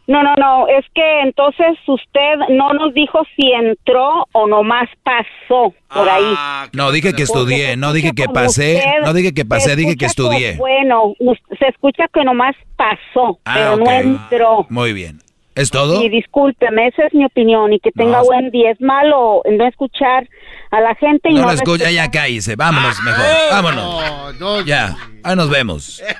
No, 0.06 0.22
no, 0.22 0.34
no. 0.36 0.66
Es 0.68 0.84
que 0.94 1.20
entonces 1.20 1.78
usted 1.86 2.34
no 2.48 2.72
nos 2.72 2.92
dijo 2.94 3.22
si 3.36 3.52
entró 3.52 4.26
o 4.32 4.46
nomás 4.46 4.88
pasó 5.04 5.74
por 5.88 6.08
ahí. 6.08 6.34
No, 6.72 6.90
dije 6.90 7.12
que 7.12 7.22
estudié, 7.22 7.76
no 7.76 7.92
dije 7.92 8.12
que 8.16 8.24
pasé, 8.24 8.82
no 9.04 9.12
dije 9.12 9.32
que 9.32 9.44
pasé, 9.44 9.76
dije 9.76 9.96
que 9.96 10.06
estudié. 10.06 10.56
bueno, 10.56 11.14
se 11.58 11.68
escucha 11.68 12.08
que 12.12 12.24
nomás 12.24 12.56
pasó, 12.76 13.38
Ah, 13.44 13.52
pero 13.54 13.76
no 13.76 13.90
entró. 13.90 14.66
Muy 14.70 14.92
bien. 14.92 15.18
¿Es 15.54 15.70
todo? 15.70 16.02
Y 16.02 16.08
discúlpeme, 16.08 16.88
esa 16.88 17.06
es 17.06 17.14
mi 17.14 17.24
opinión 17.26 17.72
y 17.72 17.78
que 17.80 17.90
tenga 17.92 18.18
No. 18.18 18.24
buen 18.24 18.50
día. 18.50 18.70
Es 18.70 18.80
malo 18.80 19.42
no 19.50 19.66
escuchar 19.66 20.26
a 20.70 20.80
la 20.80 20.94
gente 20.94 21.30
y 21.30 21.34
no, 21.34 21.42
No 21.42 21.46
lo 21.48 21.52
escucha, 21.52 21.90
ya 21.90 22.10
cállese, 22.10 22.56
vámonos 22.56 23.00
mejor, 23.02 23.24
vámonos. 23.50 24.66
Ya, 24.66 24.96
ahí 25.22 25.36
nos 25.36 25.50
vemos. 25.50 26.02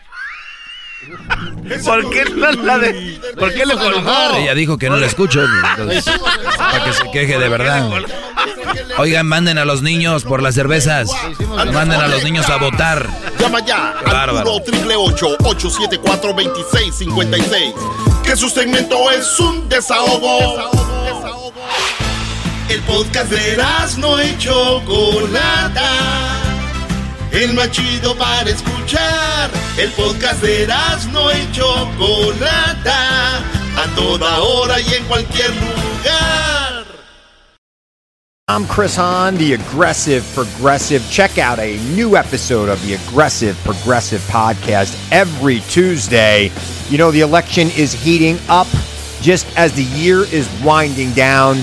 ¿Por 1.84 2.10
qué 2.10 2.24
no 2.24 2.52
la 2.52 2.78
de.? 2.78 3.20
¿Por 3.38 3.52
qué 3.52 3.66
le 3.66 3.74
colgó? 3.74 4.36
Ella 4.36 4.54
dijo 4.54 4.78
que 4.78 4.88
no 4.88 4.96
la 4.96 5.06
escucho, 5.06 5.44
entonces, 5.44 6.04
para 6.56 6.84
que 6.84 6.92
se 6.92 7.10
queje 7.10 7.38
de 7.38 7.48
verdad. 7.48 7.88
Oigan, 8.98 9.26
manden 9.26 9.58
a 9.58 9.64
los 9.64 9.82
niños 9.82 10.24
por 10.24 10.42
las 10.42 10.54
cervezas. 10.54 11.10
Manden 11.72 12.00
a 12.00 12.08
los 12.08 12.22
niños 12.24 12.48
a 12.48 12.56
votar. 12.56 13.08
Llama 13.38 13.60
ya 13.64 13.94
al 13.98 14.04
bárbaro. 14.04 14.52
1 14.56 14.62
triple 14.64 14.96
874 14.96 16.32
2656 16.32 17.74
Que 18.22 18.36
su 18.36 18.48
segmento 18.48 19.10
es 19.10 19.40
un 19.40 19.68
desahogo. 19.68 20.70
El 22.68 22.80
podcast 22.82 23.30
de 23.30 23.62
no 23.98 24.22
y 24.22 24.38
Chocolata. 24.38 25.80
El 27.32 27.54
más 27.54 27.70
chido 27.70 28.14
para 28.16 28.48
escuchar. 28.50 29.50
El 29.78 29.90
podcast 29.92 30.42
de 30.42 30.66
no 31.12 31.32
y 31.32 31.50
Chocolata. 31.52 33.38
A 33.74 33.86
toda 33.96 34.38
hora 34.40 34.78
y 34.80 34.94
en 34.94 35.04
cualquier 35.04 35.50
lugar. 35.50 36.84
I'm 38.48 38.66
Chris 38.66 38.96
Hahn, 38.96 39.38
the 39.38 39.54
Aggressive 39.54 40.22
Progressive. 40.34 41.02
Check 41.10 41.38
out 41.38 41.58
a 41.58 41.78
new 41.94 42.16
episode 42.16 42.68
of 42.68 42.84
the 42.84 42.94
Aggressive 42.94 43.56
Progressive 43.64 44.20
podcast 44.28 44.94
every 45.10 45.60
Tuesday. 45.70 46.50
You 46.90 46.98
know, 46.98 47.10
the 47.10 47.20
election 47.20 47.68
is 47.78 47.94
heating 47.94 48.36
up 48.50 48.66
just 49.22 49.46
as 49.56 49.72
the 49.72 49.84
year 49.84 50.24
is 50.24 50.50
winding 50.62 51.12
down. 51.12 51.62